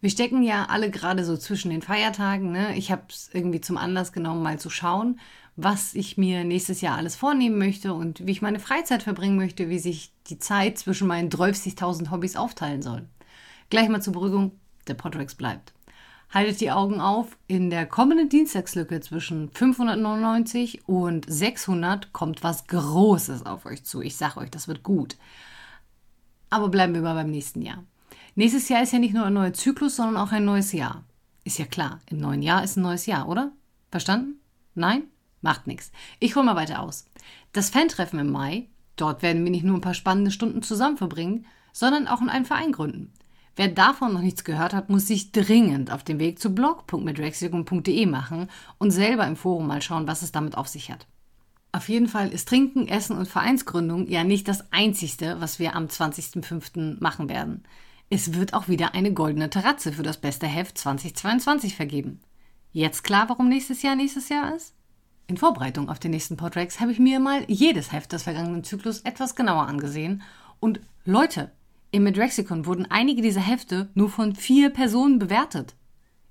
Wir 0.00 0.10
stecken 0.10 0.44
ja 0.44 0.66
alle 0.66 0.90
gerade 0.90 1.24
so 1.24 1.36
zwischen 1.36 1.70
den 1.70 1.82
Feiertagen. 1.82 2.52
Ne? 2.52 2.76
Ich 2.76 2.92
habe 2.92 3.02
es 3.08 3.30
irgendwie 3.32 3.60
zum 3.60 3.76
Anlass 3.76 4.12
genommen, 4.12 4.44
mal 4.44 4.60
zu 4.60 4.70
schauen, 4.70 5.18
was 5.56 5.94
ich 5.94 6.16
mir 6.16 6.44
nächstes 6.44 6.80
Jahr 6.80 6.96
alles 6.96 7.16
vornehmen 7.16 7.58
möchte 7.58 7.92
und 7.94 8.24
wie 8.24 8.30
ich 8.30 8.42
meine 8.42 8.60
Freizeit 8.60 9.02
verbringen 9.02 9.36
möchte, 9.36 9.68
wie 9.68 9.80
sich 9.80 10.12
die 10.28 10.38
Zeit 10.38 10.78
zwischen 10.78 11.08
meinen 11.08 11.30
30.000 11.30 12.12
Hobbys 12.12 12.36
aufteilen 12.36 12.80
soll. 12.80 13.06
Gleich 13.70 13.88
mal 13.88 14.02
zur 14.02 14.12
Beruhigung, 14.12 14.58
der 14.88 14.94
Podrex 14.94 15.36
bleibt. 15.36 15.72
Haltet 16.28 16.60
die 16.60 16.72
Augen 16.72 17.00
auf, 17.00 17.36
in 17.46 17.70
der 17.70 17.86
kommenden 17.86 18.28
Dienstagslücke 18.28 19.00
zwischen 19.00 19.50
599 19.50 20.88
und 20.88 21.24
600 21.28 22.12
kommt 22.12 22.42
was 22.42 22.66
Großes 22.66 23.46
auf 23.46 23.66
euch 23.66 23.84
zu. 23.84 24.02
Ich 24.02 24.16
sage 24.16 24.38
euch, 24.38 24.50
das 24.50 24.66
wird 24.66 24.82
gut. 24.82 25.16
Aber 26.50 26.68
bleiben 26.68 26.94
wir 26.94 27.02
mal 27.02 27.14
beim 27.14 27.30
nächsten 27.30 27.62
Jahr. 27.62 27.84
Nächstes 28.34 28.68
Jahr 28.68 28.82
ist 28.82 28.92
ja 28.92 28.98
nicht 28.98 29.14
nur 29.14 29.24
ein 29.24 29.34
neuer 29.34 29.52
Zyklus, 29.52 29.96
sondern 29.96 30.16
auch 30.16 30.32
ein 30.32 30.44
neues 30.44 30.72
Jahr. 30.72 31.04
Ist 31.44 31.58
ja 31.58 31.64
klar, 31.64 32.00
im 32.10 32.18
neuen 32.18 32.42
Jahr 32.42 32.64
ist 32.64 32.76
ein 32.76 32.82
neues 32.82 33.06
Jahr, 33.06 33.28
oder? 33.28 33.52
Verstanden? 33.92 34.40
Nein? 34.74 35.04
Macht 35.42 35.68
nichts. 35.68 35.92
Ich 36.18 36.34
hole 36.34 36.44
mal 36.44 36.56
weiter 36.56 36.80
aus. 36.80 37.06
Das 37.52 37.70
Fan-Treffen 37.70 38.18
im 38.18 38.30
Mai, 38.30 38.68
dort 38.96 39.22
werden 39.22 39.44
wir 39.44 39.50
nicht 39.50 39.64
nur 39.64 39.76
ein 39.76 39.80
paar 39.80 39.94
spannende 39.94 40.32
Stunden 40.32 40.62
zusammen 40.62 40.96
verbringen, 40.96 41.46
sondern 41.72 42.08
auch 42.08 42.20
in 42.20 42.28
einen 42.28 42.44
Verein 42.44 42.72
gründen. 42.72 43.12
Wer 43.56 43.68
davon 43.68 44.14
noch 44.14 44.20
nichts 44.20 44.44
gehört 44.44 44.72
hat, 44.72 44.90
muss 44.90 45.06
sich 45.06 45.32
dringend 45.32 45.90
auf 45.90 46.04
den 46.04 46.18
Weg 46.18 46.38
zu 46.38 46.54
blog.medrexicum.de 46.54 48.06
machen 48.06 48.48
und 48.78 48.90
selber 48.90 49.26
im 49.26 49.36
Forum 49.36 49.66
mal 49.66 49.82
schauen, 49.82 50.06
was 50.06 50.22
es 50.22 50.32
damit 50.32 50.56
auf 50.56 50.68
sich 50.68 50.90
hat. 50.90 51.06
Auf 51.72 51.88
jeden 51.88 52.08
Fall 52.08 52.30
ist 52.30 52.48
Trinken, 52.48 52.88
Essen 52.88 53.16
und 53.16 53.28
Vereinsgründung 53.28 54.08
ja 54.08 54.24
nicht 54.24 54.48
das 54.48 54.72
Einzigste, 54.72 55.40
was 55.40 55.58
wir 55.58 55.76
am 55.76 55.86
20.05. 55.86 57.00
machen 57.00 57.28
werden. 57.28 57.64
Es 58.08 58.34
wird 58.34 58.54
auch 58.54 58.66
wieder 58.66 58.94
eine 58.94 59.12
goldene 59.12 59.50
Terrazze 59.50 59.92
für 59.92 60.02
das 60.02 60.16
beste 60.16 60.48
Heft 60.48 60.76
2022 60.78 61.76
vergeben. 61.76 62.20
Jetzt 62.72 63.04
klar, 63.04 63.28
warum 63.28 63.48
nächstes 63.48 63.82
Jahr 63.82 63.94
nächstes 63.94 64.28
Jahr 64.28 64.54
ist? 64.54 64.74
In 65.28 65.36
Vorbereitung 65.36 65.88
auf 65.88 66.00
den 66.00 66.10
nächsten 66.10 66.36
Podtracks 66.36 66.80
habe 66.80 66.90
ich 66.90 66.98
mir 66.98 67.20
mal 67.20 67.44
jedes 67.46 67.92
Heft 67.92 68.12
des 68.12 68.24
vergangenen 68.24 68.64
Zyklus 68.64 69.02
etwas 69.02 69.36
genauer 69.36 69.68
angesehen 69.68 70.22
und 70.58 70.80
Leute, 71.04 71.52
im 71.90 72.04
Medrexicon 72.04 72.66
wurden 72.66 72.86
einige 72.86 73.22
dieser 73.22 73.40
Hefte 73.40 73.90
nur 73.94 74.08
von 74.08 74.34
vier 74.34 74.70
Personen 74.70 75.18
bewertet. 75.18 75.74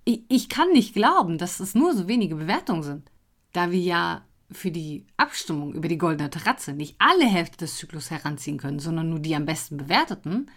Ich, 0.06 0.24
ich 0.30 0.50
kann 0.50 0.72
nicht 0.72 0.94
glauben, 0.94 1.38
dass 1.38 1.60
es 1.60 1.76
nur 1.76 1.94
so 1.94 2.08
wenige 2.08 2.36
Bewertungen 2.36 2.84
sind. 2.84 3.12
Da 3.52 3.72
wir 3.72 3.80
ja 3.80 4.26
für 4.52 4.72
die 4.72 5.06
Abstimmung 5.18 5.74
über 5.74 5.88
die 5.88 5.98
Goldene 5.98 6.30
Terrazze 6.30 6.74
nicht 6.74 6.96
alle 7.00 7.26
Hefte 7.26 7.58
des 7.58 7.78
Zyklus 7.78 8.10
heranziehen 8.10 8.58
können, 8.58 8.80
sondern 8.80 9.10
nur 9.10 9.20
die 9.20 9.36
am 9.36 9.46
besten 9.46 9.78
bewerteten, 9.78 10.50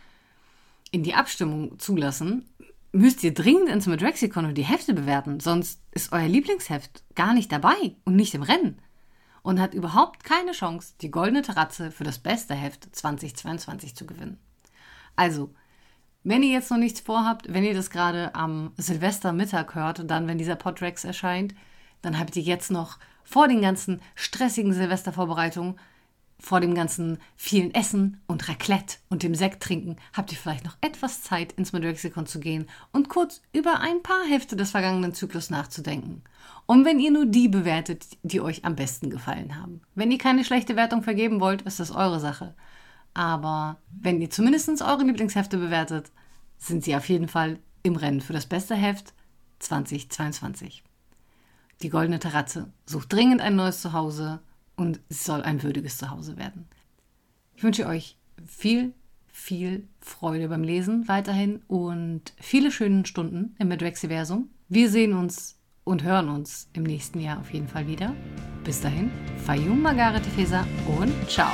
in 0.90 1.02
die 1.02 1.14
Abstimmung 1.14 1.78
zulassen, 1.78 2.48
müsst 2.92 3.24
ihr 3.24 3.34
dringend 3.34 3.68
ins 3.68 3.86
Medrexicon 3.86 4.44
und 4.44 4.54
die 4.56 4.64
Hefte 4.64 4.94
bewerten, 4.94 5.40
sonst 5.40 5.82
ist 5.90 6.12
euer 6.12 6.28
Lieblingsheft 6.28 7.02
gar 7.14 7.34
nicht 7.34 7.50
dabei 7.50 7.96
und 8.04 8.16
nicht 8.16 8.34
im 8.34 8.42
Rennen 8.42 8.78
und 9.42 9.60
hat 9.60 9.74
überhaupt 9.74 10.24
keine 10.24 10.52
Chance, 10.52 10.94
die 11.00 11.10
Goldene 11.10 11.42
Terrazze 11.42 11.90
für 11.90 12.04
das 12.04 12.18
beste 12.18 12.54
Heft 12.54 12.94
2022 12.94 13.96
zu 13.96 14.06
gewinnen. 14.06 14.38
Also, 15.16 15.54
wenn 16.24 16.42
ihr 16.42 16.50
jetzt 16.50 16.70
noch 16.70 16.78
nichts 16.78 17.00
vorhabt, 17.00 17.52
wenn 17.52 17.64
ihr 17.64 17.74
das 17.74 17.90
gerade 17.90 18.34
am 18.34 18.72
Silvestermittag 18.76 19.74
hört, 19.74 20.08
dann, 20.10 20.28
wenn 20.28 20.38
dieser 20.38 20.56
Podrex 20.56 21.04
erscheint, 21.04 21.54
dann 22.00 22.18
habt 22.18 22.36
ihr 22.36 22.42
jetzt 22.42 22.70
noch 22.70 22.98
vor 23.24 23.48
den 23.48 23.62
ganzen 23.62 24.00
stressigen 24.14 24.72
Silvestervorbereitungen, 24.72 25.78
vor 26.38 26.60
dem 26.60 26.74
ganzen 26.74 27.18
vielen 27.36 27.72
Essen 27.72 28.20
und 28.26 28.48
Raclette 28.48 28.96
und 29.08 29.22
dem 29.22 29.34
Sekt 29.34 29.62
trinken, 29.62 29.96
habt 30.12 30.32
ihr 30.32 30.38
vielleicht 30.38 30.64
noch 30.64 30.76
etwas 30.80 31.22
Zeit, 31.22 31.52
ins 31.52 31.72
Medrexikon 31.72 32.26
zu 32.26 32.40
gehen 32.40 32.68
und 32.92 33.08
kurz 33.08 33.42
über 33.52 33.78
ein 33.80 34.02
paar 34.02 34.24
Hefte 34.28 34.56
des 34.56 34.72
vergangenen 34.72 35.14
Zyklus 35.14 35.50
nachzudenken. 35.50 36.22
Und 36.66 36.84
wenn 36.84 36.98
ihr 36.98 37.12
nur 37.12 37.26
die 37.26 37.48
bewertet, 37.48 38.06
die 38.22 38.40
euch 38.40 38.64
am 38.64 38.74
besten 38.74 39.08
gefallen 39.08 39.60
haben. 39.60 39.82
Wenn 39.94 40.10
ihr 40.10 40.18
keine 40.18 40.44
schlechte 40.44 40.74
Wertung 40.74 41.02
vergeben 41.02 41.40
wollt, 41.40 41.62
ist 41.62 41.78
das 41.78 41.92
eure 41.92 42.18
Sache. 42.18 42.54
Aber 43.14 43.78
wenn 44.00 44.20
ihr 44.20 44.30
zumindest 44.30 44.82
eure 44.82 45.04
Lieblingshefte 45.04 45.58
bewertet, 45.58 46.10
sind 46.58 46.84
sie 46.84 46.96
auf 46.96 47.08
jeden 47.08 47.28
Fall 47.28 47.58
im 47.82 47.96
Rennen 47.96 48.20
für 48.20 48.32
das 48.32 48.46
beste 48.46 48.74
Heft 48.74 49.12
2022. 49.58 50.82
Die 51.82 51.88
Goldene 51.88 52.20
Terrazze 52.20 52.72
sucht 52.86 53.12
dringend 53.12 53.40
ein 53.40 53.56
neues 53.56 53.80
Zuhause 53.80 54.40
und 54.76 55.00
es 55.08 55.24
soll 55.24 55.42
ein 55.42 55.62
würdiges 55.62 55.98
Zuhause 55.98 56.36
werden. 56.36 56.66
Ich 57.56 57.62
wünsche 57.62 57.86
euch 57.86 58.16
viel, 58.46 58.94
viel 59.26 59.86
Freude 60.00 60.48
beim 60.48 60.62
Lesen 60.62 61.08
weiterhin 61.08 61.62
und 61.68 62.32
viele 62.38 62.70
schöne 62.70 63.04
Stunden 63.04 63.54
im 63.58 63.68
Medrexiversum. 63.68 64.48
Wir 64.68 64.88
sehen 64.88 65.12
uns 65.12 65.58
und 65.84 66.04
hören 66.04 66.28
uns 66.28 66.68
im 66.72 66.84
nächsten 66.84 67.20
Jahr 67.20 67.40
auf 67.40 67.52
jeden 67.52 67.68
Fall 67.68 67.86
wieder. 67.86 68.14
Bis 68.64 68.80
dahin, 68.80 69.10
Fayum 69.44 69.82
Margarete 69.82 70.30
Feser 70.30 70.66
und 70.86 71.12
ciao. 71.28 71.52